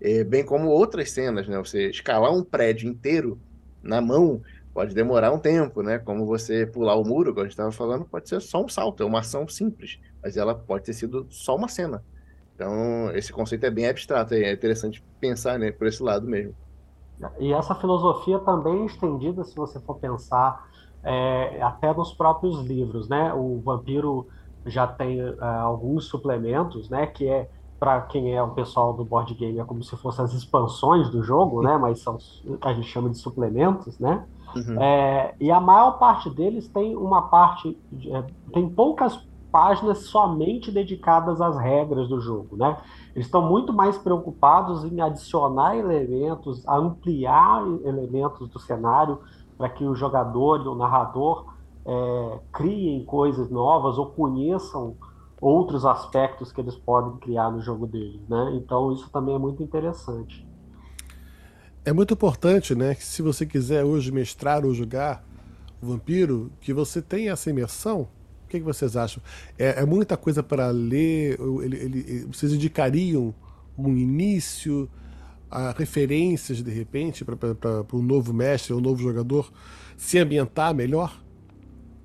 É, 0.00 0.24
bem 0.24 0.44
como 0.44 0.68
outras 0.68 1.10
cenas, 1.10 1.46
né? 1.46 1.58
Você 1.58 1.90
escalar 1.90 2.32
um 2.32 2.42
prédio 2.42 2.88
inteiro 2.88 3.38
na 3.82 4.00
mão 4.00 4.40
pode 4.72 4.94
demorar 4.94 5.32
um 5.32 5.38
tempo, 5.38 5.82
né? 5.82 5.98
Como 5.98 6.26
você 6.26 6.66
pular 6.66 6.94
o 6.94 7.04
muro, 7.04 7.32
como 7.32 7.40
a 7.40 7.44
gente 7.44 7.52
estava 7.52 7.72
falando, 7.72 8.04
pode 8.04 8.28
ser 8.28 8.40
só 8.40 8.64
um 8.64 8.68
salto, 8.68 9.02
é 9.02 9.06
uma 9.06 9.20
ação 9.20 9.46
simples, 9.48 9.98
mas 10.22 10.36
ela 10.36 10.54
pode 10.54 10.84
ter 10.84 10.92
sido 10.92 11.26
só 11.28 11.56
uma 11.56 11.68
cena. 11.68 12.02
Então, 12.54 13.10
esse 13.14 13.32
conceito 13.32 13.64
é 13.64 13.70
bem 13.70 13.88
abstrato, 13.88 14.34
é 14.34 14.52
interessante 14.52 15.02
pensar 15.18 15.58
né, 15.58 15.72
por 15.72 15.86
esse 15.86 16.02
lado 16.02 16.26
mesmo. 16.26 16.54
E 17.38 17.52
essa 17.52 17.74
filosofia 17.74 18.38
também 18.38 18.82
é 18.82 18.86
estendida, 18.86 19.44
se 19.44 19.54
você 19.54 19.80
for 19.80 19.98
pensar, 19.98 20.68
é, 21.02 21.62
até 21.62 21.92
nos 21.92 22.12
próprios 22.12 22.60
livros, 22.60 23.08
né? 23.08 23.32
O 23.34 23.60
Vampiro 23.60 24.26
já 24.66 24.86
tem 24.86 25.20
é, 25.20 25.34
alguns 25.40 26.06
suplementos, 26.06 26.88
né? 26.88 27.06
Que 27.06 27.28
é 27.28 27.48
para 27.80 28.02
quem 28.02 28.34
é 28.34 28.42
o 28.42 28.50
pessoal 28.50 28.92
do 28.92 29.02
board 29.06 29.32
game, 29.32 29.58
é 29.58 29.64
como 29.64 29.82
se 29.82 29.96
fossem 29.96 30.22
as 30.22 30.34
expansões 30.34 31.08
do 31.08 31.22
jogo, 31.22 31.62
né? 31.62 31.78
Mas 31.78 32.00
são 32.00 32.18
a 32.60 32.74
gente 32.74 32.86
chama 32.86 33.08
de 33.08 33.16
suplementos, 33.16 33.98
né? 33.98 34.26
Uhum. 34.54 34.78
É, 34.78 35.34
e 35.40 35.50
a 35.50 35.58
maior 35.58 35.92
parte 35.92 36.28
deles 36.28 36.68
tem 36.68 36.94
uma 36.94 37.22
parte, 37.22 37.78
é, 38.06 38.24
tem 38.52 38.68
poucas 38.68 39.26
páginas 39.50 40.04
somente 40.04 40.70
dedicadas 40.70 41.40
às 41.40 41.56
regras 41.56 42.06
do 42.06 42.20
jogo, 42.20 42.54
né? 42.54 42.76
Eles 43.14 43.26
estão 43.26 43.40
muito 43.40 43.72
mais 43.72 43.96
preocupados 43.96 44.84
em 44.84 45.00
adicionar 45.00 45.74
elementos, 45.74 46.62
ampliar 46.68 47.62
elementos 47.84 48.46
do 48.48 48.58
cenário 48.58 49.20
para 49.56 49.70
que 49.70 49.84
o 49.84 49.94
jogador 49.94 50.60
e 50.60 50.68
o 50.68 50.74
narrador 50.74 51.46
é, 51.86 52.38
criem 52.52 53.04
coisas 53.06 53.50
novas 53.50 53.96
ou 53.96 54.06
conheçam 54.06 54.96
outros 55.40 55.84
aspectos 55.84 56.52
que 56.52 56.60
eles 56.60 56.76
podem 56.76 57.18
criar 57.18 57.50
no 57.50 57.60
jogo 57.60 57.86
deles, 57.86 58.20
né? 58.28 58.52
Então 58.54 58.92
isso 58.92 59.08
também 59.10 59.34
é 59.34 59.38
muito 59.38 59.62
interessante. 59.62 60.46
É 61.82 61.92
muito 61.92 62.12
importante, 62.12 62.74
né, 62.74 62.94
que 62.94 63.02
se 63.02 63.22
você 63.22 63.46
quiser 63.46 63.84
hoje 63.84 64.12
mestrar 64.12 64.66
ou 64.66 64.74
jogar 64.74 65.24
o 65.80 65.86
vampiro, 65.86 66.52
que 66.60 66.74
você 66.74 67.00
tenha 67.00 67.32
essa 67.32 67.48
imersão. 67.48 68.06
O 68.44 68.48
que, 68.50 68.58
que 68.58 68.64
vocês 68.64 68.96
acham? 68.96 69.22
É, 69.58 69.80
é 69.80 69.86
muita 69.86 70.16
coisa 70.16 70.42
para 70.42 70.68
ler? 70.70 71.38
Ele, 71.62 71.76
ele, 71.76 72.26
vocês 72.26 72.52
indicariam 72.52 73.34
um 73.78 73.96
início, 73.96 74.90
a 75.50 75.70
referências 75.70 76.62
de 76.62 76.70
repente 76.70 77.24
para 77.24 77.86
o 77.92 78.02
novo 78.02 78.34
mestre 78.34 78.74
ou 78.74 78.80
novo 78.80 79.02
jogador 79.02 79.50
se 79.96 80.18
ambientar 80.18 80.74
melhor? 80.74 81.18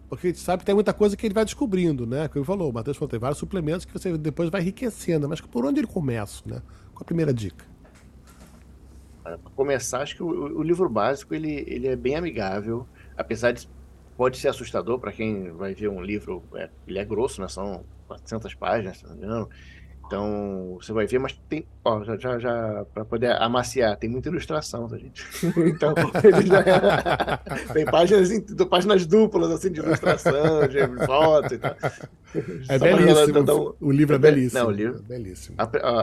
Porque 0.07 0.27
a 0.27 0.29
gente 0.29 0.39
sabe 0.39 0.59
que 0.59 0.65
tem 0.65 0.75
muita 0.75 0.93
coisa 0.93 1.17
que 1.17 1.25
ele 1.25 1.33
vai 1.33 1.43
descobrindo, 1.43 2.05
né? 2.05 2.27
Como 2.27 2.39
ele 2.39 2.45
falou, 2.45 2.69
o 2.69 2.73
Matheus 2.73 2.97
falou, 2.97 3.09
tem 3.09 3.19
vários 3.19 3.39
suplementos 3.39 3.85
que 3.85 3.93
você 3.93 4.17
depois 4.17 4.49
vai 4.49 4.61
enriquecendo. 4.61 5.27
Mas 5.27 5.41
por 5.41 5.65
onde 5.65 5.79
ele 5.79 5.87
começa, 5.87 6.43
né? 6.45 6.61
Qual 6.93 7.01
a 7.01 7.05
primeira 7.05 7.33
dica? 7.33 7.65
Para 9.23 9.37
começar, 9.55 10.01
acho 10.01 10.15
que 10.15 10.23
o, 10.23 10.27
o, 10.27 10.61
livro 10.61 10.87
básico 10.87 11.33
ele, 11.33 11.63
ele 11.67 11.87
é 11.87 11.95
bem 11.95 12.15
amigável, 12.15 12.87
apesar 13.17 13.51
de 13.51 13.67
pode 14.15 14.37
ser 14.37 14.47
assustador 14.47 14.99
para 14.99 15.11
quem 15.11 15.51
vai 15.51 15.73
ver 15.73 15.89
um 15.89 16.01
livro, 16.01 16.43
é, 16.53 16.69
ele 16.87 16.99
é 16.99 17.03
grosso, 17.03 17.41
né? 17.41 17.47
São 17.47 17.83
400 18.07 18.53
páginas, 18.53 18.97
se 18.97 19.05
não 19.05 19.15
me 19.15 19.23
engano. 19.25 19.49
Então, 20.07 20.77
você 20.79 20.93
vai 20.93 21.07
ver, 21.07 21.17
mas 21.19 21.33
tem, 21.49 21.65
ó, 21.83 22.03
já, 22.03 22.15
já, 22.17 22.37
já 22.37 22.85
para 22.93 23.03
poder 23.03 23.31
amaciar, 23.41 23.97
tem 23.97 24.07
muita 24.09 24.29
ilustração, 24.29 24.87
tá, 24.87 24.97
gente? 24.97 25.25
então, 25.65 25.95
já 26.45 27.37
tem 27.73 27.85
páginas, 27.85 28.29
páginas 28.69 29.05
duplas, 29.07 29.51
assim, 29.51 29.71
de 29.71 29.79
ilustração, 29.79 30.67
de 30.67 31.05
foto 31.05 31.55
e 31.55 31.57
tal. 31.57 31.75
É 32.69 32.77
belíssimo, 32.77 33.43
da, 33.43 33.53
o 33.55 33.91
livro 33.91 34.15
é 34.15 34.19
belíssimo. 34.19 34.61
Não, 34.61 34.67
o 34.67 34.71
livro, 34.71 34.99
é 34.99 35.01
belíssimo. 35.01 35.55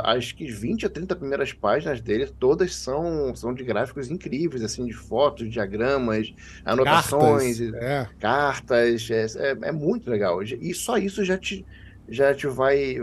Acho 0.05 0.35
que 0.35 0.51
20 0.51 0.87
a 0.87 0.89
30 0.89 1.15
primeiras 1.15 1.53
páginas 1.53 2.01
dele, 2.01 2.27
todas 2.27 2.75
são, 2.75 3.35
são 3.37 3.55
de 3.55 3.63
gráficos 3.63 4.11
incríveis, 4.11 4.65
assim, 4.65 4.85
de 4.85 4.95
fotos, 4.95 5.49
diagramas, 5.49 6.35
anotações, 6.65 7.59
cartas, 7.61 7.83
é. 7.83 8.09
cartas 8.19 9.11
é, 9.11 9.27
é, 9.51 9.59
é 9.69 9.73
muito 9.73 10.11
legal. 10.11 10.43
E 10.43 10.75
só 10.75 10.99
isso 10.99 11.25
já 11.25 11.39
te 11.39 11.65
já 12.09 12.35
te 12.35 12.47
vai 12.47 12.97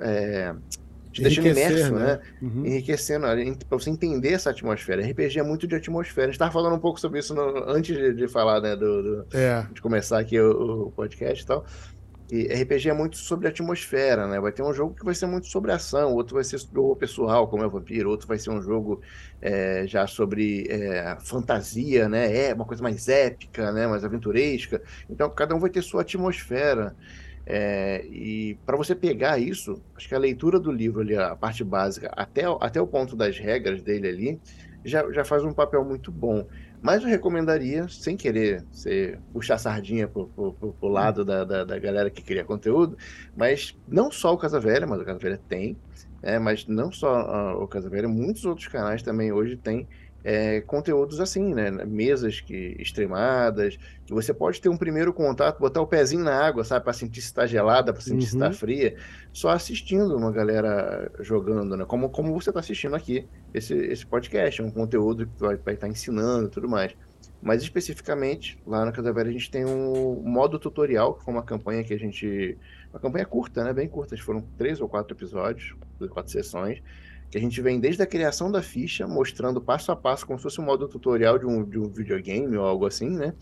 é, 0.00 0.54
te 1.14 1.22
deixando 1.22 1.46
imerso, 1.46 1.94
né? 1.94 2.06
né? 2.06 2.20
Uhum. 2.42 2.66
Enriquecendo, 2.66 3.26
para 3.68 3.78
você 3.78 3.88
entender 3.88 4.32
essa 4.32 4.50
atmosfera. 4.50 5.00
RPG 5.06 5.38
é 5.38 5.42
muito 5.44 5.66
de 5.66 5.76
atmosfera. 5.76 6.26
A 6.26 6.26
gente 6.26 6.34
estava 6.34 6.50
falando 6.50 6.74
um 6.74 6.80
pouco 6.80 6.98
sobre 6.98 7.20
isso 7.20 7.32
no, 7.32 7.70
antes 7.70 7.96
de, 7.96 8.12
de, 8.14 8.26
falar, 8.26 8.60
né? 8.60 8.74
Do, 8.74 9.02
do 9.02 9.26
é. 9.36 9.64
De 9.72 9.80
começar 9.80 10.18
aqui 10.18 10.40
o, 10.40 10.86
o, 10.86 10.90
podcast 10.90 11.44
e 11.44 11.46
tal. 11.46 11.64
E 12.32 12.42
RPG 12.46 12.88
é 12.88 12.92
muito 12.92 13.16
sobre 13.16 13.46
atmosfera, 13.46 14.26
né? 14.26 14.40
Vai 14.40 14.50
ter 14.50 14.62
um 14.62 14.74
jogo 14.74 14.94
que 14.94 15.04
vai 15.04 15.14
ser 15.14 15.26
muito 15.26 15.46
sobre 15.46 15.70
ação, 15.70 16.14
outro 16.14 16.34
vai 16.34 16.42
ser 16.42 16.58
sobre 16.58 16.80
pessoal, 16.96 17.46
como 17.46 17.62
é 17.62 17.66
o 17.66 17.70
Vampiro, 17.70 18.10
outro 18.10 18.26
vai 18.26 18.38
ser 18.38 18.50
um 18.50 18.60
jogo 18.60 19.00
é, 19.40 19.86
já 19.86 20.08
sobre 20.08 20.66
é, 20.68 21.16
fantasia, 21.20 22.08
né? 22.08 22.48
É 22.48 22.54
uma 22.54 22.64
coisa 22.64 22.82
mais 22.82 23.08
épica, 23.08 23.70
né? 23.70 23.86
Mais 23.86 24.04
aventuresca. 24.04 24.82
Então, 25.08 25.30
cada 25.30 25.54
um 25.54 25.60
vai 25.60 25.70
ter 25.70 25.82
sua 25.82 26.00
atmosfera. 26.00 26.96
É, 27.46 28.04
e 28.06 28.58
para 28.64 28.76
você 28.76 28.94
pegar 28.94 29.38
isso, 29.38 29.82
acho 29.94 30.08
que 30.08 30.14
a 30.14 30.18
leitura 30.18 30.58
do 30.58 30.72
livro 30.72 31.02
ali, 31.02 31.16
a 31.16 31.36
parte 31.36 31.62
básica, 31.62 32.10
até, 32.16 32.44
até 32.60 32.80
o 32.80 32.86
ponto 32.86 33.14
das 33.14 33.38
regras 33.38 33.82
dele 33.82 34.08
ali, 34.08 34.40
já, 34.84 35.10
já 35.12 35.24
faz 35.24 35.44
um 35.44 35.52
papel 35.52 35.84
muito 35.84 36.10
bom. 36.10 36.46
Mas 36.80 37.02
eu 37.02 37.08
recomendaria, 37.08 37.88
sem 37.88 38.16
querer 38.16 38.62
ser, 38.70 39.18
puxar 39.32 39.56
sardinha 39.56 40.06
pro, 40.06 40.26
pro, 40.28 40.52
pro, 40.52 40.72
pro 40.74 40.88
lado 40.88 41.24
da, 41.24 41.42
da, 41.42 41.64
da, 41.64 41.78
galera 41.78 42.10
que 42.10 42.22
cria 42.22 42.44
conteúdo, 42.44 42.96
mas 43.34 43.74
não 43.88 44.10
só 44.10 44.34
o 44.34 44.38
Casa 44.38 44.60
Velha, 44.60 44.86
mas 44.86 45.00
o 45.00 45.04
Casa 45.04 45.18
Velha 45.18 45.40
tem, 45.48 45.78
é, 46.22 46.38
mas 46.38 46.66
não 46.66 46.92
só 46.92 47.56
o 47.58 47.66
Casa 47.66 47.88
Velha, 47.88 48.06
muitos 48.06 48.44
outros 48.44 48.68
canais 48.68 49.02
também 49.02 49.32
hoje 49.32 49.56
têm 49.56 49.88
é, 50.24 50.62
conteúdos 50.62 51.20
assim, 51.20 51.52
né? 51.52 51.70
Mesas 51.70 52.40
que 52.40 52.74
extremadas, 52.78 53.76
que 54.06 54.14
você 54.14 54.32
pode 54.32 54.58
ter 54.58 54.70
um 54.70 54.76
primeiro 54.76 55.12
contato, 55.12 55.60
botar 55.60 55.82
o 55.82 55.86
pezinho 55.86 56.24
na 56.24 56.34
água, 56.34 56.64
sabe, 56.64 56.82
para 56.82 56.94
sentir 56.94 57.20
se 57.20 57.26
está 57.26 57.46
gelada, 57.46 57.92
para 57.92 58.00
sentir 58.00 58.14
uhum. 58.14 58.20
se 58.30 58.36
está 58.36 58.50
fria, 58.50 58.96
só 59.34 59.50
assistindo 59.50 60.16
uma 60.16 60.32
galera 60.32 61.12
jogando, 61.20 61.76
né? 61.76 61.84
Como, 61.84 62.08
como 62.08 62.32
você 62.32 62.48
está 62.48 62.60
assistindo 62.60 62.96
aqui 62.96 63.28
esse, 63.52 63.74
esse 63.74 64.06
podcast, 64.06 64.62
é 64.62 64.64
um 64.64 64.70
conteúdo 64.70 65.26
que 65.26 65.38
vai, 65.38 65.56
vai 65.56 65.74
estar 65.74 65.86
tá 65.86 65.92
ensinando 65.92 66.46
e 66.46 66.50
tudo 66.50 66.68
mais. 66.68 66.96
Mas 67.42 67.62
especificamente, 67.62 68.58
lá 68.66 68.86
na 68.86 68.92
Casa 68.92 69.12
Velha 69.12 69.28
a 69.28 69.32
gente 69.32 69.50
tem 69.50 69.66
um 69.66 70.22
modo 70.22 70.58
tutorial, 70.58 71.12
que 71.12 71.22
foi 71.22 71.34
uma 71.34 71.42
campanha 71.42 71.84
que 71.84 71.92
a 71.92 71.98
gente. 71.98 72.56
Uma 72.90 72.98
campanha 72.98 73.26
curta, 73.26 73.62
né? 73.62 73.72
Bem 73.74 73.86
curta, 73.86 74.16
foram 74.16 74.40
três 74.56 74.80
ou 74.80 74.88
quatro 74.88 75.14
episódios, 75.14 75.74
quatro 76.10 76.32
sessões 76.32 76.80
que 77.34 77.38
a 77.38 77.40
gente 77.40 77.60
vem 77.60 77.80
desde 77.80 78.00
a 78.00 78.06
criação 78.06 78.48
da 78.48 78.62
ficha, 78.62 79.08
mostrando 79.08 79.60
passo 79.60 79.90
a 79.90 79.96
passo, 79.96 80.24
como 80.24 80.38
se 80.38 80.44
fosse 80.44 80.60
um 80.60 80.64
modo 80.64 80.86
tutorial 80.86 81.36
de 81.36 81.44
um, 81.44 81.64
de 81.64 81.80
um 81.80 81.88
videogame 81.88 82.56
ou 82.56 82.64
algo 82.64 82.86
assim, 82.86 83.10
né? 83.10 83.34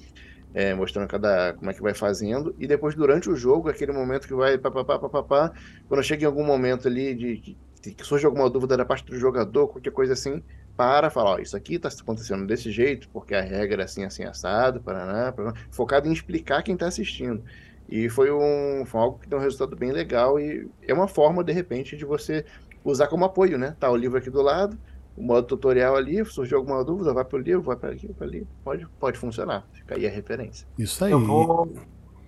É, 0.55 0.73
mostrando 0.73 1.07
cada 1.07 1.53
como 1.53 1.71
é 1.71 1.75
que 1.75 1.83
vai 1.83 1.93
fazendo, 1.93 2.55
e 2.59 2.67
depois 2.67 2.95
durante 2.95 3.29
o 3.29 3.37
jogo, 3.37 3.69
aquele 3.69 3.93
momento 3.93 4.27
que 4.27 4.33
vai 4.33 4.57
papapá, 4.57 4.99
papapá, 4.99 5.53
quando 5.89 6.03
chega 6.03 6.23
em 6.23 6.27
algum 6.27 6.43
momento 6.43 6.89
ali 6.89 7.15
de, 7.15 7.37
de 7.83 7.93
que 7.93 8.03
surge 8.03 8.25
alguma 8.25 8.49
dúvida 8.49 8.79
da 8.79 8.85
parte 8.87 9.05
do 9.05 9.19
jogador, 9.19 9.69
qualquer 9.69 9.93
coisa 9.93 10.15
assim, 10.15 10.43
para 10.75 11.11
falar, 11.11 11.33
ó, 11.33 11.39
isso 11.39 11.55
aqui 11.55 11.75
está 11.75 11.91
acontecendo 11.91 12.47
desse 12.47 12.71
jeito, 12.71 13.11
porque 13.11 13.35
a 13.35 13.43
regra 13.43 13.83
é 13.83 13.85
assim, 13.85 14.05
assim, 14.05 14.25
assado, 14.25 14.81
paraná, 14.81 15.35
focado 15.71 16.09
em 16.09 16.13
explicar 16.15 16.63
quem 16.63 16.73
está 16.73 16.87
assistindo. 16.87 17.45
E 17.91 18.09
foi, 18.09 18.33
um, 18.33 18.87
foi 18.87 19.01
algo 19.03 19.19
que 19.19 19.29
deu 19.29 19.39
um 19.39 19.43
resultado 19.43 19.77
bem 19.77 19.93
legal 19.93 20.41
e 20.41 20.67
é 20.81 20.95
uma 20.95 21.07
forma, 21.07 21.45
de 21.45 21.53
repente, 21.53 21.95
de 21.95 22.07
você 22.07 22.43
usar 22.85 23.07
como 23.09 23.25
apoio, 23.25 23.59
né? 23.59 23.77
Tá 23.79 23.91
o 23.91 23.97
livro 23.97 24.19
aqui 24.19 24.31
do 24.31 24.43
lado, 24.43 24.77
o 25.17 25.23
modo 25.23 25.47
tutorial 25.47 25.97
ali, 25.97 26.25
surgiu 26.25 26.59
alguma 26.59 26.85
dúvida, 26.85 27.13
vai 27.13 27.25
para 27.25 27.39
o 27.39 27.41
livro, 27.41 27.63
vai 27.63 27.77
para 27.77 27.91
aqui, 27.91 28.09
para 28.13 28.27
ali, 28.27 28.47
pode, 28.65 28.87
pode 28.99 29.19
funcionar. 29.19 29.65
Fica 29.73 29.97
aí 29.97 30.07
a 30.07 30.11
referência. 30.11 30.67
Isso 30.79 31.05
aí. 31.05 31.13
Eu 31.13 31.21
vou, 31.21 31.69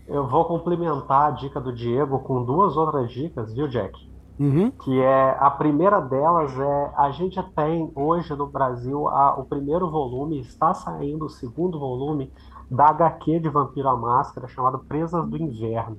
eu 0.07 0.27
vou 0.29 0.45
complementar 0.45 1.29
a 1.29 1.31
dica 1.31 1.61
do 1.61 1.73
Diego 1.73 2.19
com 2.21 2.45
duas 2.45 2.77
outras 2.77 3.11
dicas, 3.11 3.53
viu, 3.55 3.69
Jack? 3.69 4.15
Uhum. 4.39 4.71
Que 4.71 5.01
é 5.01 5.37
a 5.39 5.49
primeira 5.49 6.01
delas 6.01 6.59
é 6.59 6.93
a 6.97 7.11
gente 7.13 7.41
tem 7.55 7.91
hoje 7.95 8.35
no 8.35 8.49
Brasil 8.49 9.09
a, 9.09 9.39
o 9.39 9.45
primeiro 9.45 9.89
volume, 9.89 10.41
está 10.41 10.75
saindo 10.75 11.27
o 11.27 11.31
segundo 11.31 11.79
volume 11.79 12.33
da 12.69 12.89
HQ 12.89 13.41
de 13.41 13.49
Vampiro 13.49 13.89
à 13.89 13.97
Máscara, 13.97 14.49
chamado 14.49 14.81
Presas 14.81 15.25
do 15.29 15.37
Inverno. 15.37 15.97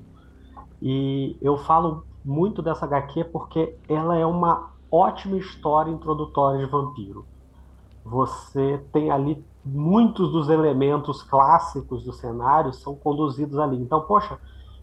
E 0.82 1.38
eu 1.42 1.58
falo 1.58 2.04
muito 2.26 2.62
dessa 2.62 2.86
HQ 2.86 3.26
porque 3.26 3.78
ela 3.88 4.18
é 4.18 4.26
uma 4.26 4.72
ótima 4.92 5.38
história 5.38 5.92
introdutória 5.92 6.66
de 6.66 6.72
vampiro. 6.72 7.26
Você 8.04 8.84
tem 8.92 9.12
ali 9.12 9.44
muitos 9.64 10.32
dos 10.32 10.50
elementos 10.50 11.22
clássicos 11.24 12.04
do 12.04 12.12
cenário 12.12 12.74
são 12.74 12.96
conduzidos 12.96 13.58
ali. 13.58 13.78
Então, 13.78 14.02
poxa, 14.02 14.40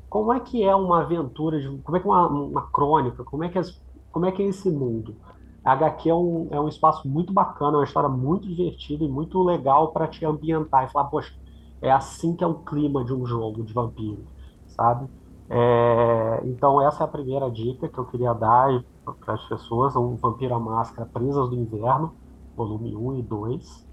como 0.09 0.33
é 0.33 0.41
que 0.41 0.63
é 0.63 0.75
uma 0.75 1.03
aventura, 1.03 1.61
de, 1.61 1.79
como 1.79 1.97
é 1.97 2.01
que 2.01 2.07
é 2.07 2.11
uma, 2.11 2.29
uma 2.29 2.63
crônica, 2.71 3.25
como 3.25 3.45
é 3.45 3.49
que, 3.49 3.59
as, 3.59 3.81
como 4.11 4.27
é 4.27 4.33
que 4.33 4.43
é 4.43 4.47
esse 4.47 4.71
mundo? 4.71 5.17
A 5.65 5.73
HQ 5.73 6.11
é 6.11 6.15
um, 6.15 6.49
é 6.51 6.61
um 6.61 6.69
espaço 6.69 7.09
muito 7.09 7.33
bacana, 7.33 7.79
uma 7.79 7.85
história 7.85 8.09
muito 8.09 8.49
divertida 8.49 9.05
e 9.05 9.09
muito 9.09 9.41
legal 9.43 9.93
para 9.93 10.09
te 10.09 10.25
ambientar 10.25 10.85
e 10.85 10.93
falar, 10.93 11.09
poxa, 11.09 11.33
é 11.81 11.91
assim 11.91 12.35
que 12.35 12.43
é 12.43 12.47
o 12.47 12.55
clima 12.55 13.05
de 13.05 13.13
um 13.13 13.25
jogo 13.25 13.63
de 13.63 13.73
vampiro, 13.73 14.25
sabe? 14.67 15.09
É, 15.55 16.41
então 16.47 16.81
essa 16.81 17.05
é 17.05 17.07
a 17.07 17.09
primeira 17.11 17.51
dica 17.51 17.89
que 17.89 17.99
eu 17.99 18.07
queria 18.07 18.33
dar 18.33 18.83
para 19.21 19.35
as 19.35 19.45
pessoas, 19.49 19.95
o 19.97 20.17
Vampiro 20.17 20.55
à 20.55 20.59
Máscara 20.61 21.07
Presas 21.13 21.51
do 21.51 21.57
Inverno, 21.57 22.17
volume 22.57 22.97
1 22.97 23.19
e 23.19 23.23
2. 23.23 23.87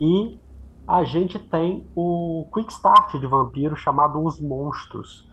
E 0.00 0.40
a 0.86 1.04
gente 1.04 1.38
tem 1.38 1.90
o 1.94 2.48
Quick 2.54 2.72
Start 2.72 3.16
de 3.18 3.26
vampiro 3.26 3.76
chamado 3.76 4.22
Os 4.24 4.40
Monstros, 4.40 5.28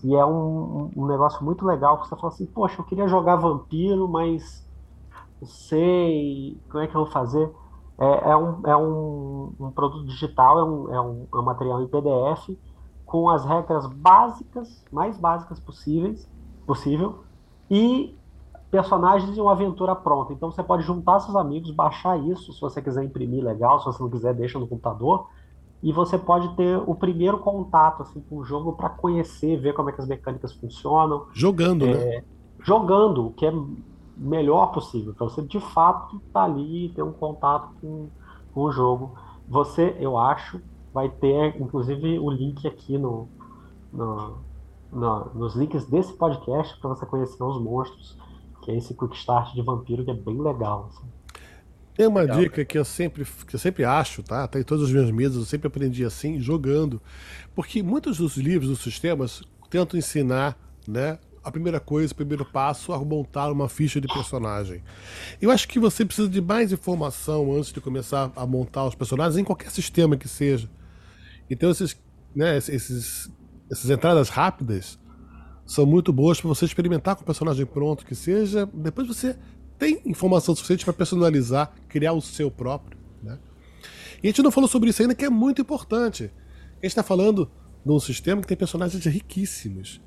que 0.00 0.14
é 0.16 0.24
um, 0.26 0.92
um 0.96 1.06
negócio 1.06 1.44
muito 1.44 1.64
legal, 1.66 2.00
que 2.00 2.08
você 2.08 2.16
fala 2.16 2.28
assim, 2.28 2.46
poxa, 2.46 2.80
eu 2.80 2.86
queria 2.86 3.08
jogar 3.08 3.36
vampiro, 3.36 4.08
mas 4.08 4.66
não 5.40 5.48
sei 5.48 6.62
como 6.70 6.84
é 6.84 6.88
que 6.88 6.96
eu 6.96 7.04
vou 7.04 7.12
fazer. 7.12 7.52
É, 8.00 8.30
é, 8.30 8.36
um, 8.36 8.66
é 8.66 8.76
um, 8.76 9.54
um 9.60 9.72
produto 9.72 10.06
digital, 10.06 10.58
é 10.58 10.64
um, 10.64 10.94
é 10.94 11.00
um, 11.00 11.28
é 11.34 11.38
um 11.38 11.42
material 11.44 11.82
em 11.82 11.88
PDF, 11.88 12.50
com 13.10 13.28
as 13.28 13.44
regras 13.44 13.86
básicas, 13.86 14.84
mais 14.90 15.18
básicas 15.18 15.58
possíveis, 15.58 16.30
possível, 16.64 17.24
e 17.68 18.16
personagens 18.70 19.36
e 19.36 19.40
uma 19.40 19.50
aventura 19.50 19.96
pronta. 19.96 20.32
Então 20.32 20.48
você 20.48 20.62
pode 20.62 20.84
juntar 20.84 21.18
seus 21.18 21.34
amigos, 21.34 21.72
baixar 21.72 22.16
isso, 22.20 22.52
se 22.52 22.60
você 22.60 22.80
quiser 22.80 23.02
imprimir, 23.02 23.42
legal. 23.42 23.80
Se 23.80 23.86
você 23.86 24.00
não 24.00 24.08
quiser, 24.08 24.32
deixa 24.32 24.60
no 24.60 24.68
computador. 24.68 25.26
E 25.82 25.92
você 25.92 26.16
pode 26.16 26.54
ter 26.54 26.80
o 26.86 26.94
primeiro 26.94 27.38
contato 27.38 28.02
assim, 28.02 28.20
com 28.20 28.36
o 28.36 28.44
jogo 28.44 28.74
para 28.74 28.88
conhecer, 28.88 29.60
ver 29.60 29.74
como 29.74 29.90
é 29.90 29.92
que 29.92 30.00
as 30.00 30.06
mecânicas 30.06 30.52
funcionam. 30.52 31.26
Jogando, 31.32 31.86
é, 31.86 31.94
né? 31.94 32.24
Jogando, 32.62 33.26
o 33.26 33.32
que 33.32 33.44
é 33.44 33.52
melhor 34.16 34.68
possível. 34.68 35.14
Para 35.14 35.26
você 35.26 35.42
de 35.42 35.58
fato 35.58 36.18
estar 36.18 36.30
tá 36.32 36.44
ali 36.44 36.86
e 36.86 36.88
ter 36.90 37.02
um 37.02 37.12
contato 37.12 37.70
com, 37.80 38.08
com 38.54 38.60
o 38.60 38.70
jogo. 38.70 39.16
Você, 39.48 39.96
eu 39.98 40.16
acho, 40.16 40.60
vai 40.92 41.08
ter 41.08 41.60
inclusive 41.60 42.18
o 42.18 42.30
link 42.30 42.66
aqui 42.66 42.98
no, 42.98 43.28
no, 43.92 44.38
no 44.92 45.34
nos 45.34 45.54
links 45.54 45.84
desse 45.86 46.12
podcast 46.14 46.78
para 46.80 46.90
você 46.90 47.06
conhecer 47.06 47.42
os 47.42 47.60
monstros, 47.60 48.16
que 48.62 48.70
é 48.70 48.76
esse 48.76 48.94
quick 48.94 49.16
start 49.16 49.54
de 49.54 49.62
vampiro 49.62 50.04
que 50.04 50.10
é 50.10 50.14
bem 50.14 50.40
legal. 50.40 50.90
Assim. 50.90 51.06
Tem 51.94 52.06
uma 52.06 52.22
legal, 52.22 52.38
dica 52.38 52.64
que 52.64 52.78
eu 52.78 52.84
sempre 52.84 53.24
que 53.24 53.54
eu 53.54 53.58
sempre 53.58 53.84
acho, 53.84 54.22
tá? 54.22 54.46
Tá 54.48 54.58
em 54.58 54.62
todas 54.62 54.84
as 54.84 54.92
minhas 54.92 55.10
mesas, 55.10 55.36
eu 55.36 55.44
sempre 55.44 55.68
aprendi 55.68 56.04
assim, 56.04 56.40
jogando. 56.40 57.00
Porque 57.54 57.82
muitos 57.82 58.18
dos 58.18 58.36
livros, 58.36 58.70
dos 58.70 58.80
sistemas, 58.80 59.42
tentam 59.68 59.98
ensinar, 59.98 60.56
né, 60.88 61.18
a 61.42 61.50
primeira 61.50 61.80
coisa, 61.80 62.12
o 62.12 62.16
primeiro 62.16 62.44
passo 62.44 62.92
a 62.92 62.98
montar 62.98 63.50
uma 63.50 63.68
ficha 63.68 64.00
de 64.00 64.08
personagem. 64.08 64.82
Eu 65.40 65.50
acho 65.50 65.66
que 65.68 65.78
você 65.78 66.04
precisa 66.04 66.28
de 66.28 66.40
mais 66.40 66.72
informação 66.72 67.52
antes 67.52 67.72
de 67.72 67.80
começar 67.80 68.30
a 68.36 68.46
montar 68.46 68.86
os 68.86 68.94
personagens 68.94 69.38
em 69.38 69.44
qualquer 69.44 69.70
sistema 69.70 70.16
que 70.16 70.28
seja. 70.28 70.68
Então 71.50 71.70
esses, 71.70 72.00
né, 72.34 72.56
esses, 72.56 73.30
essas 73.70 73.90
entradas 73.90 74.28
rápidas 74.28 74.98
são 75.66 75.84
muito 75.84 76.12
boas 76.12 76.40
para 76.40 76.48
você 76.48 76.64
experimentar 76.64 77.16
com 77.16 77.22
o 77.22 77.26
personagem 77.26 77.66
pronto 77.66 78.06
que 78.06 78.14
seja. 78.14 78.68
Depois 78.72 79.06
você 79.06 79.36
tem 79.78 80.00
informação 80.06 80.54
suficiente 80.54 80.84
para 80.84 80.94
personalizar, 80.94 81.74
criar 81.88 82.12
o 82.12 82.20
seu 82.20 82.50
próprio. 82.50 82.98
Né? 83.22 83.38
E 84.22 84.26
a 84.26 84.30
gente 84.30 84.42
não 84.42 84.50
falou 84.50 84.68
sobre 84.68 84.90
isso 84.90 85.02
ainda, 85.02 85.14
que 85.14 85.24
é 85.24 85.30
muito 85.30 85.60
importante. 85.60 86.24
A 86.24 86.74
gente 86.76 86.86
está 86.86 87.02
falando 87.02 87.50
de 87.84 87.92
um 87.92 88.00
sistema 88.00 88.40
que 88.40 88.48
tem 88.48 88.56
personagens 88.56 89.04
riquíssimos 89.04 90.00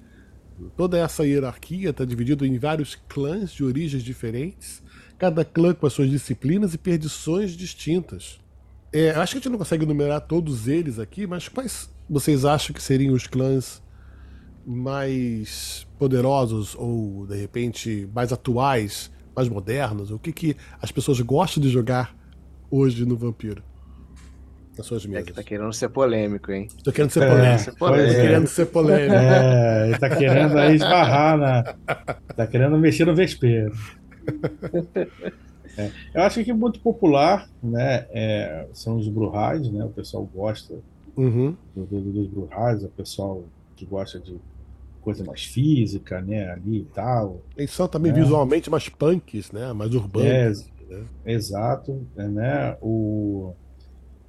Toda 0.75 0.97
essa 0.97 1.25
hierarquia 1.25 1.89
está 1.89 2.05
dividida 2.05 2.45
em 2.45 2.57
vários 2.57 2.95
clãs 2.95 3.51
de 3.51 3.63
origens 3.63 4.03
diferentes, 4.03 4.83
cada 5.17 5.43
clã 5.43 5.73
com 5.73 5.85
as 5.85 5.93
suas 5.93 6.09
disciplinas 6.09 6.73
e 6.73 6.77
perdições 6.77 7.51
distintas. 7.51 8.39
É, 8.93 9.09
acho 9.11 9.33
que 9.33 9.37
a 9.37 9.41
gente 9.41 9.49
não 9.49 9.57
consegue 9.57 9.83
enumerar 9.83 10.21
todos 10.21 10.67
eles 10.67 10.99
aqui, 10.99 11.25
mas 11.25 11.47
quais 11.49 11.89
vocês 12.07 12.45
acham 12.45 12.73
que 12.73 12.81
seriam 12.81 13.13
os 13.15 13.25
clãs 13.25 13.81
mais 14.65 15.87
poderosos 15.97 16.75
ou, 16.75 17.25
de 17.25 17.35
repente, 17.35 18.07
mais 18.13 18.31
atuais, 18.31 19.11
mais 19.35 19.49
modernos? 19.49 20.11
O 20.11 20.19
que, 20.19 20.31
que 20.31 20.55
as 20.79 20.91
pessoas 20.91 21.19
gostam 21.21 21.61
de 21.61 21.69
jogar 21.69 22.15
hoje 22.69 23.03
no 23.03 23.17
Vampiro? 23.17 23.63
nas 24.77 24.85
suas 24.87 25.05
mesas. 25.05 25.23
É 25.23 25.25
que 25.27 25.33
tá 25.33 25.43
querendo 25.43 25.71
ser 25.71 25.89
polêmico, 25.89 26.51
hein? 26.51 26.67
Tô 26.83 26.91
querendo 26.91 27.11
ser 27.11 27.27
polêmico. 27.27 27.69
É, 27.69 27.73
polêmico. 27.73 28.13
Tô 28.15 28.21
querendo 28.21 28.47
ser 28.47 28.65
polêmico. 28.65 29.13
É, 29.13 29.87
ele 29.89 29.99
tá 29.99 30.09
querendo 30.09 30.57
aí 30.57 30.75
esbarrar 30.75 31.37
na. 31.37 31.63
Tá 32.35 32.47
querendo 32.47 32.77
mexer 32.77 33.05
no 33.05 33.15
vespeiro. 33.15 33.71
É, 35.77 35.91
eu 36.13 36.21
acho 36.21 36.43
que 36.43 36.51
é 36.51 36.53
muito 36.53 36.79
popular, 36.79 37.49
né? 37.61 38.05
É, 38.11 38.67
são 38.73 38.97
os 38.97 39.07
Bruhais, 39.07 39.69
né? 39.69 39.83
O 39.83 39.89
pessoal 39.89 40.27
gosta 40.33 40.75
uhum. 41.17 41.55
do, 41.75 41.85
do, 41.85 42.01
dos 42.11 42.27
Bruhais, 42.27 42.83
o 42.83 42.89
pessoal 42.89 43.43
que 43.75 43.85
gosta 43.85 44.19
de 44.19 44.37
coisa 45.01 45.23
mais 45.23 45.43
física, 45.43 46.21
né? 46.21 46.51
Ali 46.51 46.79
e 46.79 46.87
tal. 46.93 47.41
Eles 47.57 47.71
são 47.71 47.87
também 47.87 48.11
né? 48.11 48.21
visualmente 48.21 48.69
mais 48.69 48.87
punks, 48.89 49.51
né? 49.51 49.73
Mais 49.73 49.93
urbanos. 49.93 50.69
É, 50.89 50.93
né? 50.93 51.03
Exato, 51.25 52.05
né? 52.15 52.77
O 52.81 53.53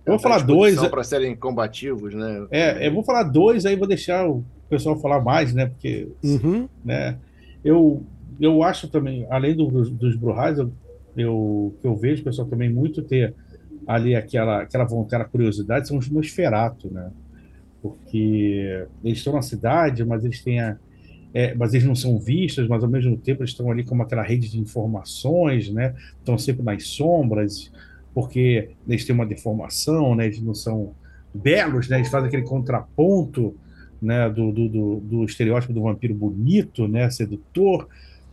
eu 0.05 0.13
vou 0.13 0.19
falar 0.19 0.41
dois. 0.43 0.77
Para 0.89 1.03
serem 1.03 1.35
combativos, 1.35 2.15
né? 2.15 2.47
É, 2.51 2.87
eu 2.87 2.93
vou 2.93 3.03
falar 3.03 3.23
dois, 3.23 3.65
aí 3.65 3.75
vou 3.75 3.89
deixar 3.89 4.29
o 4.29 4.45
pessoal 4.69 4.99
falar 4.99 5.21
mais, 5.21 5.55
né? 5.55 5.67
Porque, 5.67 6.09
uhum. 6.23 6.69
né? 6.85 7.17
Eu, 7.65 8.03
eu 8.39 8.63
acho 8.63 8.89
também, 8.89 9.27
além 9.31 9.57
do, 9.57 9.67
dos 9.91 10.17
Bruhais, 10.17 10.59
eu, 10.59 10.71
eu, 11.17 11.75
eu 11.83 11.97
vejo 11.97 12.23
o 12.23 12.25
pessoal 12.25 12.49
também 12.49 12.73
muito 12.73 13.03
ter 13.03 13.35
ali 13.87 14.15
aquela, 14.15 14.63
aquela 14.63 14.85
vontade, 14.85 15.07
aquela 15.07 15.25
curiosidade, 15.25 15.89
são 15.89 15.99
os 15.99 16.11
Nosferato, 16.11 16.93
né? 16.93 17.11
Porque 17.83 18.87
eles 19.05 19.19
estão 19.19 19.35
na 19.35 19.43
cidade, 19.43 20.05
mas 20.05 20.25
eles 20.25 20.43
têm 20.43 20.61
a, 20.61 20.77
é, 21.35 21.55
mas 21.55 21.75
eles 21.75 21.87
não 21.87 21.95
são 21.95 22.19
vistos, 22.19 22.67
mas 22.69 22.83
ao 22.83 22.89
mesmo 22.89 23.17
tempo 23.17 23.43
eles 23.43 23.51
estão 23.51 23.71
ali 23.71 23.85
como 23.85 24.03
aquela 24.03 24.23
rede 24.23 24.51
de 24.51 24.59
informações, 24.59 25.71
né? 25.71 25.95
Estão 26.19 26.39
sempre 26.39 26.63
nas 26.63 26.85
sombras 26.85 27.71
porque 28.15 28.71
eles 28.87 29.05
têm 29.05 29.15
uma 29.15 29.27
deformação, 29.27 30.15
né? 30.15 30.27
eles 30.27 30.41
não 30.41 30.55
são 30.55 30.95
belos, 31.35 31.89
né? 31.89 31.97
eles 31.97 32.09
fazem 32.09 32.29
aquele 32.29 32.45
contraponto 32.45 33.57
né? 34.01 34.31
do, 34.31 34.53
do, 34.53 34.69
do, 34.69 35.01
do 35.01 35.25
estereótipo 35.25 35.73
do 35.73 35.83
vampiro 35.83 36.15
bonito, 36.15 36.87
né? 36.87 37.11
sedutor. 37.11 37.89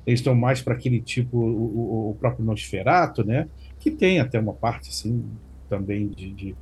Eles 0.06 0.20
estão 0.20 0.34
mais 0.36 0.62
para 0.62 0.74
aquele 0.74 0.99
tipo, 0.99 1.38
o, 1.38 2.12
o, 2.12 2.16
próprio 2.16 2.45
Nosferato, 2.45 3.24
né? 3.24 3.47
que 3.80 3.91
tem 3.91 4.20
até 4.20 4.39
uma 4.39 4.54
parte 4.54 4.89
assim, 4.89 5.24
também 5.70 6.08
de, 6.08 6.32
de, 6.32 6.56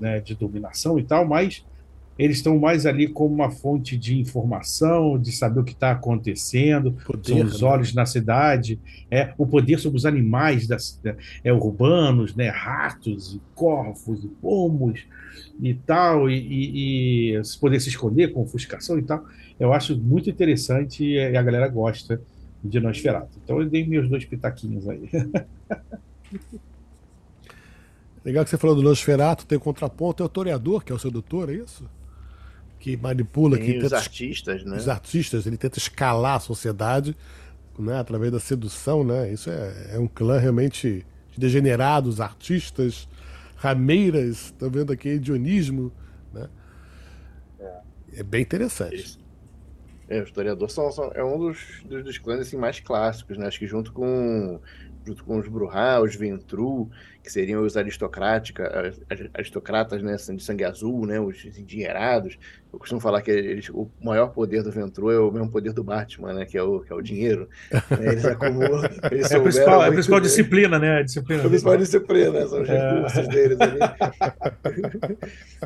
né? 0.00 0.20
de 0.20 0.34
dominação 0.34 0.98
e 0.98 1.04
tal, 1.04 1.26
mas 1.26 1.64
eles 2.18 2.38
estão 2.38 2.58
mais 2.58 2.84
ali 2.84 3.06
como 3.06 3.32
uma 3.32 3.50
fonte 3.50 3.96
de 3.96 4.18
informação, 4.18 5.16
de 5.16 5.30
saber 5.30 5.60
o 5.60 5.64
que 5.64 5.72
está 5.72 5.92
acontecendo, 5.92 6.92
poder, 7.06 7.24
são 7.24 7.46
os 7.46 7.62
né? 7.62 7.68
olhos 7.68 7.94
na 7.94 8.04
cidade, 8.04 8.80
é 9.08 9.32
o 9.38 9.46
poder 9.46 9.78
sobre 9.78 9.98
os 9.98 10.04
animais 10.04 10.66
da, 10.66 10.76
é, 11.44 11.52
urbanos, 11.52 12.34
né, 12.34 12.48
ratos, 12.48 13.34
e 13.34 13.40
corvos, 13.54 14.24
e 14.24 14.28
pomos 14.28 15.06
e 15.60 15.74
tal, 15.74 16.28
e, 16.28 16.34
e, 16.34 17.36
e 17.36 17.42
poder 17.60 17.80
se 17.80 17.88
esconder 17.88 18.32
com 18.32 18.42
ofuscação 18.42 18.98
e 18.98 19.02
tal. 19.02 19.24
Eu 19.58 19.72
acho 19.72 19.96
muito 19.96 20.28
interessante 20.28 21.04
e 21.04 21.36
a 21.36 21.42
galera 21.42 21.68
gosta 21.68 22.20
de 22.62 22.80
Nosferatu. 22.80 23.38
Então 23.42 23.60
eu 23.60 23.68
dei 23.68 23.86
meus 23.86 24.08
dois 24.08 24.24
pitaquinhos 24.24 24.88
aí. 24.88 25.08
Legal 28.24 28.44
que 28.44 28.50
você 28.50 28.58
falou 28.58 28.76
do 28.76 28.82
Nosferatu, 28.82 29.46
tem 29.46 29.56
o 29.56 29.60
contraponto, 29.60 30.18
tem 30.18 30.26
o 30.26 30.28
Toreador, 30.28 30.84
que 30.84 30.92
é 30.92 30.94
o 30.94 30.98
sedutor, 30.98 31.48
é 31.50 31.54
isso? 31.54 31.88
que 32.78 32.96
manipula, 32.96 33.56
Tem 33.56 33.66
que 33.66 33.76
os 33.78 33.82
tenta, 33.84 33.96
artistas, 33.96 34.64
né? 34.64 34.76
Os 34.76 34.88
artistas, 34.88 35.46
ele 35.46 35.56
tenta 35.56 35.78
escalar 35.78 36.36
a 36.36 36.40
sociedade, 36.40 37.16
né, 37.78 37.98
através 37.98 38.32
da 38.32 38.40
sedução, 38.40 39.04
né? 39.04 39.32
Isso 39.32 39.50
é, 39.50 39.94
é 39.94 39.98
um 39.98 40.06
clã 40.06 40.38
realmente 40.38 41.04
de 41.32 41.40
degenerados, 41.40 42.20
artistas, 42.20 43.08
rameiras, 43.56 44.54
tá 44.58 44.68
vendo 44.68 44.92
aqui 44.92 45.08
hedionismo, 45.10 45.92
né? 46.32 46.48
É, 47.60 48.20
é 48.20 48.22
bem 48.22 48.42
interessante. 48.42 48.96
Isso. 48.96 49.18
É, 50.08 50.20
o 50.20 50.24
historiador 50.24 50.70
são, 50.70 50.90
são, 50.90 51.10
é 51.14 51.22
um 51.22 51.38
dos, 51.38 51.82
dos, 51.84 52.02
dos 52.02 52.18
clãs 52.18 52.40
assim, 52.40 52.56
mais 52.56 52.80
clássicos, 52.80 53.36
né? 53.36 53.46
Acho 53.46 53.58
que 53.58 53.66
junto 53.66 53.92
com 53.92 54.60
junto 55.04 55.24
com 55.24 55.38
os 55.38 55.48
Bruhá, 55.48 56.00
os 56.00 56.14
Ventru, 56.14 56.90
que 57.28 57.32
seriam 57.32 57.62
os 57.62 57.76
aristocratas 57.76 60.02
né, 60.02 60.16
de 60.16 60.42
sangue 60.42 60.64
azul, 60.64 61.04
né, 61.04 61.20
os 61.20 61.44
endinheirados. 61.44 62.38
Eu 62.72 62.78
costumo 62.78 63.00
falar 63.00 63.20
que 63.20 63.30
eles, 63.30 63.68
o 63.68 63.90
maior 64.02 64.28
poder 64.28 64.62
do 64.62 64.70
Ventru 64.70 65.10
é 65.10 65.20
o 65.20 65.30
mesmo 65.30 65.50
poder 65.50 65.74
do 65.74 65.84
Batman, 65.84 66.32
né, 66.32 66.46
que, 66.46 66.56
é 66.56 66.62
o, 66.62 66.80
que 66.80 66.90
é 66.90 66.96
o 66.96 67.02
dinheiro. 67.02 67.46
Eles 68.00 68.24
acumulam. 68.24 68.82
Eles 69.12 69.30
é 69.30 69.36
a 69.36 69.40
principal, 69.40 69.84
é 69.84 69.88
a 69.88 69.92
principal 69.92 70.20
disciplina, 70.20 70.78
né? 70.78 70.98
A 70.98 71.02
disciplina. 71.02 71.44
A 71.44 71.48
principal 71.48 71.76
disciplina, 71.76 72.46
são 72.46 72.62
os 72.62 72.68
é. 72.68 72.94
recursos 72.94 73.18
é. 73.18 73.28
deles 73.28 73.60
ali. 73.60 73.78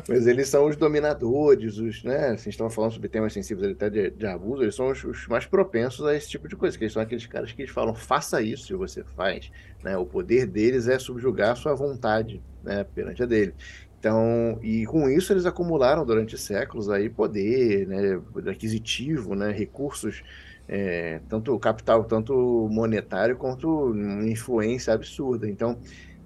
Mas 0.07 0.27
eles 0.27 0.49
são 0.49 0.67
os 0.67 0.75
dominadores, 0.75 1.77
os, 1.77 2.03
né? 2.03 2.31
Assim, 2.31 2.49
estão 2.49 2.69
falando 2.69 2.91
sobre 2.91 3.07
temas 3.07 3.31
sensíveis 3.31 3.71
até 3.71 3.89
de, 3.89 4.09
de 4.11 4.25
abuso, 4.25 4.63
eles 4.63 4.75
são 4.75 4.89
os, 4.89 5.03
os, 5.03 5.27
mais 5.27 5.45
propensos 5.45 6.05
a 6.05 6.15
esse 6.15 6.29
tipo 6.29 6.47
de 6.47 6.55
coisa, 6.55 6.77
que 6.77 6.83
eles 6.83 6.93
são 6.93 7.01
aqueles 7.01 7.25
caras 7.25 7.51
que 7.51 7.61
eles 7.61 7.71
falam, 7.71 7.95
faça 7.95 8.41
isso 8.41 8.73
e 8.73 8.75
você 8.75 9.03
faz. 9.15 9.49
Né? 9.83 9.97
O 9.97 10.05
poder 10.05 10.45
deles 10.47 10.87
é 10.87 10.97
subjugar 10.97 11.51
a 11.51 11.55
sua 11.55 11.73
vontade 11.75 12.41
né, 12.63 12.85
perante 12.95 13.21
a 13.21 13.25
dele. 13.25 13.53
Então, 13.99 14.59
e 14.61 14.85
com 14.85 15.09
isso 15.09 15.31
eles 15.31 15.45
acumularam 15.45 16.05
durante 16.05 16.37
séculos 16.37 16.89
aí 16.89 17.09
poder 17.09 17.87
né, 17.87 18.21
aquisitivo, 18.51 19.33
né, 19.33 19.51
recursos, 19.51 20.23
é, 20.67 21.21
tanto 21.29 21.57
capital, 21.59 22.03
tanto 22.03 22.67
monetário, 22.69 23.37
quanto 23.37 23.95
influência 24.25 24.93
absurda. 24.93 25.49
Então, 25.49 25.77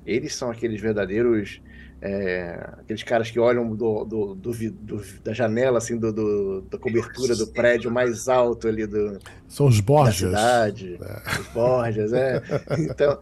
eles 0.06 0.34
são 0.34 0.50
aqueles 0.50 0.82
verdadeiros 0.82 1.62
é, 2.00 2.74
aqueles 2.80 3.02
caras 3.02 3.32
que 3.32 3.40
olham 3.40 3.76
do, 3.76 4.06
do, 4.06 4.36
do, 4.36 4.52
do 4.52 5.04
da 5.24 5.34
janela, 5.34 5.80
assim, 5.80 5.98
da 6.00 6.78
cobertura 6.78 7.36
do 7.36 7.48
prédio 7.48 7.90
mais 7.90 8.28
alto 8.28 8.68
ali 8.68 8.86
do. 8.86 9.18
São 9.48 9.66
os 9.66 9.80
Borges. 9.80 10.22
Da 10.22 10.28
cidade, 10.28 11.00
é. 11.02 11.40
Os 11.40 11.48
Borges, 11.48 12.14
é. 12.14 12.42
Então, 12.78 13.20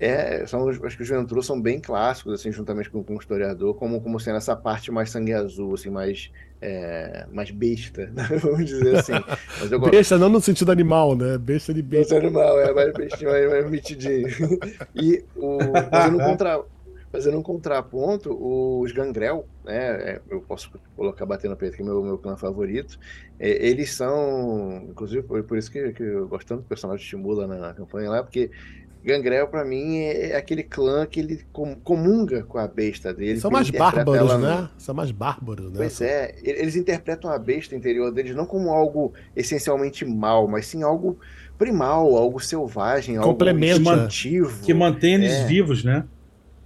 É, 0.00 0.46
são, 0.46 0.68
acho 0.68 0.96
que 0.96 1.02
os 1.02 1.08
Ventrue 1.08 1.42
são 1.42 1.60
bem 1.60 1.80
clássicos, 1.80 2.34
assim, 2.34 2.52
juntamente 2.52 2.88
com, 2.88 3.02
com 3.02 3.14
o 3.14 3.18
historiador, 3.18 3.74
como, 3.74 4.00
como 4.00 4.20
sendo 4.20 4.36
essa 4.36 4.54
parte 4.54 4.92
mais 4.92 5.10
sangue 5.10 5.32
azul, 5.32 5.74
assim, 5.74 5.90
mais, 5.90 6.30
é, 6.60 7.26
mais 7.32 7.50
besta, 7.50 8.08
vamos 8.40 8.66
dizer 8.66 8.96
assim. 8.96 9.12
Mas 9.60 9.72
eu 9.72 9.80
besta 9.80 10.16
não 10.16 10.28
no 10.28 10.40
sentido 10.40 10.70
animal, 10.70 11.16
né? 11.16 11.36
Besta 11.36 11.74
de 11.74 11.82
besta. 11.82 12.14
Besta 12.14 12.26
animal, 12.28 12.60
é, 12.60 12.72
mais 12.72 12.92
bestinho, 12.92 13.30
mais, 13.30 13.50
mais 13.50 13.70
metidinho. 13.70 14.28
E 14.94 15.24
o, 15.34 15.58
fazendo, 15.90 16.16
um 16.16 16.24
contra, 16.24 16.64
fazendo 17.10 17.38
um 17.38 17.42
contraponto, 17.42 18.80
os 18.80 18.92
Gangrel, 18.92 19.46
né, 19.64 20.12
é, 20.12 20.20
eu 20.30 20.40
posso 20.42 20.70
colocar 20.94 21.26
batendo 21.26 21.52
no 21.52 21.56
peito, 21.56 21.76
que 21.76 21.82
é 21.82 21.84
meu, 21.84 22.00
meu 22.04 22.18
clã 22.18 22.36
favorito, 22.36 23.00
é, 23.38 23.66
eles 23.66 23.94
são, 23.94 24.84
inclusive 24.88 25.22
por, 25.24 25.42
por 25.42 25.58
isso 25.58 25.72
que, 25.72 25.92
que 25.92 26.04
eu 26.04 26.28
gosto 26.28 26.46
tanto 26.46 26.62
do 26.62 26.68
personagem 26.68 27.02
estimula 27.02 27.48
na, 27.48 27.56
na 27.56 27.74
campanha 27.74 28.10
lá, 28.10 28.22
porque 28.22 28.50
Gangrel, 29.04 29.46
para 29.48 29.64
mim, 29.64 29.98
é 29.98 30.36
aquele 30.36 30.62
clã 30.62 31.06
que 31.06 31.20
ele 31.20 31.46
comunga 31.82 32.42
com 32.42 32.58
a 32.58 32.66
besta 32.66 33.14
dele. 33.14 33.40
São 33.40 33.50
mais 33.50 33.70
bárbaros, 33.70 34.32
no... 34.32 34.38
né? 34.38 34.68
São 34.76 34.94
mais 34.94 35.10
bárbaros, 35.10 35.70
né? 35.70 35.76
Pois 35.76 36.00
é, 36.00 36.34
eles 36.42 36.76
interpretam 36.76 37.30
a 37.30 37.38
besta 37.38 37.74
interior 37.74 38.12
deles 38.12 38.34
não 38.34 38.44
como 38.44 38.70
algo 38.70 39.14
essencialmente 39.36 40.04
mal, 40.04 40.48
mas 40.48 40.66
sim 40.66 40.82
algo 40.82 41.18
primal, 41.56 42.16
algo 42.16 42.40
selvagem, 42.40 43.16
algo 43.16 43.44
instintivo. 43.44 44.62
Que 44.62 44.74
mantém 44.74 45.14
eles 45.14 45.32
é. 45.32 45.46
vivos, 45.46 45.84
né? 45.84 46.04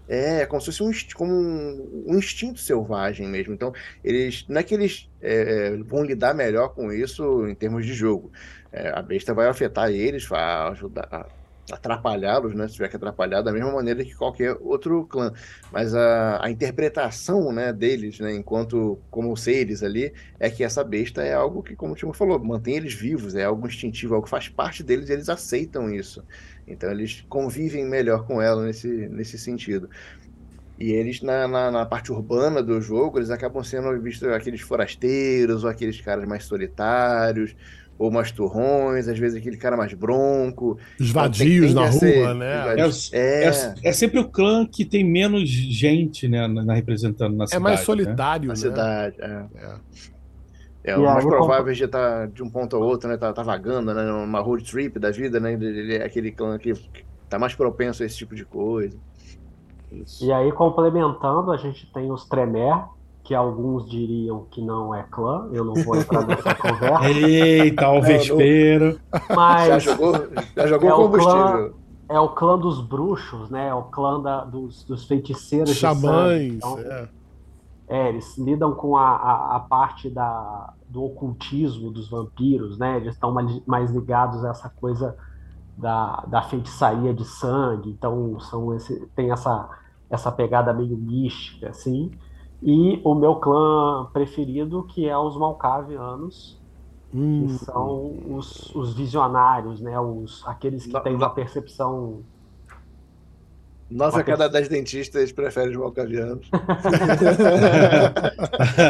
É, 0.08 0.44
como 0.44 0.60
se 0.60 0.66
fosse 0.66 0.82
um, 0.82 0.90
como 1.14 1.32
um, 1.32 2.04
um, 2.08 2.18
instinto 2.18 2.60
selvagem 2.60 3.26
mesmo. 3.28 3.54
Então, 3.54 3.72
eles 4.04 4.44
não 4.48 4.60
é 4.60 4.62
que 4.62 4.74
eles 4.74 5.08
é, 5.22 5.76
vão 5.86 6.04
lidar 6.04 6.34
melhor 6.34 6.70
com 6.74 6.92
isso 6.92 7.46
em 7.48 7.54
termos 7.54 7.86
de 7.86 7.94
jogo. 7.94 8.30
É, 8.70 8.90
a 8.94 9.00
besta 9.00 9.32
vai 9.32 9.48
afetar 9.48 9.90
eles, 9.90 10.26
vai 10.26 10.42
ajudar, 10.70 11.28
atrapalhá-los, 11.70 12.54
né? 12.54 12.66
Se 12.66 12.74
tiver 12.74 12.88
que 12.88 12.96
atrapalhar, 12.96 13.42
da 13.42 13.52
mesma 13.52 13.70
maneira 13.70 14.04
que 14.04 14.14
qualquer 14.14 14.56
outro 14.60 15.06
clã. 15.06 15.32
Mas 15.70 15.94
a, 15.94 16.44
a 16.44 16.50
interpretação 16.50 17.52
né, 17.52 17.72
deles, 17.72 18.18
né, 18.18 18.34
enquanto 18.34 18.98
como 19.10 19.36
seres 19.36 19.82
ali, 19.82 20.12
é 20.40 20.50
que 20.50 20.64
essa 20.64 20.82
besta 20.82 21.22
é 21.22 21.34
algo 21.34 21.62
que, 21.62 21.76
como 21.76 21.92
o 21.92 21.96
Timo 21.96 22.12
falou, 22.12 22.38
mantém 22.42 22.76
eles 22.76 22.94
vivos, 22.94 23.34
é 23.34 23.44
algo 23.44 23.66
instintivo, 23.66 24.14
algo 24.14 24.24
que 24.24 24.30
faz 24.30 24.48
parte 24.48 24.82
deles 24.82 25.08
e 25.08 25.12
eles 25.12 25.28
aceitam 25.28 25.92
isso. 25.92 26.24
Então 26.66 26.90
eles 26.90 27.24
convivem 27.28 27.84
melhor 27.84 28.26
com 28.26 28.40
ela 28.40 28.64
nesse, 28.64 28.88
nesse 28.88 29.38
sentido. 29.38 29.88
E 30.78 30.90
eles, 30.90 31.22
na, 31.22 31.46
na, 31.46 31.70
na, 31.70 31.86
parte 31.86 32.10
urbana 32.10 32.60
do 32.60 32.80
jogo, 32.80 33.18
eles 33.18 33.30
acabam 33.30 33.62
sendo 33.62 34.00
vistos 34.00 34.28
aqueles 34.28 34.62
forasteiros 34.62 35.62
ou 35.62 35.70
aqueles 35.70 36.00
caras 36.00 36.26
mais 36.26 36.44
solitários 36.44 37.54
ou 38.02 38.10
mais 38.10 38.32
turrões, 38.32 39.06
às 39.06 39.16
vezes 39.16 39.38
aquele 39.38 39.56
cara 39.56 39.76
mais 39.76 39.94
bronco. 39.94 40.76
Os 40.98 41.10
então, 41.10 41.22
vadios 41.22 41.72
na 41.72 41.82
rua, 41.82 41.92
ser, 41.92 42.34
né? 42.34 42.74
É, 42.76 42.80
é, 43.12 43.44
é, 43.46 43.74
é, 43.84 43.92
sempre 43.92 44.18
o 44.18 44.28
clã 44.28 44.66
que 44.66 44.84
tem 44.84 45.04
menos 45.04 45.48
gente, 45.48 46.26
né, 46.26 46.48
na, 46.48 46.64
na 46.64 46.74
representando 46.74 47.36
na 47.36 47.46
cidade. 47.46 47.62
É 47.62 47.62
mais 47.62 47.78
né? 47.78 47.86
solitário, 47.86 48.42
né? 48.42 48.48
Na 48.48 48.56
cidade, 48.56 49.16
é. 49.20 49.44
é. 49.54 49.74
É, 50.84 50.96
o 50.96 51.04
mais 51.04 51.24
provável 51.24 51.72
de 51.72 51.84
estar 51.84 52.26
de 52.26 52.42
um 52.42 52.50
ponto 52.50 52.74
ao 52.74 52.82
outro, 52.82 53.08
né? 53.08 53.16
Tá, 53.16 53.32
tá 53.32 53.44
vagando, 53.44 53.94
né? 53.94 54.12
Uma 54.12 54.40
road 54.40 54.64
trip 54.68 54.98
da 54.98 55.12
vida, 55.12 55.38
né? 55.38 55.52
Ele 55.52 55.94
é 55.94 56.04
aquele 56.04 56.32
clã 56.32 56.58
que 56.58 56.74
tá 57.28 57.38
mais 57.38 57.54
propenso 57.54 58.02
a 58.02 58.06
esse 58.06 58.16
tipo 58.16 58.34
de 58.34 58.44
coisa. 58.44 58.98
Isso. 59.92 60.24
E 60.24 60.32
aí, 60.32 60.50
complementando, 60.50 61.52
a 61.52 61.56
gente 61.56 61.88
tem 61.92 62.10
os 62.10 62.24
Tremer, 62.24 62.82
que 63.24 63.34
alguns 63.34 63.88
diriam 63.88 64.46
que 64.50 64.60
não 64.60 64.94
é 64.94 65.04
clã, 65.04 65.48
eu 65.52 65.64
não 65.64 65.74
vou 65.74 65.96
entrar 65.96 66.26
nessa 66.26 66.54
conversa. 66.56 67.08
Eita, 67.08 67.88
o 67.90 68.02
vespeiro. 68.02 69.00
Mas 69.34 69.68
já 69.68 69.78
jogou, 69.78 70.12
já 70.56 70.66
jogou 70.66 70.88
é 70.88 70.92
combustível. 70.92 71.40
O 71.40 71.44
clã, 71.44 71.70
é 72.08 72.20
o 72.20 72.28
clã 72.30 72.58
dos 72.58 72.80
bruxos, 72.80 73.48
né? 73.48 73.68
É 73.68 73.74
o 73.74 73.84
clã 73.84 74.20
da, 74.20 74.44
dos, 74.44 74.84
dos 74.84 75.04
feiticeiros. 75.04 75.74
Xamães. 75.74 76.54
Então, 76.54 76.78
é. 76.78 77.08
é. 77.88 78.08
eles 78.08 78.36
lidam 78.36 78.74
com 78.74 78.96
a, 78.96 79.16
a, 79.16 79.56
a, 79.56 79.60
parte 79.60 80.10
da, 80.10 80.74
do 80.88 81.04
ocultismo 81.04 81.90
dos 81.90 82.10
vampiros, 82.10 82.76
né? 82.76 82.96
Eles 82.96 83.14
estão 83.14 83.34
mais 83.66 83.90
ligados 83.90 84.44
a 84.44 84.50
essa 84.50 84.68
coisa 84.68 85.16
da, 85.78 86.24
da 86.26 86.42
feitiçaria 86.42 87.14
de 87.14 87.24
sangue. 87.24 87.90
Então, 87.90 88.38
são 88.40 88.74
esse, 88.74 89.06
tem 89.14 89.30
essa, 89.30 89.70
essa 90.10 90.30
pegada 90.32 90.72
meio 90.74 90.96
mística, 90.96 91.70
assim. 91.70 92.10
E 92.62 93.00
o 93.02 93.14
meu 93.14 93.36
clã 93.36 94.08
preferido, 94.12 94.84
que 94.84 95.08
é 95.08 95.18
os 95.18 95.36
Malkavianos, 95.36 96.60
hum. 97.12 97.46
que 97.46 97.52
são 97.64 98.14
os, 98.30 98.72
os 98.74 98.94
visionários, 98.94 99.80
né? 99.80 99.98
Os, 99.98 100.46
aqueles 100.46 100.86
que 100.86 101.00
têm 101.00 101.16
uma 101.16 101.30
percepção 101.30 102.22
nós 103.94 104.14
a 104.14 104.22
cada 104.22 104.48
dez 104.48 104.68
dentistas 104.68 105.30
preferem 105.32 105.70
os 105.70 105.76
malcavianos. 105.76 106.48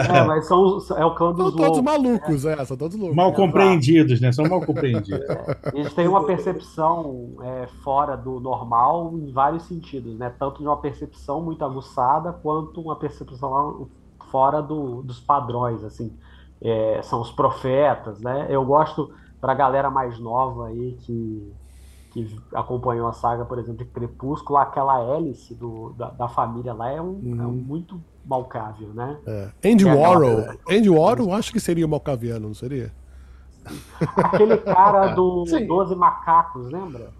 é, 0.09 0.23
mas 0.25 0.47
são, 0.47 0.79
é 0.97 1.05
o 1.05 1.15
clã 1.15 1.33
dos 1.33 1.51
São 1.51 1.57
todos 1.57 1.81
malucos, 1.81 2.45
né? 2.45 2.57
é, 2.59 2.65
são 2.65 2.77
todos 2.77 2.97
loucos. 2.97 3.17
Mal 3.17 3.33
compreendidos, 3.33 4.21
né? 4.21 4.33
São 4.33 4.49
mal 4.49 4.61
compreendidos. 4.61 5.13
É, 5.33 5.79
eles 5.79 5.93
têm 5.95 6.07
uma 6.07 6.25
percepção 6.25 7.31
é, 7.43 7.67
fora 7.83 8.17
do 8.17 8.39
normal 8.41 9.13
em 9.15 9.33
vários 9.33 9.65
sentidos, 9.65 10.17
né? 10.19 10.33
Tanto 10.39 10.59
de 10.59 10.65
uma 10.67 10.77
percepção 10.77 11.43
muito 11.43 11.65
aguçada, 11.65 12.33
quanto 12.33 12.81
uma 12.81 12.97
percepção 12.97 13.89
fora 14.31 14.61
do, 14.61 15.03
dos 15.03 15.21
padrões, 15.21 15.83
assim. 15.85 16.13
É, 16.61 17.01
são 17.03 17.21
os 17.21 17.31
profetas, 17.31 18.21
né? 18.21 18.47
Eu 18.49 18.65
gosto, 18.65 19.11
para 19.41 19.53
a 19.53 19.55
galera 19.55 19.91
mais 19.91 20.19
nova 20.19 20.69
aí, 20.69 20.97
que 21.01 21.53
que 22.13 22.37
acompanhou 22.55 23.09
a 23.09 23.13
saga, 23.13 23.45
por 23.45 23.59
exemplo, 23.59 23.85
de 23.85 23.91
Crepúsculo, 23.91 24.59
aquela 24.59 25.03
hélice 25.03 25.55
do, 25.55 25.95
da, 25.97 26.11
da 26.11 26.29
família 26.29 26.75
lá 26.75 26.91
é, 26.91 27.01
um, 27.01 27.07
uhum. 27.07 27.43
é 27.43 27.47
um 27.47 27.53
muito 27.53 28.01
malcável, 28.25 28.89
né? 28.89 29.17
É. 29.27 29.73
Andy 29.73 29.89
é 29.89 29.95
Warhol, 29.95 30.39
aquela... 30.39 30.59
Andy 30.71 30.91
Warhol 30.91 31.33
acho 31.33 31.53
que 31.53 31.59
seria 31.59 31.89
malcaviano, 31.89 32.49
não 32.49 32.55
seria? 32.55 32.93
Aquele 34.17 34.59
cara 34.59 35.09
do 35.17 35.47
Sim. 35.47 35.67
Doze 35.67 35.95
Macacos, 35.95 36.71
lembra? 36.71 37.11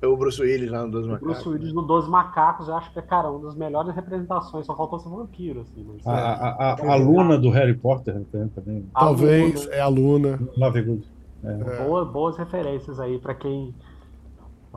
É 0.00 0.06
o 0.06 0.16
Bruce 0.16 0.40
Willis 0.40 0.70
lá 0.70 0.84
no 0.84 0.92
Doze 0.92 1.08
Macacos. 1.08 1.28
Bruce 1.28 1.48
Willis 1.48 1.72
no 1.72 1.82
Doze 1.82 2.08
Macacos, 2.08 2.68
eu 2.68 2.76
acho 2.76 2.92
que 2.92 3.00
é, 3.00 3.02
cara, 3.02 3.28
uma 3.28 3.40
das 3.40 3.56
melhores 3.56 3.92
representações, 3.92 4.64
só 4.64 4.76
faltou 4.76 5.00
ser 5.00 5.08
vampiro, 5.08 5.62
assim. 5.62 5.84
Mas, 5.84 6.06
a, 6.06 6.12
a, 6.12 6.74
a, 6.74 6.92
a 6.92 6.94
Luna 6.94 7.36
do 7.36 7.50
Harry 7.50 7.74
Potter 7.74 8.24
também. 8.54 8.88
Talvez, 8.94 9.66
é 9.66 9.80
a 9.80 9.88
Luna. 9.88 10.38
Love 10.56 11.02
é. 11.44 11.84
Boa, 11.84 12.04
boas 12.04 12.36
referências 12.36 12.98
aí 13.00 13.18
para 13.18 13.34
quem 13.34 13.74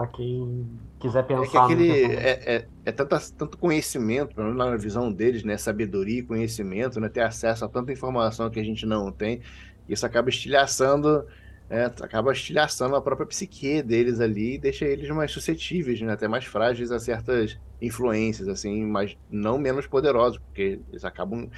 para 0.02 0.08
quem 0.08 0.68
quiser 1.00 1.24
pensar. 1.24 1.44
É 1.44 1.48
que 1.48 1.58
aquele 1.58 2.16
é, 2.16 2.56
é, 2.56 2.68
é 2.86 2.92
tanto, 2.92 3.16
tanto 3.34 3.58
conhecimento, 3.58 4.36
pelo 4.36 4.48
menos 4.48 4.58
na 4.58 4.76
visão 4.76 5.12
deles, 5.12 5.44
né? 5.44 5.58
Sabedoria 5.58 6.20
e 6.20 6.24
conhecimento, 6.24 7.00
né? 7.00 7.08
Ter 7.10 7.22
acesso 7.22 7.64
a 7.64 7.70
tanta 7.70 7.92
informação 7.92 8.50
que 8.50 8.60
a 8.60 8.64
gente 8.64 8.86
não 8.86 9.12
tem. 9.12 9.42
Isso 9.88 10.06
acaba 10.06 10.30
estilhaçando, 10.30 11.26
é, 11.70 11.86
acaba 11.86 12.32
estilhaçando 12.32 12.96
a 12.96 13.02
própria 13.02 13.28
psique 13.28 13.82
deles 13.84 14.20
ali 14.20 14.56
e 14.56 14.58
deixa 14.58 14.86
eles 14.86 15.10
mais 15.10 15.32
suscetíveis, 15.32 16.02
né? 16.02 16.14
Até 16.14 16.28
mais 16.28 16.46
frágeis 16.46 16.92
a 16.92 17.00
certas 17.00 17.60
influências, 17.82 18.48
assim, 18.48 18.84
mas 18.86 19.18
não 19.30 19.58
menos 19.58 19.86
poderosos, 19.86 20.40
porque 20.40 20.80
eles 20.90 21.06
acabam 21.06 21.50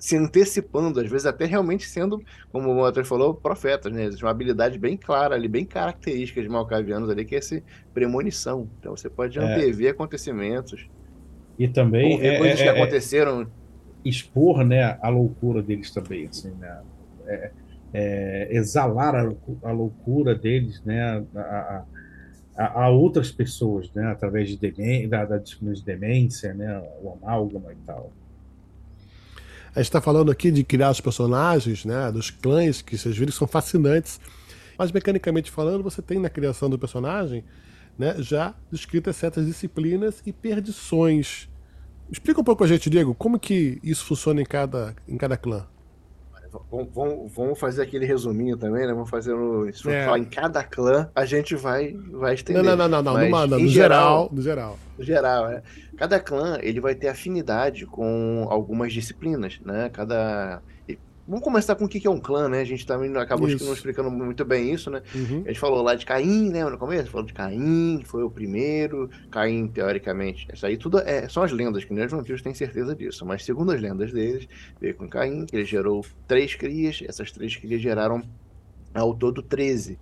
se 0.00 0.16
antecipando, 0.16 0.98
às 0.98 1.10
vezes 1.10 1.26
até 1.26 1.44
realmente 1.44 1.86
sendo, 1.86 2.22
como 2.50 2.70
o 2.70 2.76
Walter 2.76 3.04
falou, 3.04 3.34
profetas, 3.34 3.92
né? 3.92 4.04
Existe 4.04 4.24
uma 4.24 4.30
habilidade 4.30 4.78
bem 4.78 4.96
clara 4.96 5.34
ali, 5.34 5.46
bem 5.46 5.66
característica 5.66 6.40
de 6.40 6.48
Malcavianos 6.48 7.10
ali, 7.10 7.22
que 7.22 7.34
é 7.34 7.38
essa 7.38 7.62
premonição. 7.92 8.66
Então 8.80 8.96
você 8.96 9.10
pode 9.10 9.38
é. 9.38 9.42
antever 9.42 9.88
é. 9.88 9.90
acontecimentos. 9.90 10.88
E 11.58 11.68
também 11.68 12.18
é, 12.26 12.38
coisas 12.38 12.58
é, 12.58 12.62
que 12.62 12.68
é, 12.70 12.72
aconteceram. 12.72 13.46
Expor, 14.02 14.64
né, 14.64 14.98
a 15.02 15.10
loucura 15.10 15.62
deles 15.62 15.90
também, 15.90 16.26
assim, 16.26 16.52
né? 16.58 16.80
É, 17.92 18.48
exalar 18.50 19.14
a, 19.14 19.30
a, 19.64 19.70
loucura 19.70 20.34
deles, 20.34 20.82
né? 20.82 21.22
A, 21.36 21.84
a, 22.56 22.84
a, 22.84 22.88
outras 22.88 23.30
pessoas, 23.30 23.92
né? 23.92 24.06
Através 24.06 24.48
de, 24.48 24.56
demência, 24.56 25.08
da, 25.10 25.24
da 25.26 25.36
de 25.36 25.84
demência, 25.84 26.54
né? 26.54 26.82
O 27.02 27.12
amálgama 27.12 27.74
e 27.74 27.76
tal. 27.84 28.10
A 29.74 29.78
gente 29.78 29.88
está 29.88 30.00
falando 30.00 30.30
aqui 30.32 30.50
de 30.50 30.64
criar 30.64 30.90
os 30.90 31.00
personagens, 31.00 31.84
né, 31.84 32.10
dos 32.10 32.30
clãs, 32.30 32.82
que 32.82 32.98
vocês 32.98 33.16
viram 33.16 33.30
que 33.30 33.38
são 33.38 33.46
fascinantes. 33.46 34.20
Mas 34.76 34.90
mecanicamente 34.90 35.50
falando, 35.50 35.82
você 35.82 36.02
tem 36.02 36.18
na 36.18 36.28
criação 36.28 36.68
do 36.68 36.78
personagem 36.78 37.44
né, 37.98 38.16
já 38.18 38.54
descritas 38.72 39.14
certas 39.16 39.46
disciplinas 39.46 40.22
e 40.24 40.32
perdições. 40.32 41.48
Explica 42.10 42.40
um 42.40 42.44
pouco 42.44 42.64
a 42.64 42.66
gente, 42.66 42.90
Diego, 42.90 43.14
como 43.14 43.38
que 43.38 43.78
isso 43.82 44.04
funciona 44.06 44.40
em 44.40 44.44
cada, 44.44 44.96
em 45.06 45.16
cada 45.16 45.36
clã. 45.36 45.66
Vamos, 46.70 47.32
vamos 47.32 47.58
fazer 47.58 47.82
aquele 47.82 48.04
resuminho 48.04 48.56
também, 48.56 48.86
né? 48.86 48.92
Vamos 48.92 49.10
fazer 49.10 49.34
no, 49.34 49.72
se 49.72 49.88
é. 49.88 50.04
falar 50.04 50.18
em 50.18 50.24
cada 50.24 50.62
clã, 50.64 51.08
a 51.14 51.24
gente 51.24 51.54
vai, 51.54 51.96
vai 52.12 52.34
estender. 52.34 52.62
Não, 52.62 52.76
não, 52.76 52.88
não, 52.88 53.02
não, 53.02 53.14
não, 53.14 53.46
no, 53.46 53.58
no 53.58 53.68
geral, 53.68 54.28
no 54.32 54.42
geral. 54.42 54.78
No 54.98 55.04
geral, 55.04 55.48
é. 55.48 55.62
Cada 55.96 56.18
clã 56.18 56.58
ele 56.60 56.80
vai 56.80 56.94
ter 56.94 57.08
afinidade 57.08 57.86
com 57.86 58.46
algumas 58.50 58.92
disciplinas, 58.92 59.60
né? 59.64 59.90
Cada 59.92 60.60
vamos 61.30 61.44
começar 61.44 61.76
com 61.76 61.84
o 61.84 61.88
que 61.88 62.04
é 62.04 62.10
um 62.10 62.18
clã, 62.18 62.48
né? 62.48 62.60
A 62.60 62.64
gente 62.64 62.84
também 62.84 63.16
acabou 63.16 63.48
isso. 63.48 63.64
não 63.64 63.72
explicando 63.72 64.10
muito 64.10 64.44
bem 64.44 64.74
isso, 64.74 64.90
né? 64.90 65.00
Uhum. 65.14 65.42
A 65.44 65.48
gente 65.48 65.60
falou 65.60 65.80
lá 65.80 65.94
de 65.94 66.04
Caim, 66.04 66.50
né? 66.50 66.64
No 66.64 66.76
começo, 66.76 67.08
falou 67.08 67.24
de 67.24 67.32
Caim, 67.32 67.98
que 68.00 68.08
foi 68.08 68.24
o 68.24 68.30
primeiro. 68.30 69.08
Caim, 69.30 69.68
teoricamente, 69.68 70.48
isso 70.52 70.66
aí 70.66 70.76
tudo 70.76 70.98
é, 70.98 71.28
são 71.28 71.44
as 71.44 71.52
lendas, 71.52 71.84
que 71.84 71.94
nem 71.94 72.04
os 72.04 72.10
vampiros 72.10 72.42
têm 72.42 72.52
certeza 72.52 72.96
disso. 72.96 73.24
Mas 73.24 73.44
segundo 73.44 73.70
as 73.70 73.80
lendas 73.80 74.12
deles, 74.12 74.48
veio 74.80 74.96
com 74.96 75.08
Caim, 75.08 75.46
que 75.46 75.54
ele 75.54 75.64
gerou 75.64 76.04
três 76.26 76.56
crias, 76.56 77.00
essas 77.06 77.30
três 77.30 77.54
crias 77.54 77.80
geraram 77.80 78.24
ao 78.92 79.14
todo 79.14 79.40
13. 79.40 80.00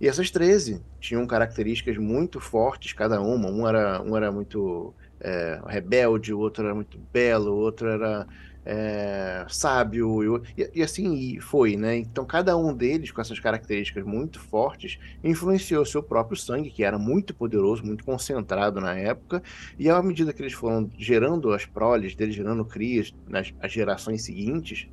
E 0.00 0.08
essas 0.08 0.30
13 0.32 0.82
tinham 0.98 1.24
características 1.28 1.96
muito 1.96 2.40
fortes, 2.40 2.92
cada 2.92 3.20
uma. 3.20 3.48
Um 3.48 3.68
era, 3.68 4.02
um 4.02 4.16
era 4.16 4.32
muito 4.32 4.92
é, 5.20 5.60
rebelde, 5.64 6.34
o 6.34 6.40
outro 6.40 6.64
era 6.64 6.74
muito 6.74 6.98
belo, 7.12 7.52
o 7.52 7.56
outro 7.56 7.88
era 7.88 8.26
é, 8.68 9.46
sábio, 9.48 10.42
e, 10.58 10.70
e, 10.74 10.82
assim 10.82 11.38
foi, 11.38 11.76
né? 11.76 11.96
Então, 11.98 12.24
cada 12.24 12.56
um 12.56 12.74
deles, 12.74 13.12
com 13.12 13.20
essas 13.20 13.38
características 13.38 14.04
muito 14.04 14.40
fortes, 14.40 14.98
influenciou 15.22 15.84
seu 15.84 16.02
próprio 16.02 16.36
sangue, 16.36 16.70
que 16.70 16.82
era 16.82 16.98
muito 16.98 17.32
poderoso, 17.32 17.84
muito 17.84 18.04
concentrado 18.04 18.80
na 18.80 18.96
época, 18.96 19.40
e 19.78 19.88
à 19.88 20.02
medida 20.02 20.32
que 20.32 20.42
eles 20.42 20.52
foram 20.52 20.90
gerando 20.98 21.52
as 21.52 21.64
proles 21.64 22.16
deles, 22.16 22.34
gerando 22.34 22.64
crias 22.64 23.14
nas 23.28 23.54
as 23.60 23.70
gerações 23.70 24.22
seguintes, 24.22 24.88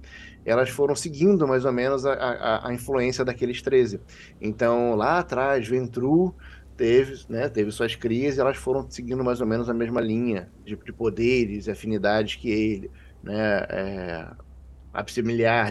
elas 0.45 0.69
foram 0.69 0.95
seguindo 0.95 1.47
mais 1.47 1.65
ou 1.65 1.71
menos 1.71 2.05
a, 2.05 2.13
a, 2.13 2.67
a 2.67 2.73
influência 2.73 3.25
daqueles 3.25 3.59
13. 3.59 3.99
Então, 4.39 4.93
lá 4.95 5.17
atrás, 5.17 5.67
Ventru 5.67 6.35
teve, 6.77 7.23
né, 7.27 7.49
teve 7.49 7.71
suas 7.71 7.95
crias 7.95 8.37
e 8.37 8.39
elas 8.39 8.57
foram 8.57 8.87
seguindo 8.89 9.23
mais 9.23 9.41
ou 9.41 9.47
menos 9.47 9.67
a 9.67 9.73
mesma 9.73 9.99
linha 9.99 10.49
de, 10.63 10.75
de 10.75 10.93
poderes 10.93 11.65
e 11.65 11.71
afinidades 11.71 12.35
que 12.35 12.49
ele 12.51 12.91
né, 13.23 13.65
é, 13.69 14.27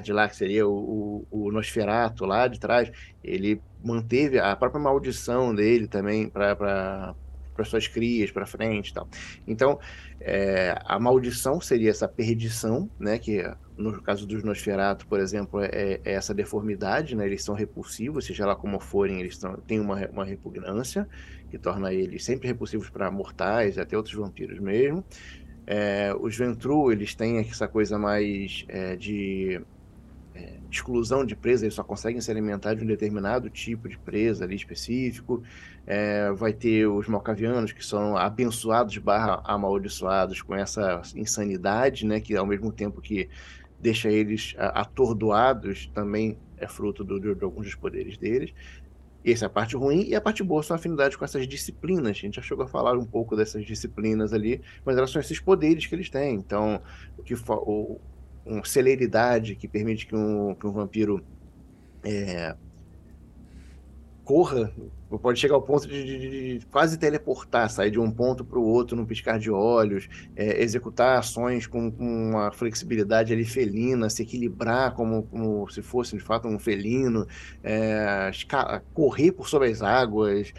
de 0.02 0.12
lá, 0.12 0.28
que 0.28 0.34
seria 0.34 0.66
o, 0.66 1.26
o, 1.30 1.46
o, 1.46 1.52
Nosferato 1.52 2.24
lá 2.24 2.48
de 2.48 2.58
trás, 2.58 2.90
ele 3.22 3.60
manteve 3.84 4.38
a 4.38 4.56
própria 4.56 4.80
maldição 4.80 5.54
dele 5.54 5.86
também 5.86 6.28
para 6.28 7.14
para 7.54 7.64
suas 7.64 7.86
crias 7.86 8.30
para 8.30 8.46
frente 8.46 8.88
e 8.88 8.94
tal. 8.94 9.08
Então, 9.46 9.78
é, 10.20 10.74
a 10.84 10.98
maldição 10.98 11.60
seria 11.60 11.90
essa 11.90 12.08
perdição, 12.08 12.88
né, 12.98 13.18
que 13.18 13.44
no 13.76 14.00
caso 14.02 14.26
dos 14.26 14.42
Nosferato, 14.42 15.06
por 15.06 15.20
exemplo, 15.20 15.60
é, 15.60 15.68
é, 15.72 16.00
essa 16.04 16.34
deformidade, 16.34 17.14
né, 17.14 17.26
eles 17.26 17.42
são 17.44 17.54
repulsivos, 17.54 18.24
seja 18.24 18.46
lá 18.46 18.54
como 18.54 18.78
forem, 18.78 19.20
eles 19.20 19.36
tão, 19.38 19.56
têm 19.56 19.80
uma, 19.80 20.06
uma 20.08 20.24
repugnância 20.24 21.08
que 21.50 21.58
torna 21.58 21.92
eles 21.92 22.24
sempre 22.24 22.48
repulsivos 22.48 22.88
para 22.88 23.10
mortais, 23.10 23.76
até 23.78 23.96
outros 23.96 24.14
vampiros 24.14 24.58
mesmo. 24.58 25.04
É, 25.66 26.14
os 26.18 26.36
Ventru, 26.36 26.90
eles 26.90 27.14
têm 27.14 27.38
essa 27.38 27.68
coisa 27.68 27.98
mais 27.98 28.64
é, 28.68 28.96
de 28.96 29.60
é, 30.34 30.58
exclusão 30.70 31.24
de 31.24 31.36
presa, 31.36 31.64
eles 31.64 31.74
só 31.74 31.84
conseguem 31.84 32.20
se 32.20 32.30
alimentar 32.30 32.74
de 32.74 32.82
um 32.82 32.86
determinado 32.86 33.48
tipo 33.48 33.88
de 33.88 33.98
presa 33.98 34.44
ali 34.44 34.56
específico. 34.56 35.42
É, 35.86 36.32
vai 36.32 36.52
ter 36.52 36.86
os 36.86 37.08
malcavianos, 37.08 37.72
que 37.72 37.84
são 37.84 38.16
abençoados 38.16 38.96
barra 38.98 39.40
amaldiçoados 39.44 40.42
com 40.42 40.54
essa 40.54 41.02
insanidade, 41.14 42.06
né, 42.06 42.20
que 42.20 42.36
ao 42.36 42.46
mesmo 42.46 42.72
tempo 42.72 43.00
que 43.00 43.28
deixa 43.80 44.08
eles 44.08 44.54
atordoados, 44.56 45.90
também 45.92 46.38
é 46.56 46.68
fruto 46.68 47.02
do, 47.02 47.18
de, 47.18 47.34
de 47.34 47.44
alguns 47.44 47.66
dos 47.66 47.74
poderes 47.74 48.16
deles. 48.16 48.54
Essa 49.24 49.44
é 49.44 49.46
a 49.46 49.50
parte 49.50 49.76
ruim, 49.76 50.04
e 50.08 50.14
a 50.14 50.20
parte 50.20 50.42
boa 50.42 50.62
são 50.62 50.74
a 50.74 50.78
afinidade 50.78 51.16
com 51.16 51.24
essas 51.24 51.46
disciplinas. 51.46 52.10
A 52.10 52.12
gente 52.12 52.36
já 52.36 52.42
chegou 52.42 52.64
a 52.64 52.68
falar 52.68 52.96
um 52.98 53.04
pouco 53.04 53.36
dessas 53.36 53.64
disciplinas 53.64 54.32
ali, 54.32 54.60
mas 54.84 54.96
elas 54.96 55.10
são 55.10 55.20
esses 55.20 55.38
poderes 55.38 55.86
que 55.86 55.94
eles 55.94 56.10
têm. 56.10 56.34
Então, 56.34 56.82
o 57.16 57.22
que 57.22 57.34
o, 57.34 58.00
uma 58.44 58.64
celeridade 58.64 59.54
que 59.54 59.68
permite 59.68 60.06
que 60.06 60.16
um, 60.16 60.54
que 60.54 60.66
um 60.66 60.72
vampiro 60.72 61.24
é, 62.04 62.56
corra, 64.24 64.72
pode 65.20 65.38
chegar 65.38 65.54
ao 65.54 65.62
ponto 65.62 65.86
de, 65.86 66.04
de, 66.04 66.58
de, 66.58 66.66
quase 66.66 66.98
teleportar, 66.98 67.68
sair 67.70 67.90
de 67.90 67.98
um 67.98 68.10
ponto 68.10 68.44
para 68.44 68.58
o 68.58 68.64
outro 68.64 68.96
num 68.96 69.04
piscar 69.04 69.38
de 69.38 69.50
olhos, 69.50 70.08
é, 70.36 70.62
executar 70.62 71.18
ações 71.18 71.66
com, 71.66 71.90
com, 71.90 72.30
uma 72.30 72.52
flexibilidade 72.52 73.32
ali 73.32 73.44
felina, 73.44 74.08
se 74.08 74.22
equilibrar 74.22 74.94
como, 74.94 75.24
como 75.24 75.68
se 75.68 75.82
fosse 75.82 76.16
de 76.16 76.22
fato 76.22 76.48
um 76.48 76.58
felino, 76.58 77.26
é, 77.62 78.30
correr 78.94 79.32
por 79.32 79.48
sobre 79.48 79.68
as 79.68 79.82
águas, 79.82 80.52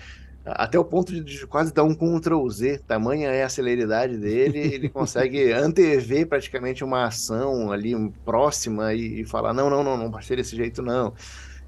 até 0.46 0.78
o 0.78 0.84
ponto 0.84 1.24
de 1.24 1.48
quase 1.48 1.74
dar 1.74 1.84
um 1.84 1.96
Ctrl 1.96 2.50
Z, 2.50 2.80
tamanha 2.86 3.30
é 3.30 3.44
a 3.44 3.50
celeridade 3.50 4.18
dele, 4.18 4.60
ele 4.76 4.90
consegue 4.90 5.52
antever 5.54 6.28
praticamente 6.28 6.84
uma 6.84 7.06
ação 7.06 7.72
ali 7.72 7.94
próxima 8.26 8.94
e, 8.94 9.22
e 9.22 9.26
falar, 9.26 9.54
não, 9.54 9.70
não, 9.70 9.84
não, 9.84 9.98
não 9.98 10.12
vai 10.12 10.22
ser 10.22 10.36
desse 10.36 10.56
jeito 10.56 10.82
não. 10.82 11.14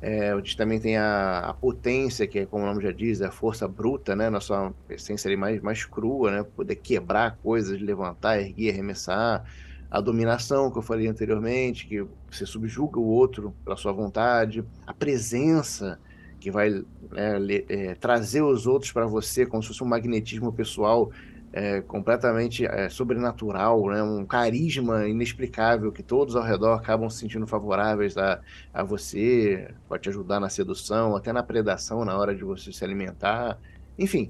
É, 0.07 0.29
a 0.29 0.35
gente 0.35 0.55
também 0.55 0.79
tem 0.79 0.97
a, 0.97 1.39
a, 1.39 1.53
potência, 1.55 2.27
que 2.27 2.37
é, 2.37 2.45
como 2.45 2.63
o 2.63 2.67
nome 2.67 2.83
já 2.83 2.91
diz, 2.91 3.23
a 3.23 3.31
força 3.31 3.67
bruta, 3.67 4.15
né? 4.15 4.29
Na 4.29 4.39
sua 4.39 4.71
essência 4.87 5.27
ali 5.27 5.35
mais, 5.35 5.59
mais 5.63 5.83
crua, 5.83 6.29
né? 6.29 6.43
Poder 6.43 6.75
quebrar 6.75 7.39
coisas, 7.41 7.81
levantar, 7.81 8.39
erguer, 8.39 8.69
arremessar. 8.69 9.43
A 9.89 9.99
dominação, 9.99 10.69
que 10.69 10.77
eu 10.77 10.83
falei 10.83 11.07
anteriormente, 11.07 11.87
que 11.87 12.05
você 12.29 12.45
subjuga 12.45 12.99
o 12.99 13.07
outro 13.07 13.51
pela 13.63 13.75
sua 13.75 13.91
vontade. 13.91 14.63
A 14.85 14.93
presença, 14.93 15.99
que 16.39 16.51
vai 16.51 16.69
né, 16.69 16.83
é, 17.67 17.95
trazer 17.95 18.43
os 18.43 18.67
outros 18.67 18.91
para 18.91 19.07
você 19.07 19.43
como 19.43 19.63
se 19.63 19.69
fosse 19.69 19.83
um 19.83 19.87
magnetismo 19.87 20.53
pessoal 20.53 21.09
é, 21.55 21.79
completamente 21.79 22.65
é, 22.65 22.89
sobrenatural, 22.89 23.87
né? 23.87 24.03
um 24.03 24.25
carisma 24.25 25.07
inexplicável 25.07 25.89
que 25.89 26.03
todos 26.03 26.35
ao 26.35 26.43
redor 26.43 26.73
acabam 26.73 27.09
se 27.09 27.19
sentindo 27.19 27.47
favoráveis 27.47 28.17
a, 28.17 28.41
a 28.73 28.83
você, 28.83 29.73
pode 29.87 30.03
te 30.03 30.09
ajudar 30.09 30.41
na 30.41 30.49
sedução, 30.49 31.15
até 31.15 31.31
na 31.31 31.41
predação 31.41 32.03
na 32.03 32.17
hora 32.17 32.35
de 32.35 32.43
você 32.43 32.73
se 32.73 32.83
alimentar, 32.83 33.57
enfim. 33.97 34.29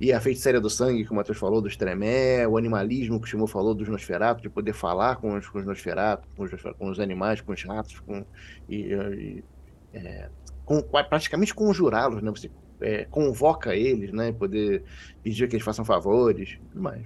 E 0.00 0.12
a 0.12 0.20
feitiçaria 0.20 0.60
do 0.60 0.70
sangue, 0.70 1.04
que 1.04 1.10
o 1.10 1.14
Matheus 1.16 1.38
falou, 1.38 1.60
dos 1.60 1.76
tremé, 1.76 2.46
o 2.46 2.56
animalismo 2.56 3.20
que 3.20 3.26
o 3.26 3.28
Shimon 3.28 3.48
falou 3.48 3.74
dos 3.74 3.88
Nosferato, 3.88 4.40
de 4.40 4.48
poder 4.48 4.72
falar 4.72 5.16
com 5.16 5.34
os, 5.34 5.48
com 5.48 5.58
os 5.58 5.66
Nosferato, 5.66 6.28
com 6.36 6.44
os, 6.44 6.50
com 6.78 6.90
os 6.90 7.00
animais, 7.00 7.40
com 7.40 7.52
os 7.52 7.62
ratos, 7.64 7.98
com, 7.98 8.24
e, 8.68 8.92
e 8.94 9.44
é, 9.92 10.28
com, 10.64 10.80
praticamente 10.80 11.52
conjurá-los, 11.52 12.22
né? 12.22 12.30
Você 12.30 12.48
é, 12.82 13.04
convoca 13.04 13.74
eles, 13.74 14.12
né? 14.12 14.32
Poder 14.32 14.82
pedir 15.22 15.48
que 15.48 15.56
eles 15.56 15.64
façam 15.64 15.84
favores 15.84 16.50
e 16.50 16.58
tudo 16.68 16.82
mais. 16.82 17.02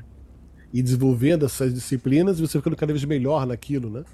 E 0.72 0.82
desenvolvendo 0.82 1.46
essas 1.46 1.72
disciplinas 1.72 2.38
e 2.38 2.42
você 2.42 2.58
ficando 2.58 2.76
cada 2.76 2.92
vez 2.92 3.04
melhor 3.04 3.46
naquilo, 3.46 3.88
né? 3.88 4.04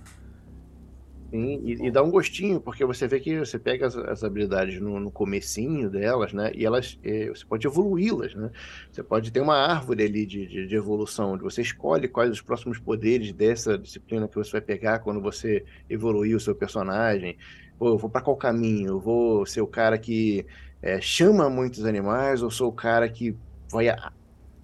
Sim, 1.32 1.62
e, 1.64 1.86
e, 1.86 1.90
dá 1.90 2.02
um 2.02 2.10
gostinho, 2.10 2.60
porque 2.60 2.84
você 2.84 3.08
vê 3.08 3.18
que 3.18 3.38
você 3.38 3.58
pega 3.58 3.86
as, 3.86 3.96
as 3.96 4.22
habilidades 4.22 4.78
no, 4.78 5.00
no 5.00 5.10
comecinho 5.10 5.88
delas, 5.88 6.34
né? 6.34 6.52
E 6.54 6.66
elas, 6.66 6.98
é, 7.02 7.28
você 7.30 7.42
pode 7.46 7.66
evoluí-las, 7.66 8.34
né? 8.34 8.50
Você 8.90 9.02
pode 9.02 9.32
ter 9.32 9.40
uma 9.40 9.56
árvore 9.56 10.04
ali 10.04 10.26
de, 10.26 10.46
de, 10.46 10.66
de, 10.66 10.76
evolução, 10.76 11.32
onde 11.32 11.42
você 11.42 11.62
escolhe 11.62 12.06
quais 12.06 12.30
os 12.30 12.42
próximos 12.42 12.78
poderes 12.78 13.32
dessa 13.32 13.78
disciplina 13.78 14.28
que 14.28 14.34
você 14.34 14.52
vai 14.52 14.60
pegar 14.60 14.98
quando 14.98 15.22
você 15.22 15.64
evoluir 15.88 16.36
o 16.36 16.40
seu 16.40 16.54
personagem. 16.54 17.38
Pô, 17.78 17.88
eu 17.88 17.96
vou 17.96 18.10
para 18.10 18.20
qual 18.20 18.36
caminho? 18.36 18.88
Eu 18.90 19.00
vou 19.00 19.46
ser 19.46 19.62
o 19.62 19.66
cara 19.66 19.96
que 19.96 20.44
é, 20.82 21.00
chama 21.00 21.48
muitos 21.48 21.84
animais, 21.84 22.42
ou 22.42 22.50
sou 22.50 22.68
o 22.68 22.72
cara 22.72 23.08
que 23.08 23.36
vai 23.70 23.86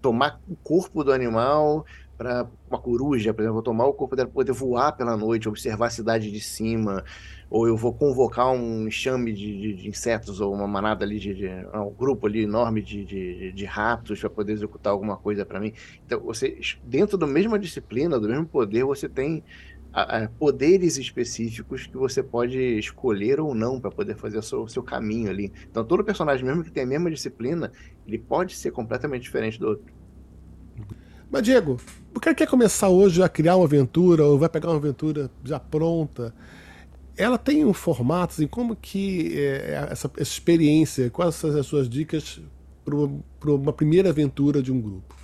tomar 0.02 0.40
o 0.48 0.56
corpo 0.56 1.04
do 1.04 1.12
animal 1.12 1.86
para 2.16 2.48
uma 2.68 2.80
coruja, 2.80 3.32
por 3.32 3.42
exemplo, 3.42 3.54
vou 3.54 3.62
tomar 3.62 3.86
o 3.86 3.92
corpo 3.92 4.16
dela 4.16 4.28
poder 4.28 4.50
voar 4.50 4.90
pela 4.92 5.16
noite, 5.16 5.48
observar 5.48 5.86
a 5.86 5.90
cidade 5.90 6.32
de 6.32 6.40
cima, 6.40 7.04
ou 7.48 7.68
eu 7.68 7.76
vou 7.76 7.94
convocar 7.94 8.50
um 8.50 8.88
enxame 8.88 9.32
de, 9.32 9.60
de, 9.60 9.74
de 9.74 9.88
insetos 9.88 10.40
ou 10.40 10.52
uma 10.52 10.66
manada 10.66 11.04
ali 11.04 11.20
de, 11.20 11.32
de 11.32 11.48
um 11.72 11.90
grupo 11.90 12.26
ali 12.26 12.42
enorme 12.42 12.82
de 12.82 13.64
ratos 13.64 14.18
para 14.18 14.28
poder 14.28 14.52
executar 14.52 14.92
alguma 14.92 15.16
coisa 15.16 15.46
para 15.46 15.60
mim. 15.60 15.72
Então, 16.04 16.18
você 16.20 16.58
dentro 16.82 17.16
da 17.16 17.26
mesma 17.26 17.56
disciplina, 17.56 18.18
do 18.18 18.28
mesmo 18.28 18.46
poder, 18.46 18.84
você 18.84 19.08
tem 19.08 19.44
poderes 20.38 20.96
específicos 20.96 21.86
que 21.86 21.96
você 21.96 22.22
pode 22.22 22.58
escolher 22.78 23.40
ou 23.40 23.54
não 23.54 23.80
para 23.80 23.90
poder 23.90 24.16
fazer 24.16 24.38
o 24.38 24.42
seu, 24.42 24.62
o 24.62 24.68
seu, 24.68 24.82
caminho 24.82 25.30
ali. 25.30 25.52
Então, 25.70 25.84
todo 25.84 26.04
personagem, 26.04 26.44
mesmo 26.44 26.62
que 26.62 26.70
tenha 26.70 26.86
a 26.86 26.88
mesma 26.88 27.10
disciplina, 27.10 27.72
ele 28.06 28.18
pode 28.18 28.54
ser 28.54 28.70
completamente 28.70 29.22
diferente 29.22 29.58
do 29.58 29.68
outro. 29.68 29.92
Mas, 31.30 31.42
Diego, 31.42 31.78
o 32.14 32.20
cara 32.20 32.34
quer 32.34 32.46
começar 32.46 32.88
hoje 32.88 33.22
a 33.22 33.28
criar 33.28 33.56
uma 33.56 33.64
aventura 33.64 34.24
ou 34.24 34.38
vai 34.38 34.48
pegar 34.48 34.68
uma 34.68 34.76
aventura 34.76 35.30
já 35.44 35.58
pronta? 35.58 36.34
Ela 37.16 37.36
tem 37.36 37.64
um 37.64 37.72
formato, 37.72 38.34
assim, 38.34 38.46
como 38.46 38.76
que 38.76 39.36
é, 39.36 39.72
é 39.72 39.88
essa, 39.90 40.10
essa, 40.16 40.22
experiência, 40.22 41.10
quais 41.10 41.34
são 41.34 41.50
as 41.50 41.66
suas 41.66 41.88
dicas 41.88 42.40
para 42.84 43.50
uma 43.50 43.72
primeira 43.72 44.10
aventura 44.10 44.62
de 44.62 44.72
um 44.72 44.80
grupo? 44.80 45.17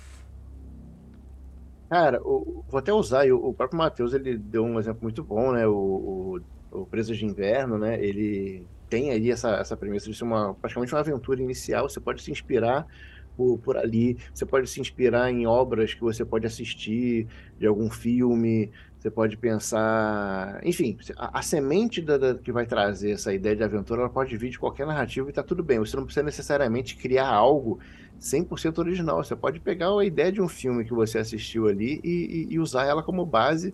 Cara, 1.89 2.21
o, 2.23 2.63
vou 2.67 2.79
até 2.79 2.91
usar, 2.91 3.27
o, 3.31 3.49
o 3.49 3.53
próprio 3.53 3.77
Matheus 3.77 4.13
ele 4.13 4.37
deu 4.37 4.63
um 4.63 4.79
exemplo 4.79 5.03
muito 5.03 5.23
bom, 5.23 5.51
né? 5.51 5.67
O, 5.67 6.41
o, 6.71 6.81
o 6.81 6.85
Preso 6.85 7.15
de 7.15 7.25
Inverno, 7.25 7.77
né? 7.77 8.03
Ele 8.03 8.65
tem 8.89 9.11
aí 9.11 9.31
essa, 9.31 9.55
essa 9.55 9.77
premissa 9.77 10.09
de 10.09 10.15
ser 10.15 10.23
uma, 10.23 10.53
praticamente 10.55 10.93
uma 10.93 10.99
aventura 11.01 11.41
inicial. 11.41 11.87
Você 11.87 11.99
pode 11.99 12.21
se 12.21 12.31
inspirar 12.31 12.87
por, 13.35 13.57
por 13.59 13.77
ali. 13.77 14.17
Você 14.33 14.45
pode 14.45 14.67
se 14.67 14.79
inspirar 14.79 15.31
em 15.31 15.45
obras 15.45 15.93
que 15.93 16.01
você 16.01 16.25
pode 16.25 16.47
assistir, 16.47 17.27
de 17.59 17.67
algum 17.67 17.89
filme, 17.89 18.71
você 18.99 19.11
pode 19.11 19.37
pensar. 19.37 20.59
Enfim, 20.63 20.97
a, 21.17 21.39
a 21.39 21.41
semente 21.41 22.01
da, 22.01 22.17
da, 22.17 22.35
que 22.35 22.51
vai 22.51 22.65
trazer 22.65 23.11
essa 23.11 23.33
ideia 23.33 23.55
de 23.55 23.63
aventura 23.63 24.01
ela 24.01 24.09
pode 24.09 24.35
vir 24.37 24.49
de 24.49 24.59
qualquer 24.59 24.87
narrativa 24.87 25.29
e 25.29 25.33
tá 25.33 25.43
tudo 25.43 25.63
bem. 25.63 25.79
Você 25.79 25.95
não 25.95 26.05
precisa 26.05 26.23
necessariamente 26.23 26.95
criar 26.95 27.27
algo 27.27 27.79
100% 28.19 28.77
original. 28.79 29.23
Você 29.23 29.35
pode 29.35 29.59
pegar 29.59 29.97
a 29.97 30.05
ideia 30.05 30.31
de 30.31 30.41
um 30.41 30.47
filme 30.47 30.83
que 30.83 30.93
você 30.93 31.17
assistiu 31.17 31.67
ali 31.67 31.99
e, 32.03 32.09
e, 32.09 32.53
e 32.53 32.59
usar 32.59 32.85
ela 32.85 33.03
como 33.03 33.25
base 33.25 33.73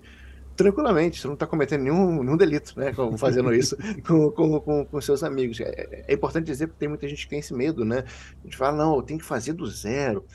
tranquilamente, 0.55 1.19
você 1.19 1.27
não 1.27 1.33
está 1.33 1.47
cometendo 1.47 1.81
nenhum, 1.81 2.23
nenhum 2.23 2.37
delito, 2.37 2.73
né? 2.77 2.93
Fazendo 3.17 3.53
isso 3.55 3.75
com, 4.05 4.29
com, 4.31 4.59
com, 4.59 4.85
com, 4.85 5.01
seus 5.01 5.23
amigos. 5.23 5.59
É, 5.59 6.05
é, 6.07 6.13
importante 6.13 6.45
dizer 6.45 6.67
porque 6.67 6.79
tem 6.79 6.89
muita 6.89 7.07
gente 7.07 7.23
que 7.23 7.29
tem 7.29 7.39
esse 7.39 7.53
medo, 7.53 7.83
né? 7.83 8.03
A 8.41 8.43
gente 8.43 8.57
fala, 8.57 8.77
não, 8.77 8.95
eu 8.95 9.01
tenho 9.01 9.19
que 9.19 9.25
fazer 9.25 9.53
do 9.53 9.65
zero. 9.65 10.25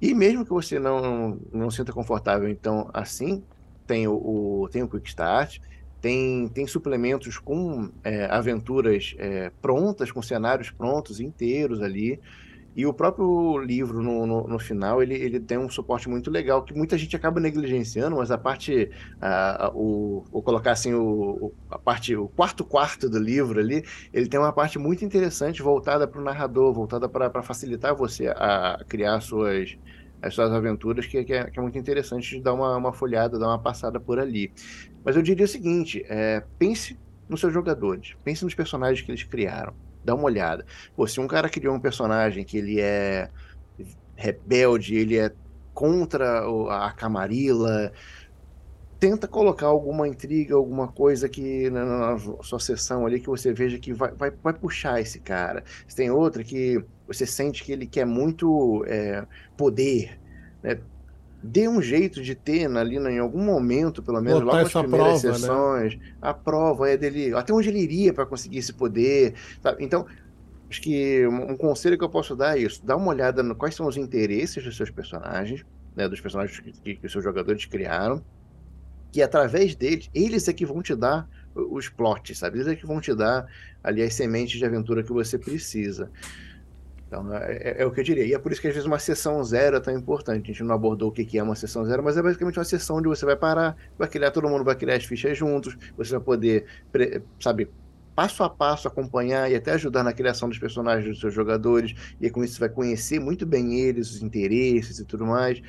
E 0.00 0.14
mesmo 0.14 0.44
que 0.44 0.50
você 0.50 0.78
não, 0.78 1.38
não 1.52 1.70
sinta 1.70 1.92
confortável, 1.92 2.48
então, 2.48 2.90
assim, 2.92 3.42
tem 3.86 4.06
o, 4.06 4.14
o 4.14 4.68
tem 4.70 4.82
o 4.82 4.88
Quick 4.88 5.08
Start, 5.08 5.58
tem, 6.00 6.48
tem 6.48 6.66
suplementos 6.66 7.38
com 7.38 7.90
é, 8.02 8.26
aventuras 8.26 9.14
é, 9.18 9.50
prontas, 9.62 10.10
com 10.10 10.20
cenários 10.20 10.70
prontos, 10.70 11.20
inteiros 11.20 11.80
ali. 11.80 12.20
E 12.76 12.84
o 12.84 12.92
próprio 12.92 13.58
livro, 13.58 14.02
no, 14.02 14.26
no, 14.26 14.48
no, 14.48 14.58
final, 14.58 15.00
ele, 15.00 15.14
ele 15.14 15.38
tem 15.38 15.56
um 15.56 15.68
suporte 15.68 16.08
muito 16.08 16.28
legal, 16.28 16.62
que 16.62 16.74
muita 16.74 16.98
gente 16.98 17.14
acaba 17.14 17.38
negligenciando, 17.38 18.16
mas 18.16 18.32
a 18.32 18.38
parte, 18.38 18.90
a, 19.20 19.66
a, 19.66 19.68
o, 19.72 20.24
colocar 20.44 20.72
assim, 20.72 20.92
o, 20.92 21.52
a 21.70 21.78
parte, 21.78 22.16
o 22.16 22.26
quarto 22.28 22.64
quarto 22.64 23.08
do 23.08 23.18
livro 23.18 23.60
ali, 23.60 23.84
ele 24.12 24.28
tem 24.28 24.40
uma 24.40 24.52
parte 24.52 24.76
muito 24.76 25.04
interessante 25.04 25.62
voltada 25.62 26.06
para 26.08 26.20
o 26.20 26.24
narrador, 26.24 26.72
voltada 26.72 27.08
para 27.08 27.42
facilitar 27.42 27.94
você 27.94 28.26
a 28.28 28.84
criar 28.88 29.20
suas, 29.20 29.78
as 30.20 30.34
suas 30.34 30.50
aventuras, 30.50 31.06
que, 31.06 31.22
que, 31.22 31.32
é, 31.32 31.44
que 31.44 31.58
é 31.58 31.62
muito 31.62 31.78
interessante 31.78 32.36
de 32.36 32.42
dar 32.42 32.54
uma, 32.54 32.76
uma 32.76 32.92
folhada, 32.92 33.38
dar 33.38 33.46
uma 33.46 33.58
passada 33.58 34.00
por 34.00 34.18
ali. 34.18 34.52
Mas 35.04 35.14
eu 35.14 35.22
diria 35.22 35.44
o 35.44 35.48
seguinte, 35.48 36.04
é, 36.08 36.42
pense 36.58 36.98
nos 37.28 37.38
seus 37.38 37.52
jogadores, 37.52 38.16
pense 38.24 38.42
nos 38.44 38.54
personagens 38.54 39.00
que 39.00 39.12
eles 39.12 39.22
criaram 39.22 39.74
dá 40.04 40.14
uma 40.14 40.24
olhada. 40.24 40.64
Pô, 40.94 41.06
se 41.06 41.20
um 41.20 41.26
cara 41.26 41.48
criou 41.48 41.74
um 41.74 41.80
personagem 41.80 42.44
que 42.44 42.58
ele 42.58 42.80
é 42.80 43.30
rebelde, 44.16 44.94
ele 44.94 45.18
é 45.18 45.32
contra 45.72 46.44
a 46.70 46.92
Camarilla, 46.92 47.92
tenta 49.00 49.28
colocar 49.28 49.66
alguma 49.66 50.08
intriga, 50.08 50.54
alguma 50.54 50.88
coisa 50.88 51.28
que 51.28 51.68
na, 51.70 52.16
sua 52.42 52.60
sessão 52.60 53.04
ali 53.04 53.20
que 53.20 53.26
você 53.26 53.52
veja 53.52 53.78
que 53.78 53.92
vai, 53.92 54.12
vai, 54.12 54.30
vai 54.30 54.54
puxar 54.54 55.00
esse 55.00 55.20
cara. 55.20 55.64
Tem 55.94 56.10
outra 56.10 56.44
que 56.44 56.82
você 57.06 57.26
sente 57.26 57.64
que 57.64 57.72
ele 57.72 57.86
quer 57.86 58.06
muito 58.06 58.84
é, 58.86 59.26
poder, 59.56 60.18
né? 60.62 60.78
Dê 61.46 61.68
um 61.68 61.82
jeito 61.82 62.22
de 62.22 62.34
ter 62.34 62.66
ali 62.74 62.96
em 62.96 63.18
algum 63.18 63.44
momento, 63.44 64.02
pelo 64.02 64.18
menos 64.22 64.40
Botar 64.40 64.62
logo 64.62 64.62
nas 64.62 64.72
primeiras 64.72 65.20
prova, 65.20 65.28
né? 65.28 65.38
sessões, 65.38 65.96
né? 65.96 66.12
a 66.22 66.32
prova 66.32 66.88
é 66.88 66.96
dele, 66.96 67.34
até 67.34 67.52
onde 67.52 67.68
ele 67.68 67.80
iria 67.80 68.14
para 68.14 68.24
conseguir 68.24 68.58
esse 68.58 68.72
poder. 68.72 69.34
Sabe? 69.62 69.84
Então, 69.84 70.06
acho 70.70 70.80
que 70.80 71.26
um 71.26 71.54
conselho 71.54 71.98
que 71.98 72.04
eu 72.04 72.08
posso 72.08 72.34
dar 72.34 72.56
é 72.56 72.62
isso: 72.62 72.82
dá 72.82 72.96
uma 72.96 73.08
olhada 73.08 73.42
no 73.42 73.54
quais 73.54 73.74
são 73.74 73.86
os 73.86 73.98
interesses 73.98 74.64
dos 74.64 74.74
seus 74.74 74.90
personagens, 74.90 75.66
né, 75.94 76.08
dos 76.08 76.18
personagens 76.18 76.58
que, 76.58 76.72
que, 76.72 76.94
que 76.96 77.06
os 77.06 77.12
seus 77.12 77.22
jogadores 77.22 77.66
criaram, 77.66 78.24
que 79.12 79.20
através 79.20 79.74
deles, 79.74 80.08
eles 80.14 80.48
é 80.48 80.52
que 80.54 80.64
vão 80.64 80.80
te 80.80 80.94
dar 80.94 81.28
os 81.54 81.90
plots, 81.90 82.38
sabe? 82.38 82.56
Eles 82.56 82.68
é 82.68 82.74
que 82.74 82.86
vão 82.86 83.02
te 83.02 83.14
dar 83.14 83.46
ali 83.82 84.02
as 84.02 84.14
sementes 84.14 84.58
de 84.58 84.64
aventura 84.64 85.02
que 85.02 85.12
você 85.12 85.38
precisa. 85.38 86.10
Então, 87.14 87.34
é, 87.34 87.52
é, 87.52 87.82
é, 87.82 87.86
o 87.86 87.92
que 87.92 88.00
eu 88.00 88.04
diria. 88.04 88.24
E 88.24 88.34
é 88.34 88.38
por 88.38 88.50
isso 88.50 88.60
que 88.60 88.66
às 88.66 88.74
vezes 88.74 88.86
uma 88.86 88.98
sessão 88.98 89.42
zero 89.44 89.76
é 89.76 89.80
tão 89.80 89.96
importante. 89.96 90.50
A 90.50 90.52
gente 90.52 90.62
não 90.64 90.74
abordou 90.74 91.10
o 91.10 91.12
que 91.12 91.38
é 91.38 91.42
uma 91.42 91.54
sessão 91.54 91.84
zero, 91.84 92.02
mas 92.02 92.16
é 92.16 92.22
basicamente 92.22 92.58
uma 92.58 92.64
sessão 92.64 92.96
onde 92.96 93.08
você 93.08 93.24
vai 93.24 93.36
parar, 93.36 93.76
vai 93.96 94.08
criar, 94.08 94.30
todo 94.30 94.48
mundo 94.48 94.64
vai 94.64 94.74
criar 94.74 94.96
as 94.96 95.04
fichas 95.04 95.38
juntos, 95.38 95.76
você 95.96 96.12
vai 96.12 96.20
poder, 96.20 96.66
sabe, 97.40 97.70
passo 98.14 98.42
a 98.42 98.50
passo 98.50 98.88
acompanhar 98.88 99.50
e 99.50 99.54
até 99.54 99.72
ajudar 99.72 100.02
na 100.02 100.12
criação 100.12 100.48
dos 100.48 100.58
personagens 100.58 101.08
dos 101.08 101.20
seus 101.20 101.34
jogadores. 101.34 101.94
E 102.20 102.28
com 102.30 102.42
isso 102.42 102.54
você 102.54 102.60
vai 102.60 102.68
conhecer 102.68 103.20
muito 103.20 103.46
bem 103.46 103.80
eles, 103.80 104.10
os 104.10 104.22
interesses 104.22 104.98
e 104.98 105.04
tudo 105.04 105.24
mais. 105.24 105.60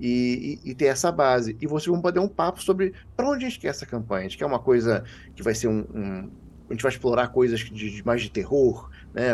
E, 0.00 0.60
e, 0.64 0.70
e, 0.70 0.74
ter 0.74 0.86
essa 0.86 1.12
base. 1.12 1.56
E 1.60 1.68
vocês 1.68 1.86
vão 1.86 2.02
poder 2.02 2.18
um 2.18 2.26
papo 2.26 2.60
sobre 2.60 2.92
para 3.16 3.28
onde 3.28 3.46
a 3.46 3.48
gente 3.48 3.60
quer 3.60 3.68
essa 3.68 3.86
campanha. 3.86 4.20
A 4.20 4.28
gente 4.28 4.38
quer 4.38 4.44
uma 4.46 4.58
coisa 4.58 5.04
que 5.36 5.42
vai 5.42 5.54
ser 5.54 5.68
um. 5.68 5.84
um 5.94 6.43
gente 6.74 6.82
vai 6.82 6.92
explorar 6.92 7.28
coisas 7.28 7.60
de, 7.60 7.90
de 7.90 8.04
mais 8.04 8.22
de 8.22 8.30
terror, 8.30 8.90
né? 9.12 9.30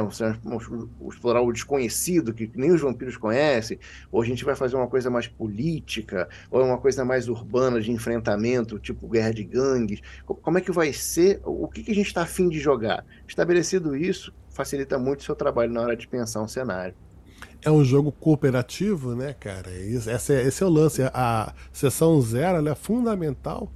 explorar 1.09 1.41
o 1.41 1.53
desconhecido 1.53 2.33
que 2.33 2.51
nem 2.55 2.71
os 2.71 2.81
vampiros 2.81 3.17
conhecem, 3.17 3.79
ou 4.13 4.23
a 4.23 4.25
gente 4.25 4.45
vai 4.45 4.55
fazer 4.55 4.77
uma 4.77 4.87
coisa 4.87 5.11
mais 5.11 5.27
política, 5.27 6.29
ou 6.51 6.65
uma 6.65 6.79
coisa 6.79 7.05
mais 7.05 7.29
urbana 7.29 7.81
de 7.81 7.91
enfrentamento, 7.91 8.79
tipo 8.79 9.09
guerra 9.09 9.33
de 9.33 9.45
gangues. 9.45 10.01
Como 10.27 10.59
é 10.59 10.61
que 10.61 10.71
vai 10.71 10.93
ser? 10.93 11.41
O 11.45 11.67
que, 11.67 11.83
que 11.83 11.91
a 11.91 11.95
gente 11.95 12.07
está 12.07 12.23
afim 12.23 12.49
de 12.49 12.59
jogar? 12.59 13.05
Estabelecido 13.27 13.97
isso, 13.97 14.33
facilita 14.51 14.99
muito 14.99 15.21
o 15.21 15.25
seu 15.25 15.35
trabalho 15.35 15.73
na 15.73 15.81
hora 15.81 15.97
de 15.97 16.07
pensar 16.07 16.43
um 16.43 16.49
cenário. 16.49 16.95
É 17.63 17.71
um 17.71 17.85
jogo 17.85 18.11
cooperativo, 18.11 19.15
né, 19.15 19.35
cara? 19.35 19.71
Esse 19.71 20.33
é, 20.33 20.47
esse 20.47 20.63
é 20.63 20.67
o 20.67 20.71
lance. 20.71 21.03
A 21.13 21.55
sessão 21.73 22.21
zero 22.21 22.67
é 22.67 22.75
fundamental 22.75 23.71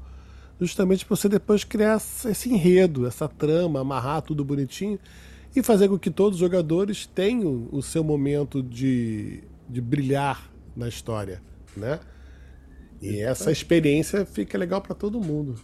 justamente 0.61 1.05
para 1.05 1.17
você 1.17 1.29
depois 1.29 1.65
criar 1.65 1.97
esse 1.97 2.53
enredo, 2.53 3.07
essa 3.07 3.29
trama, 3.29 3.81
amarrar 3.81 4.23
tudo 4.23 4.45
bonitinho 4.45 4.99
e 5.55 5.63
fazer 5.63 5.89
com 5.89 5.99
que 5.99 6.11
todos 6.11 6.35
os 6.37 6.41
jogadores 6.41 7.07
tenham 7.07 7.69
o 7.71 7.83
seu 7.83 8.03
momento 8.03 8.63
de, 8.63 9.45
de 9.69 9.81
brilhar 9.81 10.51
na 10.77 10.89
história, 10.89 11.43
né? 11.77 12.01
E 13.01 13.21
essa 13.21 13.53
experiência 13.53 14.25
fica 14.25 14.57
legal 14.57 14.81
para 14.81 14.95
todo 14.95 15.21
mundo. 15.21 15.57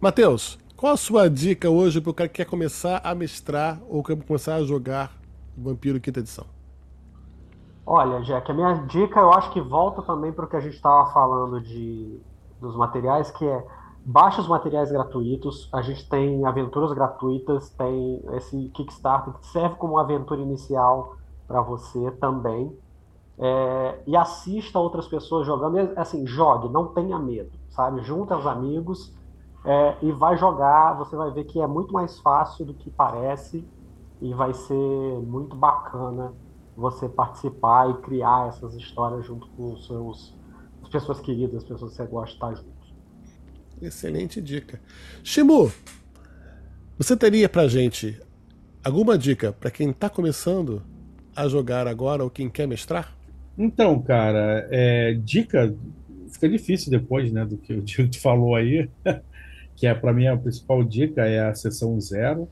Matheus, 0.00 0.58
qual 0.76 0.92
a 0.92 0.96
sua 0.96 1.28
dica 1.28 1.68
hoje 1.68 2.00
para 2.00 2.10
o 2.10 2.14
cara 2.14 2.28
que 2.28 2.36
quer 2.36 2.44
começar 2.44 3.00
a 3.02 3.14
mestrar 3.14 3.80
ou 3.88 4.02
quer 4.02 4.16
começar 4.16 4.54
a 4.54 4.62
jogar 4.62 5.12
Vampiro 5.56 6.00
Quinta 6.00 6.20
Edição? 6.20 6.46
Olha, 7.84 8.20
Jack, 8.20 8.50
a 8.50 8.54
minha 8.54 8.74
dica 8.86 9.18
eu 9.18 9.32
acho 9.32 9.50
que 9.50 9.60
volta 9.60 10.02
também 10.02 10.30
para 10.30 10.44
o 10.44 10.48
que 10.48 10.56
a 10.56 10.60
gente 10.60 10.76
estava 10.76 11.10
falando 11.12 11.60
de, 11.60 12.20
dos 12.60 12.76
materiais, 12.76 13.30
que 13.30 13.44
é 13.44 13.66
baixa 14.08 14.40
os 14.40 14.48
materiais 14.48 14.90
gratuitos, 14.90 15.68
a 15.70 15.82
gente 15.82 16.08
tem 16.08 16.46
aventuras 16.46 16.94
gratuitas, 16.94 17.68
tem 17.68 18.24
esse 18.32 18.70
Kickstarter 18.70 19.34
que 19.34 19.46
serve 19.48 19.76
como 19.76 19.98
aventura 19.98 20.40
inicial 20.40 21.16
para 21.46 21.60
você 21.60 22.10
também. 22.12 22.74
É, 23.38 24.02
e 24.06 24.16
assista 24.16 24.78
outras 24.78 25.06
pessoas 25.06 25.46
jogando, 25.46 25.78
e, 25.78 25.92
assim, 25.98 26.26
jogue, 26.26 26.70
não 26.70 26.88
tenha 26.88 27.18
medo, 27.18 27.52
sabe? 27.68 28.02
Junta 28.02 28.36
os 28.36 28.46
amigos 28.46 29.14
é, 29.62 29.98
e 30.00 30.10
vai 30.10 30.38
jogar, 30.38 30.94
você 30.94 31.14
vai 31.14 31.30
ver 31.30 31.44
que 31.44 31.60
é 31.60 31.66
muito 31.66 31.92
mais 31.92 32.18
fácil 32.18 32.64
do 32.64 32.72
que 32.72 32.90
parece 32.90 33.68
e 34.22 34.32
vai 34.32 34.54
ser 34.54 35.20
muito 35.20 35.54
bacana 35.54 36.32
você 36.74 37.08
participar 37.10 37.90
e 37.90 37.94
criar 37.98 38.48
essas 38.48 38.74
histórias 38.74 39.26
junto 39.26 39.46
com 39.50 39.74
os 39.74 39.86
seus 39.86 40.36
as 40.82 40.88
pessoas 40.88 41.20
queridas, 41.20 41.62
as 41.62 41.68
pessoas 41.68 41.90
que 41.90 41.96
você 41.98 42.06
gosta 42.06 42.30
de 42.30 42.34
estar 42.34 42.54
junto. 42.54 42.77
Excelente 43.80 44.40
dica. 44.40 44.80
Shimu, 45.22 45.70
você 46.98 47.16
teria 47.16 47.48
pra 47.48 47.68
gente 47.68 48.20
alguma 48.82 49.16
dica 49.16 49.52
para 49.52 49.70
quem 49.70 49.90
está 49.90 50.08
começando 50.08 50.82
a 51.34 51.46
jogar 51.48 51.86
agora 51.86 52.24
ou 52.24 52.30
quem 52.30 52.48
quer 52.50 52.66
mestrar? 52.66 53.16
Então, 53.56 54.00
cara, 54.02 54.66
é, 54.70 55.14
dica 55.14 55.74
fica 56.30 56.48
difícil 56.48 56.90
depois, 56.90 57.32
né, 57.32 57.44
do 57.44 57.56
que 57.56 57.72
o 57.72 57.82
Diego 57.82 58.14
falou 58.18 58.54
aí, 58.54 58.88
que 59.76 59.86
é 59.86 59.94
para 59.94 60.12
mim 60.12 60.26
a 60.26 60.36
principal 60.36 60.84
dica 60.84 61.24
é 61.24 61.40
a 61.40 61.54
sessão 61.54 61.98
zero, 62.00 62.48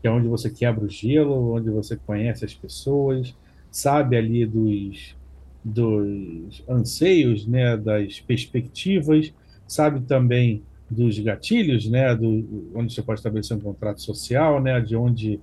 que 0.00 0.08
é 0.08 0.10
onde 0.10 0.28
você 0.28 0.50
quebra 0.50 0.84
o 0.84 0.88
gelo, 0.88 1.54
onde 1.54 1.70
você 1.70 1.96
conhece 1.96 2.44
as 2.44 2.54
pessoas, 2.54 3.34
sabe 3.70 4.16
ali 4.16 4.46
dos 4.46 5.16
dos 5.64 6.62
anseios, 6.68 7.46
né, 7.46 7.76
das 7.76 8.20
perspectivas 8.20 9.34
sabe 9.68 10.00
também 10.00 10.62
dos 10.90 11.18
gatilhos, 11.18 11.88
né, 11.88 12.16
do, 12.16 12.72
onde 12.74 12.92
você 12.94 13.02
pode 13.02 13.20
estabelecer 13.20 13.56
um 13.56 13.60
contrato 13.60 14.00
social, 14.00 14.60
né, 14.60 14.80
de 14.80 14.96
onde 14.96 15.38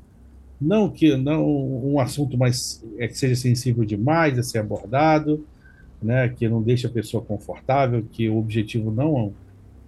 não 0.60 0.90
que 0.90 1.16
não 1.16 1.46
um 1.46 2.00
assunto 2.00 2.38
mais 2.38 2.84
é 2.98 3.08
que 3.08 3.18
seja 3.18 3.36
sensível 3.36 3.86
demais 3.86 4.40
a 4.40 4.44
ser 4.44 4.60
abordado, 4.60 5.46
né, 6.02 6.28
que 6.30 6.50
não 6.50 6.62
deixe 6.62 6.88
a 6.88 6.90
pessoa 6.90 7.24
confortável, 7.24 8.04
que 8.12 8.28
o 8.28 8.38
objetivo 8.38 8.92
não 8.92 9.34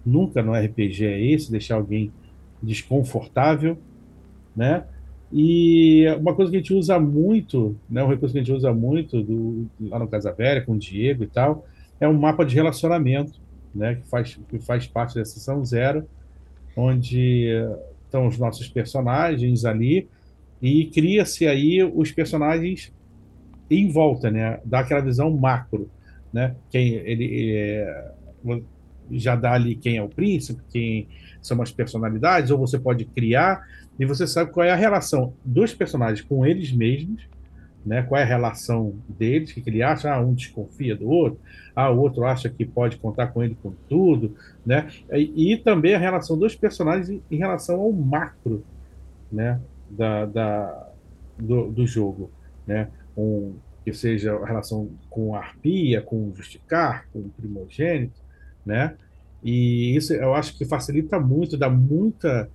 nunca 0.06 0.42
no 0.42 0.54
RPG 0.54 1.04
é 1.04 1.20
esse, 1.20 1.50
deixar 1.50 1.74
alguém 1.74 2.10
desconfortável, 2.62 3.76
né? 4.56 4.84
E 5.30 6.06
uma 6.18 6.34
coisa 6.34 6.50
que 6.50 6.56
a 6.56 6.60
gente 6.60 6.72
usa 6.72 6.98
muito, 6.98 7.76
né, 7.90 8.02
um 8.02 8.08
recurso 8.08 8.32
que 8.32 8.40
a 8.40 8.42
gente 8.42 8.56
usa 8.56 8.72
muito 8.72 9.22
do, 9.22 9.66
lá 9.80 9.98
no 9.98 10.08
Casa 10.08 10.32
Velha 10.32 10.62
com 10.62 10.72
o 10.72 10.78
Diego 10.78 11.24
e 11.24 11.26
tal, 11.26 11.66
é 12.00 12.08
um 12.08 12.18
mapa 12.18 12.44
de 12.44 12.54
relacionamento 12.54 13.38
né, 13.74 13.96
que, 13.96 14.08
faz, 14.08 14.38
que 14.48 14.58
faz 14.58 14.86
parte 14.86 15.14
da 15.14 15.24
sessão 15.24 15.64
zero, 15.64 16.08
onde 16.76 17.48
estão 18.04 18.26
os 18.26 18.38
nossos 18.38 18.68
personagens 18.68 19.64
ali, 19.64 20.08
e 20.60 20.86
cria-se 20.86 21.46
aí 21.46 21.82
os 21.82 22.10
personagens 22.10 22.92
em 23.70 23.90
volta, 23.90 24.30
né? 24.30 24.60
Dá 24.64 24.80
aquela 24.80 25.00
visão 25.00 25.30
macro, 25.30 25.90
né? 26.32 26.56
Quem 26.70 26.94
ele 26.94 27.54
é, 27.54 28.12
já 29.10 29.36
dá 29.36 29.52
ali 29.52 29.74
quem 29.74 29.96
é 29.96 30.02
o 30.02 30.08
príncipe, 30.08 30.60
quem 30.70 31.08
são 31.40 31.60
as 31.62 31.70
personalidades, 31.70 32.50
ou 32.50 32.58
você 32.58 32.78
pode 32.78 33.04
criar 33.04 33.66
e 33.98 34.04
você 34.04 34.26
sabe 34.26 34.50
qual 34.50 34.66
é 34.66 34.70
a 34.70 34.76
relação 34.76 35.32
dos 35.44 35.74
personagens 35.74 36.20
com 36.20 36.44
eles 36.46 36.72
mesmos, 36.72 37.28
né? 37.84 38.02
Qual 38.02 38.18
é 38.20 38.24
a 38.24 38.26
relação 38.26 38.94
deles, 39.08 39.50
o 39.50 39.54
que, 39.54 39.60
que 39.62 39.70
ele 39.70 39.82
acha? 39.82 40.12
Ah, 40.12 40.20
um 40.20 40.34
desconfia 40.34 40.96
do 40.96 41.08
outro, 41.08 41.40
ah, 41.74 41.90
o 41.90 42.00
outro 42.00 42.24
acha 42.24 42.48
que 42.48 42.64
pode 42.64 42.96
contar 42.96 43.28
com 43.28 43.42
ele 43.42 43.56
com 43.62 43.72
tudo, 43.88 44.36
né? 44.64 44.88
E, 45.12 45.52
e 45.52 45.56
também 45.56 45.94
a 45.94 45.98
relação 45.98 46.38
dos 46.38 46.54
personagens 46.54 47.08
em, 47.08 47.22
em 47.30 47.36
relação 47.36 47.80
ao 47.80 47.92
macro, 47.92 48.64
né? 49.30 49.60
Da, 49.90 50.26
da 50.26 50.88
do, 51.38 51.70
do 51.70 51.86
jogo, 51.86 52.30
né? 52.66 52.88
Um, 53.16 53.54
que 53.84 53.92
seja 53.92 54.34
a 54.34 54.46
relação 54.46 54.90
com 55.08 55.34
a 55.34 55.38
arpia, 55.38 56.02
com 56.02 56.28
o 56.28 56.34
justicar, 56.34 57.06
com 57.12 57.20
o 57.20 57.30
primogênito, 57.30 58.20
né? 58.64 58.94
E 59.42 59.96
isso 59.96 60.12
eu 60.12 60.34
acho 60.34 60.56
que 60.56 60.64
facilita 60.64 61.18
muito, 61.18 61.56
dá 61.56 61.70
muita. 61.70 62.50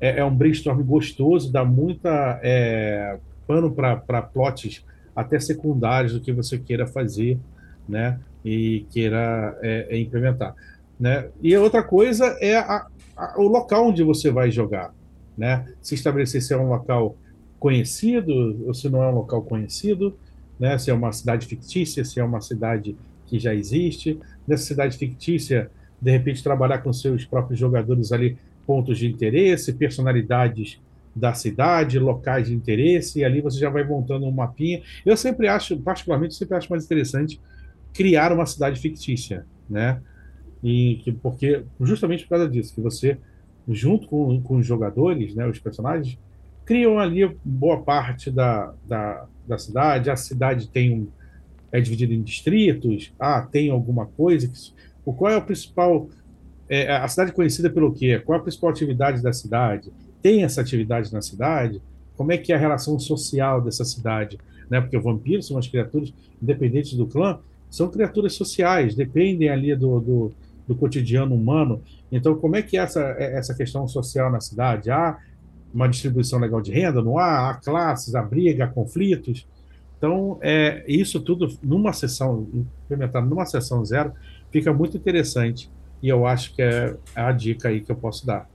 É, 0.00 0.20
é 0.20 0.24
um 0.24 0.34
brainstorm 0.34 0.80
gostoso, 0.82 1.52
dá 1.52 1.64
muita 1.64 2.38
é, 2.42 3.18
pano 3.48 3.74
para 3.74 4.22
plots 4.22 4.84
até 5.16 5.40
secundários 5.40 6.12
do 6.12 6.20
que 6.20 6.30
você 6.30 6.58
queira 6.58 6.86
fazer, 6.86 7.38
né? 7.88 8.20
E 8.44 8.86
queira 8.90 9.58
é, 9.62 9.86
é 9.88 9.98
implementar, 9.98 10.54
né? 11.00 11.28
E 11.42 11.56
outra 11.56 11.82
coisa 11.82 12.36
é 12.40 12.56
a, 12.58 12.86
a, 13.16 13.40
o 13.40 13.48
local 13.48 13.88
onde 13.88 14.04
você 14.04 14.30
vai 14.30 14.50
jogar, 14.50 14.94
né? 15.36 15.66
Se 15.80 15.94
estabelecer 15.94 16.42
se 16.42 16.52
é 16.52 16.56
um 16.58 16.68
local 16.68 17.16
conhecido 17.58 18.64
ou 18.66 18.74
se 18.74 18.88
não 18.90 19.02
é 19.02 19.08
um 19.08 19.14
local 19.14 19.42
conhecido, 19.42 20.14
né? 20.60 20.76
Se 20.76 20.90
é 20.90 20.94
uma 20.94 21.10
cidade 21.10 21.46
fictícia, 21.46 22.04
se 22.04 22.20
é 22.20 22.24
uma 22.24 22.42
cidade 22.42 22.94
que 23.26 23.38
já 23.38 23.54
existe. 23.54 24.20
Nessa 24.46 24.64
cidade 24.64 24.96
fictícia, 24.96 25.70
de 26.00 26.10
repente 26.10 26.42
trabalhar 26.44 26.78
com 26.78 26.92
seus 26.92 27.24
próprios 27.24 27.58
jogadores 27.58 28.12
ali 28.12 28.36
pontos 28.66 28.98
de 28.98 29.08
interesse, 29.08 29.72
personalidades 29.72 30.78
da 31.18 31.34
cidade, 31.34 31.98
locais 31.98 32.48
de 32.48 32.54
interesse, 32.54 33.20
e 33.20 33.24
ali 33.24 33.40
você 33.40 33.58
já 33.58 33.68
vai 33.68 33.84
montando 33.84 34.26
um 34.26 34.30
mapinha. 34.30 34.82
Eu 35.04 35.16
sempre 35.16 35.48
acho, 35.48 35.76
particularmente, 35.78 36.34
sempre 36.34 36.56
acho 36.56 36.70
mais 36.70 36.84
interessante 36.84 37.40
criar 37.92 38.32
uma 38.32 38.46
cidade 38.46 38.80
fictícia, 38.80 39.44
né? 39.68 40.00
E 40.62 41.00
que, 41.02 41.12
porque 41.12 41.64
justamente 41.80 42.24
por 42.24 42.30
causa 42.30 42.48
disso, 42.48 42.74
que 42.74 42.80
você, 42.80 43.18
junto 43.68 44.08
com, 44.08 44.40
com 44.40 44.56
os 44.56 44.66
jogadores, 44.66 45.34
né, 45.34 45.46
os 45.46 45.58
personagens, 45.58 46.18
criam 46.64 46.98
ali 46.98 47.36
boa 47.44 47.82
parte 47.82 48.30
da, 48.30 48.74
da, 48.86 49.26
da 49.46 49.58
cidade. 49.58 50.10
A 50.10 50.16
cidade 50.16 50.68
tem 50.68 50.92
um, 50.92 51.08
é 51.72 51.80
dividida 51.80 52.12
em 52.12 52.22
distritos. 52.22 53.12
Ah, 53.18 53.40
tem 53.40 53.70
alguma 53.70 54.06
coisa 54.06 54.48
que 54.48 55.12
qual 55.12 55.32
é 55.32 55.36
o 55.36 55.42
principal. 55.42 56.08
É, 56.68 56.94
a 56.94 57.08
cidade 57.08 57.32
conhecida 57.32 57.70
pelo 57.70 57.92
quê? 57.92 58.18
Qual 58.18 58.36
é 58.36 58.40
a 58.40 58.42
principal 58.42 58.68
atividade 58.68 59.22
da 59.22 59.32
cidade? 59.32 59.90
Tem 60.28 60.44
essa 60.44 60.60
atividade 60.60 61.10
na 61.10 61.22
cidade? 61.22 61.80
Como 62.14 62.30
é 62.30 62.36
que 62.36 62.52
é 62.52 62.54
a 62.54 62.58
relação 62.58 62.98
social 62.98 63.62
dessa 63.62 63.82
cidade? 63.82 64.38
Né? 64.68 64.78
Porque 64.78 64.98
vampiros 64.98 65.46
são 65.46 65.56
as 65.56 65.66
criaturas, 65.66 66.12
independentes 66.42 66.92
do 66.92 67.06
clã, 67.06 67.38
são 67.70 67.88
criaturas 67.88 68.34
sociais, 68.34 68.94
dependem 68.94 69.48
ali 69.48 69.74
do, 69.74 69.98
do, 69.98 70.32
do 70.66 70.74
cotidiano 70.74 71.34
humano. 71.34 71.80
Então, 72.12 72.34
como 72.34 72.56
é 72.56 72.60
que 72.60 72.76
é 72.76 72.80
essa, 72.80 73.00
é 73.18 73.38
essa 73.38 73.54
questão 73.54 73.88
social 73.88 74.30
na 74.30 74.38
cidade? 74.38 74.90
Há 74.90 75.16
uma 75.72 75.88
distribuição 75.88 76.38
legal 76.38 76.60
de 76.60 76.72
renda? 76.72 77.00
Não 77.00 77.16
há? 77.16 77.48
Há 77.48 77.54
classes, 77.54 78.14
há 78.14 78.20
briga, 78.20 78.64
há 78.64 78.68
conflitos? 78.68 79.48
Então, 79.96 80.38
é, 80.42 80.84
isso 80.86 81.20
tudo 81.20 81.56
numa 81.62 81.94
sessão, 81.94 82.46
implementado 82.84 83.26
numa 83.26 83.46
sessão 83.46 83.82
zero, 83.82 84.12
fica 84.52 84.74
muito 84.74 84.94
interessante 84.94 85.70
e 86.02 86.08
eu 86.10 86.26
acho 86.26 86.54
que 86.54 86.60
é 86.60 86.94
a 87.14 87.32
dica 87.32 87.70
aí 87.70 87.80
que 87.80 87.90
eu 87.90 87.96
posso 87.96 88.26
dar. 88.26 88.46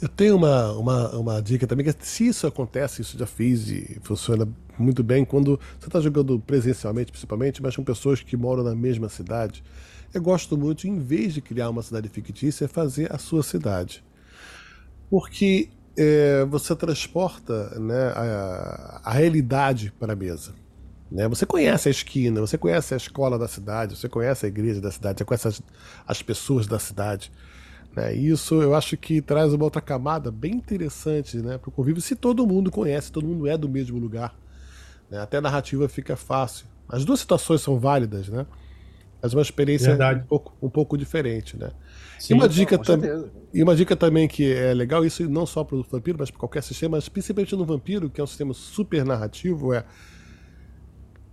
Eu 0.00 0.08
tenho 0.08 0.36
uma, 0.36 0.72
uma, 0.72 1.08
uma 1.16 1.42
dica 1.42 1.66
também, 1.66 1.86
que 1.86 2.06
se 2.06 2.26
isso 2.26 2.46
acontece, 2.46 3.00
isso 3.02 3.16
já 3.16 3.26
fiz 3.26 3.68
e 3.68 3.98
funciona 4.02 4.46
muito 4.78 5.02
bem, 5.04 5.24
quando 5.24 5.58
você 5.78 5.86
está 5.86 6.00
jogando 6.00 6.38
presencialmente, 6.40 7.12
principalmente, 7.12 7.62
mas 7.62 7.76
com 7.76 7.84
pessoas 7.84 8.20
que 8.20 8.36
moram 8.36 8.64
na 8.64 8.74
mesma 8.74 9.08
cidade, 9.08 9.62
eu 10.12 10.20
gosto 10.20 10.56
muito, 10.56 10.86
em 10.86 10.98
vez 10.98 11.34
de 11.34 11.40
criar 11.40 11.70
uma 11.70 11.82
cidade 11.82 12.08
fictícia, 12.08 12.68
fazer 12.68 13.12
a 13.12 13.18
sua 13.18 13.42
cidade. 13.42 14.04
Porque 15.10 15.70
é, 15.96 16.44
você 16.44 16.74
transporta 16.74 17.78
né, 17.78 18.12
a, 18.14 19.00
a 19.04 19.12
realidade 19.12 19.92
para 19.98 20.12
a 20.12 20.16
mesa. 20.16 20.52
Né? 21.10 21.28
Você 21.28 21.46
conhece 21.46 21.88
a 21.88 21.90
esquina, 21.90 22.40
você 22.40 22.58
conhece 22.58 22.94
a 22.94 22.96
escola 22.96 23.38
da 23.38 23.46
cidade, 23.46 23.96
você 23.96 24.08
conhece 24.08 24.46
a 24.46 24.48
igreja 24.48 24.80
da 24.80 24.90
cidade, 24.90 25.18
você 25.18 25.24
conhece 25.24 25.48
as, 25.48 25.62
as 26.06 26.22
pessoas 26.22 26.66
da 26.66 26.78
cidade. 26.78 27.30
Né? 27.94 28.14
Isso 28.14 28.60
eu 28.60 28.74
acho 28.74 28.96
que 28.96 29.20
traz 29.20 29.52
uma 29.52 29.64
outra 29.64 29.80
camada 29.80 30.30
bem 30.30 30.54
interessante 30.54 31.36
né, 31.38 31.58
para 31.58 31.68
o 31.68 31.72
convívio, 31.72 32.02
se 32.02 32.16
todo 32.16 32.46
mundo 32.46 32.70
conhece, 32.70 33.12
todo 33.12 33.26
mundo 33.26 33.46
é 33.46 33.56
do 33.56 33.68
mesmo 33.68 33.98
lugar. 33.98 34.34
Né? 35.10 35.20
Até 35.20 35.38
a 35.38 35.40
narrativa 35.40 35.88
fica 35.88 36.16
fácil. 36.16 36.66
As 36.88 37.04
duas 37.04 37.20
situações 37.20 37.60
são 37.60 37.78
válidas, 37.78 38.28
né? 38.28 38.46
mas 39.22 39.32
uma 39.32 39.40
experiência 39.40 39.94
um 39.94 40.26
pouco, 40.26 40.52
um 40.60 40.68
pouco 40.68 40.98
diferente. 40.98 41.56
Né? 41.56 41.70
Sim, 42.18 42.34
e, 42.34 42.36
uma 42.36 42.48
dica 42.48 42.78
tam... 42.78 43.00
e 43.54 43.62
uma 43.62 43.74
dica 43.74 43.96
também 43.96 44.28
que 44.28 44.52
é 44.52 44.74
legal, 44.74 45.04
isso 45.04 45.26
não 45.30 45.46
só 45.46 45.64
para 45.64 45.76
o 45.76 45.82
vampiro, 45.82 46.18
mas 46.18 46.30
para 46.30 46.38
qualquer 46.38 46.62
sistema, 46.62 46.98
mas 46.98 47.08
principalmente 47.08 47.56
no 47.56 47.64
vampiro, 47.64 48.10
que 48.10 48.20
é 48.20 48.24
um 48.24 48.26
sistema 48.26 48.52
super 48.52 49.02
narrativo, 49.02 49.72
é 49.72 49.84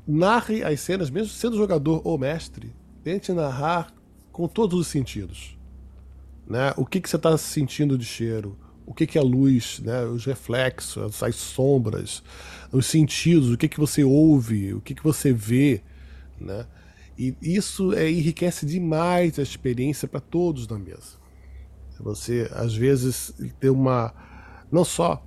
narre 0.07 0.63
as 0.63 0.79
cenas, 0.79 1.09
mesmo 1.09 1.33
sendo 1.33 1.57
jogador 1.57 2.01
ou 2.05 2.17
mestre, 2.17 2.73
tente 3.03 3.33
narrar 3.33 3.93
com 4.31 4.47
todos 4.47 4.79
os 4.79 4.87
sentidos. 4.87 5.57
Né? 6.51 6.73
O 6.75 6.85
que, 6.85 6.99
que 6.99 7.09
você 7.09 7.15
está 7.15 7.37
sentindo 7.37 7.97
de 7.97 8.03
cheiro? 8.03 8.57
O 8.85 8.93
que, 8.93 9.07
que 9.07 9.17
é 9.17 9.21
a 9.21 9.23
luz, 9.23 9.79
né? 9.79 10.03
os 10.03 10.25
reflexos, 10.25 11.23
as 11.23 11.35
sombras, 11.37 12.21
os 12.73 12.85
sentidos, 12.87 13.51
o 13.51 13.57
que, 13.57 13.69
que 13.69 13.79
você 13.79 14.03
ouve, 14.03 14.73
o 14.73 14.81
que, 14.81 14.93
que 14.93 15.01
você 15.01 15.31
vê. 15.31 15.81
Né? 16.37 16.65
E 17.17 17.33
isso 17.41 17.93
é, 17.93 18.11
enriquece 18.11 18.65
demais 18.65 19.39
a 19.39 19.41
experiência 19.41 20.09
para 20.09 20.19
todos 20.19 20.67
na 20.67 20.77
mesa. 20.77 21.21
Você, 22.01 22.51
às 22.51 22.75
vezes, 22.75 23.33
ter 23.57 23.69
uma. 23.69 24.13
Não 24.69 24.83
só 24.83 25.25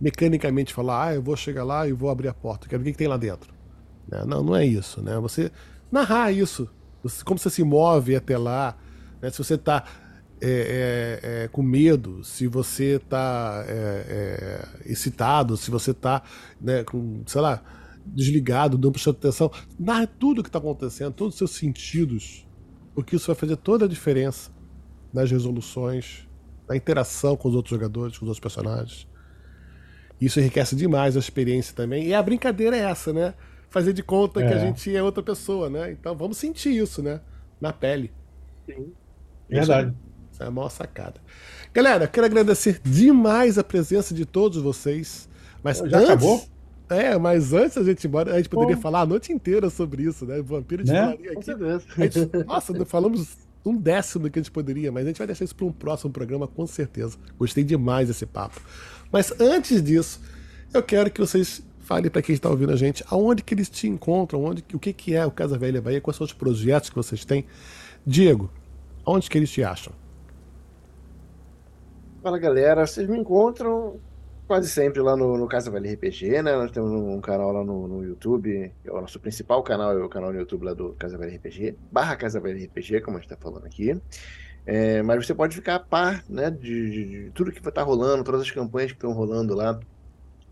mecanicamente 0.00 0.74
falar, 0.74 1.06
ah, 1.06 1.14
eu 1.14 1.22
vou 1.22 1.36
chegar 1.36 1.62
lá 1.62 1.86
e 1.86 1.92
vou 1.92 2.10
abrir 2.10 2.26
a 2.26 2.34
porta, 2.34 2.66
quero 2.68 2.82
ver 2.82 2.90
o 2.90 2.92
que, 2.92 2.98
tem 2.98 3.06
lá 3.06 3.16
dentro. 3.16 3.54
Né? 4.08 4.24
Não, 4.26 4.42
não 4.42 4.56
é 4.56 4.66
isso. 4.66 5.00
Né? 5.00 5.16
Você 5.20 5.52
narrar 5.92 6.32
isso, 6.32 6.68
como 7.24 7.38
você 7.38 7.48
se 7.48 7.62
move 7.62 8.16
até 8.16 8.36
lá, 8.36 8.76
né? 9.22 9.30
se 9.30 9.38
você 9.38 9.54
está 9.54 9.84
é, 10.46 11.20
é, 11.22 11.44
é, 11.44 11.48
com 11.48 11.62
medo, 11.62 12.22
se 12.22 12.46
você 12.46 12.96
está 12.96 13.64
é, 13.66 13.72
é, 14.86 14.92
excitado, 14.92 15.56
se 15.56 15.70
você 15.70 15.92
está 15.92 16.22
né, 16.60 16.84
com, 16.84 17.22
sei 17.26 17.40
lá, 17.40 17.62
desligado, 18.04 18.76
não 18.76 18.92
prestando 18.92 19.16
atenção, 19.16 19.50
narre 19.78 20.06
tudo 20.06 20.40
o 20.40 20.42
que 20.42 20.48
está 20.50 20.58
acontecendo, 20.58 21.14
todos 21.14 21.34
os 21.34 21.38
seus 21.38 21.52
sentidos, 21.52 22.46
porque 22.94 23.16
isso 23.16 23.26
vai 23.26 23.34
fazer 23.34 23.56
toda 23.56 23.86
a 23.86 23.88
diferença 23.88 24.50
nas 25.12 25.30
resoluções, 25.30 26.28
na 26.68 26.76
interação 26.76 27.36
com 27.36 27.48
os 27.48 27.54
outros 27.54 27.70
jogadores, 27.70 28.18
com 28.18 28.26
os 28.26 28.28
outros 28.28 28.40
personagens. 28.40 29.08
Isso 30.20 30.38
enriquece 30.40 30.76
demais 30.76 31.16
a 31.16 31.20
experiência 31.20 31.74
também. 31.74 32.06
E 32.06 32.14
a 32.14 32.22
brincadeira 32.22 32.76
é 32.76 32.80
essa, 32.80 33.12
né? 33.12 33.34
fazer 33.74 33.92
de 33.92 34.04
conta 34.04 34.40
é. 34.40 34.46
que 34.46 34.54
a 34.54 34.56
é. 34.56 34.60
gente 34.60 34.94
é 34.94 35.02
outra 35.02 35.20
pessoa, 35.20 35.68
né? 35.68 35.90
Então 35.90 36.16
vamos 36.16 36.36
sentir 36.36 36.70
isso, 36.70 37.02
né? 37.02 37.20
Na 37.60 37.72
pele. 37.72 38.12
Sim. 38.66 38.92
Verdade. 39.48 39.88
Isso 39.88 40.13
é 40.42 40.46
a 40.46 40.50
maior 40.50 40.70
sacada. 40.70 41.20
Galera, 41.72 42.06
quero 42.06 42.26
agradecer 42.26 42.80
demais 42.82 43.58
a 43.58 43.64
presença 43.64 44.14
de 44.14 44.24
todos 44.24 44.62
vocês. 44.62 45.28
Mas 45.62 45.78
Já 45.78 45.98
antes, 45.98 46.10
acabou? 46.10 46.44
É, 46.88 47.18
mas 47.18 47.52
antes 47.52 47.78
a 47.78 47.82
gente 47.82 48.06
embora, 48.06 48.32
a 48.34 48.36
gente 48.36 48.48
poderia 48.48 48.76
falar 48.76 49.00
a 49.00 49.06
noite 49.06 49.32
inteira 49.32 49.70
sobre 49.70 50.02
isso, 50.02 50.26
né? 50.26 50.40
Vampiro 50.42 50.84
gente 50.84 50.94
né? 50.94 51.00
falaria 51.00 51.32
aqui. 51.32 51.96
Gente, 51.96 52.44
nossa, 52.46 52.84
falamos 52.84 53.38
um 53.64 53.76
décimo 53.76 54.24
do 54.24 54.30
que 54.30 54.38
a 54.38 54.42
gente 54.42 54.50
poderia, 54.50 54.92
mas 54.92 55.04
a 55.04 55.08
gente 55.08 55.18
vai 55.18 55.26
deixar 55.26 55.44
isso 55.44 55.56
para 55.56 55.66
um 55.66 55.72
próximo 55.72 56.12
programa 56.12 56.46
com 56.46 56.66
certeza. 56.66 57.16
Gostei 57.38 57.64
demais 57.64 58.08
desse 58.08 58.26
papo. 58.26 58.60
Mas 59.10 59.32
antes 59.40 59.82
disso, 59.82 60.20
eu 60.72 60.82
quero 60.82 61.10
que 61.10 61.20
vocês 61.20 61.62
Fale 61.84 62.08
para 62.08 62.22
quem 62.22 62.34
está 62.34 62.48
ouvindo 62.48 62.72
a 62.72 62.76
gente 62.76 63.04
aonde 63.10 63.42
que 63.42 63.52
eles 63.52 63.68
te 63.68 63.86
encontram, 63.86 64.42
onde, 64.42 64.64
o 64.72 64.78
que, 64.78 64.90
que 64.90 65.14
é 65.14 65.26
o 65.26 65.30
Casa 65.30 65.58
Velha 65.58 65.82
Bahia, 65.82 66.00
quais 66.00 66.16
são 66.16 66.24
os 66.24 66.32
projetos 66.32 66.88
que 66.88 66.96
vocês 66.96 67.26
têm. 67.26 67.44
Diego, 68.06 68.50
onde 69.04 69.28
que 69.28 69.36
eles 69.36 69.50
te 69.50 69.62
acham? 69.62 69.92
Fala 72.24 72.38
galera, 72.38 72.86
vocês 72.86 73.06
me 73.06 73.18
encontram 73.18 74.00
quase 74.46 74.66
sempre 74.70 75.02
lá 75.02 75.14
no, 75.14 75.36
no 75.36 75.46
Casa 75.46 75.70
Velha 75.70 75.92
RPG, 75.92 76.40
né? 76.40 76.56
Nós 76.56 76.70
temos 76.70 76.90
um 76.90 77.20
canal 77.20 77.52
lá 77.52 77.62
no, 77.62 77.86
no 77.86 78.02
YouTube, 78.02 78.72
é 78.82 78.90
o 78.90 78.98
nosso 78.98 79.20
principal 79.20 79.62
canal 79.62 79.92
é 79.92 80.02
o 80.02 80.08
canal 80.08 80.32
no 80.32 80.38
YouTube 80.38 80.64
lá 80.64 80.72
do 80.72 80.94
Casa 80.94 81.18
Velha 81.18 81.36
RPG, 81.36 81.76
barra 81.92 82.16
Casa 82.16 82.40
Velha 82.40 82.64
RPG, 82.64 83.02
como 83.02 83.18
a 83.18 83.20
gente 83.20 83.30
está 83.30 83.36
falando 83.36 83.66
aqui. 83.66 84.00
É, 84.64 85.02
mas 85.02 85.26
você 85.26 85.34
pode 85.34 85.54
ficar 85.54 85.74
a 85.74 85.78
par 85.78 86.24
né, 86.26 86.50
de, 86.50 86.90
de, 86.90 87.24
de 87.24 87.30
tudo 87.32 87.52
que 87.52 87.60
tá 87.60 87.82
rolando, 87.82 88.24
todas 88.24 88.40
as 88.40 88.50
campanhas 88.50 88.92
que 88.92 88.96
estão 88.96 89.12
rolando 89.12 89.54
lá 89.54 89.78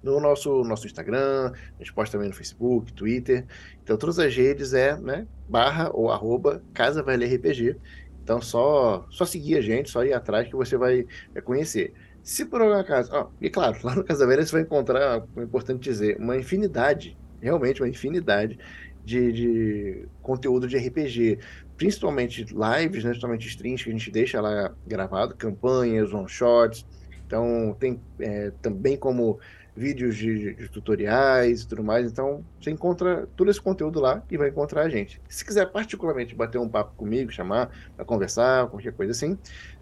no 0.02 0.20
nosso, 0.20 0.64
nosso 0.64 0.86
Instagram, 0.86 1.52
a 1.54 1.78
gente 1.78 1.94
posta 1.94 2.18
também 2.18 2.28
no 2.28 2.34
Facebook, 2.34 2.92
Twitter. 2.92 3.46
Então, 3.82 3.96
todas 3.96 4.18
as 4.18 4.34
redes 4.34 4.74
é 4.74 4.94
né, 4.98 5.26
barra 5.48 5.90
ou 5.94 6.10
arroba 6.10 6.62
Casa 6.74 7.02
Velha 7.02 7.26
RPG. 7.26 7.76
Então, 8.22 8.40
só, 8.40 9.06
só 9.10 9.24
seguir 9.24 9.56
a 9.56 9.60
gente, 9.60 9.90
só 9.90 10.04
ir 10.04 10.12
atrás 10.12 10.46
que 10.46 10.54
você 10.54 10.76
vai 10.76 11.06
conhecer. 11.44 11.92
Se 12.22 12.44
por 12.44 12.62
algum 12.62 12.74
acaso, 12.74 13.10
ó, 13.12 13.28
e 13.40 13.50
claro, 13.50 13.78
lá 13.82 13.94
no 13.94 14.04
Casa 14.04 14.26
Velha 14.26 14.44
você 14.44 14.52
vai 14.52 14.62
encontrar, 14.62 15.24
é 15.36 15.42
importante 15.42 15.82
dizer, 15.82 16.16
uma 16.18 16.36
infinidade, 16.36 17.16
realmente 17.40 17.82
uma 17.82 17.88
infinidade 17.88 18.58
de, 19.04 19.32
de 19.32 20.08
conteúdo 20.22 20.68
de 20.68 20.76
RPG, 20.76 21.40
principalmente 21.76 22.44
lives, 22.44 23.02
né, 23.02 23.10
principalmente 23.10 23.48
streams 23.48 23.82
que 23.82 23.90
a 23.90 23.92
gente 23.92 24.10
deixa 24.10 24.40
lá 24.40 24.72
gravado, 24.86 25.34
campanhas, 25.34 26.12
one-shots. 26.12 26.86
Então, 27.26 27.76
tem 27.80 28.00
é, 28.20 28.52
também 28.62 28.96
como 28.96 29.40
vídeos 29.74 30.16
de, 30.16 30.54
de, 30.54 30.68
tutoriais 30.68 31.62
e 31.62 31.68
tudo 31.68 31.82
mais. 31.82 32.10
Então, 32.10 32.44
você 32.60 32.70
encontra 32.70 33.26
todo 33.36 33.50
esse 33.50 33.60
conteúdo 33.60 34.00
lá 34.00 34.22
e 34.30 34.36
vai 34.36 34.48
encontrar 34.48 34.82
a 34.82 34.88
gente. 34.88 35.20
Se 35.28 35.44
quiser 35.44 35.66
particularmente 35.66 36.34
bater 36.34 36.58
um 36.58 36.68
papo 36.68 36.94
comigo, 36.94 37.30
chamar 37.30 37.70
para 37.96 38.04
conversar, 38.04 38.68
qualquer 38.68 38.92
coisa 38.92 39.12
assim, 39.12 39.38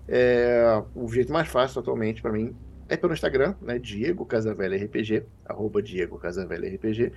é, 0.08 0.82
o 0.94 1.08
jeito 1.08 1.32
mais 1.32 1.48
fácil 1.48 1.80
atualmente 1.80 2.22
para 2.22 2.32
mim 2.32 2.54
é 2.88 2.96
pelo 2.96 3.12
Instagram, 3.12 3.54
né? 3.62 3.78
Diego 3.78 4.26
Casavelha 4.26 4.76
RPG, 4.84 5.24
arroba 5.44 5.80
Diego 5.80 6.20
RPG. 6.20 7.12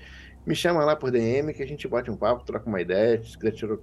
Me 0.45 0.55
chama 0.55 0.85
lá 0.85 0.95
por 0.95 1.09
DM 1.09 1.51
que 1.53 1.63
a 1.63 1.67
gente 1.67 1.87
bate 1.87 2.11
um 2.11 2.15
papo, 2.15 2.45
troca 2.45 2.67
uma 2.67 2.79
ideia. 2.79 3.21
Se 3.23 3.35
quiser 3.35 3.51
tirar, 3.51 3.77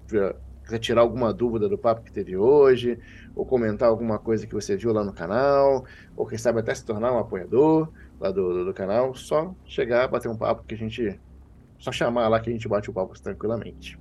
quiser 0.63 0.79
tirar 0.79 1.01
alguma 1.01 1.33
dúvida 1.33 1.69
do 1.69 1.77
papo 1.77 2.03
que 2.03 2.13
teve 2.13 2.37
hoje, 2.37 2.97
ou 3.35 3.45
comentar 3.45 3.89
alguma 3.89 4.21
coisa 4.21 4.47
que 4.47 4.55
você 4.55 4.77
viu 4.77 4.93
lá 4.93 5.03
no 5.03 5.13
canal, 5.13 5.85
ou 6.17 6.25
quem 6.27 6.39
sabe 6.39 6.61
até 6.61 6.73
se 6.73 6.85
tornar 6.85 7.13
um 7.13 7.19
apoiador 7.19 7.89
lá 8.21 8.31
do, 8.31 8.53
do, 8.53 8.65
do 8.67 8.75
canal, 8.75 9.15
só 9.15 9.55
chegar, 9.65 10.07
bater 10.09 10.29
um 10.29 10.37
papo 10.37 10.63
que 10.65 10.75
a 10.75 10.79
gente. 10.79 11.19
Só 11.79 11.91
chamar 11.91 12.29
lá 12.29 12.39
que 12.39 12.51
a 12.51 12.53
gente 12.53 12.69
bate 12.69 12.91
o 12.91 12.93
papo 12.93 13.19
tranquilamente. 13.19 13.99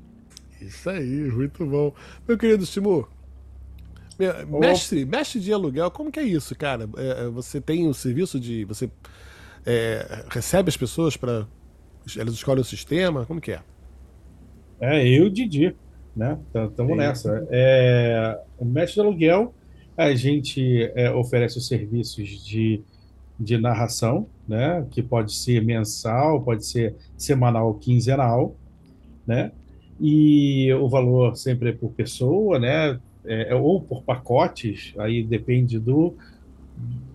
Isso 0.59 0.89
aí, 0.89 1.31
muito 1.31 1.65
bom. 1.65 1.93
Meu 2.27 2.37
querido 2.37 2.65
Timur, 2.65 3.09
mestre, 4.59 5.05
mestre 5.05 5.39
de 5.39 5.53
aluguel, 5.53 5.89
como 5.89 6.11
que 6.11 6.19
é 6.19 6.23
isso, 6.23 6.53
cara? 6.55 6.89
É, 6.97 7.25
é 7.25 7.29
você 7.29 7.61
tem 7.61 7.87
o 7.87 7.89
um 7.89 7.93
serviço 7.93 8.37
de. 8.39 8.65
Você 8.65 8.91
é, 9.65 10.25
recebe 10.29 10.69
as 10.69 10.75
pessoas 10.75 11.15
para. 11.15 11.47
Elas 12.17 12.33
escolhem 12.33 12.61
o 12.61 12.65
sistema? 12.65 13.25
Como 13.25 13.39
que 13.39 13.53
é? 13.53 13.61
É, 14.81 15.07
eu 15.07 15.25
e 15.25 15.27
o 15.27 15.29
Didi, 15.29 15.75
né? 16.15 16.37
Estamos 16.53 16.97
nessa. 16.97 17.47
É, 17.49 18.39
o 18.57 18.65
mestre 18.65 18.95
de 18.95 19.07
aluguel, 19.07 19.53
a 19.95 20.13
gente 20.13 20.91
é, 20.95 21.11
oferece 21.11 21.57
os 21.57 21.67
serviços 21.67 22.43
de 22.43 22.81
de 23.39 23.57
narração, 23.57 24.27
né, 24.47 24.85
que 24.91 25.01
pode 25.01 25.33
ser 25.33 25.63
mensal, 25.63 26.41
pode 26.41 26.65
ser 26.65 26.95
semanal 27.17 27.73
quinzenal, 27.75 28.55
né, 29.25 29.51
e 29.99 30.73
o 30.73 30.89
valor 30.89 31.35
sempre 31.37 31.69
é 31.69 31.71
por 31.71 31.91
pessoa, 31.91 32.59
né, 32.59 32.99
é, 33.25 33.51
é 33.51 33.55
ou 33.55 33.81
por 33.81 34.03
pacotes, 34.03 34.93
aí 34.97 35.23
depende 35.23 35.79
do, 35.79 36.15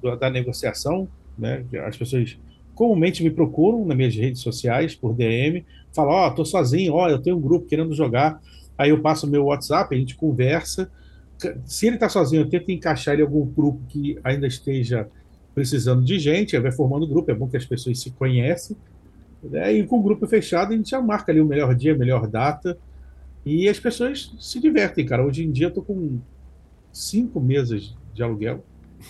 do, 0.01 0.17
da 0.17 0.31
negociação, 0.31 1.07
né, 1.39 1.65
as 1.87 1.97
pessoas 1.97 2.39
comumente 2.75 3.23
me 3.23 3.31
procuram 3.31 3.85
nas 3.85 3.97
minhas 3.97 4.17
redes 4.17 4.41
sociais 4.41 4.95
por 4.95 5.15
DM, 5.15 5.65
falam, 5.93 6.15
ó, 6.15 6.29
oh, 6.29 6.31
tô 6.35 6.45
sozinho, 6.45 6.95
ó, 6.95 7.05
oh, 7.05 7.09
eu 7.09 7.21
tenho 7.21 7.37
um 7.37 7.41
grupo 7.41 7.67
querendo 7.67 7.95
jogar, 7.95 8.41
aí 8.79 8.91
eu 8.91 9.01
passo 9.01 9.27
meu 9.27 9.45
WhatsApp, 9.45 9.95
a 9.95 9.99
gente 9.99 10.17
conversa, 10.17 10.91
se 11.67 11.87
ele 11.87 11.97
está 11.97 12.09
sozinho, 12.09 12.43
eu 12.43 12.49
tento 12.49 12.71
encaixar 12.71 13.15
ele 13.15 13.23
em 13.23 13.27
algum 13.27 13.45
grupo 13.45 13.81
que 13.89 14.19
ainda 14.25 14.47
esteja 14.47 15.09
precisando 15.55 16.05
de 16.05 16.19
gente, 16.19 16.59
vai 16.59 16.73
formando 16.73 17.07
grupo, 17.07 17.31
é 17.31 17.35
bom 17.35 17.49
que 17.49 17.57
as 17.57 17.65
pessoas 17.65 18.01
se 18.01 18.11
conhecem. 18.11 18.77
Né? 19.43 19.75
E 19.75 19.87
com 19.87 20.01
o 20.01 20.03
grupo 20.03 20.27
fechado, 20.27 20.73
a 20.73 20.77
gente 20.77 20.91
já 20.91 21.01
marca 21.01 21.31
ali 21.31 21.41
o 21.41 21.47
melhor 21.47 21.75
dia, 21.75 21.95
a 21.95 21.99
melhor 21.99 22.27
data. 22.27 22.77
E 23.47 23.69
as 23.69 23.79
pessoas 23.79 24.35
se 24.41 24.59
divertem, 24.59 25.07
cara. 25.07 25.25
Hoje 25.25 25.45
em 25.45 25.53
dia 25.53 25.67
eu 25.67 25.71
tô 25.71 25.83
com 25.83 26.19
cinco 26.93 27.41
mesas 27.41 27.95
de 28.13 28.23
aluguel. 28.23 28.65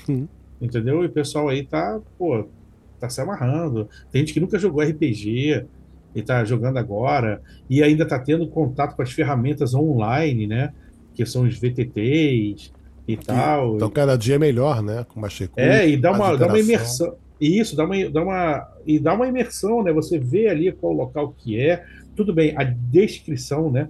Uhum. 0.08 0.28
Entendeu? 0.60 1.02
E 1.02 1.06
o 1.06 1.10
pessoal 1.10 1.48
aí 1.48 1.64
tá, 1.64 2.00
pô, 2.18 2.46
tá 3.00 3.08
se 3.08 3.20
amarrando. 3.20 3.88
Tem 4.10 4.20
gente 4.20 4.34
que 4.34 4.40
nunca 4.40 4.58
jogou 4.58 4.82
RPG 4.82 5.64
e 6.14 6.22
tá 6.22 6.44
jogando 6.44 6.78
agora. 6.78 7.40
E 7.70 7.82
ainda 7.82 8.06
tá 8.06 8.18
tendo 8.18 8.46
contato 8.48 8.96
com 8.96 9.02
as 9.02 9.12
ferramentas 9.12 9.74
online, 9.74 10.46
né? 10.46 10.72
Que 11.14 11.24
são 11.24 11.44
os 11.44 11.56
VTTs 11.56 12.72
e 13.06 13.16
tal. 13.16 13.76
Então 13.76 13.90
cada 13.90 14.16
dia 14.16 14.36
é 14.36 14.38
melhor, 14.38 14.82
né? 14.82 15.04
Com 15.08 15.20
mais 15.20 15.38
recursos. 15.38 15.70
É, 15.70 15.88
e 15.88 15.96
dá 15.96 16.12
uma, 16.12 16.36
dá 16.36 16.46
uma 16.46 16.58
imersão. 16.58 17.14
Isso, 17.40 17.76
dá 17.76 17.84
uma, 17.84 18.10
dá 18.10 18.22
uma, 18.22 18.68
e 18.86 18.98
dá 18.98 19.14
uma 19.14 19.26
imersão, 19.26 19.82
né? 19.82 19.92
Você 19.92 20.18
vê 20.18 20.48
ali 20.48 20.72
qual 20.72 20.92
o 20.92 20.96
local 20.96 21.34
que 21.36 21.60
é. 21.60 21.84
Tudo 22.16 22.32
bem, 22.32 22.54
a 22.56 22.62
descrição, 22.64 23.70
né? 23.70 23.88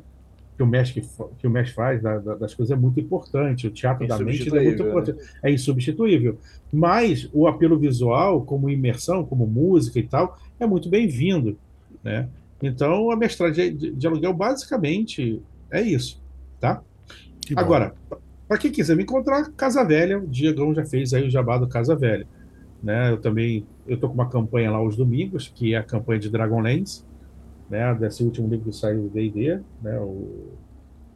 Que 0.57 0.63
o 0.63 0.67
mestre, 0.67 1.05
que 1.39 1.47
o 1.47 1.51
mestre 1.51 1.75
faz 1.75 2.01
da, 2.01 2.19
da, 2.19 2.35
das 2.37 2.55
coisas 2.55 2.77
é 2.77 2.81
muito 2.81 2.99
importante. 3.01 3.67
O 3.67 3.71
teatro 3.71 4.07
da 4.07 4.19
mente 4.19 4.49
é 4.49 4.63
muito 4.63 4.83
importante. 4.83 5.19
Né? 5.19 5.25
É 5.43 5.51
insubstituível. 5.53 6.39
Mas 6.73 7.29
o 7.33 7.47
apelo 7.47 7.79
visual, 7.79 8.43
como 8.43 8.71
imersão, 8.71 9.25
como 9.25 9.47
música 9.47 9.99
e 9.99 10.05
tal, 10.05 10.39
é 10.59 10.67
muito 10.67 10.89
bem-vindo. 10.89 11.59
Né? 12.03 12.29
Então, 12.63 13.11
a 13.11 13.17
mestragem 13.17 13.77
de, 13.77 13.91
de, 13.91 14.07
aluguel 14.07 14.33
basicamente 14.33 15.43
é 15.71 15.83
isso. 15.83 16.23
Tá? 16.61 16.83
Agora, 17.57 17.95
para 18.47 18.59
quem 18.59 18.71
quiser 18.71 18.97
me 18.97 19.03
encontrar, 19.03 19.51
Casa 19.53 19.85
Velha, 19.85 20.19
o 20.19 20.27
Diegão 20.27 20.75
já 20.75 20.85
fez 20.85 21.13
aí 21.15 21.27
o 21.27 21.31
jabá 21.31 21.59
do 21.59 21.67
Casa 21.67 21.97
Velha. 21.97 22.27
Né? 22.83 23.11
Eu 23.11 23.19
também 23.19 23.67
eu 23.87 23.99
tô 23.99 24.09
com 24.09 24.15
uma 24.15 24.29
campanha 24.29 24.71
lá 24.71 24.79
aos 24.79 24.97
domingos, 24.97 25.51
que 25.55 25.75
é 25.75 25.79
a 25.79 25.83
campanha 25.83 26.21
de 26.21 26.31
Dragonlance, 26.31 27.05
né? 27.69 27.95
Desse 27.95 28.23
último 28.23 28.49
livro 28.49 28.71
que 28.71 28.77
saiu 28.77 29.03
do 29.03 29.09
D&D, 29.11 29.61
né? 29.83 29.99
O 29.99 30.53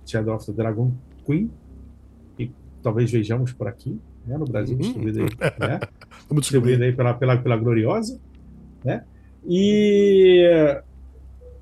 Shadow 0.07 0.35
of 0.35 0.47
the 0.47 0.53
Dragon 0.53 0.93
Queen, 1.27 1.51
e 2.39 2.51
talvez 2.83 3.11
vejamos 3.11 3.53
por 3.53 3.69
aqui, 3.69 4.01
né? 4.27 4.37
No 4.37 4.45
Brasil, 4.45 4.75
uhum. 4.75 4.81
distribuído 4.81 5.23
aí, 5.23 5.29
né? 5.59 5.81
distribuído 6.41 6.85
aí 6.85 6.93
pela, 6.93 7.15
pela, 7.15 7.37
pela 7.37 7.57
Gloriosa, 7.57 8.21
né? 8.85 9.05
E 9.47 10.47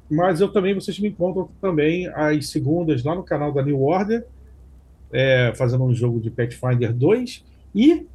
mas 0.09 0.41
eu 0.41 0.49
também 0.49 0.73
vocês 0.73 0.99
me 1.01 1.09
encontram 1.09 1.49
também 1.61 2.07
às 2.09 2.49
segundas 2.49 3.03
lá 3.03 3.15
no 3.15 3.25
canal 3.25 3.53
da 3.53 3.63
New 3.63 3.83
Order 3.83 4.25
é, 5.13 5.53
fazendo 5.55 5.85
um 5.85 5.95
jogo 5.95 6.21
de 6.21 6.31
Pathfinder 6.31 6.93
2. 6.93 7.45
E, 7.75 8.07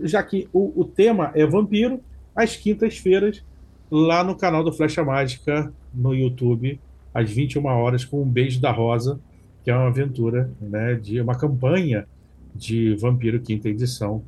já 0.00 0.22
que 0.22 0.48
o, 0.52 0.72
o 0.80 0.84
tema 0.84 1.30
é 1.34 1.46
vampiro, 1.46 2.00
às 2.34 2.56
quintas-feiras, 2.56 3.42
lá 3.90 4.22
no 4.22 4.36
canal 4.36 4.62
do 4.62 4.72
Flecha 4.72 5.04
Mágica, 5.04 5.72
no 5.94 6.14
YouTube, 6.14 6.78
às 7.14 7.30
21 7.30 7.64
horas, 7.66 8.04
com 8.04 8.22
um 8.22 8.28
beijo 8.28 8.60
da 8.60 8.70
Rosa, 8.70 9.18
que 9.64 9.70
é 9.70 9.74
uma 9.74 9.88
aventura, 9.88 10.50
né, 10.60 10.94
de 10.94 11.20
uma 11.20 11.34
campanha 11.34 12.06
de 12.54 12.94
Vampiro 12.94 13.40
Quinta 13.40 13.68
Edição, 13.68 14.22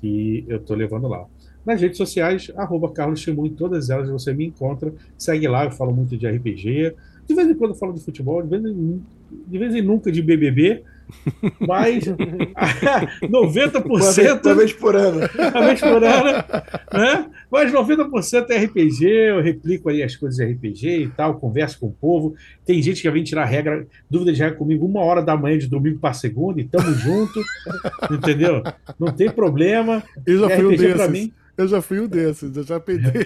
que 0.00 0.44
eu 0.48 0.58
estou 0.58 0.76
levando 0.76 1.08
lá. 1.08 1.26
Nas 1.64 1.80
redes 1.80 1.96
sociais, 1.96 2.50
arroba 2.56 2.90
Carlos 2.90 3.20
Chimu, 3.20 3.46
em 3.46 3.54
todas 3.54 3.88
elas 3.88 4.10
você 4.10 4.34
me 4.34 4.46
encontra. 4.46 4.92
Segue 5.16 5.46
lá, 5.46 5.64
eu 5.64 5.70
falo 5.70 5.92
muito 5.94 6.16
de 6.16 6.26
RPG. 6.28 6.94
De 7.26 7.34
vez 7.34 7.48
em 7.48 7.54
quando 7.54 7.70
eu 7.70 7.76
falo 7.76 7.92
de 7.92 8.00
futebol, 8.00 8.42
de 8.42 8.48
vez 8.48 8.64
em, 8.64 9.02
de 9.46 9.58
vez 9.58 9.74
em 9.74 9.82
nunca 9.82 10.10
de 10.10 10.20
BBB, 10.20 10.82
mas 11.60 12.04
90%. 13.22 14.44
Uma 14.44 14.54
vez 14.54 14.72
por 14.72 14.96
ano. 14.96 15.20
Uma 15.54 15.66
vez 15.66 15.80
por 15.80 16.04
ano. 16.04 16.32
Né? 16.92 17.30
Mas 17.50 17.72
90% 17.72 18.50
é 18.50 18.64
RPG, 18.64 19.06
eu 19.06 19.42
replico 19.42 19.88
aí 19.88 20.02
as 20.02 20.16
coisas 20.16 20.36
de 20.36 20.52
RPG 20.52 21.02
e 21.02 21.08
tal, 21.08 21.38
converso 21.38 21.78
com 21.78 21.86
o 21.86 21.92
povo. 21.92 22.34
Tem 22.64 22.82
gente 22.82 23.02
que 23.02 23.10
vem 23.10 23.22
tirar 23.22 23.44
regra, 23.44 23.86
dúvida 24.10 24.32
de 24.32 24.40
regra 24.40 24.56
comigo 24.56 24.86
uma 24.86 25.00
hora 25.00 25.22
da 25.22 25.36
manhã 25.36 25.58
de 25.58 25.68
domingo 25.68 25.98
para 25.98 26.14
segunda 26.14 26.60
e 26.60 26.64
tamo 26.64 26.92
junto. 26.94 27.40
entendeu? 28.10 28.62
Não 28.98 29.12
tem 29.12 29.30
problema. 29.30 30.02
Eu 30.26 30.40
já 30.40 30.50
fui 30.50 30.66
um 30.66 30.76
desses. 30.76 31.10
Mim, 31.10 31.32
eu 31.56 31.68
já 31.68 31.82
fui 31.82 32.00
um 32.00 32.08
desses, 32.08 32.56
eu 32.56 32.62
já 32.62 32.80
peguei, 32.80 33.22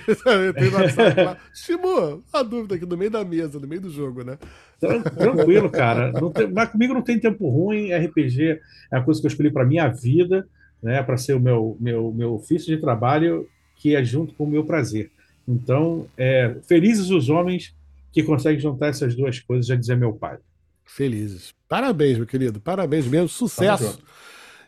entrei 0.49 0.71
no 0.71 0.77
WhatsApp 0.77 1.23
lá. 1.23 1.39
A 2.33 2.43
dúvida 2.43 2.75
aqui 2.75 2.85
no 2.85 2.97
meio 2.97 3.11
da 3.11 3.25
mesa, 3.25 3.61
no 3.61 3.67
meio 3.69 3.81
do 3.81 3.91
jogo, 3.91 4.25
né? 4.25 4.39
Tranquilo, 4.81 5.71
cara. 5.71 6.13
Tem, 6.33 6.51
mas 6.53 6.71
comigo 6.71 6.93
não 6.93 7.03
tem 7.03 7.19
tempo 7.19 7.49
ruim. 7.49 7.95
RPG 7.95 8.61
é 8.93 8.97
a 8.97 9.01
coisa 9.01 9.21
que 9.21 9.27
eu 9.27 9.31
escolhi 9.31 9.51
para 9.51 9.65
minha 9.65 9.89
vida, 9.89 10.47
né? 10.83 11.03
Para 11.03 11.17
ser 11.17 11.35
o 11.35 11.41
meu, 11.41 11.77
meu, 11.81 12.13
meu 12.13 12.35
ofício 12.35 12.75
de 12.75 12.81
trabalho, 12.81 13.49
que 13.77 13.95
é 13.95 14.05
junto 14.05 14.35
com 14.35 14.45
o 14.45 14.51
meu 14.51 14.65
prazer. 14.65 15.11
Então, 15.47 16.07
é, 16.17 16.57
felizes 16.67 17.11
os 17.11 17.29
homens 17.29 17.75
que 18.13 18.23
conseguem 18.23 18.59
juntar 18.59 18.89
essas 18.89 19.15
duas 19.15 19.39
coisas, 19.39 19.67
já 19.67 19.77
dizia 19.77 19.95
meu 19.95 20.13
pai. 20.13 20.39
Felizes. 20.85 21.53
Parabéns, 21.69 22.17
meu 22.17 22.27
querido. 22.27 22.61
Parabéns 22.61 23.07
mesmo. 23.07 23.29
Sucesso. 23.29 23.99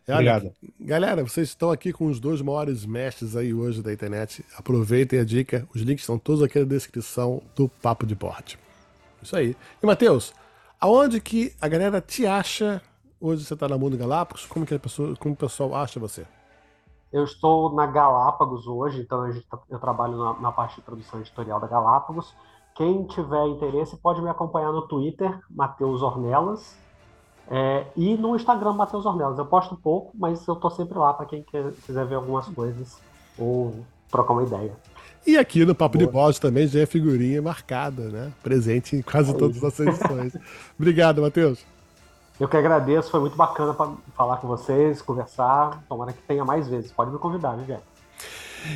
Obrigado. 0.09 0.53
Galera, 0.81 1.23
vocês 1.23 1.49
estão 1.49 1.71
aqui 1.71 1.93
com 1.93 2.07
os 2.07 2.19
dois 2.19 2.41
maiores 2.41 2.87
mestres 2.87 3.37
aí 3.37 3.53
hoje 3.53 3.83
da 3.83 3.93
internet. 3.93 4.45
Aproveitem 4.57 5.21
a 5.21 5.25
dica. 5.25 5.69
Os 5.75 5.83
links 5.83 6.03
estão 6.03 6.19
todos 6.19 6.43
aqui 6.43 6.59
na 6.59 6.65
descrição 6.65 7.43
do 7.55 7.69
Papo 7.69 8.07
de 8.07 8.17
Porte. 8.17 8.59
Isso 9.23 9.37
aí. 9.37 9.57
E, 9.83 9.87
Matheus, 9.87 10.33
aonde 10.81 11.21
que 11.21 11.53
a 11.61 11.69
galera 11.69 12.01
te 12.01 12.27
acha 12.27 12.81
hoje 13.21 13.45
você 13.45 13.55
está 13.55 13.69
na 13.69 13.79
Mundo 13.79 13.97
Galápagos? 13.97 14.47
Como 14.47 14.65
que 14.65 14.75
a 14.75 14.79
pessoa, 14.79 15.15
como 15.17 15.35
o 15.35 15.37
pessoal 15.37 15.75
acha 15.75 15.99
você? 16.01 16.27
Eu 17.13 17.25
estou 17.25 17.75
na 17.75 17.87
Galápagos 17.87 18.67
hoje, 18.67 19.01
então 19.01 19.29
tá, 19.51 19.59
eu 19.71 19.79
trabalho 19.79 20.17
na, 20.19 20.41
na, 20.41 20.53
parte 20.53 20.77
de 20.77 20.83
produção 20.83 21.21
editorial 21.21 21.59
da 21.59 21.67
Galápagos. 21.67 22.35
Quem 22.75 23.07
tiver 23.07 23.47
interesse 23.47 23.97
pode 23.97 24.21
me 24.21 24.29
acompanhar 24.29 24.73
no 24.73 24.87
Twitter, 24.87 25.41
Matheus 25.51 26.03
Ornelas, 26.03 26.79
é, 27.51 27.87
e 27.97 28.15
no 28.17 28.37
Instagram, 28.37 28.75
Matheus 28.75 29.07
Ornelas. 29.07 29.39
Eu 29.39 29.47
posto 29.47 29.77
pouco, 29.77 30.13
mas 30.15 30.47
eu 30.47 30.55
estou 30.55 30.71
sempre 30.71 30.99
lá 30.99 31.15
para 31.15 31.27
quem 31.27 31.43
quer, 31.43 31.73
quiser 31.87 32.05
ver 32.07 32.17
algumas 32.17 32.47
coisas 32.49 32.99
ou 33.39 33.75
trocar 34.11 34.35
uma 34.35 34.43
ideia. 34.43 34.73
E 35.27 35.37
aqui 35.37 35.65
no 35.65 35.75
Papo 35.75 35.99
Boa. 35.99 36.07
de 36.07 36.13
Bosta 36.13 36.49
também 36.49 36.67
já 36.67 36.81
é 36.81 36.87
figurinha 36.87 37.41
marcada, 37.43 38.09
né? 38.09 38.33
Presente 38.43 38.97
em 38.97 39.03
quase 39.03 39.35
todas 39.37 39.63
as 39.63 39.79
edições. 39.81 40.37
Obrigado, 40.79 41.23
Matheus. 41.23 41.65
Eu 42.39 42.49
que 42.49 42.57
agradeço, 42.57 43.11
foi 43.11 43.21
muito 43.21 43.37
bacana 43.37 43.75
para 43.75 43.93
falar 44.17 44.37
com 44.37 44.47
vocês, 44.47 45.03
conversar. 45.03 45.83
Tomara 45.89 46.13
que 46.13 46.23
tenha 46.23 46.45
mais 46.45 46.69
vezes. 46.69 46.93
Pode 46.93 47.11
me 47.11 47.19
convidar, 47.19 47.57
viu, 47.57 47.67
Jack? 47.67 47.83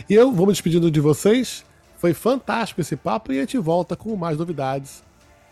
E 0.09 0.15
eu 0.15 0.33
vou 0.33 0.47
me 0.47 0.53
despedindo 0.53 0.91
de 0.91 1.01
vocês. 1.01 1.65
Foi 1.97 2.13
fantástico 2.13 2.81
esse 2.81 2.97
papo 2.97 3.33
e 3.33 3.39
a 3.39 3.41
gente 3.43 3.59
volta 3.59 3.95
com 3.95 4.17
mais 4.17 4.37
novidades 4.37 5.05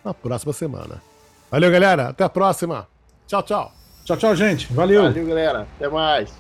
na 0.05 0.13
próxima 0.13 0.53
semana. 0.53 1.01
Valeu, 1.51 1.71
galera. 1.71 2.09
Até 2.09 2.25
a 2.25 2.29
próxima. 2.29 2.89
Tchau, 3.31 3.45
tchau. 3.45 3.73
Tchau, 4.05 4.17
tchau, 4.17 4.35
gente. 4.35 4.73
Valeu. 4.73 5.05
Valeu, 5.05 5.25
galera. 5.25 5.69
Até 5.77 5.89
mais. 5.89 6.33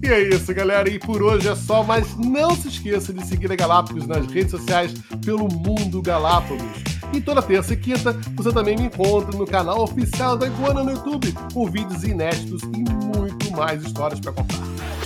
E 0.00 0.08
é 0.08 0.28
isso, 0.28 0.54
galera. 0.54 0.88
E 0.88 1.00
por 1.00 1.24
hoje 1.24 1.48
é 1.48 1.56
só, 1.56 1.82
mas 1.82 2.16
não 2.16 2.54
se 2.54 2.68
esqueça 2.68 3.12
de 3.12 3.26
seguir 3.26 3.50
a 3.50 3.56
Galápagos 3.56 4.06
nas 4.06 4.24
redes 4.26 4.52
sociais 4.52 4.94
pelo 5.24 5.48
Mundo 5.52 6.00
Galápagos. 6.00 6.84
E 7.12 7.20
toda 7.20 7.42
terça 7.42 7.74
e 7.74 7.76
quinta 7.76 8.12
você 8.36 8.52
também 8.52 8.76
me 8.76 8.84
encontra 8.84 9.36
no 9.36 9.44
canal 9.44 9.82
oficial 9.82 10.36
da 10.36 10.46
Iguana 10.46 10.84
no 10.84 10.92
YouTube, 10.92 11.34
com 11.52 11.68
vídeos 11.68 12.04
inéditos 12.04 12.62
e 12.62 13.16
muito 13.18 13.50
mais 13.50 13.82
histórias 13.82 14.20
para 14.20 14.30
contar. 14.30 14.69